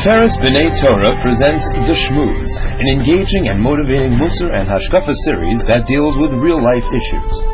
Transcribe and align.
Tiferes 0.00 0.38
B'nai 0.38 0.80
Torah 0.80 1.20
presents 1.20 1.68
The 1.72 1.92
Shmooze, 1.92 2.56
an 2.80 2.88
engaging 2.88 3.48
and 3.48 3.60
motivating 3.60 4.12
Musar 4.12 4.50
and 4.50 4.66
Hashkafa 4.66 5.14
series 5.14 5.62
that 5.66 5.86
deals 5.86 6.16
with 6.16 6.32
real 6.32 6.58
life 6.58 6.84
issues. 6.84 7.44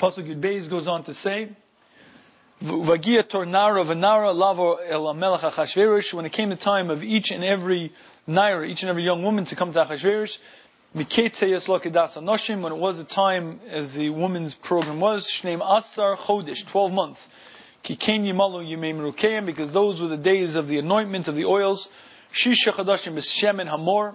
Pasuk 0.00 0.26
Yud 0.28 0.40
Beis 0.40 0.70
goes 0.70 0.88
on 0.88 1.04
to 1.04 1.12
say, 1.12 1.50
Vagia. 2.62 3.22
When 6.14 6.24
it 6.24 6.32
came 6.32 6.48
the 6.48 6.56
time 6.56 6.88
of 6.88 7.02
each 7.02 7.30
and 7.30 7.44
every 7.44 7.92
naira, 8.28 8.68
each 8.68 8.82
and 8.82 8.90
every 8.90 9.04
young 9.04 9.22
woman 9.22 9.44
to 9.46 9.56
come 9.56 9.72
to 9.72 9.84
Achashverosh, 9.84 10.38
when 10.94 11.06
it 11.06 12.78
was 12.78 12.96
the 12.98 13.04
time 13.04 13.60
as 13.70 13.94
the 13.94 14.10
woman's 14.10 14.52
program 14.52 15.00
was, 15.00 15.26
Shneim 15.26 15.60
Asar 15.62 16.16
Chodesh, 16.16 16.66
12 16.66 16.92
months. 16.92 17.26
Kikain 17.82 18.24
Yimalu 18.24 18.68
Yimei 18.68 19.46
because 19.46 19.72
those 19.72 20.02
were 20.02 20.08
the 20.08 20.18
days 20.18 20.54
of 20.54 20.68
the 20.68 20.78
anointment 20.78 21.28
of 21.28 21.34
the 21.34 21.46
oils. 21.46 21.88
Shisha 22.32 22.72
Chadashim 22.72 23.14
B'Shem 23.14 23.66
Hamor. 23.68 24.14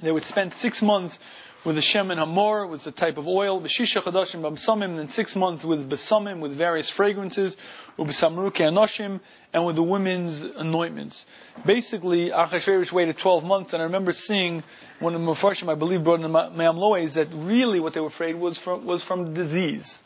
They 0.00 0.12
would 0.12 0.24
spend 0.24 0.54
six 0.54 0.80
months 0.80 1.18
with 1.64 1.76
the 1.76 1.82
Shem 1.82 2.10
and 2.10 2.18
Hamor, 2.18 2.66
was 2.66 2.86
a 2.86 2.92
type 2.92 3.18
of 3.18 3.28
oil, 3.28 3.60
Vishisha 3.60 4.02
Chadashim 4.02 4.40
Bamsamim, 4.40 4.84
and 4.84 4.98
then 4.98 5.08
six 5.08 5.36
months 5.36 5.64
with 5.64 5.88
Besamim, 5.90 6.40
with 6.40 6.56
various 6.56 6.88
fragrances, 6.88 7.56
Ubesamruke 7.98 8.56
Anoshim, 8.56 9.20
and 9.52 9.66
with 9.66 9.76
the 9.76 9.82
women's 9.82 10.40
anointments. 10.40 11.26
Basically, 11.66 12.30
Achashverosh 12.30 12.92
waited 12.92 13.18
12 13.18 13.44
months, 13.44 13.72
and 13.72 13.82
I 13.82 13.84
remember 13.84 14.12
seeing 14.12 14.62
one 15.00 15.14
of 15.14 15.20
the 15.20 15.26
Mepharshim, 15.26 15.70
I 15.70 15.74
believe, 15.74 16.04
brought 16.04 16.20
in 16.20 16.32
Me'am 16.32 16.76
Lois, 16.76 17.14
that 17.14 17.28
really 17.32 17.80
what 17.80 17.92
they 17.92 18.00
were 18.00 18.06
afraid 18.06 18.36
was 18.36 18.56
from, 18.56 18.86
was 18.86 19.02
from 19.02 19.34
disease. 19.34 19.98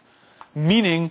Meaning, 0.55 1.11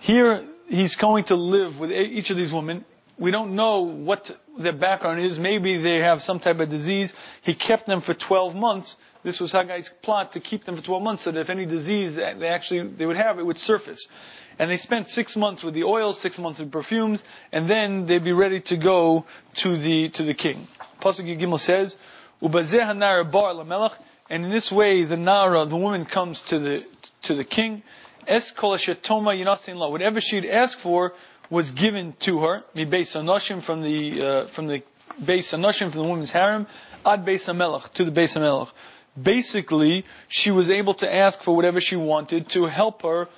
here 0.00 0.44
he's 0.68 0.96
going 0.96 1.24
to 1.24 1.36
live 1.36 1.78
with 1.78 1.90
each 1.92 2.30
of 2.30 2.36
these 2.36 2.52
women. 2.52 2.84
We 3.18 3.30
don't 3.30 3.56
know 3.56 3.80
what 3.80 4.30
their 4.58 4.72
background 4.72 5.20
is. 5.20 5.40
Maybe 5.40 5.78
they 5.78 5.98
have 5.98 6.22
some 6.22 6.38
type 6.38 6.60
of 6.60 6.68
disease. 6.68 7.12
He 7.42 7.54
kept 7.54 7.86
them 7.86 8.00
for 8.00 8.14
12 8.14 8.54
months, 8.54 8.96
this 9.22 9.40
was 9.40 9.52
Hegai's 9.52 9.90
plot 10.02 10.32
to 10.32 10.40
keep 10.40 10.64
them 10.64 10.76
for 10.76 10.82
12 10.82 11.02
months 11.02 11.22
so 11.24 11.32
that 11.32 11.40
if 11.40 11.50
any 11.50 11.66
disease 11.66 12.14
they 12.14 12.48
actually 12.48 12.86
they 12.88 13.06
would 13.06 13.16
have, 13.16 13.38
it 13.38 13.46
would 13.46 13.58
surface. 13.58 14.06
And 14.58 14.70
they 14.70 14.76
spent 14.76 15.08
six 15.08 15.36
months 15.36 15.62
with 15.62 15.74
the 15.74 15.84
oils, 15.84 16.20
six 16.20 16.38
months 16.38 16.58
with 16.58 16.72
perfumes, 16.72 17.22
and 17.52 17.70
then 17.70 18.06
they'd 18.06 18.24
be 18.24 18.32
ready 18.32 18.60
to 18.62 18.76
go 18.76 19.24
to 19.56 19.76
the 19.76 20.08
to 20.10 20.22
the 20.22 20.34
king. 20.34 20.66
Pasuk 21.00 21.38
Gimel 21.38 21.60
says, 21.60 21.96
"Ubazeh 22.42 22.96
nara 22.96 23.24
bar 23.24 23.54
lamelech," 23.54 23.96
and 24.28 24.44
in 24.44 24.50
this 24.50 24.72
way 24.72 25.04
the 25.04 25.16
nara, 25.16 25.64
the 25.64 25.76
woman, 25.76 26.04
comes 26.04 26.40
to 26.42 26.58
the 26.58 26.84
to 27.22 27.34
the 27.34 27.44
king. 27.44 27.82
Es 28.26 28.50
kol 28.50 28.76
shetoma. 28.76 29.90
Whatever 29.90 30.20
she'd 30.20 30.44
asked 30.44 30.80
for 30.80 31.14
was 31.50 31.70
given 31.70 32.14
to 32.20 32.40
her. 32.40 32.64
Mi 32.74 32.84
beis 32.84 33.14
anoshim 33.14 33.62
from 33.62 33.82
the 33.82 34.22
uh, 34.22 34.46
from 34.48 34.66
the 34.66 34.82
beis 35.22 35.52
anoshim 35.56 35.90
from 35.90 36.02
the 36.02 36.08
woman's 36.08 36.30
harem 36.30 36.66
ad 37.06 37.24
beis 37.24 37.54
melech 37.54 37.92
to 37.94 38.04
the 38.04 38.12
beis 38.12 38.38
melech 38.38 38.68
basically, 39.22 40.04
she 40.28 40.50
was 40.50 40.70
able 40.70 40.94
to 40.94 41.12
ask 41.12 41.42
for 41.42 41.54
whatever 41.54 41.80
she 41.80 41.96
wanted 41.96 42.48
to 42.50 42.64
help 42.64 43.02
her 43.02 43.28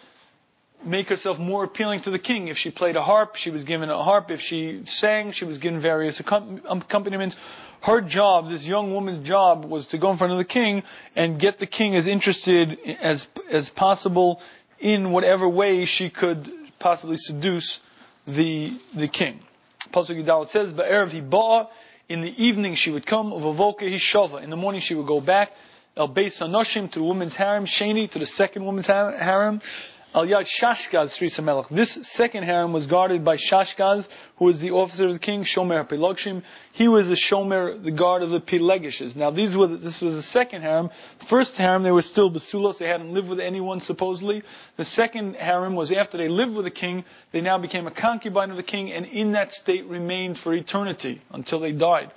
make 0.84 1.08
herself 1.08 1.38
more 1.38 1.64
appealing 1.64 2.00
to 2.02 2.10
the 2.10 2.18
king. 2.18 2.48
If 2.48 2.58
she 2.58 2.70
played 2.70 2.96
a 2.96 3.02
harp, 3.02 3.36
she 3.36 3.50
was 3.50 3.64
given 3.64 3.90
a 3.90 4.02
harp. 4.02 4.30
If 4.30 4.40
she 4.40 4.82
sang, 4.84 5.32
she 5.32 5.44
was 5.44 5.58
given 5.58 5.80
various 5.80 6.20
accompaniments. 6.20 7.36
Her 7.82 8.00
job, 8.00 8.50
this 8.50 8.64
young 8.64 8.92
woman's 8.92 9.26
job, 9.26 9.64
was 9.64 9.86
to 9.88 9.98
go 9.98 10.10
in 10.10 10.16
front 10.18 10.32
of 10.32 10.38
the 10.38 10.44
king 10.44 10.82
and 11.16 11.38
get 11.38 11.58
the 11.58 11.66
king 11.66 11.96
as 11.96 12.06
interested 12.06 12.78
as 13.00 13.28
as 13.50 13.70
possible 13.70 14.40
in 14.78 15.12
whatever 15.12 15.48
way 15.48 15.84
she 15.84 16.10
could 16.10 16.50
possibly 16.78 17.16
seduce 17.16 17.80
the 18.26 18.72
the 18.94 19.08
king. 19.08 19.40
Pasuk 19.92 20.22
Yudal 20.22 20.48
says. 20.48 20.72
In 22.08 22.22
the 22.22 22.44
evening 22.44 22.74
she 22.74 22.90
would 22.90 23.06
come. 23.06 23.32
In 23.32 24.50
the 24.50 24.56
morning 24.56 24.80
she 24.80 24.94
would 24.94 25.06
go 25.06 25.20
back. 25.20 25.52
El 26.00 26.08
Beis 26.08 26.40
Anoshim 26.40 26.90
to 26.90 26.98
the 26.98 27.04
woman's 27.04 27.34
harem, 27.34 27.66
Sheni 27.66 28.10
to 28.10 28.18
the 28.18 28.24
second 28.24 28.64
woman's 28.64 28.86
harem, 28.86 29.60
Al 30.14 30.24
Yad 30.24 30.48
Shashgaz 30.48 31.12
Sri 31.12 31.28
Melech. 31.44 31.68
This 31.68 31.98
second 32.04 32.44
harem 32.44 32.72
was 32.72 32.86
guarded 32.86 33.22
by 33.22 33.36
Shashgaz, 33.36 34.08
who 34.36 34.46
was 34.46 34.60
the 34.60 34.70
officer 34.70 35.04
of 35.04 35.12
the 35.12 35.18
king, 35.18 35.44
Shomer 35.44 35.86
Pelogshim. 35.86 36.42
He 36.72 36.88
was 36.88 37.08
the 37.08 37.16
Shomer, 37.16 37.84
the 37.84 37.90
guard 37.90 38.22
of 38.22 38.30
the 38.30 38.40
Pelegishes. 38.40 39.14
Now 39.14 39.28
these 39.28 39.54
were, 39.54 39.66
this 39.66 40.00
was 40.00 40.14
the 40.14 40.22
second 40.22 40.62
harem. 40.62 40.88
The 41.18 41.26
first 41.26 41.58
harem, 41.58 41.82
they 41.82 41.90
were 41.90 42.00
still 42.00 42.30
Basulos, 42.30 42.78
they 42.78 42.88
hadn't 42.88 43.12
lived 43.12 43.28
with 43.28 43.38
anyone 43.38 43.82
supposedly. 43.82 44.42
The 44.78 44.86
second 44.86 45.36
harem 45.36 45.74
was 45.74 45.92
after 45.92 46.16
they 46.16 46.28
lived 46.28 46.54
with 46.54 46.64
the 46.64 46.70
king, 46.70 47.04
they 47.30 47.42
now 47.42 47.58
became 47.58 47.86
a 47.86 47.90
concubine 47.90 48.50
of 48.50 48.56
the 48.56 48.62
king, 48.62 48.90
and 48.90 49.04
in 49.04 49.32
that 49.32 49.52
state 49.52 49.84
remained 49.84 50.38
for 50.38 50.54
eternity, 50.54 51.20
until 51.30 51.58
they 51.58 51.72
died. 51.72 52.10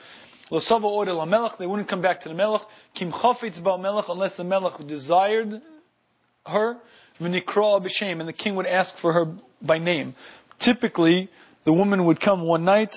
Losava 0.53 0.83
order 0.83 1.13
la 1.13 1.25
melech, 1.25 1.57
they 1.57 1.65
wouldn't 1.65 1.87
come 1.87 2.01
back 2.01 2.21
to 2.21 2.29
the 2.29 2.35
melech. 2.35 2.61
Kim 2.93 3.11
chafetz 3.11 3.61
ba 3.61 3.75
melech, 3.79 4.07
unless 4.07 4.35
the 4.35 4.43
melech 4.43 4.85
desired 4.85 5.61
her. 6.45 6.77
V'nikra 7.19 7.83
b'shem, 7.83 8.19
and 8.19 8.29
the 8.29 8.33
king 8.33 8.55
would 8.55 8.67
ask 8.67 8.95
for 8.95 9.13
her 9.13 9.33
by 9.63 9.79
name. 9.79 10.13
Typically, 10.59 11.29
the 11.63 11.73
woman 11.73 12.05
would 12.05 12.21
come 12.21 12.41
one 12.41 12.65
night, 12.65 12.95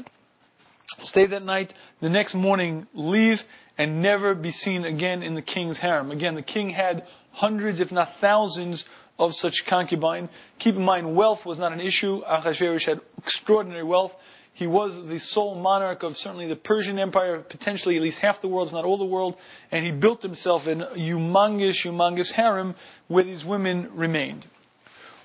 stay 0.99 1.25
that 1.25 1.45
night, 1.45 1.73
the 2.01 2.11
next 2.11 2.35
morning 2.35 2.87
leave, 2.93 3.43
and 3.79 4.03
never 4.03 4.35
be 4.35 4.51
seen 4.51 4.85
again 4.85 5.23
in 5.23 5.33
the 5.33 5.41
king's 5.41 5.79
harem. 5.79 6.11
Again, 6.11 6.35
the 6.35 6.43
king 6.43 6.69
had 6.69 7.07
hundreds, 7.33 7.81
if 7.81 7.91
not 7.91 8.21
thousands, 8.21 8.85
of 9.19 9.35
such 9.35 9.65
concubine. 9.65 10.29
Keep 10.59 10.77
in 10.77 10.83
mind, 10.83 11.17
wealth 11.17 11.47
was 11.47 11.59
not 11.59 11.73
an 11.73 11.81
issue. 11.81 12.23
Achashverosh 12.23 12.85
had 12.85 13.01
extraordinary 13.17 13.83
wealth. 13.83 14.15
He 14.57 14.67
was 14.67 15.07
the 15.07 15.19
sole 15.19 15.55
monarch 15.55 16.03
of 16.03 16.17
certainly 16.17 16.47
the 16.47 16.57
Persian 16.57 16.99
Empire, 16.99 17.41
potentially 17.41 17.97
at 17.97 18.03
least 18.03 18.21
half 18.21 18.41
the 18.41 18.49
world, 18.49 18.69
if 18.69 18.73
not 18.73 18.87
all 18.87 18.97
the 18.97 19.05
world, 19.05 19.37
and 19.71 19.85
he 19.85 19.91
built 19.91 20.23
himself 20.23 20.67
an 20.67 20.81
humongous, 20.81 21.85
humongous 21.85 22.33
harem 22.33 22.75
where 23.07 23.23
these 23.23 23.45
women 23.45 23.91
remained. 23.95 24.47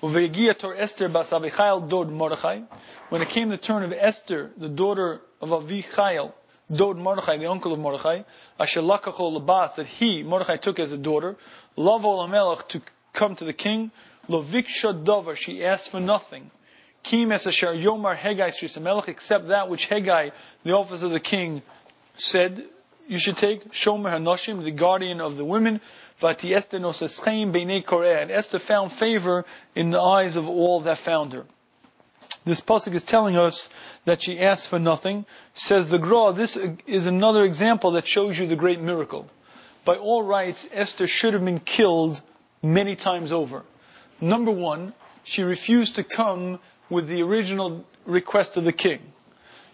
When 0.00 0.22
it 0.22 0.34
came 0.34 0.48
the 3.48 3.56
turn 3.56 3.84
of 3.84 3.92
Esther, 3.94 4.50
the 4.58 4.68
daughter 4.68 5.22
of 5.40 5.48
Avichail, 5.48 6.34
Dod 6.70 6.98
Mordechai, 6.98 7.38
the 7.38 7.46
uncle 7.46 7.72
of 7.72 7.78
Mordechai, 7.78 8.24
Ashelakacho 8.60 9.40
Labas, 9.40 9.76
that 9.76 9.86
he, 9.86 10.22
Mordechai, 10.22 10.58
took 10.58 10.78
as 10.78 10.92
a 10.92 10.98
daughter, 10.98 11.36
Lavo 11.76 12.18
Lamelech, 12.18 12.68
to 12.68 12.82
come 13.14 13.34
to 13.36 13.46
the 13.46 13.54
king, 13.54 13.92
Loviksha 14.28 15.04
Dover, 15.04 15.36
she 15.36 15.64
asked 15.64 15.88
for 15.88 16.00
nothing. 16.00 16.50
Yomar 17.04 18.16
except 19.08 19.48
that 19.48 19.68
which 19.68 19.88
Hegai, 19.88 20.32
the 20.64 20.72
office 20.72 21.02
of 21.02 21.10
the 21.10 21.20
king, 21.20 21.62
said 22.14 22.64
you 23.08 23.18
should 23.18 23.36
take. 23.36 23.72
Shomer 23.72 24.10
Hanoshim, 24.12 24.62
the 24.62 24.70
guardian 24.70 25.20
of 25.20 25.36
the 25.36 25.44
women. 25.44 25.80
Esther. 26.22 26.76
And 28.22 28.30
Esther 28.30 28.58
found 28.58 28.92
favor 28.92 29.44
in 29.74 29.90
the 29.90 30.00
eyes 30.00 30.36
of 30.36 30.48
all 30.48 30.80
that 30.82 30.98
found 30.98 31.32
her. 31.32 31.44
This 32.44 32.60
pasuk 32.60 32.94
is 32.94 33.02
telling 33.02 33.36
us 33.36 33.68
that 34.04 34.22
she 34.22 34.40
asked 34.40 34.68
for 34.68 34.78
nothing. 34.78 35.26
Says 35.54 35.88
the 35.88 35.98
Gra, 35.98 36.32
this 36.32 36.56
is 36.86 37.06
another 37.06 37.44
example 37.44 37.92
that 37.92 38.06
shows 38.06 38.38
you 38.38 38.46
the 38.46 38.56
great 38.56 38.80
miracle. 38.80 39.28
By 39.84 39.96
all 39.96 40.22
rights, 40.22 40.66
Esther 40.72 41.06
should 41.06 41.34
have 41.34 41.44
been 41.44 41.60
killed 41.60 42.20
many 42.62 42.96
times 42.96 43.32
over. 43.32 43.64
Number 44.20 44.52
one, 44.52 44.94
she 45.24 45.42
refused 45.42 45.96
to 45.96 46.04
come 46.04 46.58
with 46.92 47.08
the 47.08 47.22
original 47.22 47.84
request 48.04 48.56
of 48.56 48.64
the 48.64 48.72
king. 48.72 49.00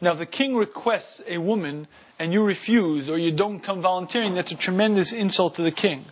Now, 0.00 0.14
the 0.14 0.26
king 0.26 0.56
requests 0.56 1.20
a 1.26 1.38
woman 1.38 1.88
and 2.18 2.32
you 2.32 2.42
refuse 2.42 3.08
or 3.08 3.18
you 3.18 3.32
don't 3.32 3.60
come 3.60 3.82
volunteering, 3.82 4.34
that's 4.34 4.52
a 4.52 4.56
tremendous 4.56 5.12
insult 5.12 5.56
to 5.56 5.62
the 5.62 5.72
king. 5.72 6.04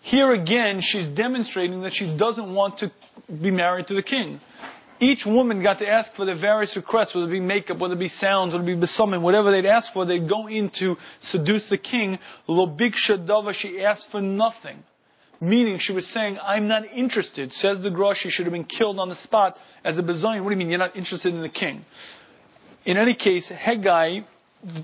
Here 0.00 0.32
again, 0.32 0.80
she's 0.80 1.06
demonstrating 1.08 1.82
that 1.82 1.92
she 1.92 2.08
doesn't 2.08 2.54
want 2.54 2.78
to 2.78 2.90
be 3.28 3.50
married 3.50 3.88
to 3.88 3.94
the 3.94 4.02
king. 4.02 4.40
Each 4.98 5.24
woman 5.24 5.62
got 5.62 5.78
to 5.78 5.88
ask 5.88 6.12
for 6.12 6.26
their 6.26 6.34
various 6.34 6.76
requests, 6.76 7.14
whether 7.14 7.26
it 7.26 7.32
be 7.32 7.40
makeup, 7.40 7.78
whether 7.78 7.94
it 7.94 7.98
be 7.98 8.08
sounds, 8.08 8.52
whether 8.52 8.64
it 8.64 8.66
be 8.66 8.86
besummon, 8.86 9.22
whatever 9.22 9.50
they'd 9.50 9.66
ask 9.66 9.92
for, 9.92 10.04
they'd 10.04 10.28
go 10.28 10.46
in 10.46 10.68
to 10.70 10.98
seduce 11.20 11.68
the 11.68 11.78
king. 11.78 12.18
Lo 12.46 12.66
big 12.66 12.94
shadava, 12.94 13.52
she 13.52 13.82
asked 13.82 14.08
for 14.08 14.20
nothing. 14.20 14.84
Meaning 15.40 15.78
she 15.78 15.92
was 15.92 16.06
saying, 16.06 16.38
I'm 16.42 16.68
not 16.68 16.84
interested. 16.92 17.52
Says 17.54 17.80
the 17.80 17.90
Grosh, 17.90 18.16
she 18.16 18.28
should 18.28 18.44
have 18.44 18.52
been 18.52 18.64
killed 18.64 18.98
on 18.98 19.08
the 19.08 19.14
spot 19.14 19.58
as 19.82 19.96
a 19.96 20.02
bezoin. 20.02 20.42
What 20.42 20.50
do 20.50 20.50
you 20.50 20.56
mean 20.56 20.68
you're 20.68 20.78
not 20.78 20.96
interested 20.96 21.34
in 21.34 21.40
the 21.40 21.48
king? 21.48 21.84
In 22.84 22.98
any 22.98 23.14
case, 23.14 23.48
Hegai 23.48 24.24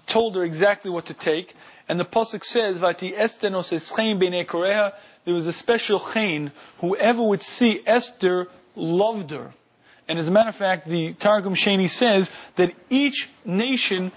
told 0.06 0.34
her 0.36 0.44
exactly 0.44 0.90
what 0.90 1.06
to 1.06 1.14
take. 1.14 1.54
And 1.88 2.00
the 2.00 2.04
Pasuk 2.04 2.44
says, 2.44 2.78
Vati 2.78 3.12
estenos 3.12 3.70
eschein 3.70 4.18
b'nei 4.18 4.92
There 5.24 5.34
was 5.34 5.46
a 5.46 5.52
special 5.52 6.00
chain. 6.12 6.52
Whoever 6.78 7.22
would 7.22 7.42
see 7.42 7.82
Esther 7.86 8.48
loved 8.74 9.30
her. 9.32 9.52
And 10.08 10.18
as 10.18 10.28
a 10.28 10.30
matter 10.30 10.50
of 10.50 10.56
fact, 10.56 10.86
the 10.86 11.14
Targum 11.14 11.54
Sheni 11.54 11.90
says 11.90 12.30
that 12.54 12.72
each 12.90 13.28
nation 13.44 14.12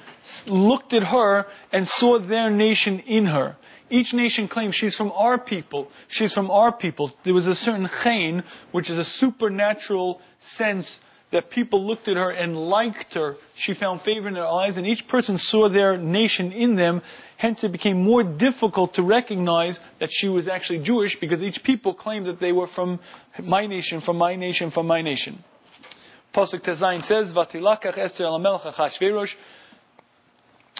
looked 0.45 0.93
at 0.93 1.03
her 1.03 1.47
and 1.71 1.87
saw 1.87 2.19
their 2.19 2.51
nation 2.51 2.99
in 2.99 3.25
her. 3.25 3.57
Each 3.89 4.13
nation 4.13 4.47
claims 4.47 4.75
she's 4.75 4.95
from 4.95 5.11
our 5.13 5.39
people. 5.39 5.91
She's 6.07 6.31
from 6.31 6.51
our 6.51 6.71
people. 6.71 7.11
There 7.23 7.33
was 7.33 7.47
a 7.47 7.55
certain 7.55 7.89
chain, 8.03 8.43
which 8.71 8.89
is 8.91 8.99
a 8.99 9.03
supernatural 9.03 10.21
sense 10.39 10.99
that 11.31 11.49
people 11.49 11.85
looked 11.85 12.07
at 12.07 12.17
her 12.17 12.29
and 12.29 12.55
liked 12.55 13.15
her. 13.15 13.37
She 13.55 13.73
found 13.73 14.01
favor 14.01 14.27
in 14.27 14.33
their 14.35 14.47
eyes, 14.47 14.77
and 14.77 14.85
each 14.85 15.07
person 15.07 15.37
saw 15.37 15.69
their 15.69 15.97
nation 15.97 16.51
in 16.51 16.75
them. 16.75 17.01
Hence, 17.37 17.63
it 17.63 17.71
became 17.71 18.03
more 18.03 18.23
difficult 18.23 18.95
to 18.95 19.03
recognize 19.03 19.79
that 19.99 20.11
she 20.11 20.27
was 20.27 20.47
actually 20.47 20.79
Jewish 20.79 21.19
because 21.19 21.41
each 21.41 21.63
people 21.63 21.93
claimed 21.93 22.27
that 22.27 22.39
they 22.39 22.51
were 22.51 22.67
from 22.67 22.99
my 23.41 23.65
nation, 23.65 24.01
from 24.01 24.17
my 24.17 24.35
nation, 24.35 24.69
from 24.69 24.85
my 24.87 25.01
nation. 25.01 25.43
Pasuk 26.33 26.61
Tezayin 26.61 27.03
says, 27.03 27.33
"Vatilakach 27.33 27.97
Esther 27.97 28.25
Achashverosh." 28.25 29.35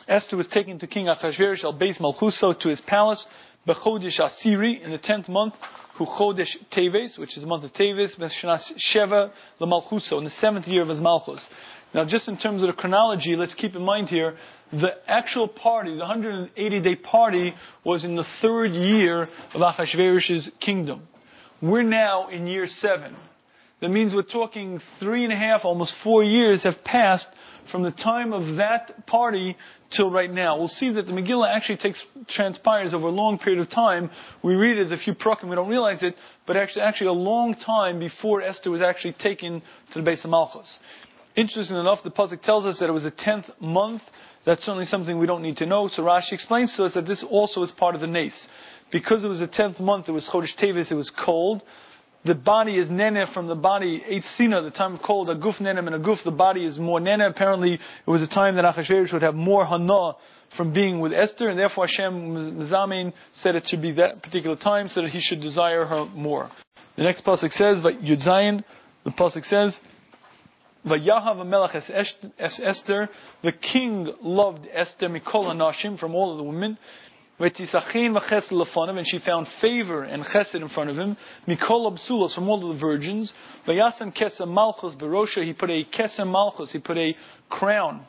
Esther 0.08 0.38
was 0.38 0.48
taken 0.48 0.80
to 0.80 0.88
King 0.88 1.08
Achashverosh 1.08 1.64
al 1.64 1.74
Beis 1.74 2.00
Malchuso 2.00 2.58
to 2.60 2.70
his 2.70 2.82
palace, 2.82 3.26
Bechodish 3.68 4.24
Asiri, 4.24 4.82
in 4.82 4.92
the 4.92 4.98
tenth 4.98 5.28
month, 5.28 5.56
who 5.96 6.06
Chodesh 6.06 6.58
Teves, 6.70 7.18
which 7.18 7.36
is 7.36 7.42
the 7.42 7.48
month 7.48 7.64
of 7.64 7.74
Teves, 7.74 8.16
Meshanas 8.18 8.74
Sheva 8.78 9.32
Lamalchuso, 9.60 10.18
in 10.18 10.24
the 10.24 10.30
seventh 10.30 10.68
year 10.68 10.82
of 10.82 10.90
his 10.90 11.02
Malchus. 11.02 11.50
Now, 11.94 12.06
just 12.06 12.28
in 12.28 12.38
terms 12.38 12.62
of 12.62 12.68
the 12.68 12.74
chronology, 12.74 13.36
let's 13.36 13.56
keep 13.56 13.76
in 13.76 13.84
mind 13.84 14.10
here, 14.10 14.38
the 14.72 14.98
actual 15.08 15.48
party, 15.48 15.94
the 15.94 16.00
180 16.00 16.80
day 16.80 16.96
party, 16.96 17.56
was 17.84 18.06
in 18.06 18.16
the 18.16 18.24
third 18.24 18.76
year 18.76 19.24
of 19.54 19.62
Achashverosh's 19.62 20.52
kingdom. 20.60 21.08
We're 21.60 21.84
now 21.84 22.28
in 22.30 22.46
year 22.46 22.68
seven. 22.68 23.16
That 23.80 23.90
means 23.90 24.14
we're 24.14 24.24
talking 24.24 24.82
three 25.00 25.24
and 25.24 25.32
a 25.32 25.38
half, 25.38 25.64
almost 25.64 25.96
four 25.96 26.22
years 26.22 26.64
have 26.64 26.84
passed 26.84 27.30
from 27.66 27.84
the 27.84 27.92
time 27.92 28.34
of 28.34 28.58
that 28.58 29.06
party 29.06 29.56
till 29.90 30.12
right 30.12 30.32
now. 30.32 30.58
We'll 30.58 30.68
see 30.68 30.90
that 30.90 31.08
the 31.08 31.14
Megillah 31.14 31.48
actually 31.48 31.78
takes, 31.78 32.06
transpires 32.28 32.94
over 32.94 33.08
a 33.08 33.12
long 33.12 33.38
period 33.38 33.62
of 33.62 33.70
time. 33.70 34.10
We 34.42 34.56
read 34.56 34.78
it 34.78 34.82
as 34.82 34.92
a 34.92 34.98
few 34.98 35.14
prakim, 35.14 35.50
we 35.50 35.56
don't 35.56 35.70
realize 35.70 36.04
it, 36.04 36.18
but 36.46 36.58
actually, 36.58 36.82
actually 36.82 37.08
a 37.08 37.14
long 37.14 37.56
time 37.56 38.00
before 38.00 38.42
Esther 38.42 38.70
was 38.70 38.82
actually 38.82 39.14
taken 39.14 39.62
to 39.92 40.02
the 40.02 40.10
Beis 40.10 40.26
of 40.26 40.32
Malchus. 40.32 40.78
Interesting 41.36 41.78
enough, 41.78 42.04
the 42.04 42.12
Pasuk 42.12 42.42
tells 42.42 42.66
us 42.66 42.80
that 42.80 42.90
it 42.90 42.94
was 42.94 43.04
the 43.04 43.12
tenth 43.12 43.50
month. 43.62 44.04
That's 44.44 44.66
certainly 44.66 44.86
something 44.86 45.18
we 45.18 45.28
don't 45.28 45.42
need 45.42 45.58
to 45.58 45.66
know. 45.66 45.88
So 45.88 46.04
Rashi 46.04 46.34
explains 46.34 46.76
to 46.76 46.84
us 46.84 46.96
that 46.96 47.06
this 47.06 47.24
also 47.24 47.64
is 47.64 47.72
part 47.72 47.96
of 47.96 48.02
the 48.02 48.08
nace. 48.08 48.48
Because 48.92 49.24
it 49.24 49.30
was 49.30 49.40
the 49.40 49.48
tenth 49.48 49.80
month, 49.80 50.10
it 50.10 50.12
was 50.12 50.28
Chodesh 50.28 50.56
Tevis, 50.56 50.92
it 50.92 50.96
was 50.96 51.12
cold 51.12 51.62
the 52.24 52.36
body 52.36 52.78
is 52.78 52.90
nene 52.90 53.26
from 53.26 53.48
the 53.48 53.56
body, 53.56 54.02
Eitzina, 54.02 54.62
the 54.62 54.72
time 54.72 54.94
of 54.94 55.02
cold, 55.02 55.30
a 55.30 55.36
guf 55.36 55.60
nenem 55.60 55.88
and 55.88 55.96
a 55.96 56.00
guf, 56.00 56.24
the 56.24 56.32
body 56.32 56.66
is 56.66 56.78
more 56.78 57.00
nene. 57.00 57.22
Apparently, 57.22 57.76
it 57.76 57.82
was 58.06 58.22
a 58.22 58.28
time 58.28 58.56
that 58.56 58.66
Achashverosh 58.66 59.14
would 59.14 59.22
have 59.22 59.36
more 59.36 59.66
hana 59.66 60.16
from 60.50 60.74
being 60.74 61.00
with 61.00 61.14
Esther, 61.14 61.48
and 61.48 61.58
therefore 61.58 61.86
Hashem 61.86 62.58
Mizamin 62.60 63.14
said 63.34 63.56
it 63.56 63.68
should 63.68 63.82
be 63.82 63.92
that 63.94 64.22
particular 64.22 64.56
time 64.56 64.90
so 64.90 65.02
that 65.02 65.12
he 65.12 65.20
should 65.20 65.42
desire 65.42 65.86
her 65.86 66.06
more. 66.06 66.50
The 66.96 67.04
next 67.04 67.24
pasuk 67.24 67.54
says, 67.54 67.82
Yud 67.82 68.22
Zayin, 68.22 68.64
the 69.04 69.12
pasuk 69.12 69.46
says, 69.46 69.80
Vayahav 70.86 71.46
Melech 71.46 71.76
es 71.76 72.60
Esther, 72.60 73.10
the 73.42 73.52
king 73.52 74.12
loved 74.22 74.68
Esther 74.74 75.08
Mikol 75.08 75.46
Nashim 75.56 75.98
from 75.98 76.16
all 76.16 76.32
of 76.32 76.38
the 76.38 76.44
women, 76.44 76.78
and 77.40 79.08
she 79.08 79.20
found 79.20 79.48
favor 79.48 80.04
and 80.04 80.26
chesed 80.26 80.56
in 80.56 80.68
front 80.68 80.90
of 80.90 81.00
him. 81.00 81.16
Mikol 81.48 81.92
absulos 81.92 82.36
from 82.36 82.50
all 82.50 82.62
of 82.64 82.68
the 82.70 82.86
virgins. 82.86 83.34
Vayasam 83.66 84.14
kesem 84.14 84.52
malchus 84.52 84.96
berosha. 84.96 85.44
He 85.44 85.54
put 85.54 85.70
a 85.70 85.86
kesem 85.86 86.30
malchus. 86.30 86.72
He 86.72 86.80
put 86.80 86.98
a 86.98 87.16
crown 87.50 88.06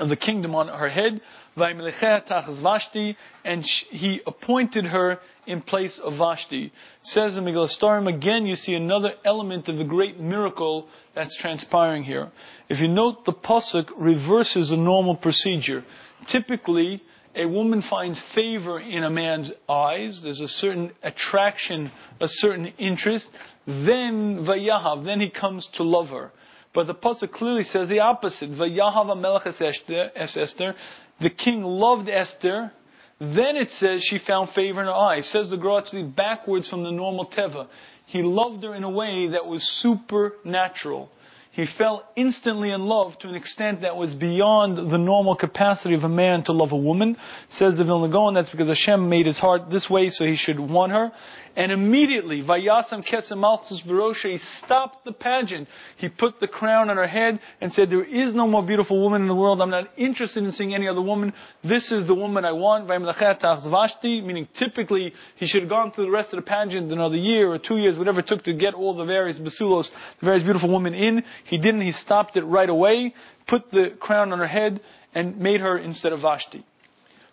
of 0.00 0.08
the 0.08 0.16
kingdom 0.16 0.54
on 0.54 0.68
her 0.68 0.88
head. 0.88 1.20
Vashti, 1.56 3.16
and 3.44 3.66
he 3.66 4.20
appointed 4.26 4.86
her 4.86 5.20
in 5.46 5.62
place 5.62 5.98
of 5.98 6.14
Vashti. 6.14 6.70
says 7.02 7.36
in 7.36 7.44
Megillah 7.44 8.08
again 8.08 8.46
you 8.46 8.56
see 8.56 8.74
another 8.74 9.14
element 9.24 9.68
of 9.70 9.78
the 9.78 9.84
great 9.84 10.20
miracle 10.20 10.86
that's 11.14 11.34
transpiring 11.36 12.02
here. 12.04 12.30
If 12.68 12.80
you 12.80 12.88
note, 12.88 13.24
the 13.24 13.32
pasuk 13.32 13.90
reverses 13.96 14.70
a 14.70 14.76
normal 14.76 15.16
procedure. 15.16 15.84
Typically, 16.26 17.02
a 17.36 17.46
woman 17.46 17.82
finds 17.82 18.18
favor 18.18 18.80
in 18.80 19.04
a 19.04 19.10
man's 19.10 19.52
eyes, 19.68 20.22
there's 20.22 20.40
a 20.40 20.48
certain 20.48 20.90
attraction, 21.02 21.92
a 22.18 22.28
certain 22.28 22.72
interest, 22.78 23.28
then 23.66 24.44
vayahav, 24.44 25.04
then 25.04 25.20
he 25.20 25.28
comes 25.28 25.66
to 25.68 25.82
love 25.82 26.10
her. 26.10 26.32
But 26.72 26.86
the 26.86 26.94
pasuk 26.94 27.32
clearly 27.32 27.64
says 27.64 27.88
the 27.88 28.00
opposite. 28.00 28.52
Vayahav 28.52 29.18
melech 29.18 29.46
es 29.46 30.36
Esther. 30.36 30.74
The 31.20 31.30
king 31.30 31.62
loved 31.62 32.08
Esther. 32.08 32.72
Then 33.18 33.56
it 33.56 33.70
says 33.70 34.04
she 34.04 34.18
found 34.18 34.50
favor 34.50 34.80
in 34.80 34.86
her 34.86 34.92
eyes. 34.92 35.26
Says 35.26 35.48
the 35.48 35.56
Gratzli 35.56 36.02
backwards 36.14 36.68
from 36.68 36.82
the 36.82 36.90
normal 36.90 37.26
teva. 37.26 37.68
He 38.04 38.22
loved 38.22 38.62
her 38.62 38.74
in 38.74 38.84
a 38.84 38.90
way 38.90 39.28
that 39.28 39.46
was 39.46 39.62
supernatural. 39.62 41.10
He 41.56 41.64
fell 41.64 42.06
instantly 42.16 42.70
in 42.70 42.86
love 42.86 43.18
to 43.20 43.28
an 43.30 43.34
extent 43.34 43.80
that 43.80 43.96
was 43.96 44.14
beyond 44.14 44.76
the 44.90 44.98
normal 44.98 45.34
capacity 45.34 45.94
of 45.94 46.04
a 46.04 46.08
man 46.08 46.42
to 46.44 46.52
love 46.52 46.72
a 46.72 46.76
woman. 46.76 47.16
Says 47.48 47.78
the 47.78 47.84
Vilna 47.84 48.08
Gaon, 48.08 48.34
that's 48.34 48.50
because 48.50 48.68
Hashem 48.68 49.08
made 49.08 49.24
his 49.24 49.38
heart 49.38 49.70
this 49.70 49.88
way 49.88 50.10
so 50.10 50.26
he 50.26 50.34
should 50.34 50.60
want 50.60 50.92
her. 50.92 51.12
And 51.56 51.72
immediately, 51.72 52.42
Vayasam 52.42 53.02
Kesem 53.02 53.38
Malchus 53.38 53.80
Barosha, 53.80 54.30
he 54.30 54.36
stopped 54.36 55.06
the 55.06 55.12
pageant. 55.12 55.68
He 55.96 56.10
put 56.10 56.38
the 56.38 56.46
crown 56.46 56.90
on 56.90 56.98
her 56.98 57.06
head 57.06 57.40
and 57.62 57.72
said, 57.72 57.88
there 57.88 58.04
is 58.04 58.34
no 58.34 58.46
more 58.46 58.62
beautiful 58.62 59.00
woman 59.00 59.22
in 59.22 59.28
the 59.28 59.34
world. 59.34 59.62
I'm 59.62 59.70
not 59.70 59.90
interested 59.96 60.44
in 60.44 60.52
seeing 60.52 60.74
any 60.74 60.86
other 60.86 61.00
woman. 61.00 61.32
This 61.64 61.92
is 61.92 62.06
the 62.06 62.14
woman 62.14 62.44
I 62.44 62.52
want. 62.52 62.86
Vashti, 62.86 64.20
meaning 64.20 64.48
typically, 64.52 65.14
he 65.36 65.46
should 65.46 65.62
have 65.62 65.70
gone 65.70 65.92
through 65.92 66.04
the 66.04 66.10
rest 66.10 66.34
of 66.34 66.36
the 66.36 66.42
pageant 66.42 66.92
another 66.92 67.16
year 67.16 67.50
or 67.50 67.56
two 67.56 67.78
years, 67.78 67.96
whatever 67.96 68.20
it 68.20 68.26
took 68.26 68.42
to 68.42 68.52
get 68.52 68.74
all 68.74 68.92
the 68.92 69.06
various 69.06 69.38
basulos, 69.38 69.92
the 70.20 70.26
various 70.26 70.42
beautiful 70.42 70.68
women 70.68 70.92
in. 70.92 71.24
He 71.44 71.56
didn't. 71.56 71.80
He 71.80 71.92
stopped 71.92 72.36
it 72.36 72.44
right 72.44 72.68
away, 72.68 73.14
put 73.46 73.70
the 73.70 73.88
crown 73.88 74.30
on 74.34 74.40
her 74.40 74.46
head, 74.46 74.82
and 75.14 75.38
made 75.38 75.62
her 75.62 75.78
instead 75.78 76.12
of 76.12 76.20
Vashti. 76.20 76.66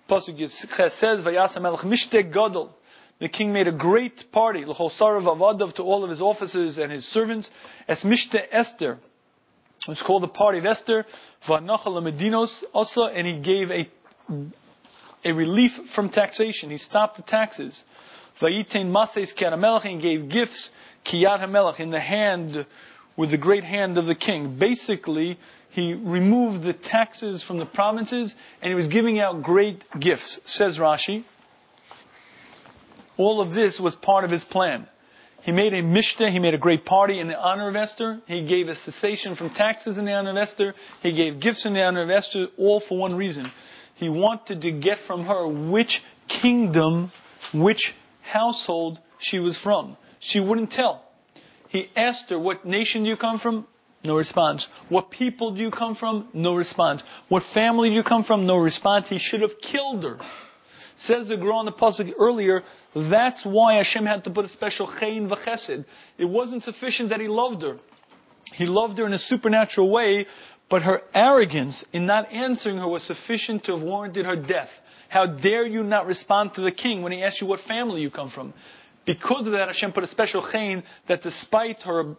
Pasuk 0.10 0.50
says, 0.50 1.22
Vayasam 1.24 1.78
Mishte 1.80 2.32
Gadol. 2.32 2.74
The 3.20 3.30
king 3.30 3.54
made 3.54 3.68
a 3.68 3.72
great 3.72 4.32
party, 4.32 4.66
l'chosarav 4.66 5.24
avadav, 5.24 5.74
to 5.76 5.84
all 5.84 6.04
of 6.04 6.10
his 6.10 6.22
officers 6.22 6.78
and 6.78 6.92
his 6.92 7.06
servants. 7.06 7.50
Es 7.88 8.04
mishte 8.04 8.42
Esther. 8.52 9.00
It's 9.88 10.02
called 10.02 10.24
the 10.24 10.28
party 10.28 10.60
of 10.60 10.66
Esther. 10.66 11.06
V'anachal 11.46 12.02
medinos 12.02 12.64
also, 12.74 13.06
and 13.06 13.28
he 13.28 13.34
gave 13.34 13.72
a, 13.72 13.90
a 15.24 15.32
relief 15.32 15.90
from 15.90 16.10
taxation. 16.10 16.70
He 16.70 16.78
stopped 16.78 17.18
the 17.18 17.24
taxes. 17.24 17.84
Vayitain 18.42 18.92
mases 18.92 19.34
karamelech, 19.34 19.86
and 19.86 20.02
gave 20.02 20.30
gifts, 20.30 20.70
kiyat 21.06 21.40
hamelech, 21.40 21.80
in 21.80 21.92
the 21.92 22.00
hand, 22.00 22.66
with 23.16 23.30
the 23.30 23.38
great 23.38 23.64
hand 23.64 23.98
of 23.98 24.06
the 24.06 24.16
king. 24.16 24.56
Basically, 24.56 25.38
he 25.70 25.94
removed 25.94 26.64
the 26.64 26.74
taxes 26.74 27.44
from 27.44 27.58
the 27.58 27.66
provinces, 27.66 28.34
and 28.62 28.70
he 28.70 28.76
was 28.76 28.88
giving 28.88 29.20
out 29.20 29.44
great 29.44 29.84
gifts, 30.00 30.40
says 30.46 30.78
Rashi. 30.78 31.24
All 33.18 33.42
of 33.42 33.52
this 33.52 33.80
was 33.80 33.96
part 33.96 34.24
of 34.24 34.32
his 34.32 34.44
plan. 34.44 34.88
He 35.44 35.52
made 35.52 35.74
a 35.74 35.84
mishta, 35.84 36.32
he 36.32 36.40
made 36.40 36.54
a 36.54 36.58
great 36.58 36.86
party 36.86 37.20
in 37.20 37.28
the 37.28 37.38
honor 37.38 37.68
of 37.68 37.76
Esther. 37.76 38.22
He 38.28 38.46
gave 38.46 38.70
a 38.70 38.76
cessation 38.76 39.36
from 39.36 39.50
taxes 39.50 39.98
in 39.98 40.06
the 40.06 40.14
honor 40.14 40.32
of 40.32 40.38
Esther. 40.38 40.74
He 41.02 41.12
gave 41.12 41.42
gifts 41.42 41.66
in 41.66 41.74
the 41.74 41.84
honor 41.84 42.02
of 42.02 42.10
Esther, 42.10 42.48
all 42.58 42.80
for 42.80 42.98
one 42.98 43.18
reason. 43.18 43.52
He 43.96 44.08
wanted 44.08 44.62
to 44.62 44.72
get 44.72 45.00
from 45.00 45.26
her 45.26 45.46
which 45.48 46.02
kingdom, 46.28 47.12
which 47.54 47.94
household 48.22 49.00
she 49.20 49.40
was 49.40 49.58
from. 49.58 49.98
She 50.20 50.40
wouldn't 50.40 50.72
tell. 50.72 51.04
He 51.68 51.90
asked 51.96 52.30
her, 52.30 52.40
what 52.40 52.66
nation 52.66 53.04
do 53.04 53.10
you 53.10 53.18
come 53.18 53.38
from? 53.38 53.68
No 54.04 54.16
response. 54.16 54.68
What 54.90 55.12
people 55.12 55.52
do 55.52 55.62
you 55.62 55.72
come 55.72 55.96
from? 55.96 56.30
No 56.34 56.56
response. 56.56 57.04
What 57.28 57.44
family 57.44 57.90
do 57.90 57.96
you 57.96 58.04
come 58.04 58.24
from? 58.24 58.46
No 58.46 58.58
response. 58.58 59.10
He 59.10 59.18
should 59.18 59.42
have 59.42 59.60
killed 59.62 60.04
her. 60.04 60.20
Says 61.04 61.28
the 61.28 61.36
Gra 61.36 61.58
on 61.58 61.66
the 61.66 61.74
Pasuk 61.74 62.14
earlier, 62.18 62.64
that's 62.96 63.46
why 63.46 63.76
Hashem 63.76 64.06
had 64.06 64.24
to 64.24 64.30
put 64.30 64.46
a 64.46 64.48
special 64.48 64.88
chayin 64.88 65.28
v'chesed. 65.28 65.84
It 66.18 66.24
wasn't 66.24 66.64
sufficient 66.64 67.10
that 67.10 67.20
He 67.20 67.28
loved 67.28 67.62
her. 67.62 67.78
He 68.54 68.66
loved 68.66 68.98
her 69.00 69.06
in 69.06 69.12
a 69.12 69.20
supernatural 69.20 69.90
way, 69.90 70.28
but 70.70 70.84
her 70.84 71.02
arrogance 71.14 71.84
in 71.92 72.06
not 72.06 72.32
answering 72.32 72.78
her 72.78 72.88
was 72.88 73.04
sufficient 73.04 73.66
to 73.66 73.74
have 73.74 73.82
warranted 73.82 74.26
her 74.26 74.38
death. 74.38 74.72
How 75.10 75.26
dare 75.26 75.66
you 75.66 75.84
not 75.84 76.08
respond 76.08 76.54
to 76.54 76.62
the 76.62 76.72
king 76.72 77.02
when 77.02 77.12
he 77.12 77.22
asks 77.22 77.42
you 77.42 77.48
what 77.48 77.60
family 77.60 78.02
you 78.02 78.10
come 78.10 78.30
from? 78.30 78.54
Because 79.04 79.46
of 79.48 79.54
that, 79.54 79.68
Hashem 79.68 79.92
put 79.92 80.06
a 80.06 80.08
special 80.08 80.42
chayin 80.42 80.84
that 81.08 81.22
despite 81.22 81.84
her 81.84 82.16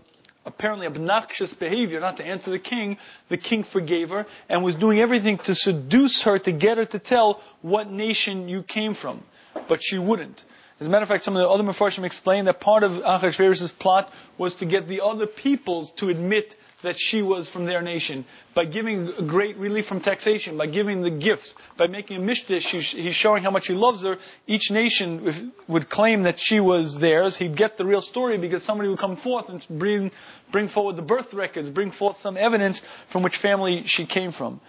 apparently 0.47 0.87
obnoxious 0.87 1.53
behavior 1.55 2.01
not 2.01 2.17
to 2.19 2.25
answer 2.25 2.51
the 2.51 2.59
king, 2.59 2.99
the 3.29 3.37
king 3.37 3.65
forgave 3.65 4.11
her 4.11 4.27
and 4.49 4.63
was 4.63 4.77
doing 4.77 5.01
everything 5.01 5.39
to 5.39 5.55
seduce 5.55 6.23
her 6.23 6.39
to 6.39 6.53
get 6.53 6.79
her 6.79 6.85
to 6.85 6.99
tell 6.99 7.41
what 7.63 7.91
nation 7.91 8.49
you 8.49 8.63
came 8.63 8.95
from. 8.95 9.23
But 9.69 9.83
she 9.83 9.99
wouldn't. 9.99 10.45
As 10.81 10.87
a 10.87 10.91
matter 10.91 11.05
of 11.05 11.09
fact, 11.09 11.25
some 11.25 11.37
of 11.37 11.41
the 11.41 11.49
other 11.49 11.63
Mepharshim 11.63 12.05
explain 12.05 12.47
that 12.47 12.61
part 12.61 12.83
of 12.83 12.93
Achashverosh's 12.93 13.73
plot 13.73 14.13
was 14.37 14.55
to 14.57 14.67
get 14.67 14.89
the 14.89 15.01
other 15.03 15.27
peoples 15.27 15.93
to 15.93 16.09
admit 16.09 16.55
that 16.85 16.99
she 16.99 17.21
was 17.21 17.49
from 17.49 17.65
their 17.65 17.83
nation 17.83 18.25
by 18.55 18.65
giving 18.65 19.27
great 19.27 19.57
relief 19.57 19.87
from 19.87 20.01
taxation, 20.01 20.57
by 20.57 20.67
giving 20.67 21.03
the 21.03 21.11
gifts, 21.11 21.55
by 21.77 21.87
making 21.87 22.17
a 22.19 22.21
mishtish. 22.21 22.63
He's 22.95 23.15
showing 23.15 23.43
how 23.43 23.51
much 23.51 23.67
he 23.67 23.75
loves 23.75 24.03
her. 24.03 24.19
Each 24.47 24.71
nation 24.71 25.53
would 25.67 25.91
claim 25.91 26.23
that 26.23 26.39
she 26.39 26.61
was 26.61 26.97
theirs. 26.97 27.37
He'd 27.37 27.57
get 27.57 27.77
the 27.77 27.85
real 27.85 28.01
story 28.01 28.39
because 28.39 28.63
somebody 28.63 28.89
would 28.89 29.01
come 29.01 29.17
forth 29.17 29.49
and 29.49 29.67
bring, 29.69 30.11
bring 30.51 30.69
forward 30.69 30.97
the 30.97 31.03
birth 31.03 31.35
records, 31.35 31.69
bring 31.69 31.91
forth 31.91 32.21
some 32.21 32.37
evidence 32.37 32.81
from 33.09 33.23
which 33.23 33.37
family 33.37 33.87
she 33.87 34.07
came 34.07 34.31
from. 34.31 34.61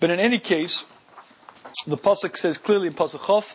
But 0.00 0.10
in 0.10 0.20
any 0.20 0.38
case, 0.38 0.84
the 1.86 1.96
pasuk 1.96 2.36
says 2.36 2.58
clearly 2.58 2.88
in 2.88 2.94
pasuk 2.94 3.20
Chof, 3.20 3.54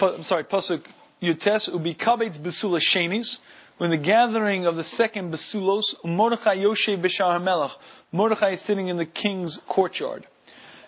I'm 0.00 0.22
sorry, 0.22 0.44
pasuk 0.44 0.84
Yutes 1.22 1.70
ubikabetz 1.70 2.38
besula 2.38 2.78
shenis 2.78 3.38
when 3.78 3.90
the 3.90 3.96
gathering 3.96 4.66
of 4.66 4.76
the 4.76 4.84
second 4.84 5.32
Basulos, 5.32 5.94
Mordechai 6.04 6.56
Yoshe 6.56 7.00
Bishar 7.00 7.42
Melech, 7.42 7.72
Mordechai 8.10 8.52
is 8.52 8.60
sitting 8.60 8.88
in 8.88 8.96
the 8.96 9.04
king's 9.04 9.58
courtyard. 9.68 10.26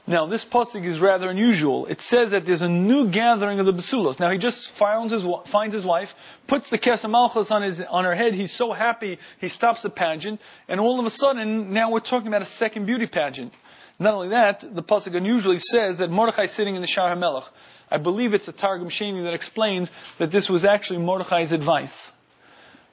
Now, 0.07 0.25
this 0.25 0.43
pasuk 0.43 0.87
is 0.87 1.01
rather 1.01 1.29
unusual. 1.29 1.85
It 1.85 2.01
says 2.01 2.31
that 2.31 2.47
there's 2.47 2.63
a 2.63 2.69
new 2.69 3.11
gathering 3.11 3.61
of 3.61 3.67
the 3.67 3.75
Basulos. 3.75 4.19
Now, 4.19 4.31
he 4.31 4.39
just 4.39 4.71
finds 4.71 5.13
his, 5.13 5.23
finds 5.49 5.75
his 5.75 5.85
wife, 5.85 6.15
puts 6.47 6.71
the 6.71 6.79
Kesem 6.79 7.11
Malchus 7.11 7.51
on, 7.51 7.63
on 7.63 8.05
her 8.05 8.15
head. 8.15 8.33
He's 8.33 8.51
so 8.51 8.73
happy, 8.73 9.19
he 9.39 9.49
stops 9.49 9.83
the 9.83 9.91
pageant, 9.91 10.41
and 10.67 10.81
all 10.81 10.99
of 10.99 11.05
a 11.05 11.11
sudden, 11.11 11.75
now 11.75 11.91
we're 11.91 12.01
talking 12.01 12.29
about 12.29 12.41
a 12.41 12.47
second 12.47 12.87
beauty 12.87 13.07
pageant. 13.07 13.53
Not 13.99 14.15
only 14.15 14.31
that, 14.31 14.61
the 14.61 14.83
pasuk 14.83 15.15
unusually 15.15 15.59
says 15.59 15.99
that 15.99 16.11
Mordechai 16.11 16.45
is 16.45 16.53
sitting 16.53 16.75
in 16.75 16.81
the 16.81 16.87
Shar 16.87 17.15
HaMelech. 17.15 17.45
I 17.91 17.99
believe 17.99 18.33
it's 18.33 18.49
a 18.49 18.53
Targum 18.53 18.89
Sheni 18.89 19.25
that 19.25 19.35
explains 19.35 19.91
that 20.17 20.31
this 20.31 20.49
was 20.49 20.65
actually 20.65 21.01
Mordechai's 21.01 21.53
advice. 21.53 22.11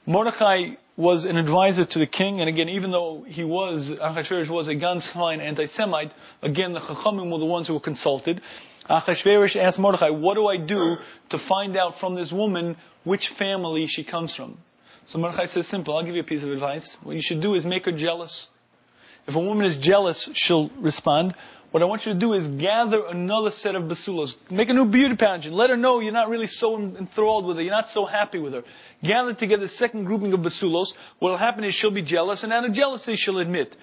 Mordechai 0.05 0.75
was 0.97 1.25
an 1.25 1.35
advisor 1.35 1.83
to 1.83 2.00
the 2.00 2.05
king, 2.05 2.39
and 2.39 2.47
again, 2.47 2.69
even 2.69 2.91
though 2.91 3.25
he 3.27 3.43
was, 3.43 3.89
Achashverosh 3.89 4.50
was 4.50 4.69
a 4.69 5.01
fine 5.01 5.41
anti-Semite, 5.41 6.12
again, 6.41 6.74
the 6.74 6.79
Chachamim 6.79 7.31
were 7.31 7.39
the 7.39 7.45
ones 7.45 7.67
who 7.67 7.74
were 7.74 7.79
consulted. 7.79 8.41
Achashverosh 8.89 9.59
asked 9.59 9.79
Mordechai, 9.79 10.12
what 10.12 10.35
do 10.35 10.47
I 10.47 10.57
do 10.57 10.97
to 11.29 11.38
find 11.39 11.75
out 11.75 12.00
from 12.00 12.15
this 12.15 12.31
woman 12.31 12.77
which 13.03 13.29
family 13.29 13.88
she 13.88 14.03
comes 14.03 14.33
from? 14.33 14.59
So 15.07 15.17
Mordechai 15.17 15.45
says, 15.45 15.67
simple, 15.67 15.97
I'll 15.97 16.03
give 16.03 16.15
you 16.15 16.21
a 16.21 16.25
piece 16.25 16.43
of 16.43 16.51
advice. 16.51 16.95
What 17.03 17.15
you 17.15 17.21
should 17.21 17.41
do 17.41 17.55
is 17.55 17.65
make 17.65 17.85
her 17.85 17.91
jealous. 17.91 18.47
If 19.27 19.35
a 19.35 19.39
woman 19.39 19.65
is 19.65 19.77
jealous, 19.77 20.29
she'll 20.33 20.69
respond. 20.79 21.33
What 21.75 21.82
I 21.82 21.88
want 21.88 22.05
you 22.05 22.13
to 22.13 22.17
do 22.17 22.32
is 22.32 22.48
gather 22.48 23.05
another 23.05 23.51
set 23.51 23.75
of 23.75 23.84
basulas. 23.84 24.34
Make 24.50 24.70
a 24.70 24.74
new 24.74 24.86
beauty 24.86 25.17
pageant. 25.17 25.53
Let 25.53 25.70
her 25.70 25.75
know 25.75 26.00
you're 26.00 26.13
not 26.13 26.29
really 26.29 26.48
so 26.48 26.77
enthralled 26.79 27.44
with 27.46 27.58
her. 27.58 27.63
You're 27.63 27.74
not 27.74 27.89
so 27.89 28.05
happy 28.05 28.39
with 28.39 28.53
her. 28.53 28.63
Gather 29.03 29.34
together 29.34 29.65
a 29.65 29.67
second 29.67 30.05
grouping 30.05 30.32
of 30.32 30.39
basulos. 30.39 30.94
What 31.20 31.32
will 31.32 31.38
happen 31.38 31.65
is 31.65 31.75
she'll 31.75 31.91
be 31.91 32.01
jealous, 32.01 32.46
and 32.46 32.53
out 32.53 32.63
of 32.63 32.72
jealousy 32.72 33.17
she'll 33.17 33.39
admit. 33.39 33.75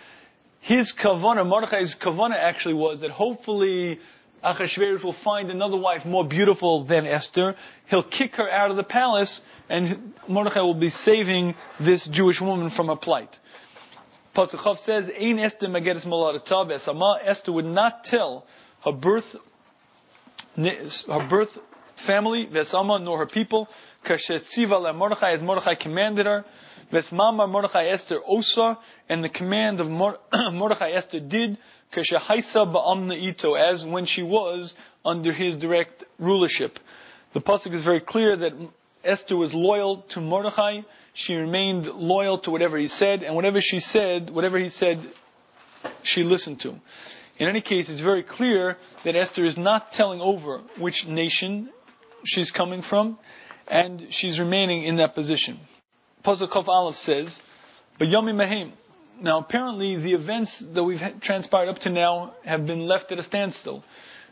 His 0.61 0.95
kavana, 0.95 1.47
Mordechai's 1.47 1.95
kavana 1.95 2.35
actually 2.35 2.77
was 2.77 3.01
that 3.01 3.11
hopefully 3.11 4.01
Achashverosh 4.43 5.05
will 5.05 5.13
find 5.13 5.51
another 5.51 5.77
wife 5.77 6.07
more 6.07 6.25
beautiful 6.25 6.85
than 6.85 7.07
Esther. 7.07 7.57
He'll 7.91 8.03
kick 8.03 8.37
her 8.37 8.51
out 8.51 8.71
of 8.71 8.79
the 8.79 8.85
palace, 8.85 9.43
and 9.69 10.15
Mordechai 10.27 10.63
will 10.63 10.73
be 10.73 10.89
saving 10.89 11.57
this 11.79 12.07
Jewish 12.07 12.41
woman 12.41 12.71
from 12.71 12.87
her 12.87 12.97
plight. 12.97 13.39
Pasuk 14.35 14.79
says, 14.79 15.11
"Ein 15.11 15.39
Esther 15.39 15.69
mageres 15.69 16.07
molarata 16.07 16.67
besama." 16.67 17.19
Esther 17.23 17.53
would 17.53 17.67
not 17.67 18.05
tell 18.05 18.47
her 18.85 18.93
birth, 18.93 19.37
her 20.57 21.27
birth 21.29 21.59
family 21.97 22.47
vesama 22.47 22.99
nor 22.99 23.19
her 23.19 23.27
people. 23.27 23.69
Kashetziva 24.05 24.95
Mordechai 24.95 25.33
as 25.33 25.43
Mordechai 25.43 25.75
commanded 25.75 26.27
her. 26.27 26.45
Vesmama 26.91 27.49
Mordechai 27.49 27.87
Esther 27.87 28.21
osa, 28.27 28.79
and 29.09 29.25
the 29.25 29.29
command 29.29 29.81
of 29.81 29.91
Mordechai 30.53 30.91
Esther 30.91 31.21
did. 31.21 31.59
Kashehaisa 31.93 32.73
ba'amna 32.73 33.17
ito, 33.17 33.55
as 33.55 33.85
when 33.85 34.07
she 34.07 34.23
was 34.23 34.75
under 35.05 35.33
his 35.33 35.57
direct 35.57 36.05
rulership. 36.19 36.79
The 37.35 37.41
pasuk 37.41 37.75
is 37.75 37.83
very 37.83 38.01
clear 38.01 38.37
that 38.37 38.53
Esther 39.05 39.37
was 39.37 39.53
loyal 39.53 39.99
to 40.09 40.21
Mordechai. 40.21 40.81
She 41.15 41.35
remained 41.35 41.87
loyal 41.87 42.39
to 42.39 42.51
whatever 42.51 42.79
he 42.79 42.89
said, 42.89 43.23
and 43.23 43.35
whatever 43.35 43.61
she 43.61 43.81
said, 43.81 44.31
whatever 44.31 44.59
he 44.59 44.71
said, 44.71 45.01
she 46.03 46.25
listened 46.25 46.61
to. 46.61 46.81
In 47.39 47.49
any 47.49 47.61
case, 47.61 47.89
it's 47.91 48.01
very 48.01 48.23
clear 48.23 48.79
that 49.05 49.17
Esther 49.17 49.45
is 49.45 49.59
not 49.59 49.93
telling 49.93 50.21
over 50.21 50.59
which 50.79 51.07
nation 51.07 51.69
she's 52.25 52.51
coming 52.51 52.83
from, 52.83 53.19
and 53.67 54.13
she's 54.13 54.39
remaining 54.41 54.85
in 54.85 54.97
that 54.97 55.15
position. 55.15 55.61
Pasuk 56.25 56.49
Chof 56.49 56.69
Aleph 56.69 56.97
says, 56.97 57.39
"But 57.99 58.09
Yomi 58.09 58.35
Mahim." 58.35 58.73
Now, 59.21 59.39
apparently, 59.39 59.97
the 59.97 60.15
events 60.15 60.59
that 60.59 60.83
we've 60.83 61.03
transpired 61.21 61.69
up 61.69 61.81
to 61.81 61.91
now 61.91 62.35
have 62.45 62.67
been 62.67 62.87
left 62.87 63.13
at 63.13 63.19
a 63.19 63.23
standstill. 63.23 63.85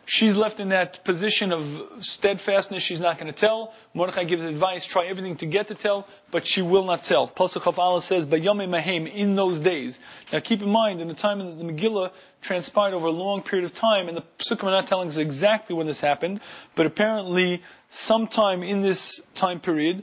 She's 0.07 0.37
left 0.37 0.59
in 0.59 0.71
that 0.71 1.05
position 1.05 1.53
of 1.53 2.05
steadfastness. 2.05 2.83
She's 2.83 2.99
not 2.99 3.19
going 3.19 3.33
to 3.33 3.39
tell. 3.39 3.73
Mordechai 3.95 4.25
gives 4.25 4.43
advice, 4.43 4.85
try 4.85 5.07
everything 5.07 5.37
to 5.37 5.47
get 5.47 5.69
to 5.69 5.75
tell, 5.75 6.07
but 6.33 6.47
she 6.47 6.63
will 6.63 6.85
not 6.85 7.05
tell. 7.05 7.29
Pasuk 7.29 7.67
of 7.67 7.79
Allah 7.79 8.03
says, 8.03 8.27
Bayame 8.27 8.69
Mahem, 8.69 9.07
in 9.07 9.37
those 9.37 9.61
days. 9.61 9.99
Now 10.33 10.41
keep 10.41 10.63
in 10.63 10.71
mind, 10.71 11.01
in 11.01 11.07
the 11.07 11.15
time 11.15 11.39
that 11.39 11.59
the 11.59 11.73
Megillah 11.73 12.11
transpired 12.43 12.95
over 12.95 13.07
a 13.07 13.13
long 13.13 13.43
period 13.43 13.65
of 13.65 13.75
time, 13.75 14.09
and 14.09 14.17
the 14.17 14.25
Psukim 14.41 14.65
are 14.65 14.73
not 14.73 14.89
telling 14.89 15.09
us 15.09 15.17
exactly 15.17 15.77
when 15.77 15.87
this 15.87 16.01
happened, 16.01 16.41
but 16.75 16.87
apparently 16.87 17.63
sometime 17.91 18.63
in 18.63 18.83
this 18.83 19.21
time 19.37 19.61
period, 19.61 20.03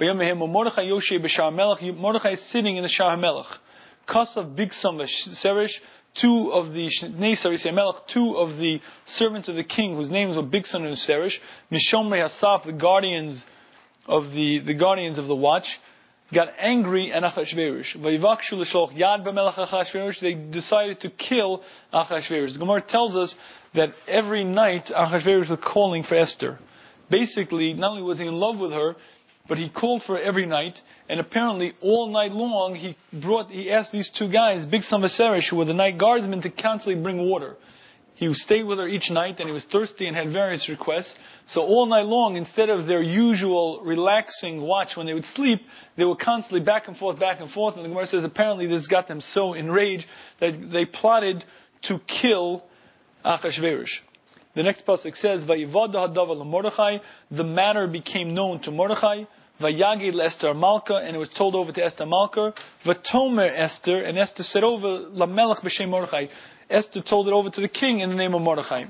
Bayame 0.00 0.18
Mahem, 0.18 0.50
Mordechai 0.50 0.86
Yoshe 0.86 1.96
Mordechai 1.96 2.30
is 2.30 2.40
sitting 2.40 2.76
in 2.76 2.82
the 2.82 2.88
Shah 2.88 3.14
Melech. 3.14 3.58
Kasav 4.08 4.54
Bigsam 4.54 5.00
Serish, 5.02 5.80
two 6.14 6.52
of 6.52 6.72
the 6.72 6.90
Melech, 7.72 8.06
two 8.06 8.36
of 8.36 8.58
the 8.58 8.80
servants 9.06 9.48
of 9.48 9.56
the 9.56 9.64
king, 9.64 9.96
whose 9.96 10.10
names 10.10 10.36
were 10.36 10.42
Bigson 10.42 10.86
and 10.86 10.96
Serish, 10.96 11.40
Mishomrei 11.70 12.24
Hasaf, 12.24 12.64
the 12.64 12.72
guardians 12.72 13.44
of 14.06 14.32
the, 14.32 14.58
the 14.58 14.74
guardians 14.74 15.18
of 15.18 15.26
the 15.26 15.34
watch, 15.34 15.80
got 16.32 16.54
angry 16.58 17.12
at 17.12 17.22
Achashverosh. 17.22 17.96
Yad 18.96 20.20
They 20.20 20.34
decided 20.34 21.00
to 21.00 21.10
kill 21.10 21.62
Achashverosh. 21.92 22.52
The 22.52 22.58
Gemara 22.58 22.80
tells 22.80 23.16
us 23.16 23.36
that 23.74 23.94
every 24.06 24.44
night 24.44 24.86
Achashverosh 24.86 25.50
was 25.50 25.58
calling 25.60 26.02
for 26.02 26.14
Esther. 26.16 26.58
Basically, 27.10 27.74
not 27.74 27.90
only 27.92 28.02
was 28.02 28.18
he 28.18 28.26
in 28.26 28.34
love 28.34 28.58
with 28.58 28.72
her, 28.72 28.96
but 29.46 29.58
he 29.58 29.68
called 29.68 30.02
for 30.02 30.18
every 30.18 30.46
night, 30.46 30.80
and 31.08 31.20
apparently 31.20 31.74
all 31.82 32.10
night 32.10 32.32
long 32.32 32.74
he 32.74 32.96
brought, 33.12 33.50
he 33.50 33.70
asked 33.70 33.92
these 33.92 34.08
two 34.08 34.28
guys, 34.28 34.64
Big 34.64 34.80
Samvaserish, 34.80 35.50
who 35.50 35.56
were 35.56 35.66
the 35.66 35.74
night 35.74 35.98
guardsmen, 35.98 36.40
to 36.40 36.50
constantly 36.50 37.00
bring 37.02 37.18
water. 37.18 37.56
He 38.14 38.32
stayed 38.32 38.62
with 38.62 38.78
her 38.78 38.88
each 38.88 39.10
night, 39.10 39.40
and 39.40 39.48
he 39.48 39.52
was 39.52 39.64
thirsty 39.64 40.06
and 40.06 40.16
had 40.16 40.32
various 40.32 40.68
requests. 40.68 41.14
So 41.46 41.62
all 41.62 41.84
night 41.84 42.06
long, 42.06 42.36
instead 42.36 42.70
of 42.70 42.86
their 42.86 43.02
usual 43.02 43.82
relaxing 43.82 44.62
watch 44.62 44.96
when 44.96 45.06
they 45.06 45.12
would 45.12 45.26
sleep, 45.26 45.66
they 45.96 46.04
were 46.04 46.16
constantly 46.16 46.60
back 46.60 46.88
and 46.88 46.96
forth, 46.96 47.18
back 47.18 47.40
and 47.40 47.50
forth. 47.50 47.74
And 47.74 47.84
the 47.84 47.88
Gemara 47.88 48.06
says 48.06 48.24
apparently 48.24 48.66
this 48.66 48.86
got 48.86 49.08
them 49.08 49.20
so 49.20 49.52
enraged 49.52 50.06
that 50.38 50.70
they 50.70 50.86
plotted 50.86 51.44
to 51.82 51.98
kill 52.06 52.64
Achashverosh. 53.24 54.00
The 54.54 54.62
next 54.62 54.86
pasuk 54.86 55.16
says, 55.16 55.46
Mordechai. 55.46 56.98
The 57.30 57.44
matter 57.44 57.86
became 57.86 58.34
known 58.34 58.60
to 58.60 58.70
Mordechai. 58.70 59.24
Vayagid 59.60 60.20
Esther 60.20 60.54
Malka, 60.54 60.96
and 60.96 61.14
it 61.14 61.18
was 61.18 61.28
told 61.28 61.54
over 61.54 61.72
to 61.72 61.84
Esther 61.84 62.06
Malka. 62.06 62.54
Vatomer 62.84 63.50
Esther, 63.54 63.98
and 63.98 64.18
Esther 64.18 64.42
said 64.42 64.64
over 64.64 64.86
Lamelech 65.10 65.60
b'shem 65.60 65.88
Mordechai. 65.88 66.26
Esther 66.70 67.00
told 67.00 67.28
it 67.28 67.32
over 67.32 67.50
to 67.50 67.60
the 67.60 67.68
king 67.68 68.00
in 68.00 68.10
the 68.10 68.16
name 68.16 68.34
of 68.34 68.42
Mordechai. 68.42 68.84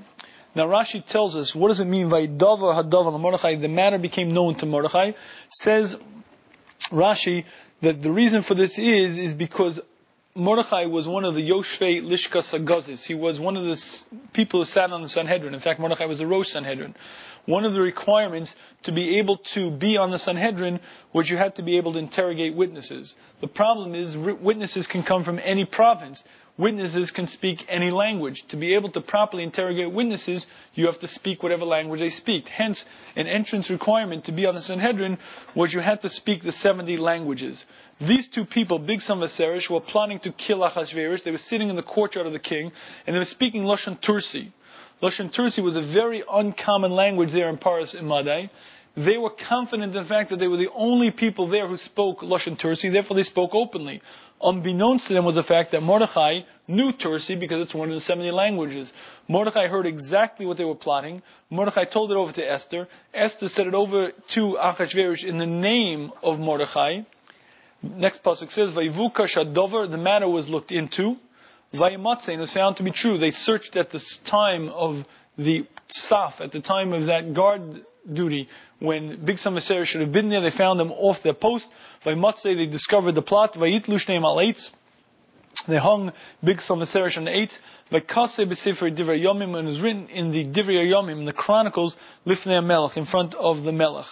Now 0.55 0.67
Rashi 0.67 1.05
tells 1.05 1.35
us, 1.35 1.55
what 1.55 1.69
does 1.69 1.81
it 1.81 1.87
mean, 1.87 2.09
Vaydavar 2.09 2.83
Hadavar 2.83 3.19
Mordechai? 3.19 3.57
The 3.57 3.69
matter 3.69 3.99
became 3.99 4.33
known 4.33 4.55
to 4.57 4.67
Mordechai. 4.67 5.13
Says 5.51 5.97
Rashi 6.91 7.45
that 7.81 8.03
the 8.03 8.13
reason 8.13 8.43
for 8.43 8.55
this 8.55 8.79
is, 8.79 9.19
is 9.19 9.35
because 9.35 9.81
Mordechai 10.37 10.87
was 10.87 11.07
one 11.07 11.25
of 11.25 11.35
the 11.35 11.49
Yoshvei 11.49 12.03
Lishka 12.03 12.43
Sagazis. 12.43 13.05
He 13.05 13.15
was 13.15 13.39
one 13.39 13.57
of 13.57 13.65
the 13.67 14.03
people 14.33 14.59
who 14.59 14.65
sat 14.65 14.91
on 14.91 15.01
the 15.01 15.09
Sanhedrin. 15.09 15.55
In 15.55 15.61
fact, 15.61 15.79
Mordechai 15.79 16.07
was 16.07 16.19
a 16.19 16.27
Rosh 16.27 16.49
Sanhedrin. 16.49 16.97
One 17.45 17.65
of 17.65 17.73
the 17.73 17.81
requirements 17.81 18.57
to 18.83 18.91
be 18.91 19.19
able 19.19 19.37
to 19.55 19.71
be 19.71 19.97
on 19.97 20.11
the 20.11 20.19
Sanhedrin 20.19 20.81
was 21.13 21.31
you 21.31 21.37
had 21.37 21.55
to 21.57 21.63
be 21.63 21.77
able 21.77 21.93
to 21.93 22.01
interrogate 22.01 22.57
witnesses. 22.57 23.15
The 23.43 23.47
problem 23.47 23.95
is 23.95 24.17
witnesses 24.17 24.89
can 24.89 25.05
come 25.05 25.23
from 25.23 25.39
any 25.39 25.67
province. 25.67 26.25
Witnesses 26.57 27.13
can 27.13 27.29
speak 27.29 27.65
any 27.69 27.93
language. 27.93 28.49
To 28.49 28.57
be 28.57 28.75
able 28.75 28.91
to 28.91 29.01
properly 29.01 29.45
interrogate 29.45 29.93
witnesses, 29.93 30.47
you 30.75 30.87
have 30.87 30.99
to 31.01 31.07
speak 31.07 31.45
whatever 31.45 31.65
language 31.65 32.01
they 32.01 32.09
speak. 32.09 32.49
Hence, 32.49 32.87
an 33.15 33.29
entrance 33.29 33.71
requirement 33.71 34.25
to 34.25 34.33
be 34.33 34.47
on 34.47 34.57
the 34.57 34.63
Sanhedrin 34.63 35.19
was 35.55 35.73
you 35.73 35.81
had 35.81 36.03
to 36.03 36.09
speak 36.09 36.43
the 36.43 36.51
70 36.51 36.97
languages. 36.97 37.65
These 38.01 38.27
two 38.27 38.45
people, 38.45 38.81
Big 38.81 38.99
Bigsan 38.99 39.19
Vaserish, 39.19 39.71
were 39.71 39.81
planning 39.81 40.19
to 40.21 40.33
kill 40.33 40.59
Achashverosh. 40.59 41.23
They 41.23 41.31
were 41.31 41.39
sitting 41.39 41.69
in 41.69 41.77
the 41.77 41.83
courtyard 41.83 42.27
of 42.27 42.33
the 42.33 42.41
king, 42.41 42.73
and 43.07 43.15
they 43.15 43.21
were 43.21 43.25
speaking 43.25 43.63
Lashon 43.63 44.01
Tursi. 44.01 44.51
Lashon 45.01 45.31
Tursi 45.31 45.63
was 45.63 45.77
a 45.77 45.81
very 45.81 46.25
uncommon 46.29 46.91
language 46.91 47.31
there 47.31 47.49
in 47.49 47.57
Paras 47.57 47.95
and 47.95 48.09
Madai. 48.09 48.51
They 48.97 49.17
were 49.17 49.31
confident 49.31 49.95
in 49.95 50.03
the 50.03 50.09
fact 50.09 50.31
that 50.31 50.39
they 50.39 50.49
were 50.49 50.57
the 50.57 50.71
only 50.75 51.13
people 51.13 51.47
there 51.47 51.69
who 51.69 51.77
spoke 51.77 52.21
Lashon 52.21 52.57
Tursi, 52.57 52.93
therefore 52.93 53.17
they 53.17 53.23
spoke 53.23 53.55
openly. 53.55 54.03
Unbeknownst 54.43 55.07
to 55.07 55.15
them 55.15 55.25
was 55.25 55.37
the 55.37 55.43
fact 55.43 55.71
that 55.71 55.83
Mordechai 55.83 56.41
knew 56.67 56.93
Tursi 56.93 57.39
because 57.39 57.61
it's 57.61 57.75
one 57.75 57.91
of 57.91 57.95
the 57.95 58.01
70 58.01 58.33
languages. 58.33 58.93
Mordechai 59.29 59.69
heard 59.69 59.87
exactly 59.87 60.47
what 60.47 60.57
they 60.57 60.65
were 60.65 60.75
plotting. 60.75 61.23
Mordechai 61.49 61.85
told 61.85 62.11
it 62.11 62.17
over 62.17 62.33
to 62.33 62.43
Esther. 62.43 62.89
Esther 63.13 63.49
said 63.49 63.69
it 63.69 63.75
over 63.75 64.11
to 64.11 64.59
Achashverosh 64.61 65.25
in 65.25 65.39
the 65.39 65.47
name 65.47 66.13
of 66.23 66.41
Mordechai. 66.41 67.03
Next 67.97 68.23
pasuk 68.23 68.51
says, 68.51 68.71
"Vayivuka 68.73 69.27
shadover." 69.29 69.87
The 69.91 69.99
matter 69.99 70.29
was 70.29 70.49
looked 70.49 70.73
into. 70.73 71.19
Vayimatze 71.73 72.29
and 72.29 72.41
was 72.41 72.53
found 72.53 72.77
to 72.79 72.83
be 72.83 72.91
true. 72.91 73.19
They 73.19 73.31
searched 73.31 73.77
at 73.77 73.91
the 73.91 74.01
time 74.25 74.69
of 74.69 75.05
the 75.37 75.67
saf, 75.89 76.41
at 76.41 76.53
the 76.53 76.61
time 76.61 76.93
of 76.93 77.07
that 77.07 77.35
guard 77.35 77.85
duty, 78.11 78.49
when 78.79 79.19
Bigsan 79.19 79.55
Vaserish 79.55 79.87
should 79.89 80.01
have 80.01 80.13
been 80.13 80.29
there. 80.29 80.41
They 80.41 80.51
found 80.51 80.79
them 80.79 80.93
off 80.93 81.23
their 81.23 81.35
post. 81.35 81.67
Vayimatze, 82.05 82.57
they 82.57 82.67
discovered 82.67 83.13
the 83.13 83.23
plot. 83.23 83.55
Vayitlu 83.55 83.97
shneim 83.97 84.23
al 84.23 84.37
They 85.67 85.79
hung 85.79 86.13
Bigsan 86.45 86.79
Vaserish 86.79 87.17
on 87.17 87.25
the 87.25 87.37
eight. 87.37 87.59
Vaikase 87.91 88.47
b'sefer 88.47 88.95
divrei 88.95 89.23
yomim, 89.23 89.57
and 89.59 89.69
was 89.69 89.81
written 89.81 90.09
in 90.09 90.31
the 90.31 90.45
divrei 90.45 90.87
yomim, 90.87 91.25
the 91.25 91.33
Chronicles, 91.33 91.97
lifnei 92.27 92.65
melech, 92.65 92.97
in 92.97 93.05
front 93.05 93.35
of 93.35 93.63
the 93.63 93.73
melech. 93.73 94.07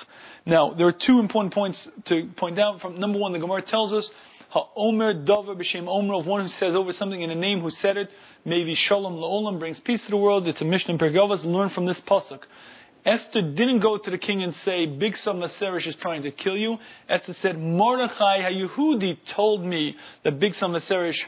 Now, 0.47 0.71
there 0.71 0.87
are 0.87 0.93
two 0.93 1.21
important 1.21 1.55
points 1.55 1.89
to 2.07 2.27
point 2.27 2.59
out. 2.59 2.81
From 2.81 2.99
number 2.99 3.19
one, 3.19 3.33
the 3.33 3.39
Gemara 3.39 3.63
tells 3.63 3.93
us 3.93 4.11
Ha'omer 4.51 5.15
Dover 5.15 5.55
B'Shem 5.55 5.89
Omer, 5.89 6.15
of 6.15 6.27
one 6.27 6.43
who 6.43 6.49
says 6.49 6.75
over 6.75 6.93
something 6.93 7.21
in 7.21 7.31
a 7.31 7.35
name 7.35 7.61
who 7.61 7.71
said 7.71 7.97
it, 7.97 8.11
maybe 8.45 8.75
Shalom 8.75 9.17
La'olam 9.17 9.59
brings 9.59 9.81
peace 9.81 10.05
to 10.05 10.11
the 10.11 10.17
world. 10.17 10.47
It's 10.49 10.61
a 10.61 10.65
Mishnah 10.65 10.95
in 10.95 10.99
Pirkei 10.99 11.17
Avos. 11.17 11.45
Learn 11.45 11.69
from 11.69 11.87
this 11.87 12.01
pasuk. 12.01 12.43
Esther 13.05 13.43
didn't 13.43 13.81
go 13.81 13.97
to 13.97 14.11
the 14.11 14.19
king 14.19 14.43
and 14.43 14.55
say, 14.55 14.87
Bigsan 14.87 15.39
Vaserish 15.43 15.87
is 15.89 15.97
trying 15.97 16.23
to 16.23 16.31
kill 16.31 16.57
you. 16.57 16.79
Esther 17.09 17.33
said, 17.33 17.59
Mordechai 17.59 18.41
HaYehudi 18.43 19.19
told 19.27 19.65
me 19.65 19.97
that 20.23 20.39
Bigsan 20.39 20.71
Vaserish 20.71 21.25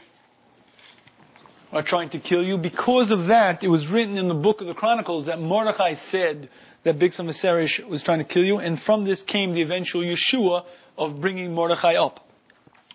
are 1.71 1.83
trying 1.83 2.09
to 2.09 2.19
kill 2.19 2.43
you. 2.43 2.57
Because 2.57 3.11
of 3.11 3.27
that, 3.27 3.63
it 3.63 3.67
was 3.67 3.87
written 3.87 4.17
in 4.17 4.27
the 4.27 4.33
book 4.33 4.61
of 4.61 4.67
the 4.67 4.73
Chronicles 4.73 5.25
that 5.25 5.39
Mordechai 5.39 5.93
said 5.93 6.49
that 6.83 6.99
Bigsan 6.99 7.27
Vaserish 7.27 7.85
was 7.85 8.03
trying 8.03 8.19
to 8.19 8.23
kill 8.23 8.43
you, 8.43 8.59
and 8.59 8.79
from 8.79 9.05
this 9.05 9.21
came 9.21 9.53
the 9.53 9.61
eventual 9.61 10.01
Yeshua 10.01 10.65
of 10.97 11.19
bringing 11.19 11.53
Mordechai 11.53 11.95
up. 11.95 12.27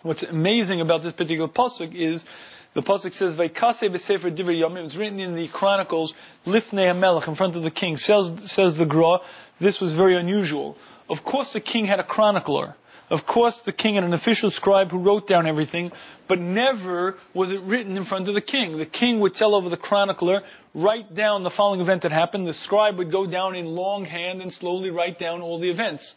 What's 0.02 0.22
amazing 0.22 0.80
about 0.80 1.02
this 1.02 1.12
particular 1.12 1.48
pasuk 1.48 1.94
is 1.94 2.24
the 2.72 2.82
pasuk 2.82 3.12
says, 3.12 3.36
"Vaikase 3.36 3.92
b'sefer 3.92 4.34
divrei 4.34 4.60
yomim." 4.60 4.86
It's 4.86 4.94
written 4.94 5.20
in 5.20 5.34
the 5.34 5.48
Chronicles, 5.48 6.14
"Lifnei 6.46 6.86
hamelech," 6.90 7.28
in 7.28 7.34
front 7.34 7.56
of 7.56 7.62
the 7.62 7.70
king. 7.70 7.96
Says, 7.96 8.32
says 8.44 8.76
the 8.76 8.86
Gra, 8.86 9.18
this 9.58 9.80
was 9.80 9.92
very 9.92 10.16
unusual. 10.16 10.78
Of 11.08 11.24
course, 11.24 11.52
the 11.52 11.60
king 11.60 11.86
had 11.86 11.98
a 11.98 12.04
chronicler. 12.04 12.76
Of 13.10 13.26
course, 13.26 13.58
the 13.58 13.72
king 13.72 13.96
had 13.96 14.04
an 14.04 14.14
official 14.14 14.52
scribe 14.52 14.92
who 14.92 14.98
wrote 14.98 15.26
down 15.26 15.48
everything, 15.48 15.90
but 16.28 16.38
never 16.38 17.18
was 17.34 17.50
it 17.50 17.60
written 17.62 17.96
in 17.96 18.04
front 18.04 18.28
of 18.28 18.34
the 18.34 18.40
king. 18.40 18.78
The 18.78 18.86
king 18.86 19.18
would 19.18 19.34
tell 19.34 19.56
over 19.56 19.68
the 19.68 19.76
chronicler, 19.76 20.44
write 20.74 21.12
down 21.12 21.42
the 21.42 21.50
following 21.50 21.80
event 21.80 22.02
that 22.02 22.12
happened. 22.12 22.46
The 22.46 22.54
scribe 22.54 22.98
would 22.98 23.10
go 23.10 23.26
down 23.26 23.56
in 23.56 23.66
longhand 23.66 24.40
and 24.40 24.52
slowly 24.52 24.90
write 24.90 25.18
down 25.18 25.42
all 25.42 25.58
the 25.58 25.70
events. 25.70 26.14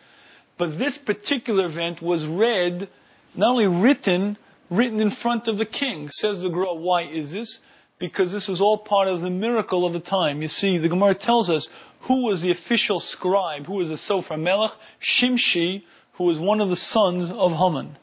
But 0.59 0.77
this 0.77 0.95
particular 0.95 1.65
event 1.65 1.99
was 1.99 2.27
read, 2.27 2.87
not 3.33 3.49
only 3.49 3.65
written, 3.65 4.37
written 4.69 4.99
in 4.99 5.09
front 5.09 5.47
of 5.47 5.57
the 5.57 5.65
king. 5.65 6.11
Says 6.11 6.43
the 6.43 6.49
Gra, 6.49 6.75
why 6.75 7.03
is 7.03 7.31
this? 7.31 7.59
Because 7.97 8.31
this 8.31 8.47
was 8.47 8.61
all 8.61 8.77
part 8.77 9.07
of 9.07 9.21
the 9.21 9.31
miracle 9.31 9.83
of 9.87 9.93
the 9.93 9.99
time. 9.99 10.43
You 10.43 10.47
see, 10.47 10.77
the 10.77 10.89
Gemara 10.89 11.15
tells 11.15 11.49
us 11.49 11.69
who 12.01 12.27
was 12.27 12.43
the 12.43 12.51
official 12.51 12.99
scribe, 12.99 13.65
who 13.65 13.75
was 13.75 13.89
the 13.89 13.95
Sofer 13.95 14.39
Melech, 14.39 14.73
Shimshi, 15.01 15.85
who 16.13 16.25
was 16.25 16.39
one 16.39 16.61
of 16.61 16.69
the 16.69 16.75
sons 16.75 17.29
of 17.29 17.51
Haman. 17.51 17.97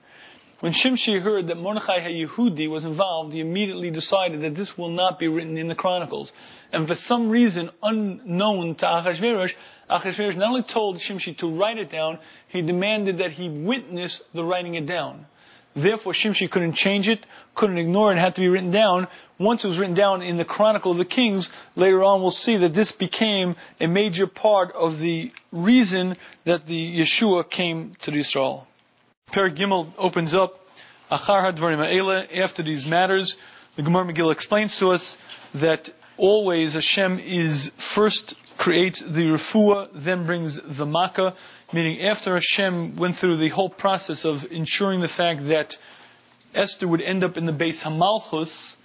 When 0.60 0.72
Shimshi 0.72 1.20
heard 1.22 1.46
that 1.46 1.56
Mordechai 1.56 2.00
HaYehudi 2.00 2.68
was 2.68 2.84
involved, 2.84 3.32
he 3.32 3.40
immediately 3.40 3.90
decided 3.90 4.42
that 4.42 4.54
this 4.54 4.76
will 4.76 4.90
not 4.90 5.18
be 5.18 5.26
written 5.26 5.56
in 5.56 5.68
the 5.68 5.74
Chronicles. 5.74 6.32
And 6.70 6.86
for 6.86 6.94
some 6.94 7.30
reason 7.30 7.70
unknown 7.82 8.74
to 8.76 8.86
Achashverosh, 8.86 9.54
Achashverosh 9.88 10.36
not 10.36 10.50
only 10.50 10.62
told 10.62 10.98
Shimshi 10.98 11.36
to 11.38 11.50
write 11.50 11.78
it 11.78 11.90
down, 11.90 12.18
he 12.48 12.60
demanded 12.60 13.18
that 13.18 13.32
he 13.32 13.48
witness 13.48 14.20
the 14.34 14.44
writing 14.44 14.74
it 14.74 14.86
down. 14.86 15.24
Therefore, 15.74 16.12
Shimshi 16.12 16.50
couldn't 16.50 16.72
change 16.72 17.08
it, 17.08 17.24
couldn't 17.54 17.78
ignore 17.78 18.12
it, 18.12 18.18
had 18.18 18.34
to 18.34 18.40
be 18.40 18.48
written 18.48 18.70
down. 18.70 19.06
Once 19.38 19.64
it 19.64 19.68
was 19.68 19.78
written 19.78 19.94
down 19.94 20.20
in 20.20 20.36
the 20.36 20.44
Chronicle 20.44 20.92
of 20.92 20.98
the 20.98 21.04
Kings, 21.04 21.48
later 21.76 22.02
on 22.02 22.20
we'll 22.20 22.30
see 22.30 22.56
that 22.58 22.74
this 22.74 22.92
became 22.92 23.56
a 23.80 23.86
major 23.86 24.26
part 24.26 24.72
of 24.72 24.98
the 24.98 25.32
reason 25.52 26.16
that 26.44 26.66
the 26.66 27.00
Yeshua 27.00 27.48
came 27.48 27.94
to 28.02 28.12
Israel. 28.12 28.66
Perek 29.32 29.56
Gimel 29.56 29.92
opens 29.96 30.34
up, 30.34 30.60
Achar 31.10 31.52
HaDvarim 31.52 32.36
after 32.36 32.62
these 32.62 32.86
matters, 32.86 33.36
the 33.76 33.82
Gemara 33.82 34.04
Megillah 34.12 34.32
explains 34.32 34.76
to 34.78 34.90
us 34.90 35.16
that 35.54 35.90
always 36.16 36.74
Hashem 36.74 37.20
is 37.20 37.70
first 37.78 38.34
creates 38.60 39.00
the 39.00 39.22
refuah, 39.22 39.88
then 39.94 40.26
brings 40.26 40.60
the 40.62 40.84
makkah, 40.84 41.34
meaning 41.72 42.02
after 42.02 42.34
Hashem 42.34 42.94
went 42.96 43.16
through 43.16 43.38
the 43.38 43.48
whole 43.48 43.70
process 43.70 44.26
of 44.26 44.52
ensuring 44.52 45.00
the 45.00 45.08
fact 45.08 45.48
that 45.48 45.78
Esther 46.54 46.86
would 46.86 47.00
end 47.00 47.24
up 47.24 47.38
in 47.38 47.46
the 47.46 47.54
base 47.54 47.82
Hamalchus, 47.82 48.76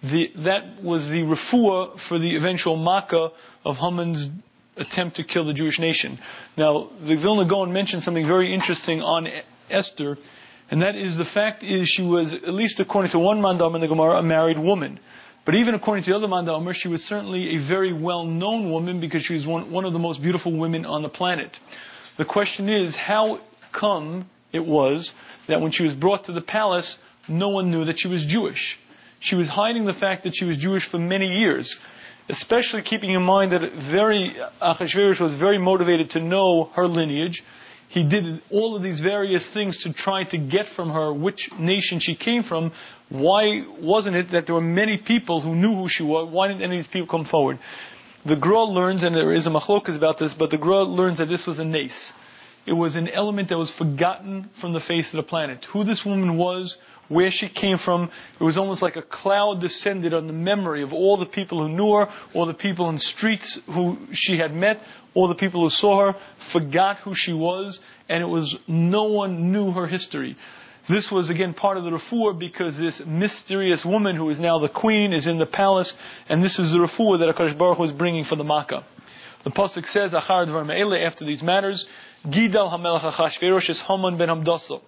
the, 0.00 0.30
that 0.36 0.80
was 0.80 1.08
the 1.08 1.22
refuah 1.22 1.98
for 1.98 2.20
the 2.20 2.36
eventual 2.36 2.76
makkah 2.76 3.32
of 3.64 3.78
Haman's 3.78 4.30
attempt 4.76 5.16
to 5.16 5.24
kill 5.24 5.44
the 5.44 5.54
Jewish 5.54 5.80
nation. 5.80 6.20
Now, 6.56 6.90
the 7.00 7.16
Vilna 7.16 7.46
Gaon 7.46 7.72
mentioned 7.72 8.04
something 8.04 8.24
very 8.24 8.54
interesting 8.54 9.02
on 9.02 9.26
Esther, 9.68 10.18
and 10.70 10.82
that 10.82 10.94
is 10.94 11.16
the 11.16 11.24
fact 11.24 11.64
is 11.64 11.88
she 11.88 12.02
was, 12.02 12.32
at 12.32 12.54
least 12.54 12.78
according 12.78 13.10
to 13.10 13.18
one 13.18 13.40
mandam 13.40 13.74
in 13.74 13.80
the 13.80 13.88
Gemara, 13.88 14.18
a 14.18 14.22
married 14.22 14.60
woman. 14.60 15.00
But 15.46 15.54
even 15.54 15.76
according 15.76 16.02
to 16.02 16.10
the 16.10 16.16
other 16.16 16.26
mandam, 16.26 16.74
she 16.74 16.88
was 16.88 17.04
certainly 17.04 17.54
a 17.54 17.58
very 17.58 17.92
well-known 17.92 18.68
woman 18.68 18.98
because 18.98 19.24
she 19.24 19.34
was 19.34 19.46
one, 19.46 19.70
one 19.70 19.84
of 19.84 19.92
the 19.92 19.98
most 20.00 20.20
beautiful 20.20 20.50
women 20.50 20.84
on 20.84 21.02
the 21.02 21.08
planet. 21.08 21.56
The 22.16 22.24
question 22.24 22.68
is, 22.68 22.96
how 22.96 23.38
come 23.70 24.28
it 24.52 24.66
was 24.66 25.14
that 25.46 25.60
when 25.60 25.70
she 25.70 25.84
was 25.84 25.94
brought 25.94 26.24
to 26.24 26.32
the 26.32 26.40
palace, 26.40 26.98
no 27.28 27.50
one 27.50 27.70
knew 27.70 27.84
that 27.84 28.00
she 28.00 28.08
was 28.08 28.24
Jewish? 28.24 28.76
She 29.20 29.36
was 29.36 29.46
hiding 29.46 29.84
the 29.84 29.94
fact 29.94 30.24
that 30.24 30.34
she 30.34 30.44
was 30.44 30.56
Jewish 30.56 30.84
for 30.84 30.98
many 30.98 31.38
years, 31.38 31.78
especially 32.28 32.82
keeping 32.82 33.12
in 33.12 33.22
mind 33.22 33.52
that 33.52 33.70
very 33.70 34.34
Achashverosh 34.60 35.20
was 35.20 35.32
very 35.32 35.58
motivated 35.58 36.10
to 36.10 36.20
know 36.20 36.70
her 36.74 36.88
lineage 36.88 37.44
he 37.88 38.02
did 38.02 38.42
all 38.50 38.76
of 38.76 38.82
these 38.82 39.00
various 39.00 39.46
things 39.46 39.78
to 39.78 39.92
try 39.92 40.24
to 40.24 40.38
get 40.38 40.68
from 40.68 40.90
her 40.90 41.12
which 41.12 41.52
nation 41.58 41.98
she 41.98 42.14
came 42.14 42.42
from. 42.42 42.72
Why 43.08 43.64
wasn't 43.78 44.16
it 44.16 44.28
that 44.30 44.46
there 44.46 44.54
were 44.54 44.60
many 44.60 44.96
people 44.96 45.40
who 45.40 45.54
knew 45.54 45.74
who 45.74 45.88
she 45.88 46.02
was? 46.02 46.28
Why 46.28 46.48
didn't 46.48 46.62
any 46.62 46.78
of 46.78 46.84
these 46.84 46.92
people 46.92 47.06
come 47.06 47.24
forward? 47.24 47.58
The 48.24 48.36
Gra 48.36 48.64
learns, 48.64 49.04
and 49.04 49.14
there 49.14 49.32
is 49.32 49.46
a 49.46 49.50
machlokas 49.50 49.96
about 49.96 50.18
this, 50.18 50.34
but 50.34 50.50
the 50.50 50.58
Gra 50.58 50.82
learns 50.82 51.18
that 51.18 51.28
this 51.28 51.46
was 51.46 51.60
a 51.60 51.64
nace. 51.64 52.12
It 52.66 52.72
was 52.72 52.96
an 52.96 53.08
element 53.08 53.50
that 53.50 53.58
was 53.58 53.70
forgotten 53.70 54.50
from 54.54 54.72
the 54.72 54.80
face 54.80 55.14
of 55.14 55.18
the 55.18 55.22
planet. 55.22 55.64
Who 55.66 55.84
this 55.84 56.04
woman 56.04 56.36
was, 56.36 56.78
where 57.08 57.30
she 57.30 57.48
came 57.48 57.78
from. 57.78 58.10
It 58.38 58.44
was 58.44 58.56
almost 58.56 58.82
like 58.82 58.96
a 58.96 59.02
cloud 59.02 59.60
descended 59.60 60.14
on 60.14 60.26
the 60.26 60.32
memory 60.32 60.82
of 60.82 60.92
all 60.92 61.16
the 61.16 61.26
people 61.26 61.62
who 61.62 61.68
knew 61.68 61.94
her, 61.94 62.08
all 62.34 62.46
the 62.46 62.54
people 62.54 62.88
in 62.88 62.98
streets 62.98 63.58
who 63.66 63.98
she 64.12 64.36
had 64.38 64.54
met, 64.54 64.82
all 65.14 65.28
the 65.28 65.34
people 65.34 65.62
who 65.62 65.70
saw 65.70 66.06
her, 66.06 66.18
forgot 66.38 66.98
who 66.98 67.14
she 67.14 67.32
was, 67.32 67.80
and 68.08 68.22
it 68.22 68.26
was 68.26 68.58
no 68.66 69.04
one 69.04 69.52
knew 69.52 69.72
her 69.72 69.86
history. 69.86 70.36
This 70.88 71.10
was 71.10 71.30
again 71.30 71.52
part 71.52 71.78
of 71.78 71.84
the 71.84 71.90
refuah 71.90 72.38
because 72.38 72.78
this 72.78 73.04
mysterious 73.04 73.84
woman 73.84 74.14
who 74.14 74.30
is 74.30 74.38
now 74.38 74.58
the 74.58 74.68
queen 74.68 75.12
is 75.12 75.26
in 75.26 75.38
the 75.38 75.46
palace, 75.46 75.94
and 76.28 76.44
this 76.44 76.60
is 76.60 76.70
the 76.70 76.78
refuah 76.78 77.18
that 77.18 77.34
Akash 77.34 77.58
Baruch 77.58 77.78
was 77.78 77.92
bringing 77.92 78.22
for 78.22 78.36
the 78.36 78.44
Makkah. 78.44 78.84
The 79.42 79.50
pasuk 79.50 79.86
says, 79.86 80.12
"Achar 80.12 81.04
After 81.04 81.24
these 81.24 81.42
matters, 81.42 81.88
Gidal 82.24 82.70
Hamelach 82.70 83.80
Haman 83.86 84.16
ben 84.16 84.28
Hamdasa 84.28 84.80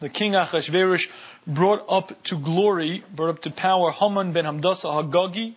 the 0.00 0.08
king 0.08 0.32
Achashverosh 0.32 1.08
brought 1.46 1.84
up 1.88 2.22
to 2.24 2.38
glory, 2.38 3.04
brought 3.14 3.30
up 3.30 3.42
to 3.42 3.50
power 3.50 3.90
Haman 3.90 4.32
ben 4.32 4.44
Hamdasa 4.44 5.10
Hagagi, 5.10 5.54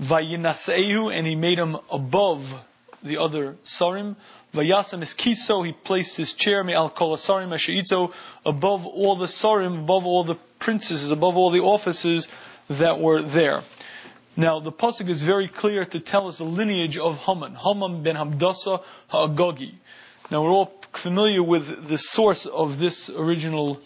Vayinasehu, 0.00 1.12
and 1.12 1.26
he 1.26 1.34
made 1.34 1.58
him 1.58 1.76
above 1.90 2.54
the 3.02 3.18
other 3.18 3.56
Sarim. 3.64 4.16
Vayasam 4.54 5.02
is 5.02 5.14
Kiso, 5.14 5.64
he 5.64 5.72
placed 5.72 6.16
his 6.16 6.34
chair, 6.34 6.62
me 6.62 6.74
al 6.74 6.90
Sarim 6.90 7.48
Ashaito, 7.48 8.12
above 8.44 8.86
all 8.86 9.16
the 9.16 9.26
Sarim, 9.26 9.80
above 9.80 10.04
all 10.06 10.24
the 10.24 10.36
princesses, 10.58 11.10
above 11.10 11.36
all 11.36 11.50
the 11.50 11.60
officers 11.60 12.28
that 12.68 13.00
were 13.00 13.22
there. 13.22 13.62
Now, 14.36 14.60
the 14.60 14.72
Pasuk 14.72 15.10
is 15.10 15.20
very 15.20 15.48
clear 15.48 15.84
to 15.84 16.00
tell 16.00 16.28
us 16.28 16.38
the 16.38 16.44
lineage 16.44 16.96
of 16.96 17.18
Haman. 17.18 17.54
Haman 17.54 18.02
ben 18.02 18.16
Hamdasa 18.16 18.82
Hagagi. 19.10 19.74
Now, 20.32 20.44
we're 20.44 20.50
all 20.50 20.72
familiar 20.94 21.42
with 21.42 21.88
the 21.88 21.98
source 21.98 22.46
of 22.46 22.78
this 22.78 23.10
original 23.10 23.82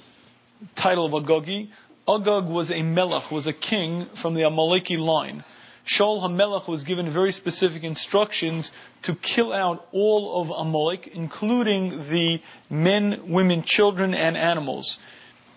title 0.77 1.05
of 1.05 1.11
Agagi. 1.11 1.71
Agag 2.09 2.45
was 2.45 2.71
a 2.71 2.83
melech, 2.83 3.33
was 3.33 3.49
a 3.49 3.53
king 3.53 4.07
from 4.15 4.35
the 4.35 4.43
Amaleki 4.43 4.97
line. 4.97 5.43
Shaul 5.85 6.23
HaMelech 6.23 6.69
was 6.69 6.85
given 6.85 7.11
very 7.11 7.33
specific 7.33 7.83
instructions 7.83 8.71
to 9.03 9.17
kill 9.17 9.53
out 9.53 9.89
all 9.91 10.41
of 10.41 10.51
Amalek, 10.51 11.09
including 11.09 12.09
the 12.11 12.41
men, 12.71 13.29
women, 13.33 13.65
children, 13.65 14.15
and 14.15 14.37
animals. 14.37 15.01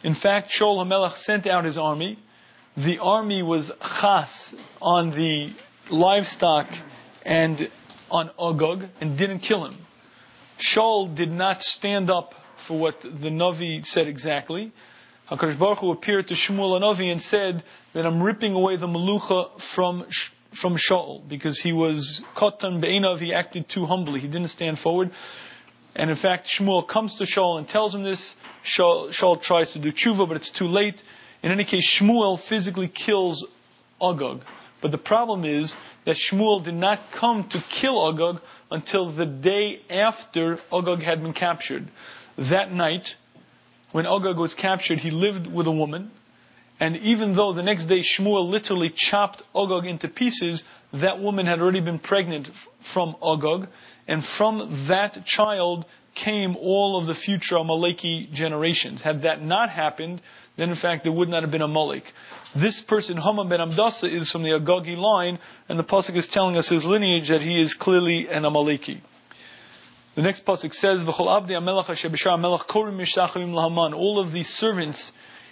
In 0.03 0.15
fact, 0.15 0.49
Shaul 0.49 0.83
HaMelech 0.83 1.17
sent 1.17 1.45
out 1.45 1.65
his 1.65 1.77
army. 1.77 2.17
The 2.75 2.97
army 2.97 3.43
was 3.43 3.71
chas 3.79 4.55
on 4.81 5.11
the 5.11 5.53
livestock 5.91 6.67
and 7.23 7.69
on 8.09 8.31
Agag 8.41 8.89
and 8.99 9.19
didn't 9.19 9.41
kill 9.41 9.65
him. 9.65 9.85
Shaul 10.59 11.15
did 11.15 11.31
not 11.31 11.63
stand 11.63 12.09
up 12.09 12.35
for 12.57 12.77
what 12.77 13.01
the 13.01 13.29
Navi 13.29 13.85
said 13.85 14.07
exactly. 14.07 14.71
HaKadosh 15.31 15.57
Baruch 15.57 15.79
Hu 15.79 15.91
appeared 15.91 16.27
to 16.27 16.33
Shmuel 16.33 16.75
and 16.75 16.83
Navi 16.83 17.11
and 17.11 17.21
said 17.21 17.63
that 17.93 18.05
I'm 18.05 18.21
ripping 18.21 18.53
away 18.53 18.75
the 18.75 18.87
Malucha 18.87 19.59
from, 19.61 20.05
from 20.51 20.75
Shaul 20.75 21.27
because 21.27 21.59
he 21.59 21.71
was 21.71 22.21
Kotan 22.35 22.81
Be'enav, 22.81 23.19
he 23.19 23.33
acted 23.33 23.69
too 23.69 23.85
humbly, 23.85 24.19
he 24.19 24.27
didn't 24.27 24.49
stand 24.49 24.77
forward. 24.77 25.11
And 25.95 26.09
in 26.09 26.15
fact, 26.15 26.47
Shmuel 26.47 26.87
comes 26.87 27.15
to 27.15 27.23
Shaul 27.23 27.57
and 27.57 27.67
tells 27.67 27.95
him 27.95 28.03
this. 28.03 28.35
Shaul, 28.63 29.09
Shaul 29.09 29.41
tries 29.41 29.73
to 29.73 29.79
do 29.79 29.91
tshuva, 29.91 30.27
but 30.27 30.35
it's 30.37 30.49
too 30.49 30.67
late. 30.67 31.01
In 31.41 31.51
any 31.51 31.63
case, 31.63 31.89
Shmuel 31.89 32.37
physically 32.37 32.89
kills 32.89 33.47
Agag. 34.01 34.41
But 34.81 34.91
the 34.91 34.97
problem 34.97 35.45
is 35.45 35.75
that 36.05 36.15
Shmuel 36.15 36.63
did 36.63 36.75
not 36.75 37.11
come 37.11 37.47
to 37.49 37.63
kill 37.69 38.07
Agag 38.09 38.41
until 38.71 39.09
the 39.09 39.25
day 39.25 39.81
after 39.89 40.59
Agag 40.71 41.01
had 41.01 41.21
been 41.21 41.33
captured. 41.33 41.87
That 42.37 42.71
night, 42.71 43.15
when 43.91 44.05
Agag 44.05 44.37
was 44.37 44.53
captured, 44.53 44.99
he 44.99 45.11
lived 45.11 45.47
with 45.47 45.67
a 45.67 45.71
woman. 45.71 46.11
And 46.79 46.95
even 46.97 47.35
though 47.35 47.51
the 47.51 47.63
next 47.63 47.85
day 47.85 47.99
Shmuel 47.99 48.49
literally 48.49 48.89
chopped 48.89 49.41
Agag 49.53 49.85
into 49.85 50.07
pieces, 50.07 50.63
that 50.93 51.19
woman 51.19 51.45
had 51.45 51.59
already 51.59 51.81
been 51.81 51.99
pregnant 51.99 52.49
from 52.79 53.15
Agag. 53.21 53.67
And 54.07 54.23
from 54.23 54.85
that 54.87 55.25
child 55.25 55.85
came 56.15 56.55
all 56.55 56.97
of 56.97 57.05
the 57.05 57.13
future 57.13 57.55
Amaleki 57.55 58.31
generations. 58.31 59.01
Had 59.01 59.23
that 59.23 59.43
not 59.43 59.69
happened, 59.69 60.21
then 60.59 60.69
in 60.69 60.75
fact 60.75 61.03
there 61.03 61.13
would 61.13 61.29
not 61.29 61.43
have 61.43 61.51
been 61.51 61.61
a 61.61 61.65
Amalek. 61.65 62.13
This 62.55 62.81
person, 62.81 63.17
Haman 63.17 63.47
ben 63.47 63.59
Amdasa, 63.59 64.11
is 64.11 64.31
from 64.31 64.43
the 64.43 64.49
Agagi 64.49 64.97
line, 64.97 65.39
and 65.67 65.79
the 65.79 65.83
Pasuk 65.83 66.15
is 66.15 66.27
telling 66.27 66.57
us 66.57 66.67
his 66.67 66.85
lineage 66.85 67.29
that 67.29 67.41
he 67.41 67.61
is 67.61 67.73
clearly 67.73 68.27
an 68.27 68.43
Amaleki. 68.43 69.01
The 70.15 70.23
next 70.23 70.45
pasuk 70.45 70.73
says. 70.73 71.07
All 73.93 74.19
of 74.19 74.31
the 74.33 74.43
servants 74.43 75.11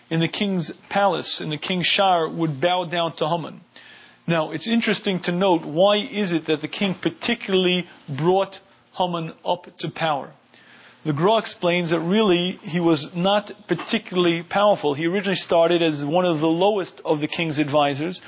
in 0.10 0.20
the 0.20 0.28
king's 0.28 0.72
palace, 0.90 1.42
in 1.42 1.50
the 1.50 1.58
king's 1.58 1.88
shar, 1.88 2.28
would 2.28 2.60
bow 2.60 2.84
down 2.86 3.16
to 3.18 3.30
Haman. 3.30 3.62
Now, 4.26 4.52
it's 4.52 4.68
interesting 4.68 5.22
to 5.22 5.32
note 5.32 5.64
why 5.64 5.98
is 5.98 6.34
it 6.34 6.46
that 6.48 6.60
the 6.60 6.68
king 6.68 6.96
particularly 6.96 7.88
brought 8.10 8.60
Haman 8.98 9.32
up 9.46 9.78
to 9.78 9.90
power. 9.90 10.32
The 11.06 11.14
Gra 11.14 11.38
explains 11.38 11.92
that 11.92 12.00
really 12.00 12.60
he 12.64 12.80
was 12.80 13.16
not 13.16 13.52
particularly 13.68 14.44
powerful. 14.44 14.94
He 14.94 15.06
originally 15.06 15.36
started 15.36 15.82
as 15.82 16.04
one 16.04 16.26
of 16.26 16.40
the 16.40 16.48
lowest 16.48 17.02
of 17.06 17.20
the 17.20 17.28
king's 17.28 17.60
advisors, 17.60 18.22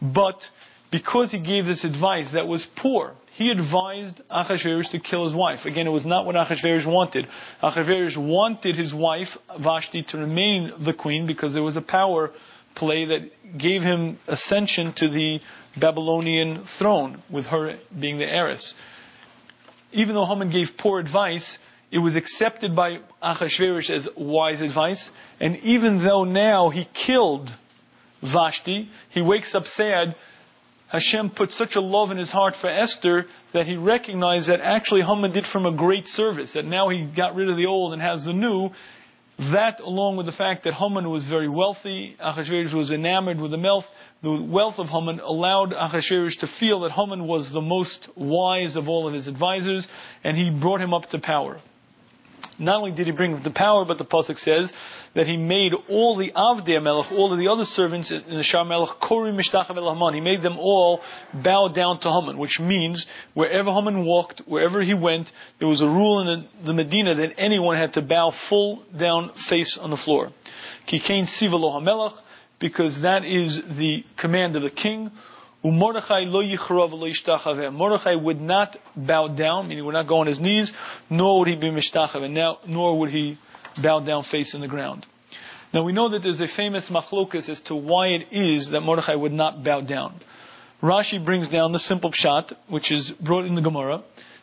but 0.00 0.48
because 0.90 1.30
he 1.30 1.38
gave 1.38 1.66
this 1.66 1.84
advice 1.84 2.32
that 2.32 2.46
was 2.46 2.64
poor, 2.66 3.14
he 3.32 3.50
advised 3.50 4.20
Achashverosh 4.30 4.90
to 4.90 4.98
kill 4.98 5.24
his 5.24 5.34
wife. 5.34 5.64
Again, 5.66 5.86
it 5.86 5.90
was 5.90 6.04
not 6.04 6.26
what 6.26 6.34
Achashverosh 6.36 6.86
wanted. 6.86 7.26
Achashverosh 7.62 8.16
wanted 8.16 8.76
his 8.76 8.92
wife, 8.92 9.38
Vashti, 9.56 10.02
to 10.04 10.18
remain 10.18 10.72
the 10.78 10.92
queen 10.92 11.26
because 11.26 11.54
there 11.54 11.62
was 11.62 11.76
a 11.76 11.82
power 11.82 12.32
play 12.74 13.06
that 13.06 13.58
gave 13.58 13.82
him 13.82 14.18
ascension 14.26 14.92
to 14.94 15.08
the 15.08 15.40
Babylonian 15.76 16.64
throne, 16.64 17.22
with 17.30 17.46
her 17.46 17.78
being 17.98 18.18
the 18.18 18.26
heiress. 18.26 18.74
Even 19.92 20.14
though 20.14 20.26
Haman 20.26 20.50
gave 20.50 20.76
poor 20.76 20.98
advice, 20.98 21.58
it 21.90 21.98
was 21.98 22.16
accepted 22.16 22.74
by 22.74 23.00
Achashverosh 23.22 23.90
as 23.90 24.08
wise 24.16 24.60
advice, 24.60 25.10
and 25.40 25.56
even 25.58 25.98
though 25.98 26.24
now 26.24 26.68
he 26.70 26.88
killed 26.92 27.52
Vashti, 28.22 28.90
he 29.08 29.22
wakes 29.22 29.54
up 29.54 29.66
sad 29.66 30.14
Hashem 30.90 31.30
put 31.30 31.52
such 31.52 31.76
a 31.76 31.80
love 31.80 32.10
in 32.10 32.18
his 32.18 32.32
heart 32.32 32.56
for 32.56 32.68
Esther 32.68 33.26
that 33.52 33.68
he 33.68 33.76
recognized 33.76 34.48
that 34.48 34.60
actually 34.60 35.02
Haman 35.02 35.30
did 35.30 35.46
from 35.46 35.64
a 35.64 35.70
great 35.70 36.08
service, 36.08 36.54
that 36.54 36.64
now 36.64 36.88
he 36.88 37.04
got 37.04 37.36
rid 37.36 37.48
of 37.48 37.56
the 37.56 37.66
old 37.66 37.92
and 37.92 38.02
has 38.02 38.24
the 38.24 38.32
new. 38.32 38.72
That, 39.38 39.78
along 39.78 40.16
with 40.16 40.26
the 40.26 40.32
fact 40.32 40.64
that 40.64 40.74
Haman 40.74 41.08
was 41.08 41.24
very 41.24 41.48
wealthy, 41.48 42.16
Achashverosh 42.20 42.72
was 42.72 42.90
enamored 42.90 43.40
with 43.40 43.52
the 43.52 43.58
wealth, 43.58 43.88
the 44.20 44.32
wealth 44.32 44.80
of 44.80 44.90
Haman 44.90 45.20
allowed 45.20 45.72
Achashverosh 45.72 46.40
to 46.40 46.48
feel 46.48 46.80
that 46.80 46.90
Haman 46.90 47.24
was 47.24 47.52
the 47.52 47.60
most 47.60 48.08
wise 48.16 48.74
of 48.74 48.88
all 48.88 49.06
of 49.06 49.14
his 49.14 49.28
advisors, 49.28 49.86
and 50.24 50.36
he 50.36 50.50
brought 50.50 50.80
him 50.80 50.92
up 50.92 51.06
to 51.10 51.20
power. 51.20 51.58
Not 52.58 52.76
only 52.76 52.92
did 52.92 53.06
he 53.06 53.12
bring 53.12 53.40
the 53.42 53.50
power, 53.50 53.84
but 53.84 53.98
the 53.98 54.04
pasuk 54.04 54.38
says 54.38 54.72
that 55.14 55.26
he 55.26 55.36
made 55.36 55.74
all 55.88 56.16
the 56.16 56.32
Avdei 56.36 56.82
Melech, 56.82 57.10
all 57.12 57.32
of 57.32 57.38
the 57.38 57.48
other 57.48 57.64
servants 57.64 58.10
in 58.10 58.36
the 58.36 58.42
Shar 58.42 58.64
Melech, 58.64 59.00
Kori 59.00 59.32
Mishtachav 59.32 59.74
Haman. 59.74 60.14
He 60.14 60.20
made 60.20 60.42
them 60.42 60.58
all 60.58 61.02
bow 61.32 61.68
down 61.68 62.00
to 62.00 62.10
Haman, 62.10 62.38
which 62.38 62.60
means 62.60 63.06
wherever 63.34 63.72
Haman 63.72 64.04
walked, 64.04 64.40
wherever 64.40 64.80
he 64.82 64.94
went, 64.94 65.32
there 65.58 65.68
was 65.68 65.80
a 65.80 65.88
rule 65.88 66.20
in 66.20 66.26
the, 66.26 66.66
the 66.66 66.74
Medina 66.74 67.14
that 67.14 67.34
anyone 67.38 67.76
had 67.76 67.94
to 67.94 68.02
bow 68.02 68.30
full 68.30 68.82
down 68.96 69.32
face 69.34 69.78
on 69.78 69.90
the 69.90 69.96
floor. 69.96 70.32
Kikain 70.86 71.24
Sivalo 71.24 71.80
HaMelech, 71.80 72.18
because 72.58 73.00
that 73.00 73.24
is 73.24 73.62
the 73.62 74.04
command 74.16 74.54
of 74.56 74.62
the 74.62 74.70
king. 74.70 75.10
Mordechai 75.62 76.24
would 78.14 78.40
not 78.40 78.76
bow 78.96 79.28
down, 79.28 79.68
meaning 79.68 79.84
would 79.84 79.92
not 79.94 80.06
go 80.06 80.20
on 80.20 80.26
his 80.26 80.40
knees, 80.40 80.72
nor 81.10 81.40
would 81.40 81.48
he 81.48 81.56
be 81.56 81.68
mishtachaveh, 81.68 82.30
now, 82.30 82.58
nor 82.66 82.98
would 82.98 83.10
he 83.10 83.36
bow 83.76 84.00
down 84.00 84.22
face 84.22 84.54
in 84.54 84.60
the 84.60 84.68
ground. 84.68 85.06
Now 85.72 85.82
we 85.82 85.92
know 85.92 86.08
that 86.08 86.22
there's 86.22 86.40
a 86.40 86.46
famous 86.46 86.90
machlokas 86.90 87.48
as 87.48 87.60
to 87.62 87.74
why 87.74 88.08
it 88.08 88.28
is 88.32 88.70
that 88.70 88.80
Mordechai 88.80 89.14
would 89.14 89.32
not 89.32 89.62
bow 89.62 89.80
down. 89.82 90.14
Rashi 90.82 91.22
brings 91.22 91.48
down 91.48 91.72
the 91.72 91.78
simple 91.78 92.10
pshat, 92.10 92.52
which 92.68 92.90
is 92.90 93.10
brought 93.10 93.44
in 93.44 93.54
the 93.54 93.60
Gemara, 93.60 94.02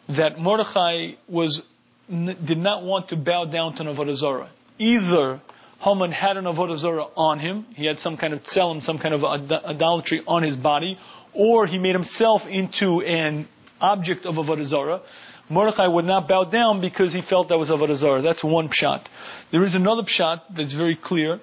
that 0.09 0.39
Mordechai 0.39 1.13
was, 1.27 1.61
did 2.09 2.59
not 2.59 2.83
want 2.83 3.09
to 3.09 3.17
bow 3.17 3.45
down 3.45 3.73
to 3.75 3.83
Avodah 3.83 4.15
Zarah. 4.15 4.49
Either 4.77 5.41
Haman 5.79 6.11
had 6.11 6.37
an 6.37 6.45
Avodah 6.45 6.77
Zarah 6.77 7.07
on 7.15 7.39
him, 7.39 7.65
he 7.75 7.85
had 7.85 7.99
some 7.99 8.17
kind 8.17 8.33
of 8.33 8.43
tzelem, 8.43 8.81
some 8.81 8.97
kind 8.97 9.13
of 9.13 9.23
idolatry 9.23 10.23
on 10.27 10.43
his 10.43 10.55
body, 10.55 10.97
or 11.33 11.67
he 11.67 11.77
made 11.77 11.93
himself 11.93 12.47
into 12.47 13.01
an 13.01 13.47
object 13.79 14.25
of 14.25 14.35
Avodah 14.35 14.65
Zarah. 14.65 15.01
Mordechai 15.49 15.87
would 15.87 16.05
not 16.05 16.27
bow 16.27 16.43
down 16.43 16.81
because 16.81 17.13
he 17.13 17.21
felt 17.21 17.49
that 17.49 17.57
was 17.57 17.69
Avodah 17.69 17.95
Zarah. 17.95 18.21
That's 18.21 18.43
one 18.43 18.69
pshat. 18.69 19.05
There 19.51 19.63
is 19.63 19.75
another 19.75 20.03
pshat 20.03 20.41
that's 20.49 20.73
very 20.73 20.95
clear 20.95 21.39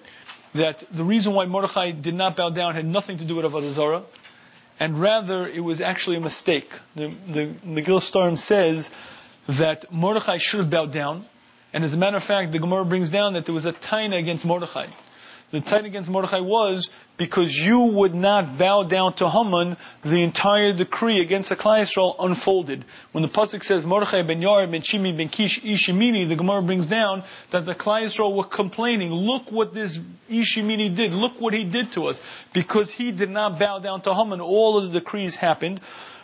that 0.54 0.84
the 0.90 1.04
reason 1.04 1.32
why 1.32 1.46
Mordechai 1.46 1.92
did 1.92 2.14
not 2.14 2.36
bow 2.36 2.50
down 2.50 2.74
had 2.74 2.86
nothing 2.86 3.18
to 3.18 3.24
do 3.24 3.36
with 3.36 3.44
Avodah 3.44 3.72
Zarah, 3.72 4.02
and 4.78 5.00
rather 5.00 5.46
it 5.46 5.60
was 5.60 5.80
actually 5.80 6.16
a 6.16 6.20
mistake. 6.20 6.70
The, 6.96 7.14
the 7.26 7.54
Megillah 7.64 8.02
Starim 8.02 8.36
says 8.36 8.90
that 9.48 9.92
Mordechai 9.92 10.38
should 10.38 10.60
have 10.60 10.70
bowed 10.70 10.92
down, 10.92 11.24
and 11.74 11.82
as 11.82 11.92
a 11.92 11.96
matter 11.96 12.16
of 12.16 12.22
fact, 12.22 12.52
the 12.52 12.60
Gemara 12.60 12.84
brings 12.84 13.10
down 13.10 13.34
that 13.34 13.46
there 13.46 13.54
was 13.54 13.66
a 13.66 13.72
taina 13.72 14.16
against 14.16 14.46
Mordechai. 14.46 14.86
The 15.50 15.60
taina 15.60 15.86
against 15.86 16.08
Mordechai 16.08 16.38
was 16.38 16.88
because 17.16 17.52
you 17.52 17.80
would 17.80 18.14
not 18.14 18.56
bow 18.58 18.84
down 18.84 19.14
to 19.14 19.28
Haman, 19.28 19.76
the 20.02 20.22
entire 20.22 20.72
decree 20.72 21.20
against 21.20 21.48
the 21.48 21.56
Yisrael 21.56 22.14
unfolded. 22.18 22.84
When 23.10 23.22
the 23.22 23.28
pasuk 23.28 23.64
says 23.64 23.84
Mordechai 23.84 24.22
ben 24.22 24.40
Yair 24.40 24.70
ben 24.70 24.82
Shimi 24.82 25.16
ben 25.16 25.28
Kish 25.28 25.60
Ishimini, 25.62 26.28
the 26.28 26.36
Gemara 26.36 26.62
brings 26.62 26.86
down 26.86 27.24
that 27.50 27.66
the 27.66 27.74
Yisrael 27.74 28.36
were 28.36 28.44
complaining, 28.44 29.10
look 29.12 29.50
what 29.50 29.74
this 29.74 29.98
Ishimini 30.30 30.94
did, 30.94 31.12
look 31.12 31.40
what 31.40 31.54
he 31.54 31.64
did 31.64 31.90
to 31.92 32.06
us. 32.06 32.20
Because 32.52 32.88
he 32.88 33.10
did 33.10 33.30
not 33.30 33.58
bow 33.58 33.80
down 33.80 34.02
to 34.02 34.14
Haman, 34.14 34.40
all 34.40 34.78
of 34.78 34.92
the 34.92 35.00
decrees 35.00 35.34
happened. 35.34 35.80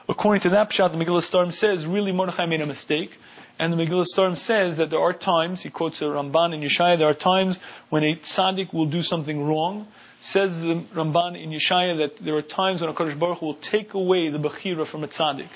According 0.09 0.43
to 0.43 0.51
that 0.51 0.71
pshat, 0.71 0.93
the 0.93 0.99
Megillah 0.99 1.23
Starim 1.23 1.53
says, 1.53 1.87
really 1.87 2.13
Mordechai 2.13 2.47
made 2.47 2.61
a 2.61 2.67
mistake. 2.67 3.17
And 3.61 3.70
the 3.70 3.77
Megillah 3.77 4.07
Starim 4.07 4.38
says 4.38 4.79
that 4.79 4.88
there 4.88 5.01
are 5.01 5.12
times, 5.12 5.61
he 5.61 5.68
quotes 5.68 6.01
a 6.01 6.07
Ramban 6.07 6.55
in 6.55 6.62
Yeshaya, 6.62 6.96
there 6.96 7.09
are 7.09 7.14
times 7.14 7.59
when 7.90 8.03
a 8.05 8.16
tzaddik 8.16 8.73
will 8.73 8.87
do 8.87 9.03
something 9.03 9.44
wrong. 9.44 9.87
Says 10.18 10.62
the 10.62 10.83
Ramban 10.94 11.38
in 11.38 11.51
Yeshaya 11.51 11.99
that 11.99 12.16
there 12.16 12.35
are 12.37 12.42
times 12.42 12.81
when 12.81 12.90
HaKadosh 12.94 13.18
Baruch 13.18 13.40
Hu 13.40 13.46
will 13.46 13.55
take 13.57 13.92
away 13.92 14.31
the 14.31 14.38
Bechira 14.38 14.87
from 14.87 15.05
a 15.05 15.09
tzaddik. 15.09 15.51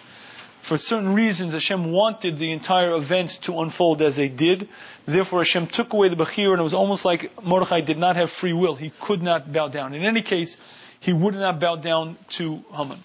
For 0.60 0.76
certain 0.76 1.14
reasons, 1.14 1.54
Hashem 1.54 1.92
wanted 1.92 2.36
the 2.36 2.52
entire 2.52 2.94
event 2.94 3.38
to 3.44 3.58
unfold 3.60 4.02
as 4.02 4.16
they 4.16 4.28
did. 4.28 4.68
Therefore, 5.06 5.40
Hashem 5.40 5.68
took 5.68 5.94
away 5.94 6.10
the 6.10 6.16
Bechira, 6.16 6.50
and 6.50 6.60
it 6.60 6.62
was 6.62 6.74
almost 6.74 7.06
like 7.06 7.42
Mordechai 7.42 7.80
did 7.80 7.96
not 7.96 8.16
have 8.16 8.30
free 8.30 8.52
will. 8.52 8.74
He 8.74 8.92
could 9.00 9.22
not 9.22 9.50
bow 9.50 9.68
down. 9.68 9.94
In 9.94 10.04
any 10.04 10.20
case, 10.20 10.58
he 11.00 11.14
would 11.14 11.34
not 11.34 11.58
bow 11.58 11.76
down 11.76 12.18
to 12.32 12.62
Haman. 12.70 13.02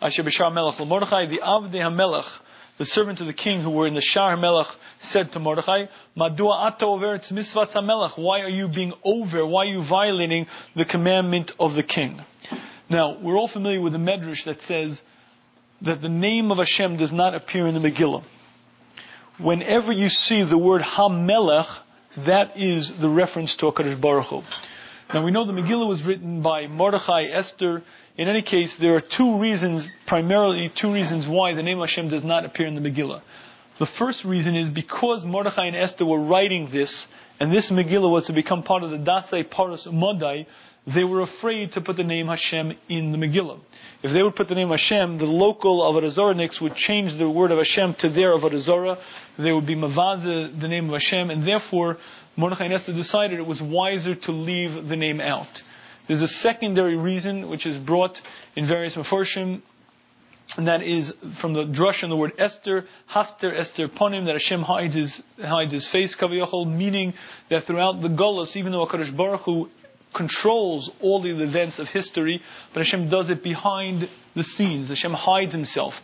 B'Shar 0.00 0.52
Melech 0.52 0.78
Mordechai, 0.78 1.26
the 1.26 1.40
Avdei 1.44 1.80
HaMelech, 1.80 2.40
the 2.78 2.86
servant 2.86 3.20
of 3.20 3.26
the 3.26 3.34
king 3.34 3.60
who 3.60 3.70
were 3.70 3.86
in 3.86 3.94
the 3.94 4.00
Shar 4.00 4.36
Melech, 4.36 4.68
said 5.00 5.32
to 5.32 5.38
Mordechai, 5.38 5.86
Madua 6.16 6.66
ato 6.66 6.92
over 6.92 7.14
it's 7.14 7.30
mitzvah 7.30 7.82
Melech. 7.82 8.16
Why 8.16 8.40
are 8.40 8.48
you 8.48 8.68
being 8.68 8.94
over? 9.04 9.44
Why 9.44 9.66
are 9.66 9.70
you 9.70 9.82
violating 9.82 10.46
the 10.74 10.86
commandment 10.86 11.52
of 11.60 11.74
the 11.74 11.82
king? 11.82 12.18
Now, 12.88 13.18
we're 13.18 13.36
all 13.36 13.48
familiar 13.48 13.80
with 13.80 13.92
the 13.92 13.98
Medrash 13.98 14.44
that 14.44 14.62
says 14.62 15.00
that 15.82 16.00
the 16.00 16.08
name 16.08 16.50
of 16.50 16.58
Hashem 16.58 16.96
does 16.96 17.12
not 17.12 17.34
appear 17.34 17.66
in 17.66 17.74
the 17.74 17.80
Megillah. 17.80 18.22
Whenever 19.38 19.92
you 19.92 20.08
see 20.08 20.42
the 20.42 20.58
word 20.58 20.82
HaMelech, 20.82 21.68
that 22.16 22.56
is 22.56 22.92
the 22.92 23.08
reference 23.08 23.56
to 23.56 23.66
HaKadosh 23.66 24.00
Baruch 24.00 24.26
Hu. 24.26 24.42
Now 25.12 25.24
we 25.24 25.32
know 25.32 25.42
the 25.42 25.52
Megillah 25.52 25.88
was 25.88 26.04
written 26.04 26.40
by 26.40 26.68
Mordechai, 26.68 27.24
Esther. 27.32 27.82
In 28.16 28.28
any 28.28 28.42
case, 28.42 28.76
there 28.76 28.94
are 28.94 29.00
two 29.00 29.38
reasons, 29.38 29.88
primarily 30.06 30.68
two 30.68 30.92
reasons 30.92 31.26
why 31.26 31.52
the 31.54 31.64
name 31.64 31.80
Hashem 31.80 32.10
does 32.10 32.22
not 32.22 32.44
appear 32.44 32.68
in 32.68 32.76
the 32.76 32.80
Megillah. 32.80 33.20
The 33.78 33.86
first 33.86 34.24
reason 34.24 34.54
is 34.54 34.68
because 34.68 35.24
Mordechai 35.24 35.66
and 35.66 35.74
Esther 35.74 36.04
were 36.04 36.20
writing 36.20 36.68
this, 36.70 37.08
and 37.40 37.52
this 37.52 37.72
Megillah 37.72 38.08
was 38.08 38.26
to 38.26 38.32
become 38.32 38.62
part 38.62 38.84
of 38.84 38.90
the 38.92 38.98
Dasei 38.98 39.42
Paras 39.42 39.84
Umadai, 39.84 40.46
they 40.86 41.02
were 41.02 41.20
afraid 41.20 41.72
to 41.72 41.80
put 41.80 41.96
the 41.96 42.04
name 42.04 42.28
Hashem 42.28 42.74
in 42.88 43.10
the 43.10 43.18
Megillah. 43.18 43.58
If 44.02 44.12
they 44.12 44.22
would 44.22 44.36
put 44.36 44.48
the 44.48 44.54
name 44.54 44.70
Hashem, 44.70 45.18
the 45.18 45.26
local 45.26 45.80
Avodah 45.80 46.60
would 46.60 46.74
change 46.74 47.14
the 47.14 47.28
word 47.28 47.50
of 47.50 47.58
Hashem 47.58 47.94
to 47.94 48.08
their 48.08 48.34
Avodah 48.34 48.98
They 49.38 49.52
would 49.52 49.66
be 49.66 49.74
Mavaza, 49.74 50.58
the 50.58 50.68
name 50.68 50.86
of 50.86 50.92
Hashem, 50.92 51.30
and 51.30 51.42
therefore 51.42 51.98
Mordechai 52.36 52.64
and 52.64 52.74
Esther 52.74 52.92
decided 52.92 53.38
it 53.38 53.46
was 53.46 53.60
wiser 53.60 54.14
to 54.14 54.32
leave 54.32 54.88
the 54.88 54.96
name 54.96 55.20
out. 55.20 55.62
There's 56.06 56.22
a 56.22 56.28
secondary 56.28 56.96
reason 56.96 57.48
which 57.48 57.66
is 57.66 57.78
brought 57.78 58.20
in 58.56 58.64
various 58.64 58.96
Meforshim, 58.96 59.62
and 60.56 60.66
that 60.66 60.82
is 60.82 61.14
from 61.32 61.52
the 61.52 61.64
drush 61.64 62.02
on 62.02 62.10
the 62.10 62.16
word 62.16 62.32
Esther, 62.38 62.86
Haster 63.10 63.54
Esther 63.54 63.88
Ponim, 63.88 64.24
that 64.24 64.32
Hashem 64.32 64.62
hides 64.62 64.94
his, 64.94 65.22
hides 65.40 65.72
his 65.72 65.86
face, 65.86 66.16
Kaviyachol, 66.16 66.66
meaning 66.66 67.14
that 67.48 67.64
throughout 67.64 68.00
the 68.00 68.08
Golos, 68.08 68.56
even 68.56 68.72
though 68.72 68.84
HaKadosh 68.86 69.16
Baruch 69.16 69.42
Hu 69.42 69.70
controls 70.12 70.90
all 71.00 71.20
the 71.20 71.30
events 71.30 71.78
of 71.78 71.88
history, 71.88 72.42
but 72.72 72.80
Hashem 72.80 73.08
does 73.08 73.30
it 73.30 73.42
behind 73.42 74.08
the 74.34 74.42
scenes. 74.42 74.88
Hashem 74.88 75.14
hides 75.14 75.54
himself. 75.54 76.02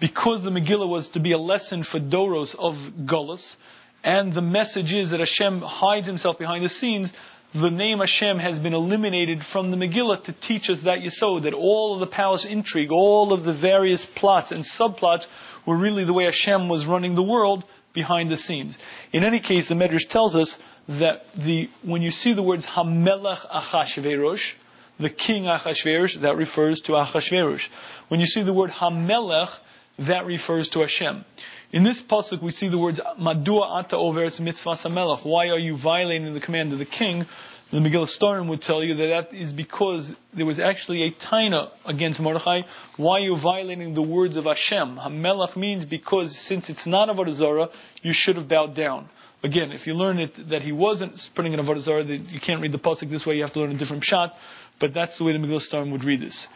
Because 0.00 0.44
the 0.44 0.50
Megillah 0.50 0.88
was 0.88 1.08
to 1.08 1.20
be 1.20 1.32
a 1.32 1.38
lesson 1.38 1.82
for 1.82 1.98
Doros 1.98 2.54
of 2.54 2.92
Golos, 3.04 3.56
and 4.04 4.32
the 4.32 4.42
message 4.42 4.94
is 4.94 5.10
that 5.10 5.20
Hashem 5.20 5.60
hides 5.60 6.06
himself 6.06 6.38
behind 6.38 6.64
the 6.64 6.68
scenes, 6.68 7.12
the 7.54 7.70
name 7.70 7.98
Hashem 7.98 8.38
has 8.38 8.58
been 8.58 8.74
eliminated 8.74 9.42
from 9.42 9.70
the 9.70 9.76
Megillah 9.76 10.24
to 10.24 10.32
teach 10.32 10.68
us 10.68 10.82
that 10.82 10.98
Yisod, 10.98 11.44
that 11.44 11.54
all 11.54 11.94
of 11.94 12.00
the 12.00 12.06
palace 12.06 12.44
intrigue, 12.44 12.92
all 12.92 13.32
of 13.32 13.44
the 13.44 13.52
various 13.52 14.04
plots 14.04 14.52
and 14.52 14.62
subplots 14.62 15.26
were 15.64 15.76
really 15.76 16.04
the 16.04 16.12
way 16.12 16.24
Hashem 16.24 16.68
was 16.68 16.86
running 16.86 17.14
the 17.14 17.22
world 17.22 17.64
behind 17.94 18.30
the 18.30 18.36
scenes. 18.36 18.78
In 19.12 19.24
any 19.24 19.40
case, 19.40 19.68
the 19.68 19.74
Medrash 19.74 20.08
tells 20.08 20.36
us 20.36 20.58
that 20.88 21.26
the 21.34 21.68
when 21.82 22.02
you 22.02 22.10
see 22.10 22.32
the 22.34 22.42
words 22.42 22.66
Hamelech 22.66 23.50
Achashverosh, 23.50 24.54
the 25.00 25.10
king 25.10 25.44
Achashverosh, 25.44 26.20
that 26.20 26.36
refers 26.36 26.80
to 26.82 26.92
Achashverosh. 26.92 27.68
When 28.08 28.20
you 28.20 28.26
see 28.26 28.42
the 28.42 28.52
word 28.52 28.70
Hamelach, 28.70 29.58
that 30.00 30.26
refers 30.26 30.68
to 30.70 30.80
Hashem. 30.80 31.24
In 31.70 31.82
this 31.82 32.00
pasuk, 32.00 32.40
we 32.40 32.50
see 32.50 32.68
the 32.68 32.78
words 32.78 32.98
Madua 33.20 33.80
ata 33.80 33.96
overetz 33.96 34.40
mitzvah 34.40 34.70
samelech. 34.70 35.22
Why 35.22 35.50
are 35.50 35.58
you 35.58 35.76
violating 35.76 36.32
the 36.32 36.40
command 36.40 36.72
of 36.72 36.78
the 36.78 36.86
king? 36.86 37.26
The 37.70 37.80
Megillah 37.80 38.08
Storim 38.08 38.46
would 38.46 38.62
tell 38.62 38.82
you 38.82 38.94
that 38.94 39.06
that 39.08 39.34
is 39.34 39.52
because 39.52 40.14
there 40.32 40.46
was 40.46 40.58
actually 40.58 41.02
a 41.02 41.10
taina 41.10 41.70
against 41.84 42.20
Mordechai. 42.20 42.62
Why 42.96 43.18
are 43.18 43.24
you 43.24 43.36
violating 43.36 43.92
the 43.92 44.00
words 44.00 44.38
of 44.38 44.44
Hashem? 44.44 44.96
Hamelech 44.96 45.56
means 45.56 45.84
because 45.84 46.34
since 46.38 46.70
it's 46.70 46.86
not 46.86 47.10
Avodah 47.10 47.34
Zarah, 47.34 47.68
you 48.00 48.14
should 48.14 48.36
have 48.36 48.48
bowed 48.48 48.74
down. 48.74 49.10
Again, 49.42 49.70
if 49.70 49.86
you 49.86 49.92
learn 49.92 50.20
it 50.20 50.48
that 50.48 50.62
he 50.62 50.72
wasn't 50.72 51.30
putting 51.34 51.52
an 51.52 51.60
avodah 51.60 51.80
zarah, 51.80 52.02
you 52.02 52.40
can't 52.40 52.62
read 52.62 52.72
the 52.72 52.78
pasuk 52.78 53.10
this 53.10 53.26
way. 53.26 53.36
You 53.36 53.42
have 53.42 53.52
to 53.52 53.60
learn 53.60 53.72
a 53.72 53.74
different 53.74 54.04
shot. 54.04 54.38
But 54.78 54.94
that's 54.94 55.18
the 55.18 55.24
way 55.24 55.32
the 55.32 55.38
Megillah 55.38 55.68
Starim 55.68 55.90
would 55.92 56.04
read 56.04 56.20
this. 56.20 56.48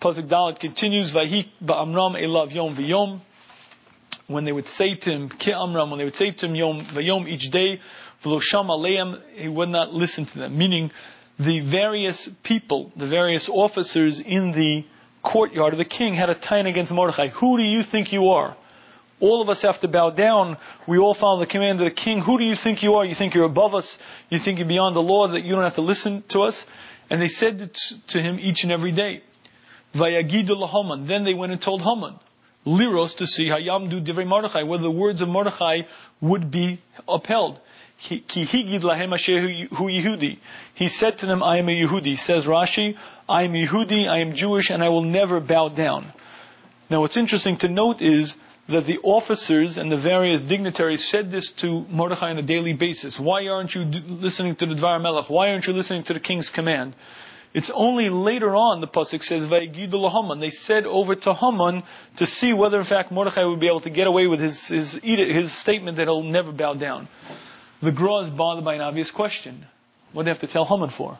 Pasuk 0.00 0.28
Dalit 0.28 0.60
continues, 0.60 1.12
"Vayik 1.12 1.48
ba'amram 1.62 2.16
elav 2.16 2.54
yom 2.54 2.74
v'yom." 2.74 3.20
When 4.30 4.44
they 4.44 4.52
would 4.52 4.68
say 4.68 4.94
to 4.94 5.10
him, 5.10 5.28
"Ki 5.28 5.52
amram," 5.52 5.90
when 5.90 5.98
they 5.98 6.04
would 6.04 6.14
say 6.14 6.30
to 6.30 6.46
him, 6.46 6.54
"Yom 6.54 6.84
v'yom," 6.84 7.28
each 7.28 7.50
day, 7.50 7.80
"V'losham 8.22 8.68
aleim," 8.68 9.20
he 9.34 9.48
would 9.48 9.70
not 9.70 9.92
listen 9.92 10.24
to 10.24 10.38
them. 10.38 10.56
Meaning, 10.56 10.92
the 11.40 11.58
various 11.58 12.28
people, 12.44 12.92
the 12.94 13.06
various 13.06 13.48
officers 13.48 14.20
in 14.20 14.52
the 14.52 14.84
courtyard 15.24 15.72
of 15.72 15.78
the 15.78 15.84
king 15.84 16.14
had 16.14 16.30
a 16.30 16.36
tie 16.36 16.58
against 16.58 16.92
Mordechai. 16.92 17.26
Who 17.40 17.56
do 17.56 17.64
you 17.64 17.82
think 17.82 18.12
you 18.12 18.28
are? 18.28 18.56
All 19.18 19.42
of 19.42 19.48
us 19.48 19.62
have 19.62 19.80
to 19.80 19.88
bow 19.88 20.10
down. 20.10 20.58
We 20.86 20.98
all 20.98 21.14
follow 21.14 21.40
the 21.40 21.46
command 21.46 21.80
of 21.80 21.86
the 21.86 21.90
king. 21.90 22.20
Who 22.20 22.38
do 22.38 22.44
you 22.44 22.54
think 22.54 22.84
you 22.84 22.94
are? 22.94 23.04
You 23.04 23.16
think 23.16 23.34
you're 23.34 23.44
above 23.44 23.74
us? 23.74 23.98
You 24.30 24.38
think 24.38 24.60
you're 24.60 24.68
beyond 24.68 24.94
the 24.94 25.02
law 25.02 25.26
that 25.26 25.42
you 25.42 25.56
don't 25.56 25.64
have 25.64 25.74
to 25.74 25.80
listen 25.82 26.22
to 26.28 26.42
us? 26.42 26.64
And 27.10 27.20
they 27.20 27.26
said 27.28 27.74
to 28.08 28.22
him 28.22 28.38
each 28.40 28.62
and 28.62 28.70
every 28.70 28.92
day. 28.92 29.22
Vayagidu. 29.92 31.06
Then 31.08 31.24
they 31.24 31.34
went 31.34 31.50
and 31.50 31.60
told 31.60 31.82
Haman. 31.82 32.14
Liros 32.66 33.16
to 33.16 33.26
see 33.26 33.46
Hayamdu 33.48 34.04
divrei 34.04 34.26
Mordechai, 34.26 34.62
whether 34.64 34.82
the 34.82 34.90
words 34.90 35.20
of 35.22 35.28
Mordechai 35.28 35.82
would 36.20 36.50
be 36.50 36.80
upheld. 37.08 37.58
He 37.96 38.22
said 40.88 41.18
to 41.18 41.26
them, 41.26 41.42
I 41.42 41.58
am 41.58 41.68
a 41.68 41.72
Yehudi. 41.72 42.18
Says 42.18 42.46
Rashi, 42.46 42.96
I 43.28 43.42
am 43.42 43.52
Yehudi, 43.52 44.08
I 44.08 44.18
am 44.18 44.34
Jewish, 44.34 44.70
and 44.70 44.82
I 44.82 44.88
will 44.88 45.04
never 45.04 45.38
bow 45.38 45.68
down. 45.68 46.12
Now 46.88 47.00
what's 47.00 47.18
interesting 47.18 47.58
to 47.58 47.68
note 47.68 48.00
is 48.00 48.34
that 48.68 48.86
the 48.86 48.98
officers 49.02 49.76
and 49.76 49.92
the 49.92 49.96
various 49.96 50.40
dignitaries 50.40 51.06
said 51.06 51.30
this 51.30 51.50
to 51.52 51.84
Mordechai 51.90 52.30
on 52.30 52.38
a 52.38 52.42
daily 52.42 52.72
basis. 52.72 53.18
Why 53.20 53.48
aren't 53.48 53.74
you 53.74 53.84
listening 53.84 54.56
to 54.56 54.66
the 54.66 54.74
Dvar 54.74 55.00
Melech? 55.00 55.28
Why 55.28 55.50
aren't 55.50 55.66
you 55.66 55.72
listening 55.72 56.04
to 56.04 56.14
the 56.14 56.20
king's 56.20 56.48
command? 56.50 56.94
It's 57.52 57.70
only 57.70 58.10
later 58.10 58.54
on 58.54 58.80
the 58.80 58.86
pasuk 58.86 59.24
says 59.24 59.48
Vayigidu 59.48 60.08
Haman. 60.10 60.38
They 60.38 60.50
said 60.50 60.86
over 60.86 61.16
to 61.16 61.34
Haman 61.34 61.82
to 62.16 62.26
see 62.26 62.52
whether 62.52 62.78
in 62.78 62.84
fact 62.84 63.10
Mordechai 63.10 63.44
would 63.44 63.58
be 63.58 63.66
able 63.66 63.80
to 63.80 63.90
get 63.90 64.06
away 64.06 64.28
with 64.28 64.38
his 64.38 64.68
his, 64.68 64.94
his 65.02 65.52
statement 65.52 65.96
that 65.96 66.06
he'll 66.06 66.22
never 66.22 66.52
bow 66.52 66.74
down. 66.74 67.08
The 67.82 67.90
Gra 67.90 68.20
is 68.20 68.30
bothered 68.30 68.64
by 68.64 68.74
an 68.74 68.82
obvious 68.82 69.10
question. 69.10 69.66
What 70.12 70.22
do 70.22 70.24
they 70.26 70.30
have 70.30 70.40
to 70.40 70.46
tell 70.46 70.64
Haman 70.64 70.90
for? 70.90 71.18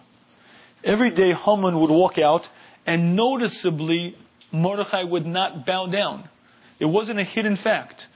Every 0.85 1.11
day 1.11 1.33
Haman 1.33 1.81
would 1.81 1.90
walk 1.90 2.16
out 2.19 2.49
and 2.87 3.16
noticeably 3.16 4.16
Mordechai 4.53 5.03
would 5.03 5.27
not 5.27 5.66
bow 5.66 5.87
down. 5.87 6.29
It 6.79 6.87
wasn't 6.87 7.19
a 7.19 7.25
hidden 7.25 7.57
fact. 7.57 8.07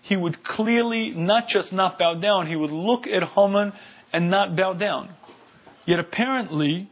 He 0.00 0.16
would 0.16 0.44
clearly 0.44 1.10
not 1.10 1.48
just 1.48 1.72
not 1.72 1.98
bow 1.98 2.14
down, 2.14 2.46
he 2.46 2.56
would 2.56 2.70
look 2.70 3.06
at 3.06 3.22
Haman 3.22 3.72
and 4.12 4.30
not 4.30 4.54
bow 4.54 4.74
down. 4.74 5.08
Yet 5.86 5.98
apparently, 5.98 6.88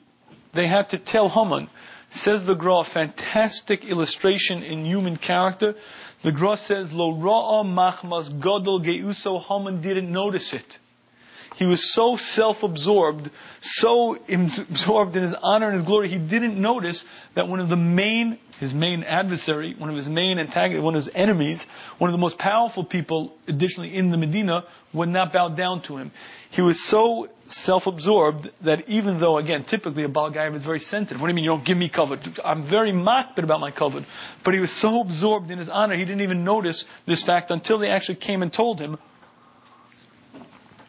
they 0.53 0.67
had 0.67 0.91
to 0.91 0.99
tell 0.99 1.29
Haman. 1.29 1.69
Says 2.11 2.45
the 2.45 2.55
Gra, 2.55 2.85
fantastic 2.85 3.87
illustration 3.87 4.63
in 4.63 4.85
human 4.85 5.17
character. 5.17 5.77
The 6.23 6.33
Gra 6.33 6.57
says, 6.57 6.93
Lo 6.93 7.13
ra'a 7.13 7.65
machmas 7.65 8.29
godol 8.29 8.85
geuso, 8.85 9.43
Haman 9.43 9.81
didn't 9.81 10.13
notice 10.13 10.53
it. 10.53 10.79
He 11.57 11.67
was 11.67 11.93
so 11.93 12.17
self-absorbed, 12.17 13.31
so 13.61 14.17
absorbed 14.29 15.17
in 15.17 15.23
his 15.23 15.35
honor 15.35 15.67
and 15.67 15.75
his 15.75 15.85
glory, 15.85 16.09
he 16.09 16.19
didn't 16.19 16.61
notice 16.61 17.05
that 17.35 17.47
one 17.49 17.61
of 17.61 17.69
the 17.69 17.77
main, 17.77 18.39
his 18.59 18.73
main 18.73 19.03
adversary, 19.03 19.75
one 19.75 19.91
of 19.91 19.97
his 19.97 20.09
main 20.09 20.39
antagonists, 20.39 20.83
one 20.83 20.95
of 20.95 21.05
his 21.05 21.13
enemies, 21.15 21.65
one 21.99 22.09
of 22.09 22.13
the 22.13 22.19
most 22.19 22.39
powerful 22.39 22.85
people, 22.85 23.35
additionally 23.47 23.95
in 23.95 24.11
the 24.11 24.17
Medina, 24.17 24.65
would 24.93 25.09
not 25.09 25.33
bow 25.33 25.49
down 25.49 25.83
to 25.83 25.97
him. 25.97 26.11
He 26.51 26.63
was 26.63 26.81
so 26.81 27.29
self-absorbed 27.47 28.51
that 28.63 28.89
even 28.89 29.21
though, 29.21 29.39
again, 29.39 29.65
typically 29.65 30.05
a 30.05 30.09
Baal 30.09 30.35
is 30.35 30.65
very 30.65 30.81
sensitive. 30.81 31.21
What 31.21 31.29
do 31.29 31.33
you 31.33 31.35
mean 31.35 31.45
you 31.45 31.51
don't 31.51 31.65
give 31.65 31.79
me 31.79 31.89
cover? 31.89 32.19
I'm 32.45 32.63
very 32.63 32.93
makbid 32.93 33.45
about 33.45 33.61
my 33.61 33.71
cover. 33.71 34.05
But 34.43 34.55
he 34.55 34.61
was 34.61 34.73
so 34.73 35.01
absorbed 35.01 35.51
in 35.51 35.59
his 35.59 35.69
honor, 35.69 35.97
he 35.97 36.05
didn't 36.05 36.23
even 36.23 36.45
notice 36.45 36.85
this 37.07 37.23
fact 37.23 37.51
until 37.51 37.79
they 37.79 37.89
actually 37.89 38.17
came 38.17 38.43
and 38.43 38.53
told 38.53 38.81
him 38.81 38.99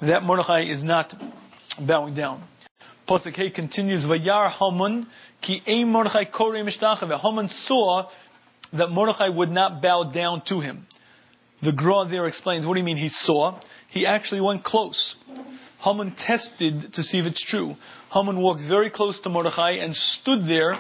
that 0.02 0.24
Mordechai 0.24 0.62
is 0.62 0.84
not 0.84 1.14
bowing 1.80 2.14
down. 2.14 2.44
Pasuk 3.08 3.36
Hey 3.36 3.50
continues, 3.50 4.06
Vayar 4.06 4.50
Haman 4.50 5.08
ki 5.42 5.62
ein 5.68 5.90
Mordechai 5.90 6.26
kore 6.26 6.56
mishtachave. 6.56 7.20
Haman 7.20 7.50
saw 7.50 8.10
that 8.72 8.90
Mordechai 8.90 9.30
would 9.30 9.52
not 9.52 9.82
bow 9.82 10.06
down 10.06 10.42
to 10.46 10.60
him. 10.60 10.88
The 11.62 11.72
Gra 11.72 12.06
there 12.06 12.26
explains, 12.26 12.66
what 12.66 12.74
do 12.74 12.80
you 12.80 12.86
mean 12.86 12.98
he 12.98 13.10
saw? 13.10 13.60
He 13.88 14.06
actually 14.06 14.42
went 14.42 14.64
close. 14.64 15.16
Haman 15.84 16.12
tested 16.12 16.94
to 16.94 17.04
see 17.04 17.20
if 17.20 17.26
it's 17.26 17.42
true. 17.42 17.76
Haman 18.12 18.38
walked 18.38 18.62
very 18.62 18.90
close 18.90 19.20
to 19.22 19.30
Mordechai 19.30 19.72
and 19.72 19.96
stood 19.96 20.46
there. 20.46 20.78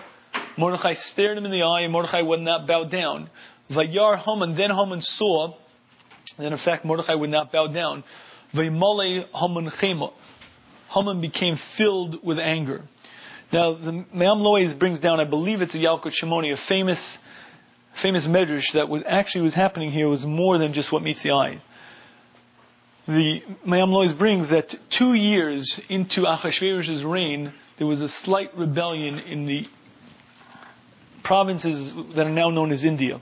Mordechai 0.57 0.93
stared 0.93 1.37
him 1.37 1.45
in 1.45 1.51
the 1.51 1.63
eye 1.63 1.81
and 1.81 1.91
Mordechai 1.91 2.21
would 2.21 2.41
not 2.41 2.67
bow 2.67 2.85
down. 2.85 3.29
Vayar 3.69 4.17
Haman, 4.17 4.55
then 4.55 4.71
Haman 4.71 5.01
saw 5.01 5.55
that 6.37 6.51
in 6.51 6.57
fact 6.57 6.85
Mordechai 6.85 7.15
would 7.15 7.29
not 7.29 7.51
bow 7.51 7.67
down. 7.67 8.03
Vaymale 8.53 9.25
Haman 9.33 9.69
Chema. 9.71 10.13
Haman 10.89 11.21
became 11.21 11.55
filled 11.55 12.23
with 12.23 12.39
anger. 12.39 12.83
Now, 13.51 13.73
the 13.73 14.05
Me'am 14.13 14.41
Lois 14.41 14.73
brings 14.73 14.99
down, 14.99 15.19
I 15.19 15.25
believe 15.25 15.61
it's 15.61 15.75
a 15.75 15.79
Yalkut 15.79 16.11
Shimoni, 16.11 16.53
a 16.53 16.57
famous, 16.57 17.17
famous 17.93 18.27
medrash 18.27 18.73
that 18.73 18.89
was 18.89 19.03
actually 19.05 19.41
was 19.41 19.53
happening 19.53 19.91
here 19.91 20.07
was 20.07 20.25
more 20.25 20.57
than 20.57 20.73
just 20.73 20.91
what 20.91 21.01
meets 21.01 21.23
the 21.23 21.31
eye. 21.31 21.61
The 23.07 23.43
Me'am 23.65 23.91
Lois 23.91 24.13
brings 24.13 24.49
that 24.49 24.75
two 24.89 25.13
years 25.13 25.79
into 25.89 26.23
Achashverosh's 26.23 27.03
reign, 27.03 27.53
there 27.77 27.87
was 27.87 28.01
a 28.01 28.09
slight 28.09 28.55
rebellion 28.55 29.19
in 29.19 29.45
the 29.45 29.67
provinces 31.23 31.93
that 32.13 32.27
are 32.27 32.31
now 32.31 32.49
known 32.49 32.71
as 32.71 32.83
India. 32.83 33.19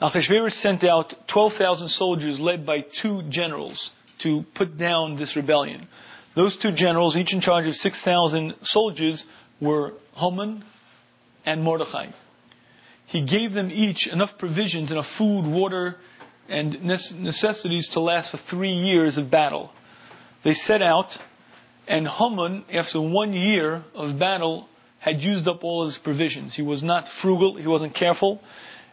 Achashverosh 0.00 0.52
sent 0.52 0.82
out 0.82 1.28
12,000 1.28 1.88
soldiers 1.88 2.40
led 2.40 2.64
by 2.64 2.80
two 2.80 3.22
generals 3.22 3.90
to 4.18 4.42
put 4.54 4.76
down 4.78 5.16
this 5.16 5.36
rebellion. 5.36 5.88
Those 6.34 6.56
two 6.56 6.72
generals, 6.72 7.16
each 7.16 7.32
in 7.32 7.40
charge 7.40 7.66
of 7.66 7.76
6,000 7.76 8.54
soldiers, 8.62 9.24
were 9.60 9.94
Haman 10.14 10.64
and 11.44 11.62
Mordechai. 11.62 12.08
He 13.06 13.22
gave 13.22 13.54
them 13.54 13.70
each 13.70 14.06
enough 14.06 14.36
provisions, 14.36 14.90
enough 14.90 15.06
food, 15.06 15.46
water, 15.46 15.96
and 16.48 16.82
necessities 16.84 17.88
to 17.90 18.00
last 18.00 18.30
for 18.30 18.36
three 18.36 18.72
years 18.72 19.18
of 19.18 19.30
battle. 19.30 19.72
They 20.42 20.54
set 20.54 20.82
out, 20.82 21.16
and 21.88 22.06
Haman, 22.06 22.64
after 22.72 23.00
one 23.00 23.32
year 23.32 23.84
of 23.94 24.18
battle, 24.18 24.68
had 24.98 25.22
used 25.22 25.46
up 25.46 25.62
all 25.64 25.84
his 25.84 25.96
provisions. 25.96 26.54
He 26.54 26.62
was 26.62 26.82
not 26.82 27.08
frugal, 27.08 27.56
he 27.56 27.66
wasn't 27.66 27.94
careful, 27.94 28.42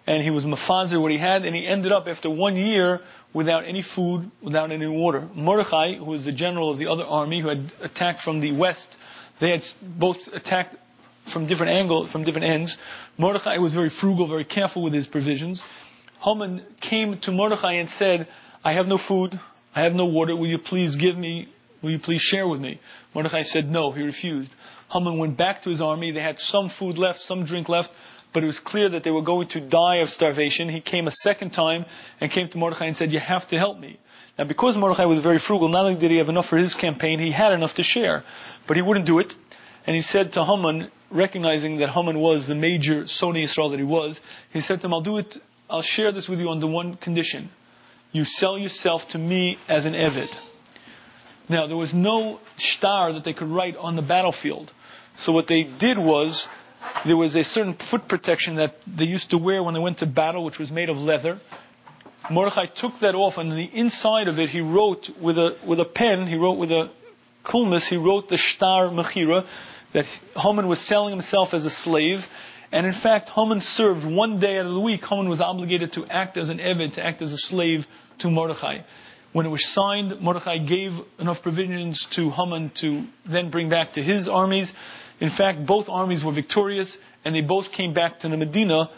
and 0.05 0.21
he 0.21 0.29
was 0.29 0.45
mafazer 0.45 1.01
what 1.01 1.11
he 1.11 1.17
had, 1.17 1.45
and 1.45 1.55
he 1.55 1.65
ended 1.65 1.91
up 1.91 2.07
after 2.07 2.29
one 2.29 2.55
year 2.55 3.01
without 3.33 3.65
any 3.65 3.81
food, 3.81 4.29
without 4.41 4.71
any 4.71 4.87
water. 4.87 5.27
Mordechai, 5.33 5.95
who 5.95 6.05
was 6.05 6.23
the 6.23 6.31
general 6.31 6.69
of 6.69 6.77
the 6.77 6.87
other 6.87 7.03
army, 7.03 7.41
who 7.41 7.49
had 7.49 7.71
attacked 7.81 8.21
from 8.21 8.39
the 8.39 8.51
west, 8.51 8.95
they 9.39 9.49
had 9.49 9.65
both 9.81 10.31
attacked 10.33 10.75
from 11.25 11.47
different 11.47 11.71
angles, 11.71 12.11
from 12.11 12.23
different 12.23 12.47
ends. 12.47 12.77
Mordechai 13.17 13.57
was 13.57 13.73
very 13.73 13.89
frugal, 13.89 14.27
very 14.27 14.45
careful 14.45 14.83
with 14.83 14.93
his 14.93 15.07
provisions. 15.07 15.63
Haman 16.21 16.63
came 16.79 17.17
to 17.19 17.31
Mordechai 17.31 17.73
and 17.73 17.89
said, 17.89 18.27
I 18.63 18.73
have 18.73 18.87
no 18.87 18.97
food, 18.97 19.39
I 19.75 19.81
have 19.81 19.95
no 19.95 20.05
water, 20.05 20.35
will 20.35 20.47
you 20.47 20.59
please 20.59 20.95
give 20.95 21.17
me, 21.17 21.49
will 21.81 21.91
you 21.91 21.99
please 21.99 22.21
share 22.21 22.47
with 22.47 22.61
me? 22.61 22.79
Mordechai 23.13 23.41
said 23.41 23.69
no, 23.69 23.91
he 23.91 24.03
refused. 24.03 24.51
Haman 24.91 25.17
went 25.17 25.37
back 25.37 25.63
to 25.63 25.69
his 25.69 25.81
army, 25.81 26.11
they 26.11 26.21
had 26.21 26.39
some 26.39 26.69
food 26.69 26.97
left, 26.97 27.19
some 27.19 27.43
drink 27.43 27.67
left, 27.67 27.91
but 28.33 28.43
it 28.43 28.47
was 28.47 28.59
clear 28.59 28.89
that 28.89 29.03
they 29.03 29.11
were 29.11 29.21
going 29.21 29.47
to 29.49 29.61
die 29.61 29.97
of 29.97 30.09
starvation. 30.09 30.67
He 30.67 30.81
came 30.81 31.07
a 31.07 31.11
second 31.11 31.51
time 31.51 31.85
and 32.19 32.31
came 32.31 32.49
to 32.49 32.57
Mordechai 32.57 32.85
and 32.85 32.95
said, 32.95 33.13
you 33.13 33.19
have 33.19 33.47
to 33.49 33.57
help 33.57 33.79
me. 33.79 33.99
Now 34.37 34.43
because 34.45 34.75
Mordechai 34.75 35.05
was 35.05 35.19
very 35.19 35.37
frugal, 35.37 35.69
not 35.69 35.85
only 35.85 35.99
did 35.99 36.11
he 36.11 36.17
have 36.17 36.29
enough 36.29 36.47
for 36.47 36.57
his 36.57 36.73
campaign, 36.73 37.19
he 37.19 37.31
had 37.31 37.53
enough 37.53 37.75
to 37.75 37.83
share. 37.83 38.23
But 38.67 38.75
he 38.75 38.81
wouldn't 38.81 39.05
do 39.05 39.19
it. 39.19 39.35
And 39.85 39.95
he 39.95 40.01
said 40.01 40.33
to 40.33 40.43
Haman, 40.43 40.89
recognizing 41.11 41.77
that 41.77 41.89
Haman 41.89 42.19
was 42.19 42.47
the 42.47 42.55
major 42.55 43.03
Soni 43.03 43.43
Israel 43.43 43.69
that 43.69 43.77
he 43.77 43.85
was, 43.85 44.19
he 44.51 44.61
said 44.61 44.81
to 44.81 44.87
him, 44.87 44.93
I'll 44.93 45.01
do 45.01 45.17
it 45.17 45.37
I'll 45.73 45.81
share 45.81 46.11
this 46.11 46.29
with 46.29 46.39
you 46.39 46.49
on 46.49 46.59
the 46.59 46.67
one 46.67 46.97
condition. 46.97 47.49
You 48.11 48.25
sell 48.25 48.59
yourself 48.59 49.09
to 49.09 49.17
me 49.17 49.57
as 49.67 49.87
an 49.87 49.93
Eved. 49.93 50.29
Now, 51.49 51.65
there 51.65 51.75
was 51.75 51.95
no 51.95 52.39
shtar 52.57 53.13
that 53.13 53.23
they 53.23 53.33
could 53.33 53.49
write 53.49 53.75
on 53.75 53.95
the 53.95 54.03
battlefield. 54.03 54.71
So 55.17 55.31
what 55.31 55.47
they 55.47 55.63
did 55.63 55.97
was, 55.97 56.47
there 57.05 57.17
was 57.17 57.35
a 57.35 57.43
certain 57.43 57.73
foot 57.73 58.07
protection 58.07 58.55
that 58.55 58.79
they 58.87 59.05
used 59.05 59.31
to 59.31 59.37
wear 59.37 59.61
when 59.63 59.73
they 59.73 59.79
went 59.79 59.99
to 59.99 60.05
battle, 60.05 60.43
which 60.43 60.59
was 60.59 60.71
made 60.71 60.89
of 60.89 60.97
leather. 60.97 61.39
Mordechai 62.29 62.65
took 62.67 62.99
that 62.99 63.15
off, 63.15 63.37
and 63.37 63.51
on 63.51 63.57
the 63.57 63.69
inside 63.73 64.27
of 64.27 64.39
it, 64.39 64.49
he 64.49 64.61
wrote 64.61 65.09
with 65.19 65.37
a, 65.37 65.57
with 65.65 65.79
a 65.79 65.85
pen, 65.85 66.27
he 66.27 66.35
wrote 66.35 66.57
with 66.57 66.71
a 66.71 66.89
kulmis, 67.43 67.87
he 67.87 67.97
wrote 67.97 68.29
the 68.29 68.37
shtar 68.37 68.89
mechira, 68.89 69.45
that 69.91 70.05
Haman 70.35 70.67
was 70.67 70.79
selling 70.79 71.11
himself 71.11 71.53
as 71.53 71.65
a 71.65 71.69
slave, 71.69 72.29
and 72.71 72.85
in 72.85 72.93
fact, 72.93 73.29
Haman 73.29 73.61
served 73.61 74.05
one 74.05 74.39
day 74.39 74.57
out 74.57 74.65
of 74.65 74.73
the 74.73 74.79
week. 74.79 75.05
Haman 75.05 75.29
was 75.29 75.41
obligated 75.41 75.93
to 75.93 76.05
act 76.07 76.37
as 76.37 76.49
an 76.49 76.57
Eved, 76.57 76.93
to 76.93 77.05
act 77.05 77.21
as 77.21 77.31
a 77.31 77.37
slave 77.37 77.87
to 78.19 78.31
Mordechai. 78.31 78.79
When 79.31 79.45
it 79.45 79.49
was 79.49 79.65
signed, 79.65 80.21
Mordechai 80.21 80.59
gave 80.59 80.99
enough 81.19 81.41
provisions 81.41 82.05
to 82.11 82.29
Haman 82.31 82.71
to 82.75 83.05
then 83.25 83.49
bring 83.49 83.69
back 83.69 83.93
to 83.93 84.03
his 84.03 84.27
armies. 84.27 84.73
In 85.19 85.29
fact, 85.29 85.65
both 85.65 85.89
armies 85.89 86.23
were 86.23 86.31
victorious, 86.31 86.97
and 87.23 87.33
they 87.33 87.41
both 87.41 87.71
came 87.71 87.93
back 87.93 88.19
to 88.19 88.29
the 88.29 88.37
Medina. 88.37 88.89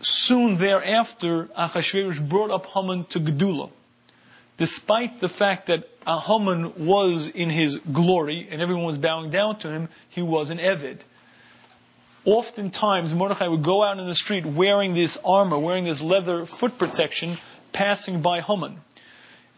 Soon 0.00 0.58
thereafter, 0.58 1.46
Achashverosh 1.58 2.28
brought 2.28 2.50
up 2.50 2.66
Haman 2.66 3.06
to 3.06 3.20
Gedula. 3.20 3.70
Despite 4.56 5.20
the 5.20 5.28
fact 5.28 5.66
that 5.66 5.88
uh, 6.06 6.20
Haman 6.20 6.86
was 6.86 7.26
in 7.26 7.50
his 7.50 7.76
glory 7.78 8.46
and 8.50 8.62
everyone 8.62 8.84
was 8.84 8.98
bowing 8.98 9.30
down 9.30 9.58
to 9.60 9.70
him, 9.70 9.88
he 10.10 10.22
was 10.22 10.50
an 10.50 10.58
Eved 10.58 11.00
oftentimes 12.24 13.12
Mordechai 13.12 13.48
would 13.48 13.62
go 13.62 13.84
out 13.84 13.98
in 13.98 14.06
the 14.06 14.14
street 14.14 14.46
wearing 14.46 14.94
this 14.94 15.18
armor, 15.24 15.58
wearing 15.58 15.84
this 15.84 16.00
leather 16.00 16.46
foot 16.46 16.78
protection, 16.78 17.38
passing 17.72 18.22
by 18.22 18.40
Haman. 18.40 18.80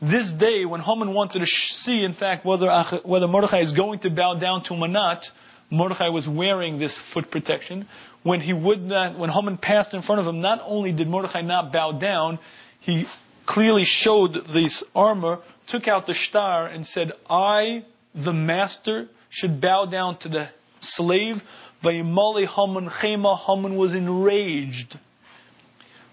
This 0.01 0.31
day, 0.31 0.65
when 0.65 0.81
Haman 0.81 1.15
wanted 1.15 1.41
to 1.41 1.47
see, 1.47 2.03
in 2.03 2.13
fact, 2.13 2.45
whether, 2.45 2.71
whether 3.05 3.29
Mordechai 3.29 3.61
is 3.61 3.73
going 3.73 4.01
to 4.01 4.11
bow 4.11 4.35
down 4.35 4.63
to 4.65 4.75
him 4.75 4.83
or 4.83 4.89
not, 4.89 5.31
Mordechai 5.71 6.09
was 6.09 6.29
wearing 6.29 6.79
this 6.79 6.97
foot 6.97 7.31
protection. 7.31 7.89
When 8.23 8.41
he 8.41 8.53
would 8.53 8.83
not, 8.83 9.19
when 9.19 9.31
Haman 9.31 9.59
passed 9.59 9.95
in 9.95 10.03
front 10.03 10.21
of 10.21 10.27
him, 10.27 10.41
not 10.41 10.63
only 10.65 10.93
did 10.93 11.09
Mordechai 11.09 11.43
not 11.43 11.73
bow 11.73 11.93
down, 11.93 12.39
he 12.81 13.07
clearly 13.45 13.85
showed 13.85 14.47
this 14.47 14.83
armor, 14.95 15.39
took 15.67 15.89
out 15.89 16.07
the 16.07 16.15
shtar, 16.15 16.67
and 16.67 16.87
said, 16.87 17.13
I, 17.29 17.85
the 18.15 18.33
master, 18.33 19.09
should 19.31 19.61
bow 19.61 19.87
down 19.87 20.19
to 20.19 20.29
the 20.29 20.49
slave 20.81 21.43
Vayimali 21.83 22.47
Haman 22.47 22.89
Chema, 22.91 23.39
Haman 23.39 23.77
was 23.77 23.95
enraged. 23.95 24.99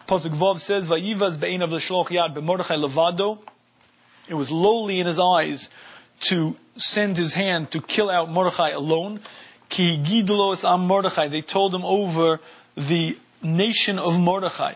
Pasuk 0.07 0.35
Vav 0.35 0.59
says, 0.59 0.87
Vayivaz 0.87 1.39
be'in 1.39 1.61
of 1.61 1.69
the 1.69 1.77
yad 1.77 2.35
be'mordechai 2.35 2.75
levado. 2.75 3.39
It 4.27 4.33
was 4.33 4.51
lowly 4.51 4.99
in 4.99 5.07
his 5.07 5.19
eyes 5.19 5.69
to 6.21 6.55
send 6.75 7.17
his 7.17 7.33
hand 7.33 7.71
to 7.71 7.81
kill 7.81 8.09
out 8.09 8.29
Mordechai 8.29 8.69
alone. 8.69 9.21
Ki 9.73 9.97
gidlos 9.97 10.63
am 10.63 10.85
Mordechai. 10.85 11.29
They 11.29 11.41
told 11.41 11.73
him 11.73 11.83
over 11.83 12.39
the 12.77 13.17
nation 13.41 13.97
of 13.97 14.19
Mordechai. 14.19 14.75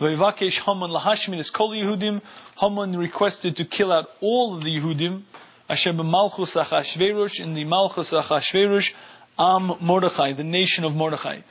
Vayivakesh 0.00 0.58
Haman 0.58 0.90
lahashmin 0.90 1.38
is 1.38 1.50
kol 1.50 1.70
Yehudim. 1.70 2.20
Haman 2.58 2.96
requested 2.96 3.58
to 3.58 3.64
kill 3.64 3.92
out 3.92 4.10
all 4.20 4.56
of 4.56 4.64
the 4.64 4.76
Yehudim. 4.80 5.22
Asher 5.68 5.92
b'malchus 5.92 6.60
achashverosh, 6.60 7.38
in 7.38 7.54
the 7.54 7.62
malchus 7.62 8.10
achashverosh, 8.10 8.94
Am 9.38 9.76
Mordechai, 9.80 10.32
the 10.32 10.42
nation 10.42 10.82
of 10.82 10.96
Mordechai. 10.96 11.42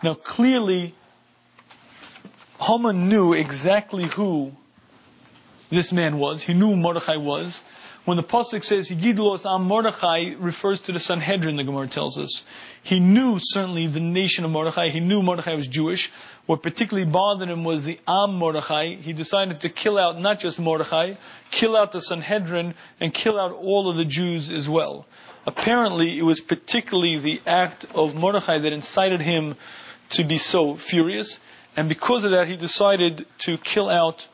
Now 0.00 0.14
clearly, 0.14 0.94
Haman 2.60 3.08
knew 3.08 3.32
exactly 3.32 4.04
who 4.04 4.52
this 5.68 5.90
man 5.90 6.18
was. 6.18 6.44
He 6.44 6.54
knew 6.54 6.76
Mordechai 6.76 7.16
was. 7.16 7.60
When 8.04 8.18
the 8.18 8.22
Pasuk 8.22 8.62
says, 8.64 8.90
Yigidlos 8.90 9.46
Am 9.46 9.64
Mordechai 9.64 10.34
refers 10.38 10.82
to 10.82 10.92
the 10.92 11.00
Sanhedrin, 11.00 11.56
the 11.56 11.64
Gemara 11.64 11.88
tells 11.88 12.18
us. 12.18 12.44
He 12.82 13.00
knew 13.00 13.38
certainly 13.40 13.86
the 13.86 13.98
nation 13.98 14.44
of 14.44 14.50
Mordechai. 14.50 14.90
He 14.90 15.00
knew 15.00 15.22
Mordechai 15.22 15.54
was 15.54 15.66
Jewish. 15.66 16.12
What 16.44 16.62
particularly 16.62 17.10
bothered 17.10 17.48
him 17.48 17.64
was 17.64 17.84
the 17.84 17.98
Am 18.06 18.34
Mordechai. 18.34 18.96
He 18.96 19.14
decided 19.14 19.62
to 19.62 19.70
kill 19.70 19.96
out 19.96 20.20
not 20.20 20.38
just 20.38 20.60
Mordechai, 20.60 21.14
kill 21.50 21.78
out 21.78 21.92
the 21.92 22.02
Sanhedrin, 22.02 22.74
and 23.00 23.14
kill 23.14 23.40
out 23.40 23.52
all 23.52 23.88
of 23.88 23.96
the 23.96 24.04
Jews 24.04 24.50
as 24.50 24.68
well. 24.68 25.06
Apparently, 25.46 26.18
it 26.18 26.24
was 26.24 26.42
particularly 26.42 27.16
the 27.18 27.40
act 27.46 27.86
of 27.94 28.14
Mordechai 28.14 28.58
that 28.58 28.72
incited 28.74 29.22
him 29.22 29.56
to 30.10 30.24
be 30.24 30.36
so 30.36 30.76
furious, 30.76 31.40
and 31.74 31.88
because 31.88 32.24
of 32.24 32.32
that, 32.32 32.48
he 32.48 32.56
decided 32.56 33.24
to 33.38 33.56
kill 33.56 33.88
out, 33.88 34.26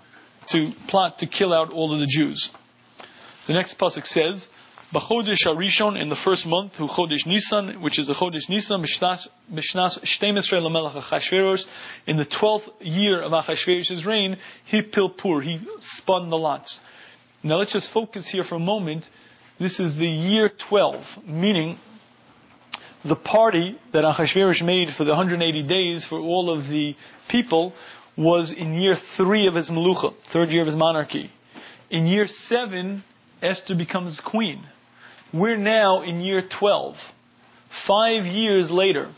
to 0.49 0.73
plot 0.89 1.19
to 1.19 1.27
kill 1.27 1.53
out 1.53 1.73
all 1.73 1.93
of 1.93 2.01
the 2.01 2.07
Jews. 2.07 2.51
The 3.47 3.55
next 3.55 3.79
pasuk 3.79 4.07
says, 4.07 4.47
"B'chodesh 4.93 5.47
Arishon 5.47 6.01
in 6.01 6.09
the 6.09 6.17
first 6.17 6.47
month, 6.47 6.77
who 6.77 6.87
Chodesh 6.87 7.27
Nisan, 7.27 7.81
which 7.81 7.99
is 7.99 8.07
the 8.07 8.13
Chodesh 8.13 8.49
Nisan, 8.49 8.83
Mishnas 8.83 9.29
Shtem 9.51 10.37
Lamelech 10.37 10.93
Achashverosh, 10.93 11.67
in 12.07 12.17
the 12.17 12.25
twelfth 12.25 12.69
year 12.81 13.21
of 13.21 13.33
Achashverosh's 13.33 14.05
reign, 14.05 14.37
he 14.65 14.83
pilpur, 14.83 15.43
he 15.43 15.61
spun 15.81 16.29
the 16.29 16.39
lots." 16.39 16.81
Now 17.43 17.57
let's 17.57 17.73
just 17.73 17.91
focus 17.91 18.29
here 18.29 18.45
for 18.45 18.57
a 18.57 18.61
moment 18.61 19.09
this 19.59 19.81
is 19.81 19.97
the 19.97 20.09
year 20.09 20.49
12, 20.49 21.27
meaning 21.27 21.79
the 23.05 23.17
party 23.17 23.79
that 23.93 24.05
Achashverosh 24.05 24.65
made 24.65 24.91
for 24.91 25.05
the 25.05 25.11
180 25.11 25.63
days 25.63 26.05
for 26.05 26.19
all 26.19 26.51
of 26.51 26.69
the 26.69 26.95
people 27.29 27.75
was 28.17 28.51
in 28.51 28.75
year 28.75 28.97
3 28.97 29.47
of 29.47 29.55
his 29.55 29.71
Melucha, 29.71 30.15
third 30.25 30.51
year 30.51 30.61
of 30.61 30.67
his 30.67 30.77
monarchy. 30.77 31.31
In 31.91 32.07
year 32.07 32.27
7, 32.27 33.03
Esther 33.43 33.75
becomes 33.75 34.21
queen. 34.21 34.61
We're 35.33 35.57
now 35.57 36.03
in 36.03 36.21
year 36.21 36.43
12. 36.43 37.13
Five 37.69 38.27
years 38.27 38.71
later, 38.71 39.09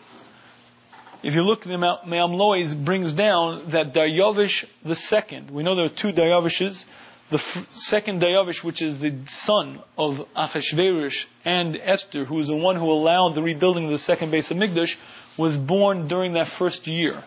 if 1.23 1.35
you 1.35 1.43
look, 1.43 1.63
the 1.63 1.79
Me'am 1.79 2.33
Lois 2.33 2.75
brings 2.75 3.13
down 3.13 3.71
that 3.71 3.95
Daryavish 3.95 4.65
II, 4.85 5.45
we 5.51 5.63
know 5.63 5.75
there 5.75 5.87
are 5.87 5.89
two 5.89 6.13
Daryavishes, 6.13 6.85
the 7.31 7.39
second 7.71 8.21
Dayavish, 8.21 8.63
which 8.63 8.83
is 8.83 8.99
the 8.99 9.15
son 9.27 9.81
of 9.97 10.27
Achashverosh 10.37 11.25
and 11.45 11.81
Esther, 11.83 12.25
who 12.25 12.39
is 12.41 12.47
the 12.47 12.55
one 12.55 12.77
who 12.77 12.91
allowed 12.91 13.35
the 13.35 13.43
rebuilding 13.43 13.87
of 13.87 13.91
the 13.91 13.99
second 13.99 14.31
base 14.31 14.51
of 14.51 14.59
Migdash, 14.59 14.97
was 15.37 15.57
born 15.57 16.09
during 16.09 16.35
that 16.35 16.47
first 16.47 16.87
year. 16.87 17.25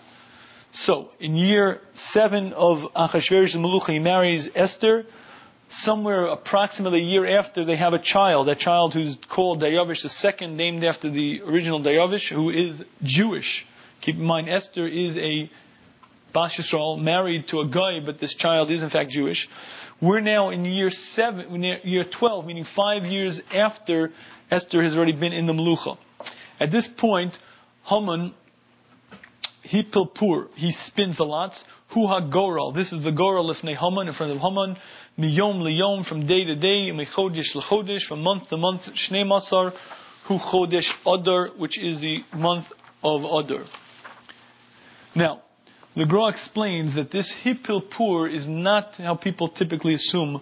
So, 0.73 1.09
in 1.19 1.35
year 1.35 1.81
seven 1.95 2.53
of 2.53 2.87
Achashverosh's 2.95 3.55
Melucha, 3.55 3.93
he 3.93 3.99
marries 3.99 4.47
Esther. 4.53 5.05
Somewhere 5.69 6.25
approximately 6.25 6.99
a 6.99 7.03
year 7.03 7.39
after, 7.39 7.65
they 7.65 7.75
have 7.75 7.93
a 7.93 7.99
child. 7.99 8.47
That 8.47 8.59
child 8.59 8.93
who's 8.93 9.17
called 9.29 9.61
Dayavish 9.61 10.07
second, 10.09 10.57
named 10.57 10.83
after 10.83 11.09
the 11.09 11.41
original 11.41 11.79
Dayavish, 11.79 12.29
who 12.29 12.49
is 12.49 12.83
Jewish. 13.03 13.65
Keep 14.01 14.17
in 14.17 14.23
mind, 14.23 14.49
Esther 14.49 14.87
is 14.87 15.17
a 15.17 15.49
Bas 16.31 16.55
Yisrael, 16.57 17.01
married 17.01 17.47
to 17.47 17.61
a 17.61 17.65
guy, 17.65 18.01
but 18.01 18.19
this 18.19 18.33
child 18.33 18.69
is 18.69 18.83
in 18.83 18.89
fact 18.89 19.09
Jewish. 19.09 19.49
We're 20.01 20.19
now 20.19 20.49
in 20.49 20.65
year 20.65 20.91
seven, 20.91 21.63
year 21.63 22.03
12, 22.03 22.45
meaning 22.45 22.65
five 22.65 23.05
years 23.05 23.41
after 23.53 24.11
Esther 24.51 24.83
has 24.83 24.97
already 24.97 25.13
been 25.13 25.31
in 25.31 25.45
the 25.45 25.53
Melucha. 25.53 25.97
At 26.59 26.71
this 26.71 26.87
point, 26.87 27.39
Haman, 27.83 28.33
he 29.61 29.83
pilpur, 29.83 30.49
he 30.55 30.71
spins 30.71 31.19
a 31.19 31.23
lot. 31.23 31.63
Hu 31.89 32.07
ha 32.07 32.19
this 32.71 32.91
is 32.91 33.03
the 33.03 33.11
goral 33.11 33.47
lifnei 33.47 33.75
Haman, 33.75 34.07
in 34.07 34.13
front 34.13 34.33
of 34.33 34.39
Haman. 34.39 34.77
Miyom 35.17 35.61
liyom, 35.61 36.03
from 36.03 36.25
day 36.25 36.43
to 36.43 36.55
day, 36.55 36.91
mechodesh 36.91 37.55
lechodesh, 37.55 38.03
from 38.03 38.21
month 38.21 38.49
to 38.49 38.57
month, 38.57 38.93
shnei 38.93 39.25
masar, 39.25 39.73
hu 40.23 40.37
chodesh 40.37 40.93
adar, 41.05 41.47
which 41.55 41.79
is 41.79 42.01
the 42.01 42.23
month 42.33 42.71
of 43.03 43.23
Adar. 43.23 43.63
Now, 45.13 45.43
the 45.95 46.05
Gra 46.05 46.27
explains 46.27 46.95
that 46.95 47.11
this 47.11 47.31
Hippilpur 47.31 48.29
is 48.29 48.47
not 48.47 48.97
how 48.97 49.15
people 49.15 49.47
typically 49.47 49.93
assume 49.93 50.41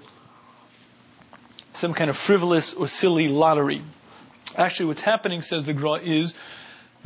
some 1.75 1.93
kind 1.93 2.09
of 2.09 2.17
frivolous 2.17 2.73
or 2.73 2.87
silly 2.87 3.27
lottery. 3.27 3.83
Actually, 4.55 4.87
what's 4.87 5.01
happening, 5.01 5.41
says 5.41 5.65
the 5.65 5.73
Gra, 5.73 5.99
is 5.99 6.33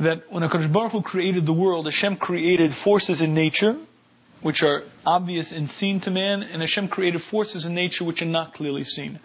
that 0.00 0.32
when 0.32 0.42
HaKadosh 0.42 0.72
Baruch 0.72 0.92
Hu 0.92 1.02
created 1.02 1.44
the 1.44 1.52
world, 1.52 1.86
Hashem 1.86 2.16
created 2.16 2.72
forces 2.72 3.20
in 3.20 3.34
nature, 3.34 3.76
which 4.40 4.62
are 4.62 4.84
obvious 5.04 5.52
and 5.52 5.68
seen 5.68 6.00
to 6.00 6.10
man, 6.10 6.42
and 6.42 6.60
Hashem 6.60 6.88
created 6.88 7.22
forces 7.22 7.66
in 7.66 7.74
nature 7.74 8.04
which 8.04 8.22
are 8.22 8.26
not 8.26 8.54
clearly 8.54 8.84
seen. 8.84 9.18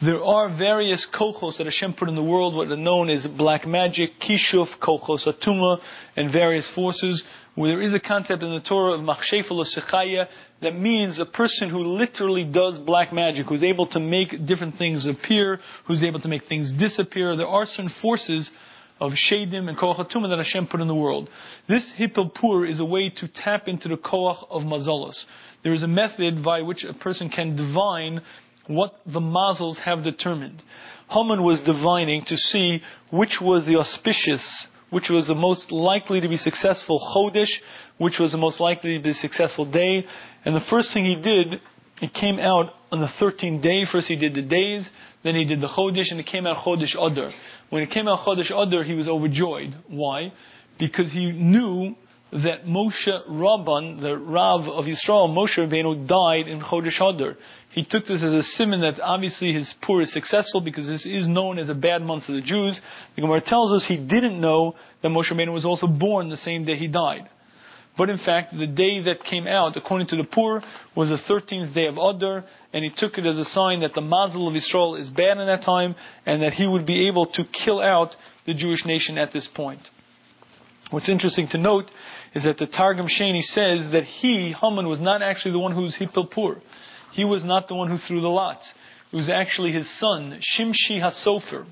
There 0.00 0.24
are 0.24 0.48
various 0.48 1.06
kochos 1.06 1.58
that 1.58 1.66
Hashem 1.66 1.94
put 1.94 2.08
in 2.08 2.16
the 2.16 2.24
world, 2.24 2.56
what 2.56 2.72
are 2.72 2.76
known 2.76 3.08
as 3.08 3.24
black 3.24 3.68
magic, 3.68 4.18
kishuf, 4.18 4.78
kochos 4.78 5.32
atuma, 5.32 5.80
and 6.16 6.28
various 6.28 6.68
forces 6.68 7.22
where 7.54 7.70
there 7.70 7.80
is 7.80 7.94
a 7.94 8.00
concept 8.00 8.42
in 8.42 8.50
the 8.50 8.58
Torah 8.58 8.94
of 8.94 9.02
machshefel 9.02 9.64
sechaya 9.64 10.26
that 10.60 10.76
means 10.76 11.18
a 11.18 11.26
person 11.26 11.68
who 11.68 11.84
literally 11.84 12.44
does 12.44 12.78
black 12.78 13.12
magic, 13.12 13.46
who's 13.46 13.62
able 13.62 13.86
to 13.86 14.00
make 14.00 14.44
different 14.46 14.74
things 14.76 15.06
appear, 15.06 15.60
who's 15.84 16.02
able 16.02 16.20
to 16.20 16.28
make 16.28 16.44
things 16.44 16.72
disappear. 16.72 17.36
There 17.36 17.46
are 17.48 17.66
certain 17.66 17.88
forces 17.88 18.50
of 19.02 19.14
shadim 19.14 19.68
and 19.68 19.76
koach 19.76 19.96
that 20.28 20.38
Hashem 20.38 20.68
put 20.68 20.80
in 20.80 20.86
the 20.86 20.94
world. 20.94 21.28
This 21.66 21.90
hippelpur 21.90 22.68
is 22.68 22.78
a 22.78 22.84
way 22.84 23.08
to 23.08 23.26
tap 23.26 23.66
into 23.66 23.88
the 23.88 23.96
koach 23.96 24.46
of 24.48 24.62
mazalos. 24.62 25.26
There 25.64 25.72
is 25.72 25.82
a 25.82 25.88
method 25.88 26.44
by 26.44 26.62
which 26.62 26.84
a 26.84 26.94
person 26.94 27.28
can 27.28 27.56
divine 27.56 28.20
what 28.68 29.00
the 29.04 29.20
mazals 29.20 29.78
have 29.78 30.04
determined. 30.04 30.62
Haman 31.10 31.42
was 31.42 31.58
divining 31.58 32.22
to 32.26 32.36
see 32.36 32.82
which 33.10 33.40
was 33.40 33.66
the 33.66 33.76
auspicious 33.76 34.68
which 34.90 35.08
was 35.08 35.26
the 35.26 35.34
most 35.34 35.72
likely 35.72 36.20
to 36.20 36.28
be 36.28 36.36
successful 36.36 37.00
Chodesh, 37.00 37.62
which 37.96 38.20
was 38.20 38.30
the 38.30 38.38
most 38.38 38.60
likely 38.60 38.98
to 38.98 39.02
be 39.02 39.14
successful 39.14 39.64
day. 39.64 40.06
And 40.44 40.54
the 40.54 40.60
first 40.60 40.92
thing 40.92 41.06
he 41.06 41.14
did, 41.14 41.62
it 42.02 42.12
came 42.12 42.38
out 42.38 42.74
on 42.92 43.00
the 43.00 43.06
13th 43.06 43.62
day. 43.62 43.86
First 43.86 44.08
he 44.08 44.16
did 44.16 44.34
the 44.34 44.42
days, 44.42 44.90
then 45.22 45.34
he 45.34 45.46
did 45.46 45.62
the 45.62 45.66
Chodesh, 45.66 46.10
and 46.10 46.20
it 46.20 46.26
came 46.26 46.46
out 46.46 46.58
Chodesh 46.58 46.94
Adar. 46.94 47.32
When 47.72 47.82
it 47.82 47.90
came 47.90 48.06
out 48.06 48.18
Chodesh 48.18 48.50
Adar, 48.50 48.82
he 48.82 48.92
was 48.92 49.08
overjoyed. 49.08 49.74
Why? 49.88 50.32
Because 50.76 51.10
he 51.10 51.32
knew 51.32 51.96
that 52.30 52.66
Moshe 52.66 53.08
Rabban, 53.26 53.98
the 53.98 54.18
Rav 54.18 54.68
of 54.68 54.84
Yisrael, 54.84 55.34
Moshe 55.34 55.56
Rabbeinu, 55.56 56.06
died 56.06 56.48
in 56.48 56.60
Chodesh 56.60 57.00
Adar. 57.00 57.38
He 57.70 57.82
took 57.82 58.04
this 58.04 58.22
as 58.22 58.34
a 58.34 58.42
simon 58.42 58.82
that 58.82 59.00
obviously 59.00 59.54
his 59.54 59.72
pur 59.72 60.02
is 60.02 60.12
successful 60.12 60.60
because 60.60 60.86
this 60.86 61.06
is 61.06 61.26
known 61.26 61.58
as 61.58 61.70
a 61.70 61.74
bad 61.74 62.02
month 62.02 62.24
for 62.24 62.32
the 62.32 62.42
Jews. 62.42 62.78
The 63.14 63.22
Gemara 63.22 63.40
tells 63.40 63.72
us 63.72 63.86
he 63.86 63.96
didn't 63.96 64.38
know 64.38 64.74
that 65.00 65.08
Moshe 65.08 65.34
Rabbeinu 65.34 65.54
was 65.54 65.64
also 65.64 65.86
born 65.86 66.28
the 66.28 66.36
same 66.36 66.66
day 66.66 66.76
he 66.76 66.88
died. 66.88 67.30
But 67.96 68.08
in 68.08 68.16
fact, 68.16 68.56
the 68.56 68.66
day 68.66 69.00
that 69.00 69.22
came 69.22 69.46
out, 69.46 69.76
according 69.76 70.06
to 70.08 70.16
the 70.16 70.24
pur, 70.24 70.62
was 70.94 71.10
the 71.10 71.16
13th 71.16 71.74
day 71.74 71.86
of 71.86 71.98
Adar, 71.98 72.44
and 72.72 72.84
he 72.84 72.90
took 72.90 73.18
it 73.18 73.26
as 73.26 73.36
a 73.36 73.44
sign 73.44 73.80
that 73.80 73.94
the 73.94 74.00
Mazel 74.00 74.48
of 74.48 74.56
Israel 74.56 74.96
is 74.96 75.10
bad 75.10 75.38
in 75.38 75.46
that 75.46 75.62
time, 75.62 75.94
and 76.24 76.42
that 76.42 76.54
he 76.54 76.66
would 76.66 76.86
be 76.86 77.06
able 77.06 77.26
to 77.26 77.44
kill 77.44 77.80
out 77.80 78.16
the 78.46 78.54
Jewish 78.54 78.86
nation 78.86 79.18
at 79.18 79.32
this 79.32 79.46
point. 79.46 79.90
What's 80.90 81.08
interesting 81.08 81.48
to 81.48 81.58
note 81.58 81.90
is 82.34 82.44
that 82.44 82.58
the 82.58 82.66
Targum 82.66 83.06
Sheni 83.06 83.42
says 83.42 83.90
that 83.90 84.04
he, 84.04 84.52
Haman, 84.52 84.88
was 84.88 85.00
not 85.00 85.22
actually 85.22 85.52
the 85.52 85.58
one 85.58 85.72
who 85.72 85.82
who's 85.82 85.96
Hippilpur. 85.96 86.60
He 87.12 87.24
was 87.24 87.44
not 87.44 87.68
the 87.68 87.74
one 87.74 87.90
who 87.90 87.98
threw 87.98 88.20
the 88.20 88.30
lots. 88.30 88.72
It 89.12 89.16
was 89.16 89.28
actually 89.28 89.72
his 89.72 89.88
son, 89.88 90.38
Shimshi 90.40 91.00
HaSofer. 91.00 91.66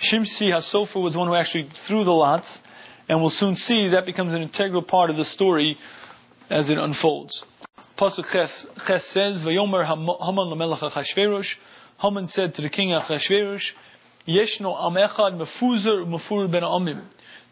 Shimshi 0.00 0.52
HaSofer 0.52 1.02
was 1.02 1.14
the 1.14 1.18
one 1.18 1.28
who 1.28 1.34
actually 1.34 1.68
threw 1.72 2.04
the 2.04 2.12
lots, 2.12 2.60
and 3.08 3.20
we'll 3.20 3.30
soon 3.30 3.56
see 3.56 3.88
that 3.88 4.06
becomes 4.06 4.34
an 4.34 4.42
integral 4.42 4.82
part 4.82 5.10
of 5.10 5.16
the 5.16 5.24
story 5.24 5.78
as 6.50 6.68
it 6.68 6.78
unfolds. 6.78 7.44
Pasuk 7.96 8.30
Ches 8.30 9.04
says, 9.04 9.42
Vayomer 9.42 9.84
Haman 9.84 10.06
lamelech 10.06 10.78
Achashverosh. 10.78 11.56
Haman 11.98 12.26
said 12.26 12.54
to 12.54 12.62
the 12.62 12.68
king 12.68 12.90
Achashverosh, 12.90 13.72
Yeshno 14.26 14.76
am 14.86 14.94
echad 14.94 15.36
mefuzer 15.36 16.06
mefur 16.06 16.50
ben 16.50 16.62
amim. 16.62 17.02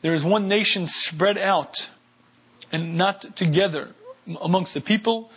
There 0.02 0.12
is 0.12 0.22
one 0.22 0.46
nation 0.46 0.86
spread 0.86 1.38
out 1.38 1.88
and 2.70 2.96
not 2.96 3.34
together 3.34 3.94
amongst 4.40 4.74
the 4.74 4.80
people. 4.80 5.30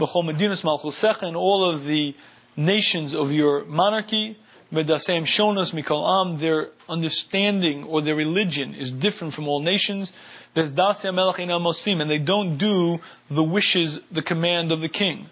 B'chol 0.00 0.24
medinas 0.24 0.62
malchusech 0.62 1.22
and 1.22 1.36
all 1.36 1.68
of 1.68 1.84
the 1.84 2.16
nations 2.56 3.14
of 3.14 3.30
your 3.30 3.64
monarchy. 3.66 4.38
Medasem 4.76 5.24
shonas 5.24 5.72
mikol 5.72 6.04
am. 6.06 6.38
Their 6.38 6.68
understanding 6.88 7.84
or 7.84 8.02
their 8.02 8.14
religion 8.14 8.74
is 8.74 8.90
different 8.90 9.34
from 9.34 9.48
all 9.48 9.60
nations. 9.60 10.12
mosim, 10.54 12.00
and 12.00 12.10
they 12.10 12.18
don't 12.18 12.58
do 12.58 13.00
the 13.30 13.42
wishes, 13.42 13.98
the 14.12 14.22
command 14.22 14.72
of 14.72 14.80
the 14.80 14.88
king. 14.88 15.28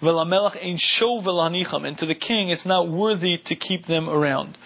And 0.00 0.10
to 1.98 2.06
the 2.06 2.14
king, 2.14 2.48
it's 2.50 2.66
not 2.66 2.88
worthy 2.88 3.38
to 3.38 3.54
keep 3.54 3.86
them 3.86 4.10
around. 4.10 4.58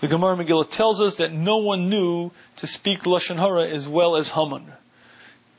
The 0.00 0.08
Gemara 0.08 0.36
Megillah 0.36 0.70
tells 0.70 1.00
us 1.02 1.16
that 1.16 1.32
no 1.32 1.58
one 1.58 1.90
knew 1.90 2.30
to 2.58 2.66
speak 2.66 3.02
Lashon 3.02 3.36
Hara 3.36 3.66
as 3.66 3.86
well 3.88 4.16
as 4.16 4.28
Haman. 4.28 4.72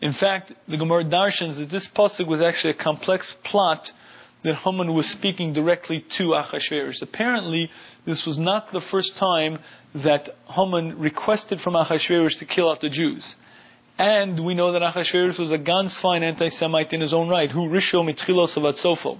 In 0.01 0.13
fact, 0.13 0.53
the 0.67 0.77
Gemara 0.77 1.03
darshans 1.03 1.57
that 1.57 1.69
this 1.69 1.87
pasuk 1.87 2.25
was 2.25 2.41
actually 2.41 2.71
a 2.71 2.75
complex 2.75 3.33
plot 3.43 3.91
that 4.43 4.55
Haman 4.55 4.93
was 4.93 5.09
speaking 5.09 5.53
directly 5.53 5.99
to 6.01 6.29
Achashverosh. 6.29 7.01
Apparently, 7.01 7.71
this 8.05 8.25
was 8.25 8.39
not 8.39 8.71
the 8.71 8.81
first 8.81 9.17
time 9.17 9.59
that 9.95 10.35
Haman 10.47 10.99
requested 10.99 11.59
from 11.59 11.73
Achashverosh 11.73 12.39
to 12.39 12.45
kill 12.45 12.69
out 12.69 12.79
the 12.79 12.89
Jews. 12.89 13.35
And 13.97 14.39
we 14.39 14.53
know 14.53 14.71
that 14.71 14.81
Achashverosh 14.81 15.37
was 15.37 15.51
a 15.51 15.57
ganz 15.57 15.97
fine 15.97 16.23
anti-Semite 16.23 16.93
in 16.93 17.01
his 17.01 17.13
own 17.13 17.27
right, 17.27 17.51
who 17.51 17.67
risho 17.67 18.03
mitchilos 18.03 18.55
avatsofo. 18.55 19.19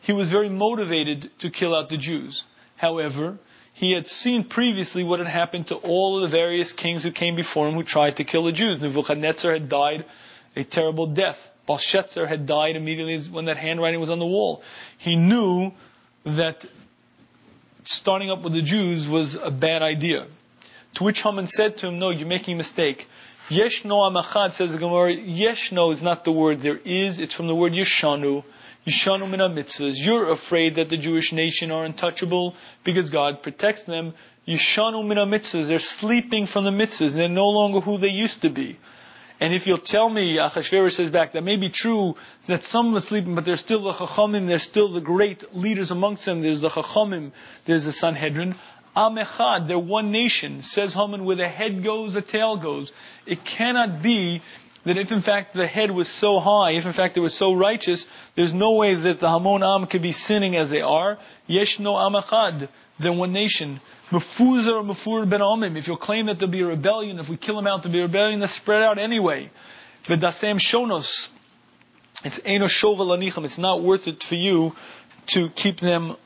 He 0.00 0.12
was 0.12 0.30
very 0.30 0.48
motivated 0.48 1.30
to 1.40 1.50
kill 1.50 1.74
out 1.74 1.88
the 1.88 1.96
Jews. 1.96 2.44
However, 2.76 3.38
he 3.72 3.92
had 3.92 4.06
seen 4.08 4.44
previously 4.44 5.02
what 5.02 5.18
had 5.18 5.28
happened 5.28 5.68
to 5.68 5.76
all 5.76 6.20
the 6.20 6.28
various 6.28 6.72
kings 6.72 7.02
who 7.02 7.10
came 7.10 7.34
before 7.36 7.68
him 7.68 7.74
who 7.74 7.82
tried 7.82 8.16
to 8.16 8.24
kill 8.24 8.44
the 8.44 8.52
Jews. 8.52 8.80
Nebuchadnezzar 8.80 9.52
had 9.52 9.68
died 9.68 10.04
a 10.54 10.62
terrible 10.64 11.06
death. 11.06 11.48
Belshazzar 11.66 12.26
had 12.26 12.46
died 12.46 12.76
immediately 12.76 13.18
when 13.30 13.44
that 13.46 13.56
handwriting 13.56 14.00
was 14.00 14.10
on 14.10 14.18
the 14.18 14.26
wall. 14.26 14.62
He 14.98 15.16
knew 15.16 15.72
that 16.24 16.66
starting 17.84 18.30
up 18.30 18.42
with 18.42 18.52
the 18.52 18.62
Jews 18.62 19.08
was 19.08 19.34
a 19.34 19.50
bad 19.50 19.82
idea. 19.82 20.26
To 20.94 21.04
which 21.04 21.22
Haman 21.22 21.46
said 21.46 21.78
to 21.78 21.88
him, 21.88 21.98
no, 21.98 22.10
you're 22.10 22.26
making 22.26 22.54
a 22.54 22.58
mistake. 22.58 23.08
Yeshno 23.48 24.10
amachad, 24.10 24.52
says 24.52 24.72
the 24.72 24.78
Gemara, 24.78 25.14
Yeshno 25.14 25.92
is 25.92 26.02
not 26.02 26.24
the 26.24 26.32
word 26.32 26.60
there 26.60 26.80
is, 26.84 27.18
it's 27.18 27.34
from 27.34 27.46
the 27.46 27.54
word 27.54 27.72
Yeshanu. 27.72 28.44
Yishanu 28.86 29.30
mina 29.30 29.48
mitzvahs. 29.48 29.94
You're 29.96 30.30
afraid 30.30 30.76
that 30.76 30.90
the 30.90 30.96
Jewish 30.96 31.32
nation 31.32 31.70
are 31.70 31.84
untouchable 31.84 32.54
because 32.84 33.10
God 33.10 33.42
protects 33.42 33.84
them. 33.84 34.14
Yishanu 34.46 35.06
mina 35.06 35.26
mitzvahs. 35.26 35.68
They're 35.68 35.78
sleeping 35.78 36.46
from 36.46 36.64
the 36.64 36.70
mitzvahs. 36.70 37.12
They're 37.12 37.28
no 37.28 37.48
longer 37.48 37.80
who 37.80 37.98
they 37.98 38.08
used 38.08 38.42
to 38.42 38.50
be. 38.50 38.78
And 39.42 39.52
if 39.52 39.66
you'll 39.66 39.78
tell 39.78 40.08
me, 40.08 40.36
Achashverosh 40.36 40.92
says 40.92 41.10
back, 41.10 41.32
that 41.32 41.42
may 41.42 41.56
be 41.56 41.68
true 41.68 42.14
that 42.46 42.62
some 42.62 42.94
are 42.94 43.00
sleeping, 43.00 43.34
but 43.34 43.44
they're 43.44 43.56
still 43.56 43.82
the 43.82 43.92
Chachamim, 43.92 44.46
they're 44.46 44.60
still 44.60 44.86
the 44.86 45.00
great 45.00 45.52
leaders 45.52 45.90
amongst 45.90 46.24
them. 46.24 46.38
There's 46.38 46.60
the 46.60 46.68
Chachamim, 46.68 47.32
there's 47.64 47.82
the 47.82 47.90
Sanhedrin. 47.90 48.54
Amechad, 48.96 49.66
they're 49.66 49.80
one 49.80 50.12
nation. 50.12 50.62
Says 50.62 50.94
Haman, 50.94 51.24
where 51.24 51.34
the 51.34 51.48
head 51.48 51.82
goes, 51.82 52.12
the 52.12 52.22
tail 52.22 52.56
goes. 52.56 52.92
It 53.26 53.44
cannot 53.44 54.00
be 54.00 54.42
that 54.84 54.96
if 54.96 55.10
in 55.10 55.22
fact 55.22 55.54
the 55.54 55.66
head 55.66 55.90
was 55.90 56.06
so 56.06 56.38
high, 56.38 56.74
if 56.76 56.86
in 56.86 56.92
fact 56.92 57.16
they 57.16 57.20
were 57.20 57.28
so 57.28 57.52
righteous, 57.52 58.06
there's 58.36 58.54
no 58.54 58.74
way 58.74 58.94
that 58.94 59.18
the 59.18 59.28
Hamon 59.28 59.64
Am 59.64 59.88
could 59.88 60.02
be 60.02 60.12
sinning 60.12 60.54
as 60.54 60.70
they 60.70 60.82
are. 60.82 61.18
Yesh 61.48 61.80
no 61.80 61.94
Amachad, 61.94 62.68
they're 63.00 63.12
one 63.12 63.32
nation. 63.32 63.80
Or 64.12 64.20
ben 65.26 65.40
Amim. 65.40 65.76
If 65.76 65.86
you'll 65.86 65.96
claim 65.96 66.26
that 66.26 66.38
there'll 66.38 66.52
be 66.52 66.60
a 66.60 66.66
rebellion, 66.66 67.18
if 67.18 67.28
we 67.28 67.36
kill 67.36 67.56
them 67.56 67.66
out, 67.66 67.82
there'll 67.82 67.92
be 67.92 68.00
a 68.00 68.02
rebellion 68.02 68.40
that's 68.40 68.52
spread 68.52 68.82
out 68.82 68.98
anyway. 68.98 69.50
But 70.06 70.20
Shonos. 70.20 71.28
It's 72.24 72.38
Eno 72.44 72.66
It's 72.66 73.58
not 73.58 73.82
worth 73.82 74.06
it 74.06 74.22
for 74.22 74.34
you 74.34 74.74
to 75.28 75.48
keep 75.50 75.80
them 75.80 76.16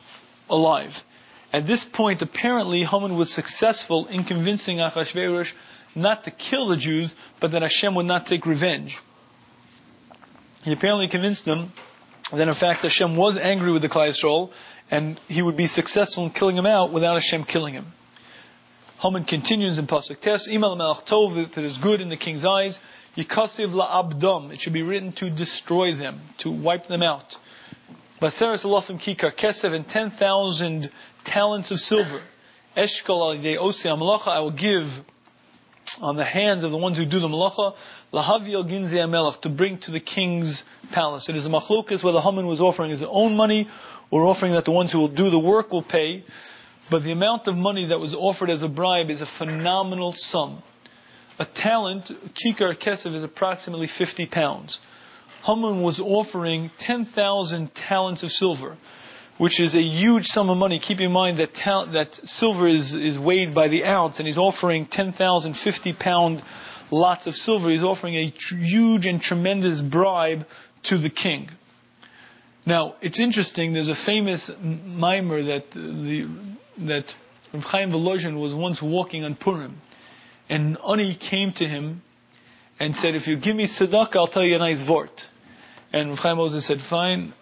alive. 0.51 1.05
At 1.53 1.67
this 1.67 1.85
point, 1.85 2.23
apparently, 2.23 2.83
Haman 2.83 3.17
was 3.17 3.33
successful 3.33 4.07
in 4.07 4.25
convincing 4.25 4.79
Achashverosh 4.79 5.53
not 5.95 6.25
to 6.25 6.31
kill 6.31 6.67
the 6.67 6.77
Jews, 6.77 7.15
but 7.41 7.53
that 7.53 7.63
Hashem 7.63 7.95
would 7.95 8.07
not 8.07 8.27
take 8.27 8.47
revenge. 8.47 8.99
He 10.65 10.73
apparently 10.73 11.09
convinced 11.09 11.45
them 11.45 11.73
that 12.33 12.49
in 12.49 12.55
fact 12.55 12.83
Hashem 12.83 13.17
was 13.17 13.37
angry 13.37 13.73
with 13.73 13.83
the 13.83 13.89
Klal 13.89 14.09
Yisrael, 14.09 14.51
and 14.91 15.21
he 15.29 15.43
would 15.43 15.57
be 15.57 15.67
successful 15.67 16.25
in 16.25 16.31
killing 16.31 16.57
him 16.57 16.67
out 16.67 16.93
without 16.93 17.15
Hashem 17.15 17.45
killing 17.45 17.75
him. 17.75 17.93
Haman 18.99 19.25
continues 19.25 19.79
in 19.79 19.87
Pasuk 19.87 20.21
Tes, 20.21 20.49
Imal 20.49 20.77
Melech 20.77 21.05
Tov, 21.07 21.37
it 21.37 21.65
is 21.65 21.79
good 21.79 22.01
in 22.01 22.09
the 22.09 22.17
king's 22.17 22.45
eyes, 22.45 22.79
Yikasiv 23.17 23.69
la'abdam, 23.69 24.53
it 24.53 24.61
should 24.61 24.73
be 24.73 24.83
written 24.83 25.13
to 25.13 25.31
destroy 25.31 25.95
them, 25.95 26.21
to 26.39 26.51
wipe 26.51 26.87
them 26.87 27.03
out. 27.03 27.37
Baseres 28.21 28.65
alofim 28.65 28.99
kikar 28.99 29.35
kesev, 29.35 29.73
and 29.73 29.87
10,000 29.87 30.91
talents 31.25 31.71
of 31.71 31.81
silver. 31.81 32.23
Eshkol 32.77 33.39
alidei 33.39 33.57
osi 33.57 33.87
amalacha, 33.87 34.29
I 34.29 34.41
will 34.41 34.51
give 34.51 35.03
on 36.01 36.17
the 36.17 36.25
hands 36.25 36.63
of 36.63 36.71
the 36.71 36.77
ones 36.77 36.97
who 36.97 37.07
do 37.07 37.21
the 37.21 37.29
malacha, 37.29 37.75
lahavi 38.13 38.55
al 38.55 38.65
ginzi 38.65 39.41
to 39.41 39.49
bring 39.49 39.79
to 39.79 39.91
the 39.91 40.01
king's 40.01 40.65
palace. 40.91 41.29
It 41.29 41.37
is 41.37 41.47
a 41.47 41.51
machlokas 41.51 42.03
whether 42.03 42.21
Haman 42.21 42.47
was 42.47 42.61
offering 42.61 42.91
his 42.91 43.03
own 43.03 43.37
money 43.37 43.69
or 44.11 44.25
offering 44.25 44.53
that 44.53 44.65
the 44.65 44.73
ones 44.73 44.93
who 44.93 45.01
will 45.01 45.09
do 45.09 45.31
the 45.31 45.39
work 45.39 45.73
will 45.73 45.83
pay. 45.83 46.25
But 46.89 47.03
the 47.03 47.13
amount 47.13 47.49
of 47.49 47.57
money 47.57 47.87
that 47.87 47.99
was 47.99 48.15
offered 48.15 48.51
as 48.51 48.63
a 48.63 48.69
bribe 48.69 49.11
is 49.11 49.21
a 49.21 49.27
phenomenal 49.27 50.13
sum. 50.13 50.63
A 51.39 51.45
talent, 51.45 52.07
kikar 52.35 52.75
kesef, 52.75 53.15
is 53.15 53.25
approximately 53.25 53.87
50 53.87 54.27
pounds. 54.27 54.81
Haman 55.45 55.83
was 55.83 56.01
offering 56.01 56.71
10,000 56.79 57.75
talents 57.75 58.23
of 58.23 58.33
silver, 58.33 58.77
which 59.37 59.61
is 59.61 59.75
a 59.75 59.83
huge 59.83 60.29
sum 60.29 60.49
of 60.49 60.57
money. 60.57 60.79
Keep 60.79 61.01
in 61.01 61.13
mind 61.13 61.39
that 61.39 61.55
ta- 61.55 61.85
that 61.87 62.15
silver 62.29 62.67
is, 62.67 62.95
is 62.95 63.19
weighed 63.19 63.55
by 63.55 63.69
the 63.69 63.85
ounce, 63.85 64.19
and 64.19 64.27
he's 64.27 64.39
offering 64.39 64.87
10,000 64.87 65.55
50 65.55 65.93
pound 65.93 66.43
lots 66.91 67.27
of 67.27 67.37
silver. 67.37 67.71
He's 67.71 67.83
offering 67.83 68.15
a 68.15 68.31
huge 68.31 69.07
and 69.07 69.21
tremendous 69.21 69.81
bribe 69.81 70.47
to 70.85 70.99
the 70.99 71.11
king. 71.11 71.51
Now, 72.65 72.97
it's 73.01 73.21
interesting, 73.21 73.73
there's 73.73 73.89
a 73.89 73.95
famous 73.95 74.51
mimer 74.61 75.43
that 75.45 75.71
the, 75.71 76.27
that 76.79 77.15
Rav 77.53 77.65
Chaim 77.65 77.93
Volozhin 77.93 78.41
was 78.41 78.53
once 78.53 78.83
walking 78.83 79.25
on 79.25 79.37
Purim, 79.37 79.81
and 80.49 80.77
Ani 80.87 81.15
came 81.15 81.53
to 81.53 81.67
him 81.67 82.03
and 82.81 82.97
said, 82.97 83.15
if 83.15 83.29
you 83.29 83.37
give 83.37 83.55
me 83.57 83.65
tzedakah, 83.65 84.17
I'll 84.17 84.27
tell 84.27 84.45
you 84.45 84.57
a 84.57 84.59
nice 84.59 84.81
vort. 84.81 85.27
And 85.93 86.11
Rav 86.11 86.19
Chaim 86.19 86.37
Moses 86.39 86.67
said, 86.67 86.81
fine. 86.81 87.33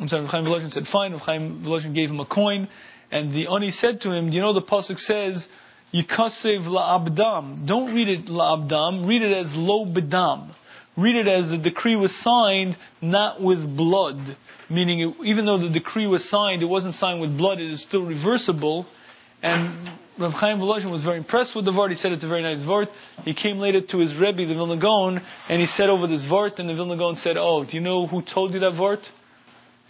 I'm 0.00 0.08
sorry, 0.08 0.22
Rav 0.22 0.30
Chaim 0.32 0.44
Volozhin 0.44 0.72
said, 0.72 0.88
fine. 0.88 1.12
Rav 1.12 1.22
Chaim 1.22 1.62
Volozhin 1.62 1.94
gave 1.94 2.10
him 2.10 2.18
a 2.20 2.24
coin, 2.26 2.68
and 3.10 3.32
the 3.32 3.46
Ani 3.48 3.70
said 3.70 4.00
to 4.00 4.10
him, 4.10 4.30
you 4.30 4.40
know 4.40 4.52
the 4.52 4.62
Pasuk 4.62 4.98
says, 4.98 5.48
Yikasev 5.94 6.62
la'abdam. 6.62 7.66
Don't 7.66 7.94
read 7.94 8.08
it 8.08 8.26
la'abdam, 8.26 9.06
read 9.06 9.22
it 9.22 9.32
as 9.32 9.54
lo. 9.54 9.84
Read 10.96 11.16
it 11.16 11.28
as 11.28 11.48
the 11.48 11.58
decree 11.58 11.96
was 11.96 12.14
signed 12.14 12.76
not 13.00 13.40
with 13.40 13.76
blood. 13.76 14.36
Meaning, 14.68 15.00
it, 15.00 15.14
even 15.24 15.46
though 15.46 15.58
the 15.58 15.70
decree 15.70 16.06
was 16.06 16.28
signed, 16.28 16.62
it 16.62 16.66
wasn't 16.66 16.94
signed 16.94 17.20
with 17.20 17.36
blood, 17.36 17.60
it 17.60 17.70
is 17.70 17.80
still 17.80 18.02
reversible. 18.02 18.86
And 19.42 19.90
Rav 20.18 20.34
Chaim 20.34 20.58
Volozhin 20.58 20.90
was 20.90 21.02
very 21.02 21.16
impressed 21.16 21.54
with 21.54 21.64
the 21.64 21.72
Vart. 21.72 21.88
He 21.88 21.94
said 21.96 22.12
it's 22.12 22.24
a 22.24 22.28
very 22.28 22.42
nice 22.42 22.62
Vart. 22.62 22.88
He 23.24 23.32
came 23.32 23.58
later 23.58 23.80
to 23.80 23.98
his 23.98 24.18
Rebbe, 24.18 24.44
the 24.44 24.54
Vilna 24.54 24.76
Gaon, 24.76 25.22
and 25.48 25.60
he 25.60 25.66
said 25.66 25.88
over 25.88 26.06
this 26.06 26.24
Vart, 26.24 26.58
and 26.58 26.68
the 26.68 26.74
Vilna 26.74 26.96
Gaon 26.96 27.16
said, 27.16 27.36
Oh, 27.38 27.64
do 27.64 27.76
you 27.76 27.82
know 27.82 28.06
who 28.06 28.20
told 28.20 28.52
you 28.52 28.60
that 28.60 28.74
Vart? 28.74 29.10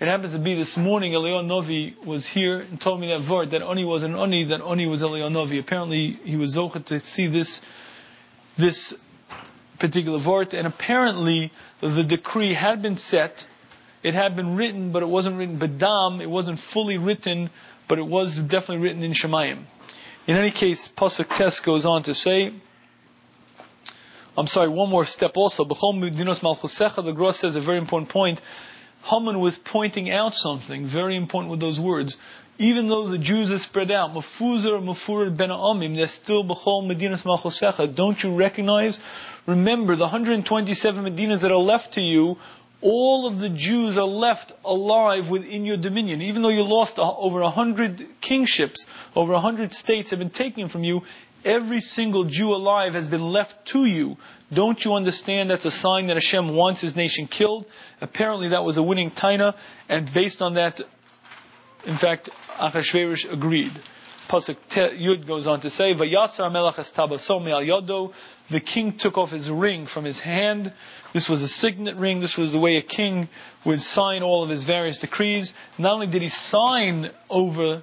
It 0.01 0.09
happens 0.09 0.33
to 0.33 0.39
be 0.39 0.55
this 0.55 0.77
morning, 0.77 1.13
Eliyahu 1.13 1.47
Novi 1.47 1.97
was 2.05 2.27
here 2.27 2.61
and 2.61 2.81
told 2.81 3.01
me 3.01 3.09
that 3.09 3.21
Vart, 3.21 3.51
that 3.51 3.63
Oni 3.63 3.85
was 3.85 4.03
an 4.05 4.15
Oni, 4.15 4.45
that 4.45 4.61
Oni 4.61 4.87
was 4.87 5.01
Eliyahu 5.01 5.31
Novi. 5.31 5.59
Apparently, 5.59 6.19
he 6.25 6.37
was 6.37 6.55
Zochet 6.55 6.87
to 6.87 7.01
see 7.01 7.27
this, 7.27 7.61
this 8.57 8.95
particular 9.83 10.21
Vart, 10.21 10.55
and 10.55 10.65
apparently 10.65 11.53
the 11.81 12.05
decree 12.05 12.55
had 12.55 12.81
been 12.81 12.97
set, 12.97 13.45
it 14.05 14.15
had 14.15 14.37
been 14.37 14.55
written, 14.55 14.93
but 14.93 15.03
it 15.03 15.09
wasn't 15.09 15.37
written 15.37 15.59
bedam. 15.59 16.23
it 16.23 16.31
wasn't 16.31 16.61
fully 16.61 16.99
written, 16.99 17.51
but 17.89 17.99
it 17.99 18.07
was 18.07 18.39
definitely 18.39 18.79
written 18.79 19.03
in 19.03 19.13
Shemayim. 19.13 19.65
In 20.29 20.37
any 20.37 20.53
case, 20.53 20.87
Pasuk 20.87 21.37
Tes 21.37 21.59
goes 21.61 21.85
on 21.85 22.05
to 22.05 22.15
say, 22.15 22.55
I'm 24.39 24.47
sorry, 24.47 24.69
one 24.69 24.89
more 24.89 25.05
step 25.05 25.33
also. 25.37 25.65
B'chol 25.65 25.99
Medinos 25.99 26.41
Malchusecha, 26.41 27.05
the 27.05 27.13
Gra 27.13 27.33
says 27.33 27.57
a 27.57 27.61
very 27.61 27.79
important 27.79 28.09
point. 28.09 28.41
Haman 29.03 29.41
was 29.41 29.59
pointing 29.59 30.13
out 30.13 30.37
something 30.37 30.87
very 30.87 31.17
important 31.17 31.51
with 31.51 31.59
those 31.59 31.81
words. 31.81 32.17
Even 32.59 32.87
though 32.87 33.09
the 33.09 33.19
Jews 33.19 33.51
are 33.51 33.59
spread 33.59 33.91
out, 33.91 34.15
Mafuzar, 34.15 34.81
Mafurad, 34.81 35.37
Ben 35.37 35.51
Amim, 35.51 35.97
they're 35.97 36.07
still 36.07 36.45
B'chol 36.45 36.87
Medinas 36.87 37.25
Malchusecha. 37.25 37.93
Don't 37.93 38.23
you 38.23 38.35
recognize? 38.35 39.01
Remember, 39.47 39.97
the 39.97 40.05
127 40.05 41.05
Medinas 41.05 41.41
that 41.41 41.51
are 41.51 41.57
left 41.57 41.95
to 41.95 42.01
you 42.01 42.39
all 42.83 43.27
of 43.27 43.39
the 43.39 43.49
Jews 43.49 43.97
are 43.97 44.03
left 44.03 44.53
alive 44.65 45.31
within 45.31 45.65
your 45.65 45.77
dominion. 45.77 46.21
Even 46.21 46.43
though 46.43 46.49
you 46.49 46.65
lost 46.65 46.99
over 46.99 47.43
hundred 47.45 48.07
kingships, 48.21 48.85
over 49.15 49.39
hundred 49.39 49.73
states 49.73 50.11
have 50.11 50.19
been 50.19 50.31
taken 50.31 50.69
from 50.69 50.83
you, 50.83 51.05
every 51.45 51.81
single 51.81 52.25
Jew 52.25 52.53
alive 52.53 52.95
has 52.95 53.07
been 53.07 53.33
left 53.33 53.67
to 53.67 53.85
you. 53.85 54.19
Don't 54.53 54.85
you 54.85 54.95
understand 54.95 55.49
that's 55.49 55.65
a 55.65 55.71
sign 55.71 56.09
that 56.09 56.17
Hashem 56.17 56.55
wants 56.55 56.81
his 56.81 56.97
nation 56.97 57.29
killed? 57.29 57.67
Apparently 58.01 58.49
that 58.49 58.65
was 58.65 58.77
a 58.77 58.83
winning 58.83 59.13
taina, 59.13 59.55
and 59.89 60.13
based 60.13 60.43
on 60.43 60.55
that, 60.55 60.81
in 61.85 61.97
fact, 61.97 62.31
Achashverosh 62.59 63.33
agreed. 63.33 63.73
Pasuk 64.33 64.57
Yud 64.71 65.27
goes 65.27 65.47
on 65.47 65.61
to 65.61 65.69
say, 65.69 65.93
"Vayatzar 65.93 66.51
melech 66.51 66.79
al 66.79 66.87
yodo." 67.63 68.15
The 68.49 68.61
king 68.61 68.95
took 68.97 69.19
off 69.19 69.31
his 69.31 69.51
ring 69.51 69.85
from 69.85 70.07
his 70.07 70.19
hand. 70.21 70.73
This 71.13 71.29
was 71.29 71.43
a 71.43 71.49
signet 71.49 71.97
ring. 71.97 72.21
This 72.21 72.39
was 72.39 72.53
the 72.53 72.59
way 72.59 72.79
a 72.79 72.83
king 72.83 73.29
would 73.67 73.83
sign 73.83 74.23
all 74.23 74.43
of 74.43 74.49
his 74.49 74.65
various 74.65 74.97
decrees. 74.97 75.53
Not 75.77 75.93
only 75.93 76.07
did 76.07 76.23
he 76.23 76.31
sign 76.31 77.11
over 77.29 77.83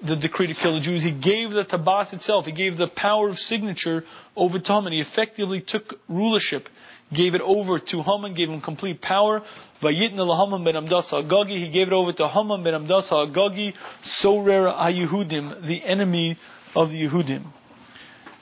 the 0.00 0.16
decree 0.16 0.46
to 0.46 0.54
kill 0.54 0.72
the 0.72 0.80
Jews, 0.80 1.02
he 1.02 1.10
gave 1.10 1.50
the 1.50 1.62
tabas 1.62 2.14
itself. 2.14 2.46
He 2.46 2.52
gave 2.52 2.78
the 2.78 2.88
power 2.88 3.28
of 3.28 3.38
signature 3.38 4.06
over 4.34 4.58
to 4.58 4.72
him, 4.72 4.86
and 4.86 4.94
He 4.94 5.00
effectively 5.00 5.60
took 5.60 6.00
rulership, 6.08 6.70
gave 7.12 7.34
it 7.34 7.40
over 7.40 7.78
to 7.78 8.02
Haman, 8.02 8.34
gave 8.34 8.48
him 8.48 8.60
complete 8.60 9.00
power. 9.00 9.42
Vayitna 9.80 10.26
lahaman 10.26 10.64
ben 10.64 10.74
Amdasa 10.74 11.24
Agagi. 11.26 11.56
He 11.58 11.68
gave 11.68 11.88
it 11.88 11.92
over 11.92 12.12
to 12.12 12.28
Haman 12.28 12.62
ben 12.62 12.74
Amdasa 12.74 13.30
Agagi, 13.30 13.74
Sorer 14.02 14.72
HaYehudim, 14.72 15.62
the 15.66 15.84
enemy 15.84 16.38
of 16.74 16.90
the 16.90 17.06
Yehudim. 17.06 17.42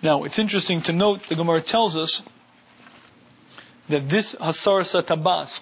Now, 0.02 0.24
it's 0.24 0.38
interesting 0.38 0.82
to 0.82 0.92
note, 0.92 1.28
the 1.28 1.34
Gemara 1.34 1.60
tells 1.60 1.96
us 1.96 2.22
that 3.88 4.08
this 4.08 4.34
Hasarasa 4.34 5.02
Tabas, 5.02 5.60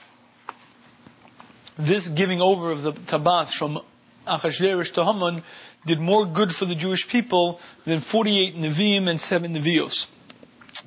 this 1.76 2.06
giving 2.06 2.40
over 2.40 2.70
of 2.70 2.82
the 2.82 2.92
Tabas 2.92 3.52
from 3.52 3.80
Achashverosh 4.26 4.92
to 4.94 5.04
Haman, 5.04 5.42
did 5.86 6.00
more 6.00 6.26
good 6.26 6.54
for 6.54 6.66
the 6.66 6.74
Jewish 6.74 7.08
people 7.08 7.60
than 7.84 8.00
48 8.00 8.56
Nevi'im 8.56 9.08
and 9.08 9.20
7 9.20 9.54
Nevi'os. 9.54 10.06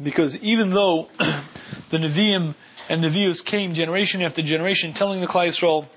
Because 0.02 0.38
even 0.38 0.70
though 0.70 1.10
the 1.90 1.98
Nevi'im 1.98 2.56
and 2.90 3.04
Nevi'us 3.04 3.44
came 3.44 3.74
generation 3.74 4.22
after 4.22 4.42
generation 4.42 4.94
telling 4.94 5.22
the 5.22 5.28
Klal 5.28 5.48
Yisrael 5.48 5.88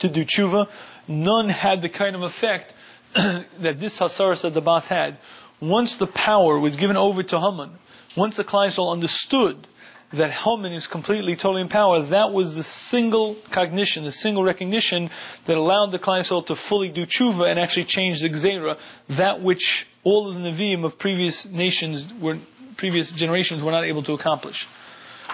to 0.00 0.08
do 0.08 0.24
tshuva, 0.24 0.68
none 1.06 1.48
had 1.48 1.82
the 1.82 1.88
kind 1.88 2.14
of 2.14 2.22
effect 2.22 2.72
that 3.14 3.80
this 3.80 3.98
Hasarasa 3.98 4.52
Tabas 4.52 4.86
had. 4.86 5.18
Once 5.60 5.96
the 5.96 6.06
power 6.06 6.58
was 6.58 6.76
given 6.76 6.96
over 6.96 7.22
to 7.22 7.40
Haman, 7.40 7.70
once 8.16 8.36
the 8.36 8.44
Klal 8.44 8.68
Yisrael 8.68 8.92
understood 8.92 9.66
that 10.12 10.30
Haman 10.30 10.72
is 10.72 10.86
completely, 10.86 11.36
totally 11.36 11.62
in 11.62 11.68
power, 11.68 12.00
that 12.00 12.32
was 12.32 12.54
the 12.54 12.62
single 12.62 13.34
cognition, 13.50 14.04
the 14.04 14.12
single 14.12 14.42
recognition 14.42 15.10
that 15.46 15.56
allowed 15.56 15.92
the 15.92 15.98
Klal 15.98 16.20
Yisrael 16.20 16.46
to 16.46 16.54
fully 16.54 16.88
do 16.88 17.04
tshuva 17.06 17.50
and 17.50 17.58
actually 17.58 17.84
change 17.84 18.20
the 18.20 18.30
gzera, 18.30 18.78
that 19.08 19.42
which 19.42 19.86
all 20.04 20.28
of 20.28 20.34
the 20.34 20.40
Nevi'im 20.40 20.84
of 20.84 20.98
previous 20.98 21.44
nations 21.44 22.12
were, 22.14 22.38
previous 22.78 23.12
generations 23.12 23.62
were 23.62 23.72
not 23.72 23.84
able 23.84 24.02
to 24.04 24.14
accomplish. 24.14 24.66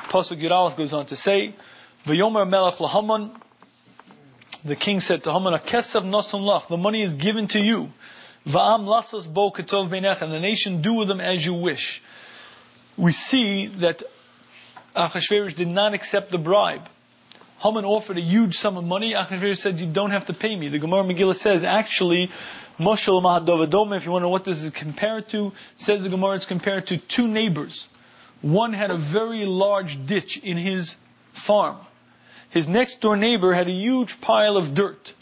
Pasuk 0.09 0.40
Yudalef 0.40 0.76
goes 0.76 0.92
on 0.92 1.07
to 1.07 1.14
say, 1.14 1.55
V'yomer 2.05 2.49
melech 2.49 2.74
lahaman, 2.76 3.30
the 4.64 4.74
king 4.74 5.01
said 5.01 5.22
to 5.24 5.32
Haman, 5.32 5.53
Kesav 5.61 6.05
nasun 6.05 6.40
lach, 6.40 6.68
the 6.68 6.78
money 6.78 7.03
is 7.03 7.14
given 7.14 7.47
to 7.49 7.61
you. 7.61 7.92
Va'am 8.47 8.86
lasos 8.86 9.32
bo 9.32 9.51
ketov 9.51 9.90
beinech, 9.90 10.22
and 10.22 10.32
the 10.32 10.40
nation 10.40 10.80
do 10.80 10.95
with 10.95 11.07
them 11.07 11.20
as 11.20 11.45
you 11.45 11.55
wish. 11.55 12.03
We 12.97 13.12
see 13.12 13.66
that 13.66 14.03
Achashverosh 14.97 15.55
did 15.55 15.68
not 15.68 15.92
accept 15.92 16.30
the 16.30 16.38
bribe. 16.38 16.88
Haman 17.64 17.86
offered 17.86 18.18
a 18.18 18.20
huge 18.20 18.58
sum 18.58 18.76
of 18.76 18.84
money. 18.84 19.14
Achashverosh 19.14 19.56
said, 19.56 19.80
you 19.80 19.86
don't 19.86 20.10
have 20.10 20.26
to 20.26 20.34
pay 20.34 20.54
me. 20.54 20.68
The 20.68 20.78
Gemara 20.78 21.02
Megillah 21.02 21.34
says, 21.34 21.64
actually, 21.64 22.30
Moshel 22.78 23.22
Mahadovadome, 23.22 23.96
if 23.96 24.04
you 24.04 24.12
want 24.12 24.20
to 24.20 24.26
know 24.26 24.28
what 24.28 24.44
this 24.44 24.62
is 24.62 24.70
compared 24.70 25.30
to, 25.30 25.50
says 25.78 26.02
the 26.02 26.10
Gemara 26.10 26.36
it's 26.36 26.44
compared 26.44 26.88
to 26.88 26.98
two 26.98 27.26
neighbors. 27.26 27.88
One 28.42 28.74
had 28.74 28.90
a 28.90 28.98
very 28.98 29.46
large 29.46 30.04
ditch 30.04 30.36
in 30.36 30.58
his 30.58 30.94
farm. 31.32 31.78
His 32.50 32.68
next 32.68 33.00
door 33.00 33.16
neighbor 33.16 33.54
had 33.54 33.66
a 33.66 33.72
huge 33.72 34.20
pile 34.20 34.58
of 34.58 34.74
dirt. 34.74 35.14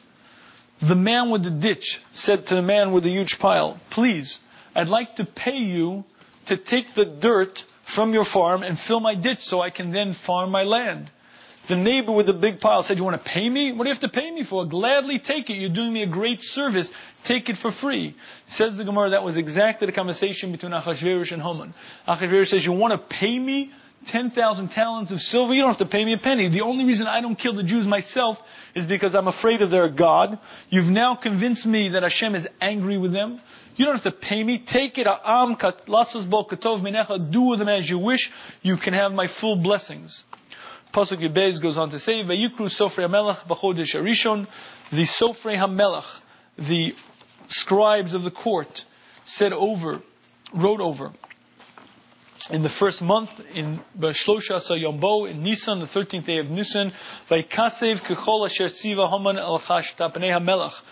The 0.81 0.97
man 0.97 1.31
with 1.31 1.45
the 1.45 1.51
ditch 1.51 2.01
said 2.11 2.47
to 2.47 2.57
the 2.57 2.63
man 2.63 2.91
with 2.91 3.05
the 3.05 3.11
huge 3.11 3.39
pile, 3.39 3.79
please, 3.91 4.41
I'd 4.75 4.89
like 4.89 5.15
to 5.17 5.25
pay 5.25 5.59
you 5.59 6.03
to 6.47 6.57
take 6.57 6.95
the 6.95 7.05
dirt 7.05 7.63
from 7.85 8.13
your 8.13 8.25
farm 8.25 8.65
and 8.65 8.77
fill 8.77 8.99
my 8.99 9.15
ditch 9.15 9.43
so 9.43 9.61
I 9.61 9.71
can 9.71 9.93
then 9.93 10.13
farm 10.13 10.51
my 10.51 10.65
land. 10.65 11.09
The 11.69 11.77
neighbor 11.77 12.11
with 12.11 12.27
the 12.27 12.33
big 12.33 12.59
pile 12.59 12.83
said, 12.83 12.99
you 12.99 13.05
want 13.05 13.23
to 13.23 13.31
pay 13.31 13.49
me? 13.49 13.71
What 13.71 13.85
do 13.85 13.89
you 13.89 13.95
have 13.95 14.01
to 14.01 14.09
pay 14.09 14.29
me 14.31 14.43
for? 14.43 14.65
Gladly 14.65 15.21
take 15.21 15.49
it. 15.49 15.55
You're 15.55 15.71
doing 15.71 15.93
me 15.93 16.03
a 16.03 16.07
great 16.07 16.43
service. 16.43 16.91
Take 17.23 17.49
it 17.49 17.57
for 17.57 17.71
free. 17.71 18.17
Says 18.47 18.77
the 18.77 18.83
Gemara, 18.85 19.11
that 19.11 19.23
was 19.23 19.37
exactly 19.37 19.87
the 19.87 19.93
conversation 19.93 20.51
between 20.51 20.73
Achashverosh 20.73 21.31
and 21.31 21.41
Haman. 21.41 21.73
Achashverosh 22.09 22.49
says, 22.49 22.67
you 22.67 22.73
want 22.73 22.91
to 22.93 22.99
pay 22.99 23.39
me 23.39 23.71
10,000 24.07 24.71
talents 24.71 25.13
of 25.13 25.23
silver? 25.23 25.55
You 25.55 25.61
don't 25.61 25.71
have 25.71 25.79
to 25.79 25.87
pay 25.87 26.05
me 26.05 26.15
a 26.15 26.19
penny. 26.19 26.49
The 26.49 26.63
only 26.63 26.85
reason 26.85 27.07
I 27.07 27.21
don't 27.21 27.39
kill 27.39 27.55
the 27.55 27.63
Jews 27.63 27.87
myself 27.87 28.43
is 28.75 28.85
because 28.85 29.15
I'm 29.15 29.29
afraid 29.29 29.63
of 29.63 29.71
their 29.71 29.89
God. 29.89 30.41
You've 30.69 30.91
now 30.91 31.15
convinced 31.15 31.65
me 31.65 31.91
that 31.91 32.03
Hashem 32.03 32.35
is 32.35 32.49
angry 32.61 32.99
with 32.99 33.13
them. 33.13 33.41
You 33.77 33.85
don't 33.85 33.95
have 33.95 34.03
to 34.03 34.11
pay 34.11 34.43
me. 34.43 34.59
Take 34.59 34.99
it. 34.99 35.05
Do 35.05 35.13
with 37.43 37.59
them 37.61 37.69
as 37.69 37.89
you 37.89 37.99
wish. 37.99 38.33
You 38.63 38.77
can 38.77 38.95
have 38.95 39.13
my 39.13 39.29
full 39.29 39.55
blessings. 39.57 40.25
Pasuk 40.93 41.21
Yibez 41.21 41.61
goes 41.61 41.79
on 41.79 41.89
to 41.91 41.99
say, 41.99 42.23
Vayikru 42.23 42.69
Sofrei 42.69 43.09
HaMelech 43.09 43.47
B'chodesh 43.47 43.99
Arishon, 43.99 44.47
the 44.91 45.05
Sofrei 45.05 45.57
HaMelech, 45.57 46.21
the 46.59 46.95
scribes 47.49 48.13
of 48.13 48.25
the 48.25 48.31
court, 48.31 48.85
said 49.25 49.55
over, 49.55 50.03
wrote 50.53 50.81
over, 50.81 51.13
in 52.51 52.63
the 52.63 52.69
first 52.69 53.01
month, 53.01 53.31
in 53.55 53.81
Bashlosha 53.99 54.61
Yombo, 54.79 55.31
in 55.31 55.43
Nisan, 55.43 55.81
the 55.81 55.87
13th 55.87 56.27
day 56.27 56.39
of 56.39 56.51
Nisan, 56.51 56.93
Vaykasev 57.31 58.01
Kechol 58.01 58.45
Asher 58.45 58.69
Tziva 58.69 59.09
Haman 59.09 59.39
El 59.39 59.59
Tapnei 59.61 60.39
HaMelech, 60.39 60.83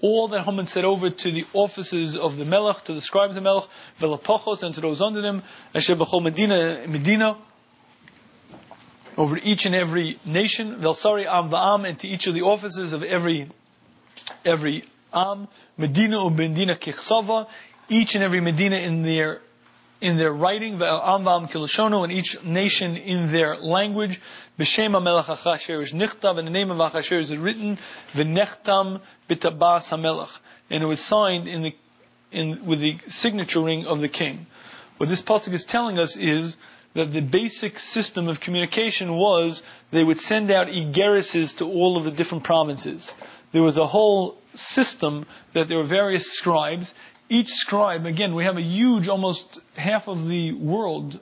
all 0.00 0.28
that 0.28 0.44
Haman 0.44 0.66
said 0.66 0.86
over 0.86 1.10
to 1.10 1.30
the 1.30 1.44
officers 1.52 2.16
of 2.16 2.38
the 2.38 2.46
Melech, 2.46 2.84
to 2.84 2.94
the 2.94 3.02
scribes 3.02 3.36
of 3.36 3.42
the 3.42 3.50
Melech, 3.50 3.68
Velapochos, 4.00 4.62
and 4.62 4.74
to 4.74 4.80
those 4.80 5.02
under 5.02 5.20
them, 5.20 5.42
Asher 5.74 5.96
B'chol 5.96 6.22
Medina, 6.22 6.86
Medina, 6.86 7.36
over 9.20 9.36
each 9.36 9.66
and 9.66 9.74
every 9.74 10.18
nation, 10.24 10.76
Velsari 10.76 11.26
Am 11.26 11.50
Va'am, 11.50 11.86
and 11.86 11.98
to 11.98 12.08
each 12.08 12.26
of 12.26 12.32
the 12.32 12.40
offices 12.40 12.94
of 12.94 13.02
every, 13.02 13.50
every 14.46 14.82
Am, 15.12 15.46
Medina 15.76 16.24
or 16.24 16.30
Medina 16.30 16.74
Kichsava, 16.74 17.46
each 17.90 18.14
and 18.14 18.24
every 18.24 18.40
Medina 18.40 18.76
in 18.76 19.02
their, 19.02 19.42
in 20.00 20.16
their 20.16 20.32
writing, 20.32 20.72
Am 20.76 21.26
Kiloshono, 21.48 22.02
and 22.02 22.10
each 22.10 22.42
nation 22.42 22.96
in 22.96 23.30
their 23.30 23.58
language, 23.58 24.22
B'Shem 24.58 24.92
HaMelech 24.92 25.24
HaChasher 25.24 25.92
Nichtav, 25.92 26.38
and 26.38 26.48
the 26.48 26.52
name 26.52 26.70
of 26.70 26.78
Achasher 26.78 27.20
is 27.20 27.36
written, 27.36 27.78
V'Nechtam 28.14 29.02
B'Tabas 29.28 29.90
HaMelech, 29.90 30.34
and 30.70 30.82
it 30.82 30.86
was 30.86 30.98
signed 30.98 31.46
in 31.46 31.60
the, 31.60 31.76
in, 32.32 32.64
with 32.64 32.80
the 32.80 32.96
signature 33.08 33.60
ring 33.60 33.86
of 33.86 34.00
the 34.00 34.08
king. 34.08 34.46
What 34.96 35.10
this 35.10 35.20
pasuk 35.20 35.52
is 35.52 35.64
telling 35.64 35.98
us 35.98 36.16
is 36.16 36.56
that 36.94 37.12
the 37.12 37.20
basic 37.20 37.78
system 37.78 38.28
of 38.28 38.40
communication 38.40 39.14
was 39.14 39.62
they 39.90 40.02
would 40.02 40.20
send 40.20 40.50
out 40.50 40.68
igerises 40.68 41.56
to 41.58 41.64
all 41.64 41.96
of 41.96 42.04
the 42.04 42.10
different 42.10 42.44
provinces. 42.44 43.12
There 43.52 43.62
was 43.62 43.76
a 43.76 43.86
whole 43.86 44.38
system 44.54 45.26
that 45.52 45.68
there 45.68 45.78
were 45.78 45.84
various 45.84 46.32
scribes. 46.32 46.92
Each 47.28 47.50
scribe, 47.50 48.06
again, 48.06 48.34
we 48.34 48.44
have 48.44 48.56
a 48.56 48.62
huge, 48.62 49.08
almost 49.08 49.60
half 49.74 50.08
of 50.08 50.26
the 50.26 50.52
world 50.52 51.20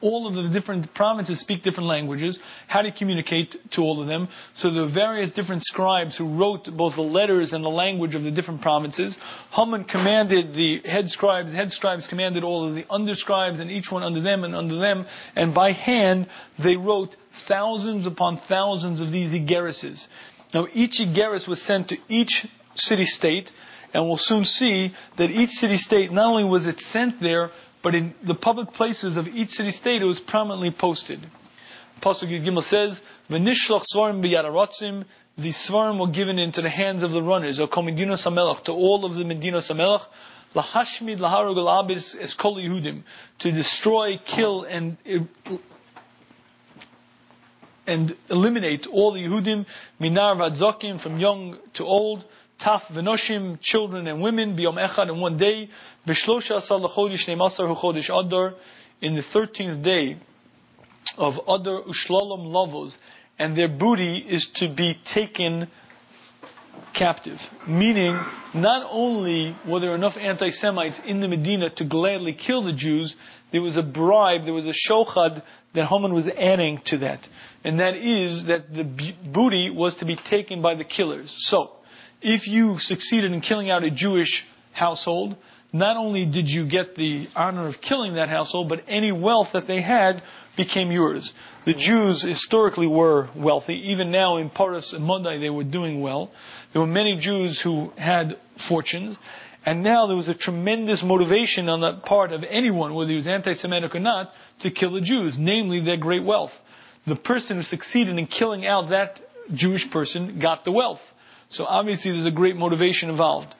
all 0.00 0.26
of 0.26 0.34
the 0.34 0.48
different 0.48 0.92
provinces 0.94 1.40
speak 1.40 1.62
different 1.62 1.88
languages. 1.88 2.38
How 2.66 2.82
to 2.82 2.90
communicate 2.90 3.70
to 3.72 3.82
all 3.82 4.00
of 4.00 4.06
them? 4.06 4.28
So 4.54 4.70
the 4.70 4.86
various 4.86 5.30
different 5.30 5.64
scribes 5.64 6.16
who 6.16 6.26
wrote 6.26 6.74
both 6.74 6.94
the 6.94 7.02
letters 7.02 7.52
and 7.52 7.64
the 7.64 7.70
language 7.70 8.14
of 8.14 8.24
the 8.24 8.30
different 8.30 8.60
provinces. 8.62 9.16
Haman 9.50 9.84
commanded 9.84 10.54
the 10.54 10.80
head 10.84 11.10
scribes, 11.10 11.50
the 11.50 11.56
head 11.56 11.72
scribes 11.72 12.06
commanded 12.06 12.44
all 12.44 12.66
of 12.66 12.74
the 12.74 12.86
under 12.88 13.14
scribes 13.14 13.60
and 13.60 13.70
each 13.70 13.90
one 13.90 14.02
under 14.02 14.20
them 14.20 14.44
and 14.44 14.54
under 14.54 14.76
them. 14.76 15.06
And 15.36 15.52
by 15.52 15.72
hand, 15.72 16.28
they 16.58 16.76
wrote 16.76 17.16
thousands 17.32 18.06
upon 18.06 18.36
thousands 18.36 19.00
of 19.00 19.10
these 19.10 19.32
igerises. 19.32 20.06
Now 20.52 20.66
each 20.72 20.98
igeris 20.98 21.46
was 21.46 21.62
sent 21.62 21.88
to 21.88 21.98
each 22.08 22.46
city 22.74 23.06
state, 23.06 23.50
and 23.92 24.04
we'll 24.06 24.16
soon 24.16 24.44
see 24.44 24.92
that 25.16 25.30
each 25.30 25.52
city 25.52 25.76
state, 25.76 26.10
not 26.10 26.26
only 26.26 26.44
was 26.44 26.66
it 26.66 26.80
sent 26.80 27.20
there, 27.20 27.50
but 27.82 27.94
in 27.94 28.14
the 28.22 28.34
public 28.34 28.72
places 28.72 29.16
of 29.16 29.28
each 29.28 29.52
city 29.52 29.70
state, 29.70 30.02
it 30.02 30.06
was 30.06 30.20
prominently 30.20 30.70
posted. 30.70 31.20
Pasuk 32.00 32.28
Gimel 32.44 32.62
says, 32.62 33.00
"V'nishlach 33.30 33.84
svarim 33.94 34.22
b'yararotzim." 34.22 35.04
The 35.38 35.50
svarim 35.50 35.98
were 35.98 36.08
given 36.08 36.38
into 36.38 36.60
the 36.60 36.68
hands 36.68 37.02
of 37.02 37.12
the 37.12 37.22
runners, 37.22 37.60
or 37.60 37.68
komedino 37.68 38.12
samelach, 38.12 38.64
to 38.64 38.72
all 38.72 39.04
of 39.04 39.14
the 39.14 39.24
medino 39.24 39.58
samelach, 39.58 40.02
lahashmid 40.54 41.18
laharug 41.18 41.56
abis 41.56 42.20
es 42.20 42.34
kol 42.34 42.56
Yehudim, 42.56 43.02
to 43.38 43.52
destroy, 43.52 44.18
kill, 44.24 44.64
and 44.64 44.96
and 47.86 48.16
eliminate 48.28 48.86
all 48.86 49.12
the 49.12 49.24
Yehudim, 49.24 49.66
minar 49.98 50.36
vadzokim, 50.36 51.00
from 51.00 51.18
young 51.18 51.58
to 51.74 51.84
old, 51.84 52.24
taf 52.60 52.86
v'noshim, 52.92 53.60
children 53.60 54.06
and 54.06 54.20
women, 54.20 54.56
biyom 54.56 54.78
echad, 54.84 55.08
in 55.08 55.18
one 55.20 55.36
day, 55.36 55.68
v'shlosha 56.06 56.56
asar 56.56 56.78
l'chodish 56.78 57.26
neimasar 57.26 57.66
hu 57.66 57.74
chodesh 57.74 58.10
adar, 58.14 58.54
in 59.00 59.14
the 59.14 59.22
thirteenth 59.22 59.82
day 59.82 60.18
of 61.16 61.40
Adar 61.48 61.82
Ushlalom 61.82 62.46
Lavos, 62.46 62.96
and 63.38 63.56
their 63.56 63.68
booty 63.68 64.18
is 64.18 64.46
to 64.46 64.68
be 64.68 64.94
taken 65.04 65.68
captive. 66.92 67.50
Meaning, 67.66 68.18
not 68.54 68.86
only 68.90 69.56
were 69.66 69.80
there 69.80 69.94
enough 69.94 70.16
anti-Semites 70.16 71.00
in 71.00 71.20
the 71.20 71.28
Medina 71.28 71.70
to 71.70 71.84
gladly 71.84 72.34
kill 72.34 72.62
the 72.62 72.72
Jews, 72.72 73.16
there 73.50 73.62
was 73.62 73.76
a 73.76 73.82
bribe, 73.82 74.44
there 74.44 74.54
was 74.54 74.66
a 74.66 74.72
shochad 74.72 75.42
that 75.72 75.86
Haman 75.86 76.12
was 76.12 76.28
adding 76.28 76.78
to 76.84 76.98
that. 76.98 77.26
And 77.64 77.80
that 77.80 77.96
is 77.96 78.44
that 78.44 78.72
the 78.72 78.84
booty 78.84 79.70
was 79.70 79.96
to 79.96 80.04
be 80.04 80.16
taken 80.16 80.62
by 80.62 80.74
the 80.74 80.84
killers. 80.84 81.34
So, 81.38 81.72
if 82.22 82.48
you 82.48 82.78
succeeded 82.78 83.32
in 83.32 83.40
killing 83.40 83.70
out 83.70 83.84
a 83.84 83.90
Jewish 83.90 84.46
household, 84.72 85.36
not 85.72 85.96
only 85.96 86.26
did 86.26 86.50
you 86.50 86.66
get 86.66 86.96
the 86.96 87.28
honor 87.36 87.66
of 87.66 87.80
killing 87.80 88.14
that 88.14 88.28
household, 88.28 88.68
but 88.68 88.84
any 88.88 89.12
wealth 89.12 89.52
that 89.52 89.66
they 89.66 89.80
had 89.80 90.22
became 90.56 90.90
yours. 90.90 91.32
The 91.64 91.74
Jews 91.74 92.22
historically 92.22 92.86
were 92.86 93.28
wealthy. 93.34 93.90
Even 93.90 94.10
now 94.10 94.38
in 94.38 94.50
Paras 94.50 94.92
and 94.92 95.04
Madai 95.04 95.38
they 95.38 95.50
were 95.50 95.64
doing 95.64 96.00
well. 96.00 96.32
There 96.72 96.82
were 96.82 96.88
many 96.88 97.16
Jews 97.16 97.60
who 97.60 97.92
had 97.96 98.36
fortunes. 98.56 99.16
And 99.64 99.82
now 99.82 100.06
there 100.06 100.16
was 100.16 100.28
a 100.28 100.34
tremendous 100.34 101.02
motivation 101.02 101.68
on 101.68 101.80
the 101.80 101.92
part 101.92 102.32
of 102.32 102.44
anyone, 102.44 102.94
whether 102.94 103.10
he 103.10 103.16
was 103.16 103.28
anti-Semitic 103.28 103.94
or 103.94 104.00
not, 104.00 104.34
to 104.60 104.70
kill 104.70 104.92
the 104.92 105.02
Jews, 105.02 105.38
namely 105.38 105.80
their 105.80 105.98
great 105.98 106.24
wealth. 106.24 106.58
The 107.06 107.16
person 107.16 107.58
who 107.58 107.62
succeeded 107.62 108.18
in 108.18 108.26
killing 108.26 108.66
out 108.66 108.90
that 108.90 109.20
Jewish 109.52 109.90
person 109.90 110.38
got 110.38 110.64
the 110.64 110.72
wealth. 110.72 111.02
So 111.50 111.66
obviously 111.66 112.12
there's 112.12 112.26
a 112.26 112.30
great 112.30 112.56
motivation 112.56 113.10
involved. 113.10 113.54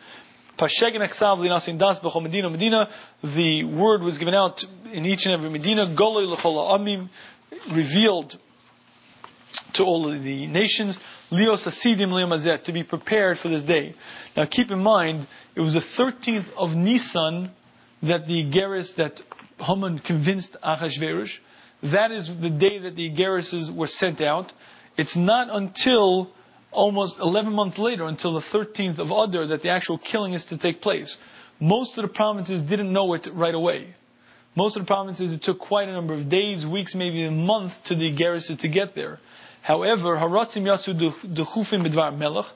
Medina, 0.59 2.88
the 3.22 3.64
word 3.64 4.03
was 4.03 4.18
given 4.18 4.34
out 4.34 4.64
in 4.93 5.07
each 5.07 5.26
and 5.26 5.34
every 5.34 5.51
Medina, 5.51 5.86
revealed 7.70 8.38
to 9.72 9.84
all 9.84 10.12
of 10.12 10.22
the 10.22 10.47
nations, 10.47 11.01
to 11.30 12.72
be 12.72 12.84
prepared 12.84 13.38
for 13.38 13.49
this 13.49 13.62
day. 13.64 13.95
Now 14.36 14.45
keep 14.45 14.70
in 14.70 14.82
mind, 14.82 15.26
it 15.57 15.61
was 15.61 15.74
the 15.74 15.80
13th 15.80 16.47
of 16.57 16.76
Nisan 16.76 17.51
that 18.05 18.28
the 18.28 18.49
Geras, 18.51 18.95
that 18.97 19.20
Haman 19.59 19.99
convinced 19.99 20.57
Achashverosh. 20.62 21.41
That 21.82 22.12
is 22.12 22.28
the 22.28 22.51
day 22.51 22.78
that 22.78 22.95
the 22.95 23.11
Gerises 23.11 23.70
were 23.70 23.88
sent 23.88 24.20
out. 24.20 24.53
It's 24.97 25.16
not 25.16 25.49
until 25.51 26.30
almost 26.72 27.18
11 27.18 27.52
months 27.52 27.78
later, 27.78 28.04
until 28.04 28.34
the 28.34 28.40
13th 28.40 28.98
of 28.98 29.10
Adar, 29.10 29.46
that 29.46 29.62
the 29.62 29.70
actual 29.70 29.98
killing 29.98 30.32
is 30.32 30.44
to 30.46 30.56
take 30.56 30.80
place. 30.80 31.18
Most 31.58 31.98
of 31.98 32.02
the 32.02 32.08
provinces 32.08 32.62
didn't 32.62 32.92
know 32.92 33.14
it 33.14 33.26
right 33.32 33.54
away. 33.54 33.94
Most 34.56 34.76
of 34.76 34.82
the 34.82 34.86
provinces, 34.86 35.32
it 35.32 35.42
took 35.42 35.58
quite 35.58 35.88
a 35.88 35.92
number 35.92 36.14
of 36.14 36.28
days, 36.28 36.66
weeks, 36.66 36.94
maybe 36.94 37.24
a 37.24 37.30
month 37.30 37.84
to 37.84 37.94
the 37.94 38.10
garrison 38.10 38.56
to 38.58 38.68
get 38.68 38.94
there. 38.94 39.20
However, 39.62 40.16
Haratzim 40.16 40.64
Yasu 40.64 40.94
Dechufim 40.94 41.86
Bidvar 41.86 42.16
Melech, 42.16 42.46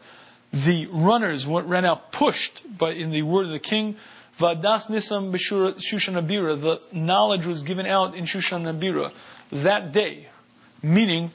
the 0.52 0.86
runners 0.86 1.46
ran 1.46 1.84
out 1.84 2.12
pushed 2.12 2.62
by 2.78 2.92
in 2.92 3.10
the 3.10 3.22
word 3.22 3.46
of 3.46 3.52
the 3.52 3.58
king. 3.58 3.96
Vadas 4.38 4.88
Nisam 4.88 5.32
Shushan 5.32 6.14
Abira, 6.14 6.60
the 6.60 6.80
knowledge 6.92 7.46
was 7.46 7.62
given 7.62 7.86
out 7.86 8.16
in 8.16 8.24
Shushan 8.24 8.64
Abira 8.64 9.12
that 9.52 9.92
day, 9.92 10.28
meaning 10.82 11.30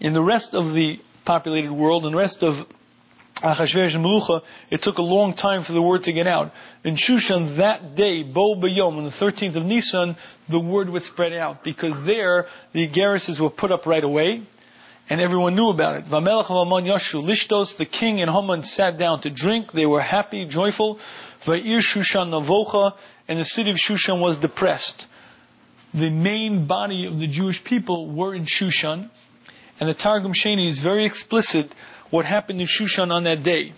in 0.00 0.12
the 0.12 0.22
rest 0.22 0.54
of 0.54 0.72
the 0.72 1.00
populated 1.26 1.72
world 1.72 2.06
and 2.06 2.14
the 2.14 2.18
rest 2.18 2.42
of 2.42 2.66
Achashverosh 3.42 3.94
and 3.94 4.04
Melucha, 4.04 4.42
it 4.70 4.80
took 4.80 4.96
a 4.96 5.02
long 5.02 5.34
time 5.34 5.62
for 5.62 5.72
the 5.72 5.82
word 5.82 6.04
to 6.04 6.12
get 6.12 6.26
out. 6.26 6.54
In 6.84 6.94
Shushan, 6.94 7.56
that 7.56 7.94
day, 7.94 8.22
Bo 8.22 8.54
Bayom, 8.54 8.96
on 8.96 9.04
the 9.04 9.10
13th 9.10 9.56
of 9.56 9.66
Nisan, 9.66 10.16
the 10.48 10.58
word 10.58 10.88
would 10.88 11.02
spread 11.02 11.34
out, 11.34 11.62
because 11.62 12.02
there, 12.04 12.46
the 12.72 12.86
garrisons 12.86 13.38
were 13.38 13.50
put 13.50 13.70
up 13.70 13.84
right 13.84 14.02
away, 14.02 14.42
and 15.10 15.20
everyone 15.20 15.54
knew 15.54 15.68
about 15.68 15.96
it. 15.96 16.06
Vamelech 16.06 16.46
Haman 16.46 16.86
Yashu 16.90 17.22
Lishtos, 17.22 17.76
the 17.76 17.84
king 17.84 18.22
and 18.22 18.30
Haman 18.30 18.64
sat 18.64 18.96
down 18.96 19.20
to 19.20 19.28
drink, 19.28 19.72
they 19.72 19.84
were 19.84 20.00
happy, 20.00 20.46
joyful. 20.46 20.98
Va'ir 21.44 21.78
Shushan 21.78 22.30
Navocha, 22.30 22.94
and 23.28 23.38
the 23.38 23.44
city 23.44 23.70
of 23.70 23.76
Shushan 23.76 24.18
was 24.18 24.38
depressed. 24.38 25.06
The 25.92 26.08
main 26.08 26.66
body 26.66 27.06
of 27.06 27.18
the 27.18 27.26
Jewish 27.26 27.62
people 27.62 28.10
were 28.10 28.34
in 28.34 28.46
Shushan, 28.46 29.10
and 29.78 29.88
the 29.88 29.94
Targum 29.94 30.32
Sheni 30.32 30.68
is 30.68 30.78
very 30.78 31.04
explicit 31.04 31.72
what 32.10 32.24
happened 32.24 32.60
in 32.60 32.66
Shushan 32.66 33.10
on 33.10 33.24
that 33.24 33.42
day. 33.42 33.72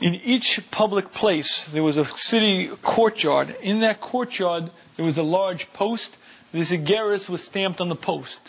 In 0.00 0.14
each 0.14 0.60
public 0.70 1.12
place, 1.12 1.64
there 1.66 1.82
was 1.82 1.96
a 1.96 2.04
city 2.04 2.70
courtyard. 2.82 3.56
In 3.62 3.80
that 3.80 4.00
courtyard, 4.00 4.70
there 4.96 5.04
was 5.04 5.18
a 5.18 5.22
large 5.22 5.72
post. 5.72 6.16
This 6.52 6.70
Igeris 6.70 7.28
was 7.28 7.42
stamped 7.42 7.80
on 7.80 7.88
the 7.88 7.96
post. 7.96 8.40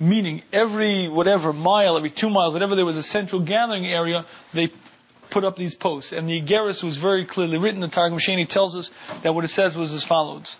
Meaning, 0.00 0.42
every 0.52 1.08
whatever 1.08 1.52
mile, 1.52 1.96
every 1.96 2.10
two 2.10 2.30
miles, 2.30 2.52
whatever 2.52 2.74
there 2.74 2.84
was 2.84 2.96
a 2.96 3.02
central 3.02 3.42
gathering 3.42 3.86
area, 3.86 4.26
they 4.52 4.72
put 5.30 5.44
up 5.44 5.56
these 5.56 5.74
posts. 5.74 6.12
And 6.12 6.28
the 6.28 6.40
Igeris 6.40 6.82
was 6.82 6.96
very 6.96 7.24
clearly 7.24 7.58
written. 7.58 7.80
The 7.80 7.88
Targum 7.88 8.18
Sheni 8.18 8.48
tells 8.48 8.76
us 8.76 8.90
that 9.22 9.34
what 9.34 9.44
it 9.44 9.48
says 9.48 9.76
was 9.76 9.92
as 9.92 10.04
follows. 10.04 10.56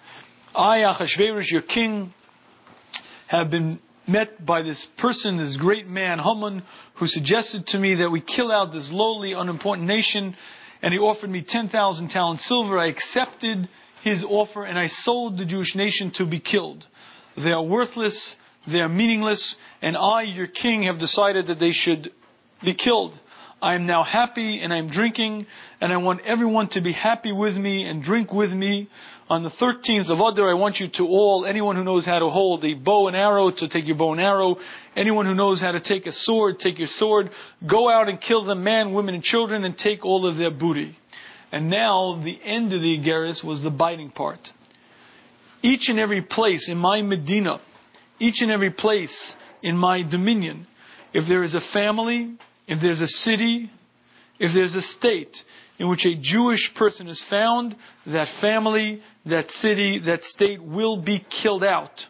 I, 0.55 0.81
Achashverosh, 0.81 1.51
your 1.51 1.63
king, 1.63 2.13
have 3.29 3.51
been 3.51 3.79
met 4.09 4.45
by 4.45 4.63
this 4.63 4.85
person, 4.85 5.37
this 5.37 5.57
great 5.57 5.87
man, 5.87 6.19
Haman, 6.19 6.63
who 6.95 7.07
suggested 7.07 7.67
to 7.69 7.79
me 7.79 7.97
that 7.97 8.11
we 8.11 8.21
kill 8.21 8.51
out 8.51 8.73
this 8.73 8.91
lowly, 8.91 9.33
unimportant 9.33 9.87
nation, 9.87 10.37
and 10.83 10.95
he 10.95 11.01
offered 11.01 11.31
me 11.31 11.43
10,000 11.43 12.09
talents 12.09 12.45
silver. 12.45 12.79
I 12.79 12.87
accepted 12.87 13.69
his 14.03 14.25
offer, 14.25 14.65
and 14.65 14.79
I 14.79 14.87
sold 14.87 15.39
the 15.39 15.45
Jewish 15.45 15.75
nation 15.75 16.11
to 16.13 16.27
be 16.27 16.41
killed. 16.41 16.87
They 17.37 17.53
are 17.53 17.63
worthless, 17.63 18.37
they 18.67 18.81
are 18.81 18.89
meaningless, 18.89 19.57
and 19.83 19.97
I, 19.97 20.23
your 20.23 20.47
king, 20.47 20.85
have 20.85 20.99
decided 20.99 21.49
that 21.49 21.59
they 21.59 21.73
should 21.73 22.13
be 22.63 22.75
killed. 22.75 23.19
I 23.61 23.75
am 23.75 23.87
now 23.87 24.05
happy 24.05 24.61
and 24.61 24.73
I'm 24.73 24.89
drinking, 24.89 25.47
and 25.81 25.93
I 25.93 25.97
want 25.97 26.21
everyone 26.25 26.69
to 26.69 26.81
be 26.81 26.93
happy 26.93 27.33
with 27.33 27.59
me 27.59 27.85
and 27.85 28.01
drink 28.03 28.33
with 28.33 28.55
me. 28.55 28.89
On 29.29 29.43
the 29.43 29.51
13th 29.51 30.09
of 30.11 30.21
Adar, 30.21 30.49
I 30.49 30.55
want 30.55 30.79
you 30.79 30.87
to 30.89 31.09
all, 31.09 31.45
anyone 31.45 31.75
who 31.75 31.83
knows 31.83 32.07
how 32.07 32.21
to 32.21 32.31
hold 32.31 32.65
a 32.65 32.75
bow 32.75 33.09
and 33.09 33.17
arrow, 33.17 33.51
to 33.51 33.67
take 33.67 33.89
your 33.89 33.97
bow 33.97 34.13
and 34.13 34.21
arrow. 34.21 34.59
Anyone 34.95 35.27
who 35.27 35.35
knows 35.35 35.61
how 35.61 35.73
to 35.73 35.81
take 35.81 36.07
a 36.07 36.13
sword, 36.13 36.61
take 36.61 36.79
your 36.79 36.87
sword. 36.87 37.31
Go 37.67 37.91
out 37.91 38.09
and 38.09 38.21
kill 38.21 38.45
them, 38.45 38.63
man, 38.63 38.93
women, 38.93 39.17
and 39.17 39.25
children, 39.25 39.65
and 39.65 39.77
take 39.77 40.05
all 40.05 40.25
of 40.25 40.37
their 40.37 40.53
booty. 40.53 40.97
And 41.51 41.69
now, 41.69 42.15
the 42.23 42.39
end 42.43 42.73
of 42.73 42.81
the 42.81 42.97
Igeris 42.97 43.43
was 43.43 43.61
the 43.61 43.71
biting 43.73 44.11
part. 44.11 44.53
Each 45.63 45.89
and 45.89 45.99
every 45.99 46.23
place 46.23 46.69
in 46.69 46.79
my 46.79 47.03
Medina, 47.03 47.61
each 48.21 48.41
and 48.41 48.53
every 48.53 48.71
place 48.71 49.35
in 49.63 49.77
my 49.77 50.03
dominion, 50.03 50.69
if 51.13 51.27
there 51.27 51.43
is 51.43 51.55
a 51.55 51.61
family, 51.61 52.37
if 52.69 52.81
there's 52.81 53.01
a 53.01 53.09
city, 53.09 53.71
if 54.39 54.53
there's 54.53 54.75
a 54.77 54.83
state 54.83 55.43
in 55.79 55.89
which 55.89 56.05
a 56.05 56.15
Jewish 56.15 56.75
person 56.75 57.09
is 57.09 57.21
found, 57.21 57.75
that 58.07 58.29
family, 58.29 59.03
that 59.27 59.51
city, 59.51 60.01
that 60.01 60.25
state 60.25 60.63
will 60.63 60.97
be 60.97 61.19
killed 61.19 61.65
out. 61.65 62.07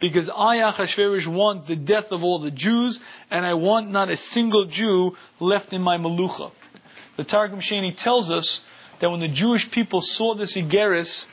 Because 0.00 0.28
I, 0.28 0.58
Achashverosh, 0.58 1.26
want 1.26 1.66
the 1.66 1.76
death 1.76 2.12
of 2.12 2.22
all 2.22 2.38
the 2.38 2.50
Jews, 2.50 3.00
and 3.30 3.46
I 3.46 3.54
want 3.54 3.90
not 3.90 4.10
a 4.10 4.16
single 4.16 4.66
Jew 4.66 5.16
left 5.40 5.72
in 5.72 5.80
my 5.80 5.96
Malucha. 5.96 6.52
The 7.16 7.24
Targum 7.24 7.60
Sheni 7.60 7.96
tells 7.96 8.30
us 8.30 8.60
that 8.98 9.10
when 9.10 9.20
the 9.20 9.28
Jewish 9.28 9.70
people 9.70 10.00
saw 10.00 10.34
this 10.34 10.56
Igeris, 10.56 11.26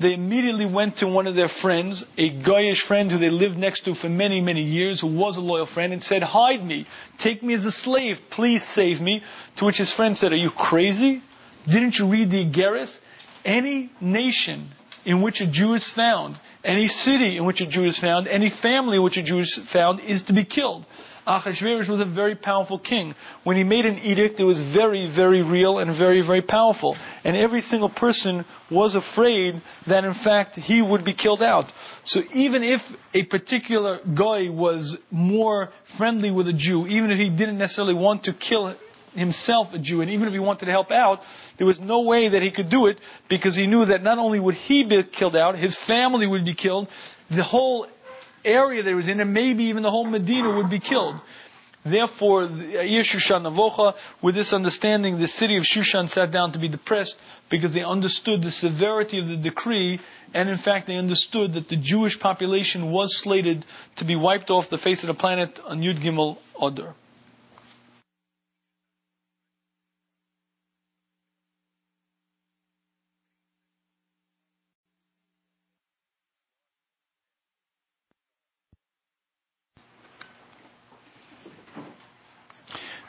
they 0.00 0.12
immediately 0.12 0.66
went 0.66 0.96
to 0.96 1.06
one 1.06 1.26
of 1.26 1.34
their 1.34 1.48
friends, 1.48 2.04
a 2.18 2.30
Goyish 2.30 2.80
friend 2.80 3.10
who 3.10 3.18
they 3.18 3.30
lived 3.30 3.56
next 3.56 3.84
to 3.84 3.94
for 3.94 4.08
many, 4.08 4.40
many 4.40 4.62
years, 4.62 5.00
who 5.00 5.06
was 5.06 5.36
a 5.36 5.40
loyal 5.40 5.66
friend, 5.66 5.92
and 5.92 6.02
said, 6.02 6.22
Hide 6.22 6.64
me. 6.64 6.86
Take 7.18 7.42
me 7.42 7.54
as 7.54 7.64
a 7.64 7.72
slave. 7.72 8.20
Please 8.30 8.64
save 8.64 9.00
me. 9.00 9.22
To 9.56 9.64
which 9.64 9.78
his 9.78 9.92
friend 9.92 10.18
said, 10.18 10.32
Are 10.32 10.36
you 10.36 10.50
crazy? 10.50 11.22
Didn't 11.66 11.98
you 11.98 12.06
read 12.06 12.30
the 12.30 12.44
Igeris? 12.44 13.00
Any 13.44 13.90
nation 14.00 14.70
in 15.04 15.22
which 15.22 15.40
a 15.40 15.46
Jew 15.46 15.74
is 15.74 15.84
found, 15.84 16.38
any 16.64 16.88
city 16.88 17.36
in 17.36 17.44
which 17.44 17.60
a 17.60 17.66
Jew 17.66 17.84
is 17.84 17.98
found, 17.98 18.26
any 18.26 18.48
family 18.48 18.96
in 18.96 19.02
which 19.02 19.16
a 19.16 19.22
Jew 19.22 19.38
is 19.38 19.54
found 19.54 20.00
is 20.00 20.22
to 20.24 20.32
be 20.32 20.44
killed. 20.44 20.86
Achashverosh 21.26 21.88
was 21.88 22.00
a 22.00 22.04
very 22.04 22.34
powerful 22.34 22.78
king. 22.78 23.14
When 23.44 23.56
he 23.56 23.64
made 23.64 23.86
an 23.86 23.98
edict, 23.98 24.40
it 24.40 24.44
was 24.44 24.60
very, 24.60 25.06
very 25.06 25.42
real 25.42 25.78
and 25.78 25.90
very, 25.90 26.20
very 26.20 26.42
powerful. 26.42 26.96
And 27.24 27.36
every 27.36 27.62
single 27.62 27.88
person 27.88 28.44
was 28.70 28.94
afraid 28.94 29.62
that 29.86 30.04
in 30.04 30.12
fact 30.12 30.56
he 30.56 30.82
would 30.82 31.04
be 31.04 31.14
killed 31.14 31.42
out. 31.42 31.72
So 32.02 32.22
even 32.34 32.62
if 32.62 32.96
a 33.14 33.22
particular 33.22 34.00
guy 34.12 34.50
was 34.50 34.98
more 35.10 35.72
friendly 35.96 36.30
with 36.30 36.48
a 36.48 36.52
Jew, 36.52 36.86
even 36.86 37.10
if 37.10 37.18
he 37.18 37.30
didn't 37.30 37.56
necessarily 37.56 37.94
want 37.94 38.24
to 38.24 38.34
kill 38.34 38.76
himself 39.14 39.72
a 39.72 39.78
Jew, 39.78 40.02
and 40.02 40.10
even 40.10 40.26
if 40.26 40.34
he 40.34 40.40
wanted 40.40 40.66
to 40.66 40.72
help 40.72 40.90
out, 40.90 41.22
there 41.56 41.66
was 41.66 41.80
no 41.80 42.02
way 42.02 42.28
that 42.28 42.42
he 42.42 42.50
could 42.50 42.68
do 42.68 42.88
it 42.88 42.98
because 43.28 43.54
he 43.54 43.66
knew 43.66 43.86
that 43.86 44.02
not 44.02 44.18
only 44.18 44.40
would 44.40 44.56
he 44.56 44.84
be 44.84 45.02
killed 45.04 45.36
out, 45.36 45.56
his 45.56 45.78
family 45.78 46.26
would 46.26 46.44
be 46.44 46.54
killed, 46.54 46.88
the 47.30 47.42
whole 47.42 47.86
area 48.44 48.82
he 48.82 48.94
was 48.94 49.08
in, 49.08 49.20
and 49.20 49.32
maybe 49.32 49.64
even 49.64 49.82
the 49.82 49.90
whole 49.90 50.04
Medina 50.04 50.50
would 50.56 50.70
be 50.70 50.80
killed. 50.80 51.16
Therefore, 51.84 52.44
uh, 52.44 52.46
Shushan 52.46 53.42
Navocha, 53.42 53.94
with 54.22 54.34
this 54.34 54.54
understanding, 54.54 55.18
the 55.18 55.26
city 55.26 55.56
of 55.56 55.64
Shushan 55.64 56.08
sat 56.08 56.30
down 56.30 56.52
to 56.52 56.58
be 56.58 56.68
depressed 56.68 57.16
because 57.50 57.74
they 57.74 57.82
understood 57.82 58.42
the 58.42 58.50
severity 58.50 59.18
of 59.18 59.28
the 59.28 59.36
decree, 59.36 60.00
and 60.32 60.48
in 60.48 60.56
fact 60.56 60.86
they 60.86 60.96
understood 60.96 61.52
that 61.54 61.68
the 61.68 61.76
Jewish 61.76 62.18
population 62.18 62.90
was 62.90 63.14
slated 63.14 63.66
to 63.96 64.04
be 64.06 64.16
wiped 64.16 64.50
off 64.50 64.70
the 64.70 64.78
face 64.78 65.02
of 65.02 65.08
the 65.08 65.14
planet 65.14 65.60
on 65.66 65.82
Yud 65.82 65.98
Gimel 66.00 66.38
Adar. 66.60 66.94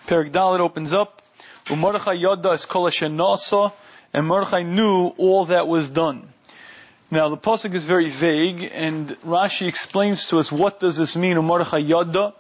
Perek 0.08 0.32
Daled 0.32 0.60
opens 0.60 0.94
up. 0.94 1.22
Yadda 1.68 2.54
is 2.54 2.66
kol 2.66 2.86
nasa, 2.86 3.74
and 4.14 4.28
Mordechai 4.28 4.62
knew 4.62 5.08
all 5.18 5.46
that 5.46 5.68
was 5.68 5.90
done. 5.90 6.30
Now 7.10 7.30
the 7.30 7.38
pasuk 7.38 7.74
is 7.74 7.86
very 7.86 8.10
vague, 8.10 8.70
and 8.72 9.10
Rashi 9.22 9.68
explains 9.68 10.28
to 10.28 10.38
us 10.38 10.52
what 10.52 10.80
does 10.80 10.98
this 10.98 11.16
mean. 11.16 11.38
Mordechai 11.44 11.82
Yadda. 11.82 12.34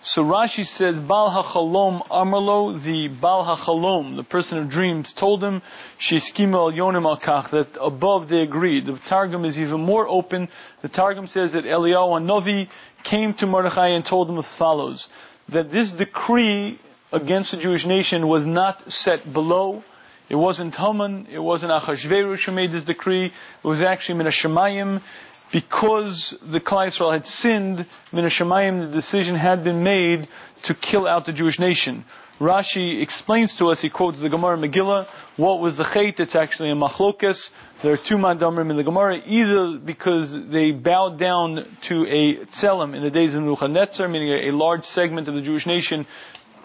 So 0.00 0.22
Rashi 0.22 0.64
says, 0.64 1.00
Bal 1.00 1.30
HaChalom 1.30 2.06
Amarlo, 2.06 2.80
the 2.80 3.08
Bal 3.08 3.44
HaChalom, 3.44 4.14
the 4.14 4.22
person 4.22 4.58
of 4.58 4.68
dreams, 4.68 5.12
told 5.12 5.42
him, 5.42 5.60
Sheskima 5.98 6.54
al 6.54 6.72
Yonim 6.72 7.04
al 7.04 7.18
Kach, 7.18 7.50
that 7.50 7.76
above 7.80 8.28
they 8.28 8.42
agreed. 8.42 8.86
The 8.86 8.96
Targum 8.96 9.44
is 9.44 9.58
even 9.58 9.80
more 9.80 10.06
open. 10.06 10.50
The 10.82 10.88
Targum 10.88 11.26
says 11.26 11.52
that 11.54 11.64
Eliyahu 11.64 12.24
Novi 12.24 12.68
came 13.02 13.34
to 13.34 13.46
Mordechai 13.48 13.88
and 13.88 14.04
told 14.06 14.30
him 14.30 14.38
as 14.38 14.46
follows, 14.46 15.08
that 15.48 15.72
this 15.72 15.90
decree 15.90 16.78
against 17.12 17.52
the 17.52 17.56
Jewish 17.56 17.86
nation 17.86 18.26
was 18.28 18.44
not 18.46 18.90
set 18.90 19.32
below. 19.32 19.82
It 20.28 20.34
wasn't 20.34 20.74
Haman, 20.74 21.28
it 21.30 21.38
wasn't 21.38 21.72
Achashverosh 21.72 22.44
who 22.44 22.52
made 22.52 22.70
this 22.70 22.84
decree, 22.84 23.26
it 23.26 23.66
was 23.66 23.80
actually 23.80 24.22
Minashamayim. 24.22 25.02
Because 25.50 26.36
the 26.42 26.60
Yisrael 26.60 27.10
had 27.10 27.26
sinned, 27.26 27.86
Minashamayim, 28.12 28.88
the 28.88 28.94
decision 28.94 29.34
had 29.34 29.64
been 29.64 29.82
made 29.82 30.28
to 30.64 30.74
kill 30.74 31.08
out 31.08 31.24
the 31.24 31.32
Jewish 31.32 31.58
nation. 31.58 32.04
Rashi 32.38 33.00
explains 33.00 33.54
to 33.56 33.68
us, 33.68 33.80
he 33.80 33.88
quotes 33.88 34.20
the 34.20 34.28
Gemara 34.28 34.58
Megillah, 34.58 35.08
what 35.36 35.60
was 35.60 35.76
the 35.76 35.84
chait? 35.84 36.20
It's 36.20 36.34
actually 36.34 36.70
a 36.70 36.74
machlokes. 36.74 37.50
There 37.82 37.92
are 37.92 37.96
two 37.96 38.16
mandamrim 38.16 38.70
in 38.70 38.76
the 38.76 38.84
Gemara, 38.84 39.22
either 39.24 39.78
because 39.78 40.32
they 40.32 40.72
bowed 40.72 41.18
down 41.18 41.78
to 41.82 42.06
a 42.06 42.44
tzelem 42.46 42.94
in 42.94 43.02
the 43.02 43.10
days 43.10 43.34
of 43.34 43.42
Nebuchadnezzar, 43.42 44.06
meaning 44.06 44.48
a 44.48 44.50
large 44.50 44.84
segment 44.84 45.28
of 45.28 45.34
the 45.34 45.40
Jewish 45.40 45.66
nation 45.66 46.06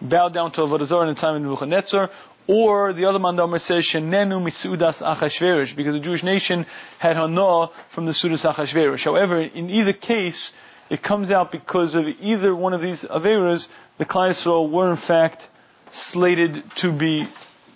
bowed 0.02 0.34
down 0.34 0.52
to 0.54 0.62
Avodah 0.62 1.02
in 1.02 1.08
the 1.10 1.16
time 1.16 1.36
of 1.36 1.42
Nebuchadnezzar, 1.42 2.10
or 2.48 2.94
the 2.94 3.06
other 3.06 3.20
Mandamer 3.20 3.60
says, 3.60 3.86
Shenenu 3.86 4.42
misudas 4.42 5.02
achashverish, 5.02 5.76
because 5.76 5.94
the 5.94 6.00
Jewish 6.00 6.24
nation 6.24 6.66
had 7.00 7.16
hana 7.16 7.70
from 7.90 8.06
the 8.06 8.12
sudas 8.12 8.52
achashverish. 8.52 9.04
However, 9.04 9.42
in 9.42 9.70
either 9.70 9.94
case, 9.94 10.52
it 10.90 11.02
comes 11.02 11.32
out 11.32 11.52
because 11.52 11.96
of 11.96 12.06
either 12.08 12.54
one 12.56 12.74
of 12.74 12.82
these 12.82 13.04
averas, 13.04 13.68
the 13.98 14.06
Yisrael 14.06 14.70
were 14.70 14.90
in 14.90 14.98
fact 14.98 15.48
slated 15.92 16.64
to 16.76 16.92
be, 16.92 17.28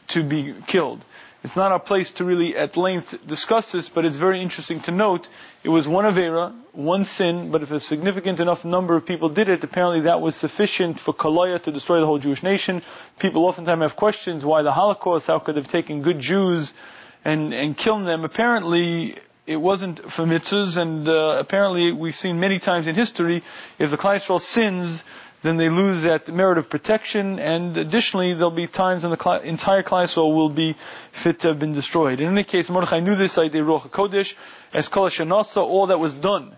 to 0.10 0.24
be 0.24 0.56
killed. 0.68 1.04
It's 1.48 1.56
not 1.56 1.72
our 1.72 1.80
place 1.80 2.12
to 2.20 2.26
really 2.26 2.58
at 2.58 2.76
length 2.76 3.26
discuss 3.26 3.72
this, 3.72 3.88
but 3.88 4.04
it's 4.04 4.18
very 4.18 4.42
interesting 4.42 4.82
to 4.82 4.92
note 4.92 5.30
it 5.64 5.70
was 5.70 5.88
one 5.88 6.04
Avera, 6.04 6.54
one 6.74 7.06
sin, 7.06 7.52
but 7.52 7.64
if 7.64 7.72
a 7.72 7.80
significant 7.80 8.42
enough 8.42 8.66
number 8.66 8.98
of 8.98 9.06
people 9.06 9.30
did 9.30 9.48
it, 9.48 9.64
apparently 9.64 10.02
that 10.02 10.20
was 10.20 10.36
sufficient 10.36 11.00
for 11.00 11.14
Kalaya 11.14 11.64
to 11.64 11.72
destroy 11.72 12.02
the 12.02 12.06
whole 12.06 12.20
Jewish 12.20 12.44
nation. 12.44 12.82
People 13.18 13.46
oftentimes 13.46 13.82
have 13.82 13.96
questions 13.96 14.44
why 14.44 14.62
the 14.62 14.74
Holocaust, 14.74 15.28
how 15.28 15.40
could 15.40 15.56
they 15.56 15.62
have 15.62 15.72
taken 15.72 16.02
good 16.02 16.20
Jews 16.20 16.74
and, 17.24 17.54
and 17.54 17.78
killing 17.78 18.04
them? 18.04 18.26
Apparently, 18.26 19.16
it 19.46 19.56
wasn't 19.56 20.12
for 20.12 20.26
mitzvahs, 20.26 20.76
and 20.76 21.08
uh, 21.08 21.38
apparently 21.40 21.94
we've 21.94 22.14
seen 22.14 22.42
many 22.42 22.60
times 22.60 22.88
in 22.88 22.96
history, 22.96 23.42
if 23.80 23.90
the 23.90 23.96
Yisrael 23.98 24.42
sins, 24.42 25.02
then 25.48 25.58
they 25.58 25.70
lose 25.70 26.04
that 26.04 26.28
merit 26.28 26.58
of 26.58 26.70
protection, 26.70 27.40
and 27.40 27.78
additionally, 27.78 28.34
there'll 28.34 28.52
be 28.52 28.68
times 28.68 29.04
when 29.04 29.12
the 29.12 29.40
entire 29.44 29.82
Klal 29.82 30.36
will 30.36 30.50
be 30.50 30.76
fit 31.12 31.40
to 31.40 31.48
have 31.48 31.60
been 31.60 31.74
destroyed. 31.74 32.20
In 32.20 32.28
any 32.28 32.44
case, 32.44 32.70
Mordechai 32.70 33.00
knew 33.00 33.16
this 33.16 33.38
idea, 33.38 33.62
Ruach 33.62 33.90
Kodesh, 33.90 34.34
as 34.74 34.90
Kol 34.90 35.10
all 35.58 35.88
that 35.88 36.00
was 36.00 36.14
done. 36.14 36.58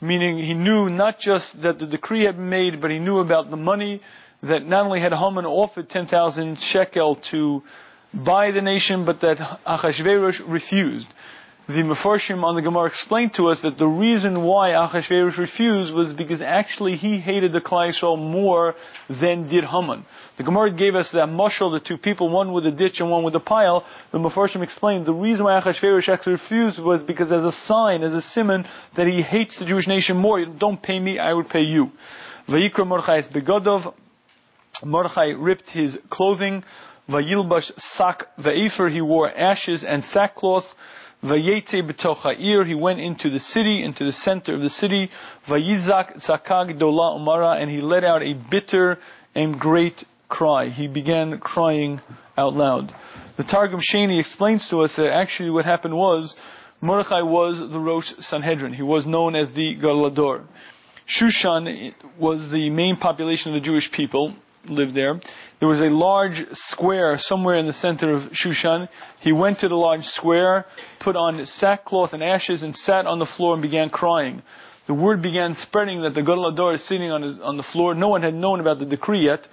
Meaning, 0.00 0.38
he 0.38 0.54
knew 0.54 0.88
not 0.88 1.18
just 1.18 1.60
that 1.60 1.78
the 1.78 1.86
decree 1.86 2.24
had 2.24 2.36
been 2.36 2.48
made, 2.48 2.80
but 2.80 2.90
he 2.90 2.98
knew 2.98 3.18
about 3.18 3.50
the 3.50 3.58
money 3.58 4.00
that 4.42 4.66
not 4.66 4.86
only 4.86 5.00
had 5.00 5.12
Haman 5.12 5.44
offered 5.44 5.90
10,000 5.90 6.58
shekel 6.58 7.16
to 7.16 7.62
buy 8.14 8.50
the 8.50 8.62
nation, 8.62 9.04
but 9.04 9.20
that 9.20 9.38
Achashverosh 9.66 10.42
refused 10.46 11.06
the 11.66 11.82
Mefarshim 11.82 12.42
on 12.42 12.56
the 12.56 12.62
Gemara 12.62 12.86
explained 12.86 13.34
to 13.34 13.48
us 13.48 13.62
that 13.62 13.78
the 13.78 13.86
reason 13.86 14.42
why 14.42 14.70
Achashverosh 14.70 15.36
refused 15.36 15.94
was 15.94 16.12
because 16.12 16.42
actually 16.42 16.96
he 16.96 17.18
hated 17.18 17.52
the 17.52 17.60
Klal 17.60 17.88
Yisrael 17.88 18.18
more 18.18 18.74
than 19.08 19.48
did 19.48 19.64
Haman. 19.64 20.04
The 20.36 20.42
Gemara 20.42 20.72
gave 20.72 20.96
us 20.96 21.12
that 21.12 21.28
mushal, 21.28 21.70
the 21.70 21.78
two 21.78 21.96
people, 21.96 22.28
one 22.28 22.52
with 22.52 22.66
a 22.66 22.72
ditch 22.72 23.00
and 23.00 23.10
one 23.10 23.22
with 23.22 23.36
a 23.36 23.40
pile. 23.40 23.84
The 24.10 24.18
Mefarshim 24.18 24.62
explained 24.62 25.06
the 25.06 25.14
reason 25.14 25.44
why 25.44 25.60
Achashverosh 25.60 26.08
actually 26.08 26.32
refused 26.32 26.78
was 26.80 27.04
because 27.04 27.30
as 27.30 27.44
a 27.44 27.52
sign, 27.52 28.02
as 28.02 28.14
a 28.14 28.22
simon, 28.22 28.66
that 28.94 29.06
he 29.06 29.22
hates 29.22 29.58
the 29.58 29.64
Jewish 29.64 29.86
nation 29.86 30.16
more. 30.16 30.44
Don't 30.44 30.82
pay 30.82 30.98
me, 30.98 31.18
I 31.18 31.32
would 31.32 31.48
pay 31.48 31.62
you. 31.62 31.92
Vayikra 32.48 32.86
Mordechai 32.86 33.20
begodov. 33.22 33.94
Mordechai 34.84 35.34
ripped 35.36 35.70
his 35.70 35.98
clothing. 36.08 36.64
Vayilbash 37.08 37.78
sak 37.78 38.34
ve'efer. 38.38 38.90
He 38.90 39.00
wore 39.00 39.30
ashes 39.30 39.84
and 39.84 40.02
sackcloth. 40.02 40.74
Vayetze 41.22 41.82
b'toch 41.82 42.66
he 42.66 42.74
went 42.74 43.00
into 43.00 43.28
the 43.28 43.38
city, 43.38 43.82
into 43.82 44.04
the 44.04 44.12
center 44.12 44.54
of 44.54 44.62
the 44.62 44.70
city. 44.70 45.10
Vayizak 45.46 46.16
zakag 46.16 46.78
dola 46.78 47.18
umara, 47.18 47.60
and 47.60 47.70
he 47.70 47.80
let 47.80 48.04
out 48.04 48.22
a 48.22 48.32
bitter 48.32 48.98
and 49.34 49.60
great 49.60 50.04
cry. 50.28 50.68
He 50.68 50.86
began 50.86 51.38
crying 51.38 52.00
out 52.38 52.54
loud. 52.54 52.94
The 53.36 53.44
Targum 53.44 53.80
Sheni 53.80 54.18
explains 54.18 54.68
to 54.70 54.80
us 54.80 54.96
that 54.96 55.12
actually 55.12 55.50
what 55.50 55.66
happened 55.66 55.94
was 55.94 56.36
Mordechai 56.80 57.20
was 57.22 57.58
the 57.58 57.78
Rosh 57.78 58.14
Sanhedrin. 58.20 58.72
He 58.72 58.82
was 58.82 59.06
known 59.06 59.36
as 59.36 59.52
the 59.52 59.76
Galador. 59.76 60.44
Shushan 61.06 61.92
was 62.18 62.50
the 62.50 62.70
main 62.70 62.96
population 62.96 63.54
of 63.54 63.54
the 63.54 63.66
Jewish 63.66 63.90
people, 63.90 64.34
lived 64.66 64.94
there. 64.94 65.20
There 65.58 65.68
was 65.68 65.80
a 65.80 65.90
large 65.90 66.54
square 66.54 67.18
somewhere 67.18 67.56
in 67.56 67.66
the 67.66 67.72
center 67.72 68.12
of 68.12 68.32
Shushan. 68.32 68.88
He 69.20 69.32
went 69.32 69.60
to 69.60 69.68
the 69.68 69.76
large 69.76 70.06
square, 70.06 70.66
put 70.98 71.16
on 71.16 71.44
sackcloth 71.46 72.12
and 72.12 72.22
ashes, 72.22 72.62
and 72.62 72.76
sat 72.76 73.06
on 73.06 73.18
the 73.18 73.26
floor 73.26 73.54
and 73.54 73.62
began 73.62 73.90
crying. 73.90 74.42
The 74.86 74.94
word 74.94 75.22
began 75.22 75.54
spreading 75.54 76.02
that 76.02 76.14
the 76.14 76.22
Gadol 76.22 76.48
Ador 76.48 76.74
is 76.74 76.82
sitting 76.82 77.12
on, 77.12 77.22
his, 77.22 77.40
on 77.40 77.56
the 77.56 77.62
floor. 77.62 77.94
No 77.94 78.08
one 78.08 78.22
had 78.22 78.34
known 78.34 78.60
about 78.60 78.78
the 78.78 78.86
decree 78.86 79.24
yet, 79.24 79.46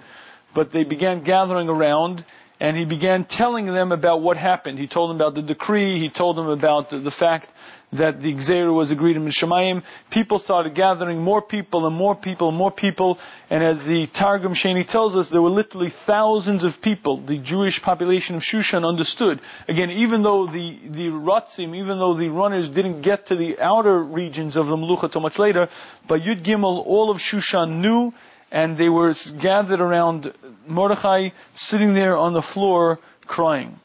but 0.54 0.72
they 0.72 0.84
began 0.84 1.22
gathering 1.22 1.68
around, 1.68 2.24
and 2.58 2.76
he 2.76 2.84
began 2.84 3.24
telling 3.24 3.66
them 3.66 3.92
about 3.92 4.20
what 4.20 4.36
happened. 4.36 4.78
He 4.78 4.88
told 4.88 5.10
them 5.10 5.16
about 5.16 5.34
the 5.34 5.42
decree. 5.42 5.98
He 5.98 6.08
told 6.08 6.36
them 6.36 6.48
about 6.48 6.90
the, 6.90 6.98
the 6.98 7.10
fact 7.10 7.50
that 7.92 8.20
the 8.20 8.34
Gzeir 8.34 8.72
was 8.72 8.90
agreed 8.90 9.16
in 9.16 9.24
Mishamayim, 9.24 9.82
people 10.10 10.38
started 10.38 10.74
gathering 10.74 11.22
more 11.22 11.40
people 11.40 11.86
and 11.86 11.96
more 11.96 12.14
people 12.14 12.48
and 12.48 12.56
more 12.56 12.70
people, 12.70 13.18
and 13.48 13.64
as 13.64 13.82
the 13.84 14.06
Targum 14.08 14.54
Sheni 14.54 14.86
tells 14.86 15.16
us, 15.16 15.28
there 15.28 15.40
were 15.40 15.50
literally 15.50 15.90
thousands 15.90 16.64
of 16.64 16.82
people. 16.82 17.18
The 17.18 17.38
Jewish 17.38 17.80
population 17.80 18.36
of 18.36 18.42
Shushan 18.42 18.86
understood. 18.86 19.40
Again, 19.68 19.90
even 19.90 20.22
though 20.22 20.46
the, 20.46 20.78
the 20.86 21.06
Ratzim, 21.08 21.74
even 21.74 21.98
though 21.98 22.14
the 22.14 22.28
runners 22.28 22.68
didn't 22.68 23.00
get 23.02 23.26
to 23.26 23.36
the 23.36 23.58
outer 23.58 24.02
regions 24.02 24.56
of 24.56 24.66
the 24.66 24.76
Melucha 24.76 25.10
till 25.10 25.22
much 25.22 25.38
later, 25.38 25.68
by 26.06 26.18
Yud 26.18 26.42
Gimel, 26.42 26.84
all 26.86 27.10
of 27.10 27.18
Shushan 27.18 27.80
knew, 27.80 28.12
and 28.50 28.76
they 28.76 28.88
were 28.88 29.14
gathered 29.40 29.80
around 29.80 30.32
Mordechai, 30.66 31.30
sitting 31.54 31.94
there 31.94 32.16
on 32.16 32.34
the 32.34 32.42
floor, 32.42 32.98
crying. 33.26 33.80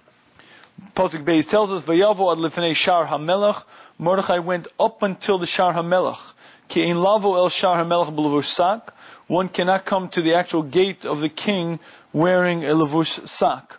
Pasuk 0.95 1.23
Beis 1.23 1.47
tells 1.47 1.69
us, 1.71 1.83
"Vayavo 1.83 2.31
ad 2.31 2.39
lefnei 2.39 2.75
shar 2.75 3.05
hamelach." 3.07 3.63
Mordechai 3.97 4.39
went 4.39 4.67
up 4.79 5.03
until 5.03 5.37
the 5.37 5.45
Shar 5.45 5.73
HaMelech. 5.73 6.19
Ki 6.67 6.89
ein 6.89 7.01
lavo 7.01 7.35
el 7.35 7.49
Shar 7.49 7.83
HaMelech 7.83 8.15
b'levush 8.15 8.81
One 9.27 9.49
cannot 9.49 9.85
come 9.85 10.09
to 10.09 10.21
the 10.21 10.35
actual 10.35 10.63
gate 10.63 11.05
of 11.05 11.19
the 11.19 11.29
king 11.29 11.79
wearing 12.11 12.63
a 12.65 12.73
levush 12.73 13.27
sak. 13.27 13.73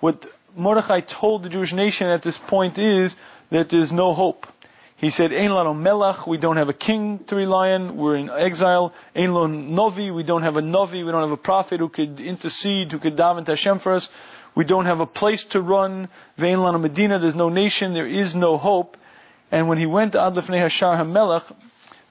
What 0.00 0.26
Mordechai 0.56 1.00
told 1.00 1.42
the 1.42 1.48
Jewish 1.48 1.72
nation 1.72 2.08
at 2.08 2.22
this 2.22 2.38
point 2.38 2.78
is 2.78 3.14
that 3.50 3.68
there's 3.70 3.92
no 3.92 4.14
hope. 4.14 4.46
He 4.96 5.10
said, 5.10 5.32
Ein 5.32 5.50
lano 5.50 5.78
melech, 5.78 6.26
we 6.26 6.38
don't 6.38 6.56
have 6.56 6.70
a 6.70 6.72
king 6.72 7.18
to 7.26 7.36
rely 7.36 7.72
on, 7.72 7.98
we're 7.98 8.16
in 8.16 8.30
exile. 8.30 8.94
Ein 9.14 9.34
lo 9.34 9.46
novi, 9.46 10.10
we 10.10 10.22
don't 10.22 10.42
have 10.42 10.56
a 10.56 10.62
novi, 10.62 11.02
we 11.02 11.12
don't 11.12 11.22
have 11.22 11.32
a 11.32 11.36
prophet 11.36 11.80
who 11.80 11.90
could 11.90 12.18
intercede, 12.18 12.92
who 12.92 12.98
could 12.98 13.14
daven 13.14 13.44
to 13.44 13.52
Hashem 13.52 13.80
for 13.80 13.92
us. 13.92 14.08
We 14.54 14.64
don't 14.64 14.86
have 14.86 15.00
a 15.00 15.06
place 15.06 15.44
to 15.44 15.60
run. 15.60 16.08
Vein 16.38 16.56
lano 16.58 16.80
medina, 16.80 17.18
there's 17.18 17.34
no 17.34 17.50
nation, 17.50 17.92
there 17.92 18.06
is 18.06 18.34
no 18.34 18.56
hope. 18.56 18.96
And 19.50 19.68
when 19.68 19.78
he 19.78 19.86
went 19.86 20.12
to 20.12 20.20
Ad 20.20 20.34
Lefnei 20.34 20.60
Hashar 20.60 20.98
HaMelech, 20.98 21.54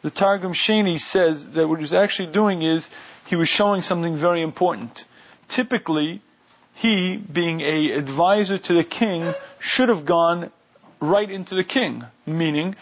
the 0.01 0.09
Targum 0.09 0.53
Sheni 0.53 0.99
says 0.99 1.45
that 1.45 1.67
what 1.67 1.79
he 1.79 1.83
was 1.83 1.93
actually 1.93 2.31
doing 2.31 2.61
is 2.61 2.87
he 3.25 3.35
was 3.35 3.49
showing 3.49 3.81
something 3.81 4.15
very 4.15 4.41
important. 4.41 5.03
Typically, 5.47 6.21
he, 6.73 7.17
being 7.17 7.61
a 7.61 7.91
advisor 7.91 8.57
to 8.57 8.73
the 8.73 8.83
king, 8.83 9.33
should 9.59 9.89
have 9.89 10.05
gone 10.05 10.51
right 10.99 11.29
into 11.29 11.55
the 11.55 11.63
king, 11.63 12.03
meaning 12.25 12.75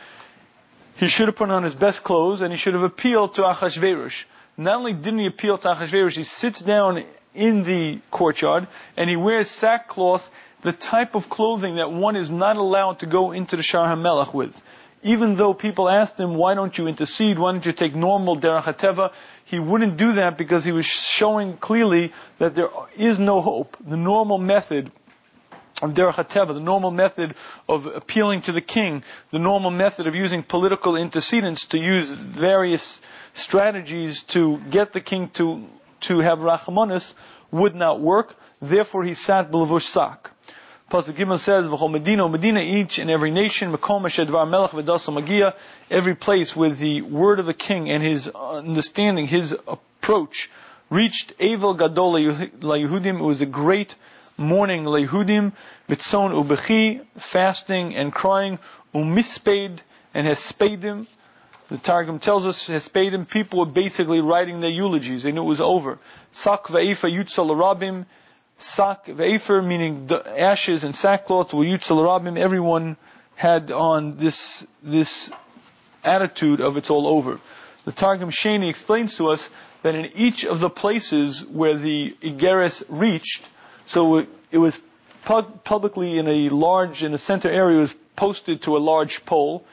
he 0.95 1.07
should 1.07 1.27
have 1.27 1.35
put 1.35 1.49
on 1.49 1.63
his 1.63 1.75
best 1.75 2.03
clothes 2.03 2.41
and 2.41 2.51
he 2.51 2.57
should 2.57 2.73
have 2.73 2.83
appealed 2.83 3.35
to 3.35 3.41
Achashverosh. 3.41 4.25
Not 4.57 4.75
only 4.75 4.93
didn't 4.93 5.19
he 5.19 5.25
appeal 5.25 5.57
to 5.59 5.69
Achashverosh, 5.69 6.15
he 6.15 6.23
sits 6.23 6.59
down 6.59 7.03
in 7.33 7.63
the 7.63 7.99
courtyard 8.11 8.67
and 8.97 9.09
he 9.09 9.15
wears 9.15 9.49
sackcloth 9.49 10.29
the 10.63 10.73
type 10.73 11.13
of 11.15 11.29
clothing 11.29 11.75
that 11.75 11.91
one 11.91 12.15
is 12.15 12.29
not 12.29 12.57
allowed 12.57 12.99
to 12.99 13.05
go 13.05 13.31
into 13.31 13.55
the 13.55 13.63
Shar 13.63 13.87
HaMelech 13.87 14.33
with. 14.33 14.59
Even 15.03 15.35
though 15.35 15.53
people 15.53 15.89
asked 15.89 16.17
him, 16.17 16.35
why 16.35 16.53
don't 16.53 16.77
you 16.77 16.87
intercede, 16.87 17.37
why 17.37 17.51
don't 17.51 17.65
you 17.65 17.73
take 17.73 17.93
normal 17.93 18.39
Derech 18.39 18.63
HaTeva, 18.63 19.11
he 19.43 19.59
wouldn't 19.59 19.97
do 19.97 20.13
that 20.13 20.37
because 20.37 20.63
he 20.63 20.71
was 20.71 20.85
showing 20.85 21.57
clearly 21.57 22.13
that 22.39 22.55
there 22.55 22.69
is 22.95 23.19
no 23.19 23.41
hope. 23.41 23.75
The 23.85 23.97
normal 23.97 24.37
method 24.37 24.91
of 25.81 25.93
Derech 25.93 26.13
HaTeva, 26.13 26.53
the 26.53 26.61
normal 26.61 26.91
method 26.91 27.35
of 27.67 27.85
appealing 27.85 28.43
to 28.43 28.53
the 28.53 28.61
king, 28.61 29.03
the 29.31 29.39
normal 29.39 29.71
method 29.71 30.07
of 30.07 30.15
using 30.15 30.41
political 30.41 30.95
antecedents 30.95 31.65
to 31.67 31.77
use 31.77 32.09
various 32.09 33.01
strategies 33.33 34.23
to 34.23 34.59
get 34.69 34.93
the 34.93 35.01
king 35.01 35.29
to, 35.33 35.65
to 36.01 36.19
have 36.19 36.37
Rachmanis 36.37 37.13
would 37.51 37.75
not 37.75 37.99
work. 37.99 38.35
Therefore 38.61 39.03
he 39.03 39.15
sat 39.15 39.51
Belavush 39.51 39.87
Sak. 39.87 40.32
Pasuk 40.93 41.17
Gimel 41.17 41.39
says, 41.39 41.65
"V'chol 41.65 41.89
Medina, 41.89 42.29
Medina, 42.29 42.59
each 42.59 42.99
and 42.99 43.09
every 43.09 43.31
nation, 43.31 43.75
Makom 43.75 44.03
Shedvar 44.03 44.47
Melech 44.47 44.69
V'Dasa 44.73 45.11
Magia, 45.11 45.55
every 45.89 46.13
place 46.13 46.55
with 46.55 46.77
the 46.77 47.01
word 47.01 47.39
of 47.39 47.47
the 47.47 47.53
king 47.55 47.89
and 47.89 48.03
his 48.03 48.27
understanding, 48.27 49.25
his 49.25 49.55
approach, 49.67 50.51
reached 50.91 51.35
Evel 51.39 51.75
Gadol 51.75 52.13
LaYehudim. 52.13 53.17
It 53.17 53.23
was 53.23 53.41
a 53.41 53.47
great 53.47 53.95
mourning 54.37 54.83
LaYehudim, 54.83 55.53
Mitzon 55.89 56.31
Ubechi, 56.31 57.03
fasting 57.17 57.95
and 57.95 58.13
crying, 58.13 58.59
Umisped 58.93 59.79
and 60.13 60.27
Hespedim. 60.27 61.07
The 61.69 61.79
Targum 61.79 62.19
tells 62.19 62.45
us 62.45 62.67
Hespedim, 62.67 63.27
people 63.27 63.57
were 63.57 63.65
basically 63.65 64.21
writing 64.21 64.59
their 64.59 64.69
eulogies. 64.69 65.23
They 65.23 65.31
knew 65.31 65.41
it 65.41 65.47
was 65.47 65.59
over. 65.59 65.97
Sak 66.33 66.65
Va'efa 66.65 67.11
Yutzal 67.11 67.49
Rabim, 67.49 68.05
sak 68.63 69.05
ve'efer, 69.05 69.65
meaning 69.65 70.09
ashes 70.37 70.83
and 70.83 70.95
sackcloth, 70.95 71.53
were 71.53 71.65
yutzel 71.65 71.97
rabim, 71.97 72.37
everyone 72.37 72.97
had 73.35 73.71
on 73.71 74.17
this, 74.17 74.65
this 74.81 75.29
attitude 76.03 76.61
of 76.61 76.77
it's 76.77 76.89
all 76.89 77.07
over. 77.07 77.39
The 77.85 77.91
Targum 77.91 78.29
Sheni 78.29 78.69
explains 78.69 79.15
to 79.17 79.29
us 79.29 79.49
that 79.81 79.95
in 79.95 80.11
each 80.15 80.45
of 80.45 80.59
the 80.59 80.69
places 80.69 81.45
where 81.45 81.77
the 81.77 82.15
Igeres 82.21 82.83
reached, 82.87 83.43
so 83.85 84.17
it, 84.17 84.29
it 84.51 84.57
was 84.57 84.79
publicly 85.23 86.17
in 86.17 86.27
a 86.27 86.49
large, 86.49 87.03
in 87.03 87.13
a 87.13 87.17
center 87.17 87.49
area, 87.49 87.79
was 87.79 87.93
posted 88.15 88.61
to 88.63 88.77
a 88.77 88.79
large 88.79 89.25
pole, 89.25 89.65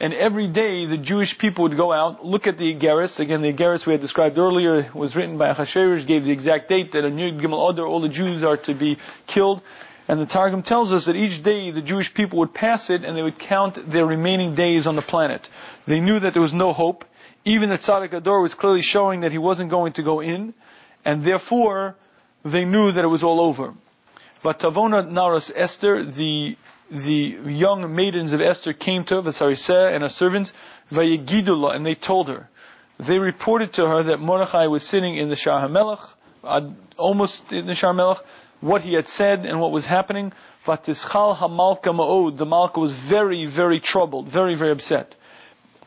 and 0.00 0.14
every 0.14 0.46
day 0.46 0.86
the 0.86 0.96
Jewish 0.96 1.38
people 1.38 1.64
would 1.64 1.76
go 1.76 1.92
out, 1.92 2.24
look 2.24 2.46
at 2.46 2.56
the 2.56 2.74
Igeris. 2.74 3.18
Again, 3.18 3.42
the 3.42 3.52
Igeris 3.52 3.84
we 3.84 3.92
had 3.92 4.00
described 4.00 4.38
earlier 4.38 4.90
was 4.94 5.16
written 5.16 5.38
by 5.38 5.52
Achashverosh, 5.52 6.06
gave 6.06 6.24
the 6.24 6.30
exact 6.30 6.68
date 6.68 6.92
that 6.92 7.04
on 7.04 7.16
Yud 7.16 7.40
Gimel 7.40 7.70
Adar 7.70 7.86
all 7.86 8.00
the 8.00 8.08
Jews 8.08 8.42
are 8.42 8.56
to 8.58 8.74
be 8.74 8.98
killed. 9.26 9.60
And 10.06 10.20
the 10.20 10.26
Targum 10.26 10.62
tells 10.62 10.92
us 10.92 11.06
that 11.06 11.16
each 11.16 11.42
day 11.42 11.70
the 11.70 11.82
Jewish 11.82 12.14
people 12.14 12.38
would 12.38 12.54
pass 12.54 12.90
it 12.90 13.04
and 13.04 13.16
they 13.16 13.22
would 13.22 13.38
count 13.38 13.90
their 13.90 14.06
remaining 14.06 14.54
days 14.54 14.86
on 14.86 14.96
the 14.96 15.02
planet. 15.02 15.50
They 15.86 16.00
knew 16.00 16.20
that 16.20 16.32
there 16.32 16.42
was 16.42 16.54
no 16.54 16.72
hope. 16.72 17.04
Even 17.44 17.68
the 17.68 17.78
Tzaddik 17.78 18.12
Ador 18.12 18.40
was 18.40 18.54
clearly 18.54 18.82
showing 18.82 19.20
that 19.20 19.32
he 19.32 19.38
wasn't 19.38 19.70
going 19.70 19.94
to 19.94 20.02
go 20.02 20.20
in. 20.20 20.54
And 21.04 21.24
therefore, 21.24 21.96
they 22.44 22.64
knew 22.64 22.92
that 22.92 23.04
it 23.04 23.08
was 23.08 23.24
all 23.24 23.40
over. 23.40 23.74
But 24.42 24.60
Tavona 24.60 25.06
Naras 25.10 25.50
Esther, 25.54 26.04
the 26.04 26.56
the 26.90 27.38
young 27.46 27.94
maidens 27.94 28.32
of 28.32 28.40
Esther 28.40 28.72
came 28.72 29.04
to 29.04 29.22
Vasariseh 29.22 29.94
and 29.94 30.02
her 30.02 30.08
servants, 30.08 30.52
Vayegidullah, 30.90 31.74
and 31.74 31.84
they 31.84 31.94
told 31.94 32.28
her, 32.28 32.48
they 32.98 33.18
reported 33.18 33.74
to 33.74 33.86
her 33.86 34.02
that 34.04 34.18
Mordechai 34.18 34.66
was 34.66 34.82
sitting 34.82 35.16
in 35.16 35.28
the 35.28 35.36
Shar 35.36 35.68
HaMelech, 35.68 36.00
uh, 36.42 36.70
almost 36.96 37.52
in 37.52 37.66
the 37.66 37.74
Shar 37.74 37.92
HaMelech, 37.92 38.20
what 38.60 38.82
he 38.82 38.94
had 38.94 39.06
said 39.06 39.46
and 39.46 39.60
what 39.60 39.70
was 39.70 39.86
happening. 39.86 40.32
Vatischal 40.66 41.36
HaMalka 41.36 41.94
Ma'od, 41.94 42.36
the 42.36 42.46
Malka 42.46 42.80
was 42.80 42.92
very, 42.92 43.46
very 43.46 43.80
troubled, 43.80 44.28
very, 44.28 44.54
very 44.54 44.72
upset. 44.72 45.14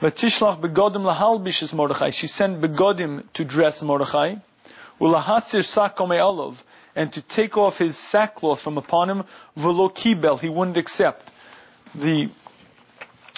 Vatishlach 0.02 0.60
begodim 0.62 1.04
lahalbishes 1.04 1.74
Mordechai, 1.74 2.10
she 2.10 2.28
sent 2.28 2.62
begodim 2.62 3.24
to 3.34 3.44
dress 3.44 3.82
Mordechai. 3.82 4.36
Ulahasir 5.00 5.62
sakome 5.62 6.20
olav, 6.20 6.64
and 6.96 7.12
to 7.14 7.22
take 7.22 7.58
off 7.58 7.78
his 7.78 7.98
sackcloth 7.98 8.62
from 8.62 8.78
upon 8.78 9.10
him, 9.10 9.24
velo 9.56 9.90
kibel, 9.90 10.40
he 10.40 10.50
wouldn't 10.50 10.78
accept. 10.78 11.32
The 11.96 12.30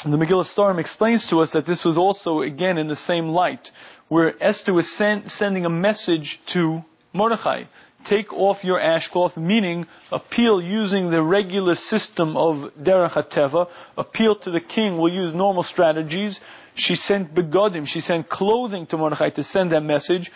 the 0.06 0.18
Megillas 0.18 0.54
Setarim 0.54 0.80
explains 0.80 1.28
to 1.28 1.39
us 1.39 1.51
that 1.51 1.66
this 1.66 1.86
was 1.86 1.97
also, 1.97 2.41
again, 2.41 2.78
in 2.78 2.88
the 2.88 2.95
same 2.95 3.30
light, 3.30 3.72
where 4.10 4.36
Esther 4.43 4.74
was 4.74 4.91
send, 4.91 5.32
sending 5.32 5.66
a 5.66 5.70
message 5.70 6.41
to 6.47 6.84
Mordechai. 7.14 7.64
Take 8.04 8.34
off 8.34 8.66
your 8.66 8.82
ashcloth, 8.82 9.38
meaning 9.38 9.88
appeal 10.12 10.62
using 10.62 11.10
the 11.10 11.24
regular 11.24 11.76
system 11.76 12.36
of 12.36 12.74
Derech 12.78 13.12
HaTeva, 13.12 13.70
appeal 13.97 14.36
to 14.36 14.51
the 14.51 14.60
king, 14.60 14.97
will 14.97 15.12
use 15.12 15.34
normal 15.34 15.64
strategies. 15.64 16.41
She 16.76 16.95
sent 16.95 17.34
begodim, 17.34 17.88
she 17.88 18.01
sent 18.01 18.28
clothing 18.28 18.88
to 18.88 18.97
Mordechai 18.97 19.30
to 19.30 19.43
send 19.43 19.72
that 19.72 19.84
message. 19.84 20.34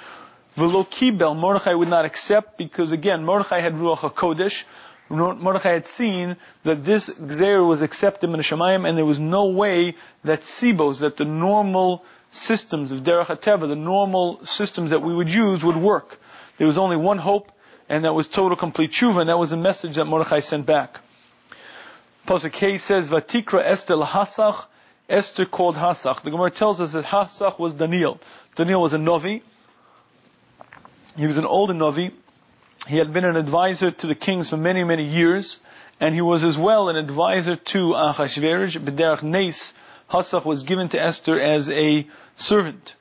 Velo 0.58 0.84
kibel, 0.84 1.38
Mordechai 1.38 1.76
would 1.76 1.88
not 1.88 2.06
accept 2.06 2.58
because 2.58 2.92
again, 2.92 3.24
Mordechai 3.24 3.60
had 3.60 3.76
Ruach 3.76 4.00
HaKodesh, 4.00 4.64
Mordechai 5.08 5.72
had 5.72 5.86
seen 5.86 6.36
that 6.64 6.84
this 6.84 7.10
Gzer 7.10 7.66
was 7.66 7.84
accepted 7.84 8.32
in 8.32 8.36
the 8.36 8.44
Shemayim, 8.44 8.90
and 8.90 8.98
there 8.98 9.06
was 9.06 9.20
no 9.20 9.46
way 9.46 9.96
that 10.24 10.42
Sibos, 10.42 11.00
that 11.02 11.16
the 11.16 11.26
normal 11.26 12.04
systems 12.32 12.92
of 12.92 13.04
Derech 13.04 13.28
HaTeva, 13.28 13.68
the 13.68 13.76
normal 13.76 14.44
systems 14.46 14.90
that 14.90 15.04
we 15.04 15.14
would 15.14 15.30
use 15.30 15.64
would 15.64 15.78
work. 15.78 16.20
There 16.58 16.66
was 16.66 16.78
only 16.78 16.98
one 16.98 17.20
hope, 17.20 17.52
and 17.88 18.04
that 18.04 18.16
was 18.16 18.26
total 18.26 18.58
complete 18.58 18.92
tshuva, 18.92 19.22
and 19.22 19.30
that 19.30 19.38
was 19.38 19.52
the 19.52 19.58
message 19.58 19.96
that 19.98 20.06
Mordechai 20.06 20.40
sent 20.40 20.66
back. 20.66 21.00
Pasuk 22.28 22.80
says, 22.80 23.10
Vatikra 23.10 23.64
Esther 23.64 23.96
Hasach, 23.96 24.66
Esther 25.08 25.46
called 25.46 25.76
Hasach. 25.76 26.24
The 26.24 26.32
Gemara 26.32 26.50
tells 26.50 26.82
us 26.82 26.94
that 26.94 27.06
Hasach 27.06 27.60
was 27.60 27.76
Daniel. 27.76 28.20
Daniel 28.56 28.82
was 28.82 28.94
a 28.94 28.98
Novi. 28.98 29.44
He 31.18 31.26
was 31.26 31.38
an 31.38 31.46
older 31.46 31.74
Novi, 31.74 32.12
he 32.88 32.98
had 32.98 33.12
been 33.12 33.26
an 33.26 33.36
advisor 33.36 33.90
to 33.90 34.08
the 34.08 34.14
kings 34.14 34.50
for 34.50 34.58
many, 34.58 34.84
many 34.84 35.04
years, 35.04 35.58
and 36.00 36.14
he 36.14 36.22
was 36.22 36.44
as 36.44 36.60
well 36.60 36.90
an 36.90 36.96
advisor 36.96 37.56
to 37.56 37.94
Achashverosh. 37.94 38.78
B'derach 38.78 39.24
Nes, 39.24 39.74
Hasach 40.12 40.46
was 40.46 40.62
given 40.62 40.90
to 40.90 41.02
Esther 41.02 41.40
as 41.40 41.72
a 41.72 42.08
servant. 42.36 42.94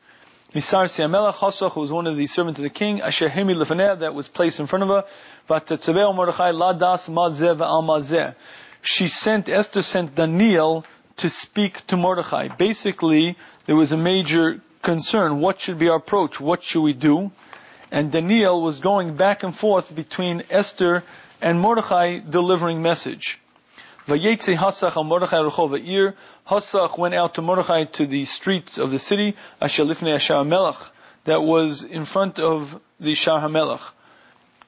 Misar 0.55 0.87
Siamelach, 0.87 1.35
Hasach 1.35 1.77
was 1.77 1.93
one 1.93 2.07
of 2.07 2.17
the 2.17 2.27
servants 2.27 2.59
of 2.59 2.65
the 2.65 2.71
king, 2.71 3.03
Asher 3.03 3.29
Lefaneh, 3.29 4.01
that 4.01 4.15
was 4.15 4.29
placed 4.29 4.61
in 4.61 4.67
front 4.67 4.83
of 4.85 4.89
her, 4.89 5.05
but 5.47 5.67
Tzaveh 5.67 6.15
Mordechai 6.15 6.53
Ladas 6.53 7.11
Mazeh. 7.11 8.35
She 8.81 9.09
sent, 9.09 9.51
Esther 9.51 9.83
sent 9.83 10.15
Daniel 10.15 10.87
to 11.19 11.29
speak 11.29 11.87
to 11.89 11.99
Mordechai. 11.99 12.49
Basically, 12.49 13.37
there 13.67 13.77
was 13.77 13.93
a 13.93 13.97
major 13.99 14.63
concern. 14.83 15.41
What 15.41 15.61
should 15.61 15.79
be 15.79 15.89
our 15.91 15.97
approach? 15.97 16.41
What 16.41 16.63
should 16.63 16.83
we 16.83 16.95
do? 16.95 17.31
And 17.91 18.11
Daniel 18.11 18.61
was 18.63 18.81
going 18.81 19.17
back 19.17 19.43
and 19.43 19.57
forth 19.57 19.95
between 19.95 20.43
Esther 20.51 21.05
and 21.41 21.61
Mordechai 21.61 22.19
delivering 22.19 22.83
message. 22.83 23.39
Vayetze 24.07 24.57
Hasach 24.57 24.97
al 24.97 25.05
Mordechai 25.05 25.37
Rechov 25.37 26.15
Hasach 26.49 26.97
went 26.97 27.15
out 27.15 27.35
to 27.35 27.43
Mordechai 27.43 27.85
to 27.85 28.07
the 28.07 28.25
streets 28.25 28.79
of 28.79 28.91
the 28.91 28.99
city, 28.99 29.35
Asher 29.61 29.85
Lifnei 29.85 30.15
Ashar 30.15 30.45
Melech, 30.45 30.77
that 31.25 31.43
was 31.43 31.83
in 31.83 32.05
front 32.05 32.39
of 32.39 32.81
the 33.01 33.13
Sha'ar 33.13 33.43
HaMelech. 33.43 33.81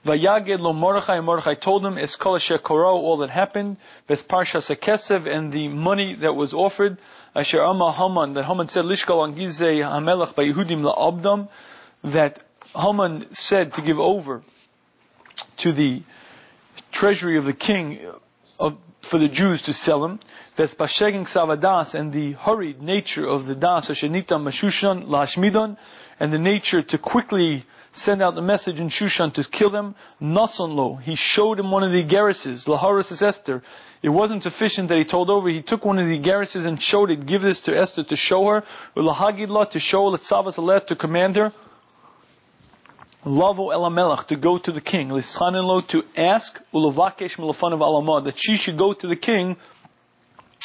Vayaged 0.04 0.58
lo 0.58 0.72
Mordechai, 0.72 1.20
Mordechai 1.20 1.54
told 1.54 1.86
him, 1.86 1.94
Eskol 1.94 2.36
Asher 2.36 2.58
Korah, 2.58 2.92
all 2.92 3.18
that 3.18 3.30
happened, 3.30 3.76
Ves 4.08 4.24
Parshas 4.24 4.74
Kesev, 4.76 5.32
and 5.32 5.52
the 5.52 5.68
money 5.68 6.14
that 6.16 6.34
was 6.34 6.52
offered, 6.52 6.98
Asher 7.34 7.62
Amma 7.62 7.92
Haman, 7.92 8.34
that 8.34 8.44
Haman 8.44 8.66
said, 8.66 8.84
Lishkol 8.84 9.32
Angizei 9.32 9.78
HaMelech 9.82 10.34
by 10.34 10.44
Yehudim 10.44 10.82
la'abdam, 10.82 11.48
that 12.02 12.42
Haman 12.74 13.34
said 13.34 13.74
to 13.74 13.82
give 13.82 13.98
over 13.98 14.42
to 15.58 15.72
the 15.72 16.02
treasury 16.92 17.36
of 17.38 17.44
the 17.44 17.52
king 17.52 17.98
of, 18.58 18.76
for 19.02 19.18
the 19.18 19.28
Jews 19.28 19.62
to 19.62 19.72
sell 19.72 20.04
him. 20.04 20.20
That's 20.56 20.74
Bashegin 20.74 21.26
Savadas 21.28 21.94
and 21.94 22.12
the 22.12 22.32
hurried 22.32 22.82
nature 22.82 23.26
of 23.26 23.46
the 23.46 23.54
Das 23.54 23.88
Hashanita 23.88 24.40
Mashushan 24.40 25.06
Lashmidon 25.06 25.76
and 26.20 26.32
the 26.32 26.38
nature 26.38 26.82
to 26.82 26.98
quickly 26.98 27.64
send 27.92 28.22
out 28.22 28.34
the 28.34 28.42
message 28.42 28.80
in 28.80 28.88
Shushan 28.88 29.32
to 29.34 29.44
kill 29.44 29.70
them. 29.70 29.94
Nasanlo, 30.20 31.00
he 31.00 31.14
showed 31.14 31.58
him 31.58 31.70
one 31.70 31.82
of 31.82 31.92
the 31.92 32.02
garrises, 32.02 32.66
Laharis 32.66 33.22
Esther. 33.22 33.62
It 34.02 34.08
wasn't 34.10 34.42
sufficient 34.42 34.88
that 34.88 34.98
he 34.98 35.04
told 35.04 35.30
over, 35.30 35.48
he 35.48 35.62
took 35.62 35.84
one 35.84 35.98
of 35.98 36.06
the 36.06 36.18
garrises 36.18 36.64
and 36.64 36.80
showed 36.80 37.10
it, 37.10 37.26
give 37.26 37.42
this 37.42 37.60
to 37.62 37.76
Esther 37.76 38.04
to 38.04 38.16
show 38.16 38.46
her, 38.46 38.64
Lahagidla 38.96 39.70
to 39.70 39.80
show 39.80 40.04
Letzavas 40.04 40.86
to 40.86 40.96
command 40.96 41.36
her. 41.36 41.52
Lavo 43.24 43.70
Elamelech 43.70 44.28
to 44.28 44.36
go 44.36 44.58
to 44.58 44.70
the 44.70 44.80
king, 44.80 45.08
Lishanilo 45.08 45.86
to 45.88 46.04
ask 46.16 46.58
Ulavakesh 46.72 47.36
Milafanav 47.36 47.80
Alamah 47.80 48.24
that 48.24 48.38
she 48.38 48.56
should 48.56 48.78
go 48.78 48.92
to 48.92 49.08
the 49.08 49.16
king 49.16 49.56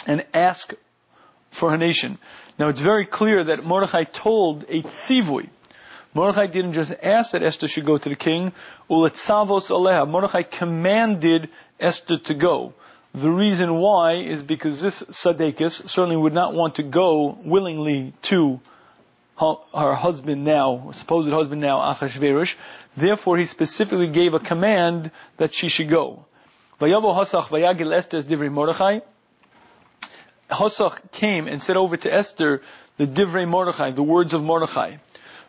and 0.05 0.25
ask 0.33 0.73
for 1.49 1.71
her 1.71 1.77
nation. 1.77 2.19
Now 2.59 2.69
it's 2.69 2.81
very 2.81 3.05
clear 3.05 3.43
that 3.45 3.65
Mordechai 3.65 4.03
told 4.03 4.63
a 4.69 4.83
tzivui. 4.83 5.49
Mordechai 6.13 6.45
didn't 6.45 6.73
just 6.73 6.93
ask 7.01 7.31
that 7.31 7.41
Esther 7.41 7.67
should 7.67 7.87
go 7.87 7.97
to 7.97 8.09
the 8.09 8.15
king. 8.15 8.53
Uletzavos 8.87 9.69
Aleha. 9.69 10.07
Mordechai 10.07 10.43
commanded 10.43 11.49
Esther 11.79 12.19
to 12.19 12.33
go. 12.35 12.73
The 13.15 13.31
reason 13.31 13.75
why 13.75 14.13
is 14.13 14.43
because 14.43 14.79
this 14.81 15.01
Sadekis 15.01 15.89
certainly 15.89 16.17
would 16.17 16.33
not 16.33 16.53
want 16.53 16.75
to 16.75 16.83
go 16.83 17.37
willingly 17.43 18.13
to 18.23 18.59
her 19.73 19.95
husband 19.95 20.43
now, 20.43 20.91
supposed 20.93 21.31
husband 21.31 21.61
now, 21.61 21.79
Achashverosh. 21.79 22.55
Therefore, 22.95 23.37
he 23.37 23.45
specifically 23.45 24.07
gave 24.07 24.33
a 24.33 24.39
command 24.39 25.11
that 25.37 25.53
she 25.53 25.69
should 25.69 25.89
go. 25.89 26.25
Vayavo 26.79 27.13
Hasach 27.13 27.47
vayagil 27.47 27.95
Esther 27.95 28.21
divrei 28.21 28.51
Mordechai. 28.51 28.99
Hasach 30.49 31.11
came 31.11 31.47
and 31.47 31.61
said 31.61 31.77
over 31.77 31.97
to 31.97 32.13
Esther 32.13 32.61
the 32.97 33.07
divrei 33.07 33.47
Mordechai, 33.47 33.91
the 33.91 34.03
words 34.03 34.33
of 34.33 34.43
Mordechai. 34.43 34.97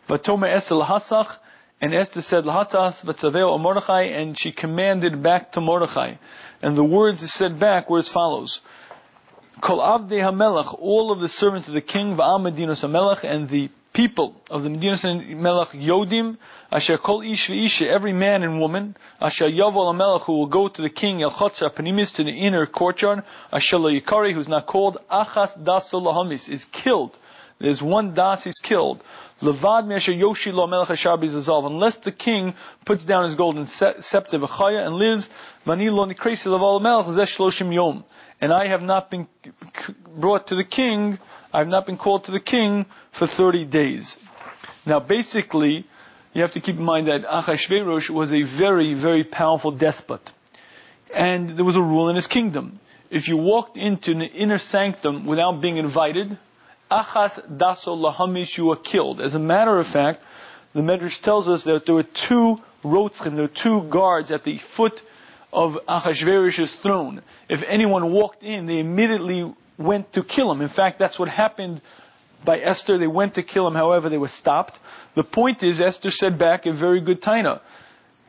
Vatome 0.07 0.47
Esther 0.51 0.75
lahasach, 0.75 1.37
and 1.81 1.93
Esther 1.93 2.21
said 2.21 2.45
lahatas 2.45 3.03
v'tzaveo 3.03 3.59
Mordechai, 3.59 4.03
and 4.03 4.37
she 4.37 4.51
commanded 4.51 5.21
back 5.21 5.51
to 5.51 5.61
Mordechai. 5.61 6.15
And 6.61 6.77
the 6.77 6.83
words 6.83 7.31
said 7.31 7.59
back 7.59 7.89
were 7.89 7.99
as 7.99 8.09
follows. 8.09 8.61
Kol 9.61 9.79
Avdei 9.79 10.21
HaMelech, 10.21 10.77
all 10.79 11.11
of 11.11 11.19
the 11.19 11.29
servants 11.29 11.67
of 11.67 11.73
the 11.73 11.81
king, 11.81 12.15
Va'am 12.15 12.43
Medinos 12.43 12.83
HaMelech, 12.83 13.23
and 13.23 13.49
the 13.49 13.69
people 13.95 14.35
of 14.51 14.61
the 14.61 14.69
Medinos 14.69 15.05
HaMelech 15.05 15.69
Yodim, 15.69 16.37
Asher 16.69 16.97
Kol 16.97 17.21
Ish 17.21 17.47
V'Isha, 17.47 17.87
every 17.87 18.11
man 18.11 18.43
and 18.43 18.59
woman, 18.59 18.97
Asher 19.21 19.47
Yavol 19.47 19.95
HaMelech, 19.95 20.23
who 20.23 20.33
will 20.33 20.47
go 20.47 20.67
to 20.67 20.81
the 20.81 20.89
king, 20.89 21.23
El 21.23 21.31
Chotzer 21.31 21.73
Panimis, 21.73 22.13
to 22.15 22.23
the 22.25 22.31
inner 22.31 22.65
courtyard, 22.65 23.23
Asher 23.53 23.77
Yikari, 23.77 24.33
who's 24.33 24.49
not 24.49 24.67
called, 24.67 24.97
Achas 25.09 25.57
Dasol 25.57 26.03
Lahamis, 26.03 26.49
is 26.49 26.65
killed. 26.65 27.17
There's 27.57 27.81
one 27.81 28.13
das, 28.13 28.43
he's 28.43 28.59
killed. 28.59 29.01
Levad 29.41 29.85
Mesher 29.85 30.17
Yoshi 30.17 30.51
Lo 30.51 30.67
Melech 30.67 30.89
Ashar 30.89 31.17
Bizazal, 31.17 31.65
unless 31.65 31.95
the 31.95 32.11
king 32.11 32.53
puts 32.83 33.05
down 33.05 33.23
his 33.23 33.35
golden 33.35 33.65
scepter 33.65 34.37
v'chaya 34.37 34.85
and 34.85 34.95
lives, 34.95 35.29
Vani 35.65 35.89
Lo 35.89 36.05
Nikresi 36.05 36.47
Laval 36.47 36.81
Melech 36.81 37.05
Zesh 37.07 37.73
Yom 37.73 38.03
and 38.41 38.53
I 38.53 38.67
have 38.67 38.83
not 38.83 39.09
been 39.09 39.27
brought 40.17 40.47
to 40.47 40.55
the 40.55 40.63
king, 40.63 41.19
I 41.55 41.59
have 41.59 41.69
not 41.69 41.85
been 41.85 41.95
called 41.95 42.25
to 42.25 42.31
the 42.31 42.41
king 42.41 42.85
for 43.13 43.27
30 43.27 43.63
days. 43.63 44.19
Now 44.85 44.99
basically, 44.99 45.87
you 46.33 46.41
have 46.41 46.51
to 46.51 46.59
keep 46.59 46.75
in 46.75 46.83
mind 46.83 47.07
that 47.07 47.23
Achashverosh 47.23 48.09
was 48.09 48.33
a 48.33 48.41
very, 48.41 48.93
very 48.93 49.23
powerful 49.23 49.71
despot. 49.71 50.33
And 51.15 51.51
there 51.51 51.63
was 51.63 51.77
a 51.77 51.81
rule 51.81 52.09
in 52.09 52.17
his 52.17 52.27
kingdom. 52.27 52.81
If 53.09 53.29
you 53.29 53.37
walked 53.37 53.77
into 53.77 54.11
an 54.11 54.21
inner 54.21 54.57
sanctum 54.57 55.25
without 55.25 55.61
being 55.61 55.77
invited, 55.77 56.37
Achas 56.91 57.39
daso 57.49 57.95
lahamish, 57.95 58.57
you 58.57 58.65
were 58.65 58.75
killed. 58.75 59.21
As 59.21 59.33
a 59.33 59.39
matter 59.39 59.79
of 59.79 59.87
fact, 59.87 60.23
the 60.73 60.81
Medrash 60.81 61.21
tells 61.21 61.47
us 61.47 61.63
that 61.63 61.85
there 61.85 61.95
were 61.95 62.03
two 62.03 62.61
rotzchim, 62.83 63.35
there 63.35 63.43
were 63.43 63.47
two 63.47 63.83
guards 63.83 64.29
at 64.29 64.43
the 64.43 64.57
foot 64.57 65.01
of 65.53 65.79
Achashverosh's 65.87 66.73
throne. 66.73 67.21
If 67.47 67.63
anyone 67.63 68.11
walked 68.11 68.43
in, 68.43 68.65
they 68.65 68.79
immediately 68.79 69.53
went 69.77 70.13
to 70.13 70.23
kill 70.23 70.51
him. 70.51 70.61
In 70.61 70.69
fact, 70.69 70.99
that's 70.99 71.19
what 71.19 71.29
happened 71.29 71.81
by 72.43 72.59
Esther. 72.59 72.97
They 72.97 73.07
went 73.07 73.35
to 73.35 73.43
kill 73.43 73.67
him, 73.67 73.75
however, 73.75 74.09
they 74.09 74.17
were 74.17 74.27
stopped. 74.27 74.79
The 75.15 75.23
point 75.23 75.63
is, 75.63 75.81
Esther 75.81 76.11
said 76.11 76.37
back 76.37 76.65
a 76.65 76.71
very 76.71 77.01
good 77.01 77.21
taina. 77.21 77.61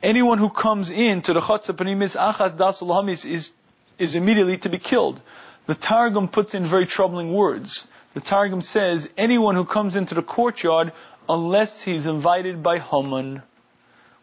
Anyone 0.02 0.38
who 0.38 0.50
comes 0.50 0.90
in 0.90 1.22
to 1.22 1.32
the 1.32 1.40
Chatzapanimis 1.40 2.16
Dasul 2.56 2.88
Hamis 2.88 3.24
is, 3.24 3.50
is 3.98 4.14
immediately 4.14 4.58
to 4.58 4.68
be 4.68 4.78
killed. 4.78 5.20
The 5.66 5.74
Targum 5.74 6.28
puts 6.28 6.54
in 6.54 6.64
very 6.64 6.86
troubling 6.86 7.32
words. 7.32 7.86
The 8.14 8.20
Targum 8.20 8.60
says, 8.60 9.08
anyone 9.16 9.56
who 9.56 9.64
comes 9.64 9.96
into 9.96 10.14
the 10.14 10.22
courtyard 10.22 10.92
unless 11.28 11.82
he's 11.82 12.06
invited 12.06 12.62
by 12.62 12.78
Haman. 12.78 13.42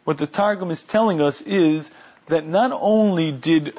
What 0.04 0.18
the 0.18 0.26
Targum 0.26 0.70
is 0.70 0.82
telling 0.82 1.20
us 1.20 1.40
is 1.40 1.88
that 2.28 2.46
not 2.46 2.72
only 2.72 3.32
did 3.32 3.78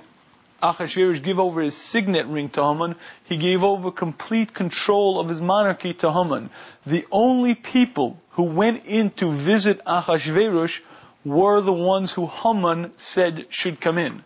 Achashverosh 0.61 1.23
give 1.23 1.39
over 1.39 1.61
his 1.61 1.75
signet 1.75 2.27
ring 2.27 2.49
to 2.49 2.63
Haman, 2.63 2.95
he 3.23 3.37
gave 3.37 3.63
over 3.63 3.91
complete 3.91 4.53
control 4.53 5.19
of 5.19 5.29
his 5.29 5.41
monarchy 5.41 5.93
to 5.95 6.11
Haman. 6.11 6.49
The 6.85 7.05
only 7.11 7.55
people 7.55 8.19
who 8.31 8.43
went 8.43 8.85
in 8.85 9.11
to 9.11 9.31
visit 9.31 9.83
Achashverosh 9.85 10.79
were 11.23 11.61
the 11.61 11.73
ones 11.73 12.11
who 12.11 12.27
Haman 12.27 12.91
said 12.97 13.47
should 13.49 13.81
come 13.81 13.97
in. 13.97 14.23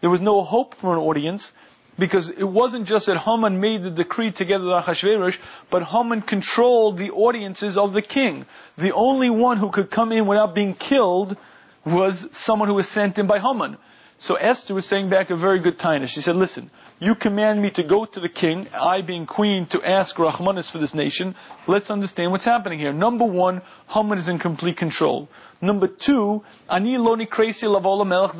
There 0.00 0.10
was 0.10 0.20
no 0.20 0.42
hope 0.42 0.74
for 0.74 0.92
an 0.92 0.98
audience 0.98 1.52
because 1.98 2.28
it 2.28 2.44
wasn't 2.44 2.88
just 2.88 3.06
that 3.06 3.18
Haman 3.18 3.60
made 3.60 3.82
the 3.82 3.90
decree 3.90 4.32
together 4.32 4.64
with 4.64 4.84
Achashverosh, 4.84 5.38
but 5.68 5.82
Haman 5.82 6.22
controlled 6.22 6.96
the 6.96 7.10
audiences 7.10 7.76
of 7.76 7.92
the 7.92 8.02
king. 8.02 8.46
The 8.78 8.92
only 8.92 9.30
one 9.30 9.58
who 9.58 9.70
could 9.70 9.90
come 9.90 10.10
in 10.10 10.26
without 10.26 10.54
being 10.54 10.74
killed 10.74 11.36
was 11.84 12.26
someone 12.32 12.68
who 12.68 12.74
was 12.74 12.88
sent 12.88 13.18
in 13.18 13.26
by 13.26 13.38
Haman. 13.38 13.76
So 14.22 14.34
Esther 14.34 14.74
was 14.74 14.84
saying 14.84 15.08
back 15.08 15.30
a 15.30 15.34
very 15.36 15.60
good 15.60 15.78
time. 15.78 16.06
She 16.06 16.20
said, 16.20 16.36
listen, 16.36 16.70
you 16.98 17.14
command 17.14 17.62
me 17.62 17.70
to 17.70 17.82
go 17.82 18.04
to 18.04 18.20
the 18.20 18.28
king, 18.28 18.68
I 18.78 19.00
being 19.00 19.24
queen, 19.24 19.64
to 19.68 19.82
ask 19.82 20.14
Rahmanis 20.16 20.70
for 20.70 20.76
this 20.76 20.92
nation. 20.92 21.34
Let's 21.66 21.90
understand 21.90 22.30
what's 22.30 22.44
happening 22.44 22.78
here. 22.78 22.92
Number 22.92 23.24
one, 23.24 23.62
Haman 23.88 24.18
is 24.18 24.28
in 24.28 24.38
complete 24.38 24.76
control. 24.76 25.30
Number 25.62 25.88
two, 25.88 26.44
Ani 26.68 26.98
loni 26.98 27.26
kresi 27.26 27.66
lavola 27.66 28.06
melech 28.06 28.34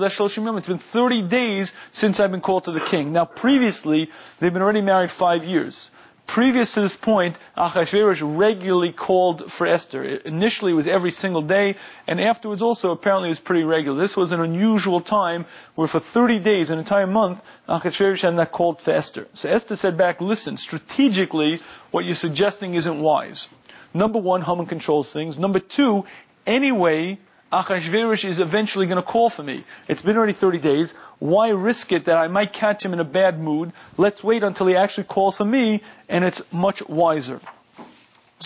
It's 0.58 0.66
been 0.66 0.78
30 0.78 1.22
days 1.22 1.72
since 1.92 2.20
I've 2.20 2.30
been 2.30 2.42
called 2.42 2.64
to 2.64 2.72
the 2.72 2.80
king. 2.80 3.12
Now 3.14 3.24
previously, 3.24 4.10
they've 4.38 4.52
been 4.52 4.60
already 4.60 4.82
married 4.82 5.10
five 5.10 5.46
years. 5.46 5.90
Previous 6.30 6.74
to 6.74 6.82
this 6.82 6.94
point, 6.94 7.36
Achashverosh 7.56 8.22
regularly 8.22 8.92
called 8.92 9.50
for 9.50 9.66
Esther. 9.66 10.04
Initially, 10.04 10.70
it 10.70 10.76
was 10.76 10.86
every 10.86 11.10
single 11.10 11.42
day, 11.42 11.74
and 12.06 12.20
afterwards 12.20 12.62
also 12.62 12.92
apparently 12.92 13.30
it 13.30 13.32
was 13.32 13.40
pretty 13.40 13.64
regular. 13.64 14.00
This 14.00 14.16
was 14.16 14.30
an 14.30 14.40
unusual 14.40 15.00
time 15.00 15.44
where 15.74 15.88
for 15.88 15.98
30 15.98 16.38
days, 16.38 16.70
an 16.70 16.78
entire 16.78 17.08
month, 17.08 17.40
Achashverosh 17.68 18.20
had 18.20 18.34
not 18.34 18.52
called 18.52 18.80
for 18.80 18.92
Esther. 18.92 19.26
So 19.34 19.50
Esther 19.50 19.74
said 19.74 19.98
back, 19.98 20.20
listen, 20.20 20.56
strategically, 20.56 21.58
what 21.90 22.04
you're 22.04 22.14
suggesting 22.14 22.76
isn't 22.76 23.00
wise. 23.00 23.48
Number 23.92 24.20
one, 24.20 24.42
Haman 24.42 24.66
controls 24.66 25.12
things. 25.12 25.36
Number 25.36 25.58
two, 25.58 26.04
anyway, 26.46 27.18
Achashverosh 27.52 28.24
is 28.24 28.38
eventually 28.38 28.86
going 28.86 28.96
to 28.96 29.02
call 29.02 29.28
for 29.28 29.42
me. 29.42 29.64
It's 29.88 30.02
been 30.02 30.16
already 30.16 30.34
30 30.34 30.58
days. 30.58 30.94
Why 31.18 31.48
risk 31.48 31.90
it 31.90 32.04
that 32.04 32.16
I 32.16 32.28
might 32.28 32.52
catch 32.52 32.82
him 32.82 32.92
in 32.92 33.00
a 33.00 33.04
bad 33.04 33.40
mood? 33.40 33.72
Let's 33.96 34.22
wait 34.22 34.44
until 34.44 34.68
he 34.68 34.76
actually 34.76 35.04
calls 35.04 35.36
for 35.36 35.44
me, 35.44 35.82
and 36.08 36.24
it's 36.24 36.42
much 36.52 36.80
wiser. 36.88 37.40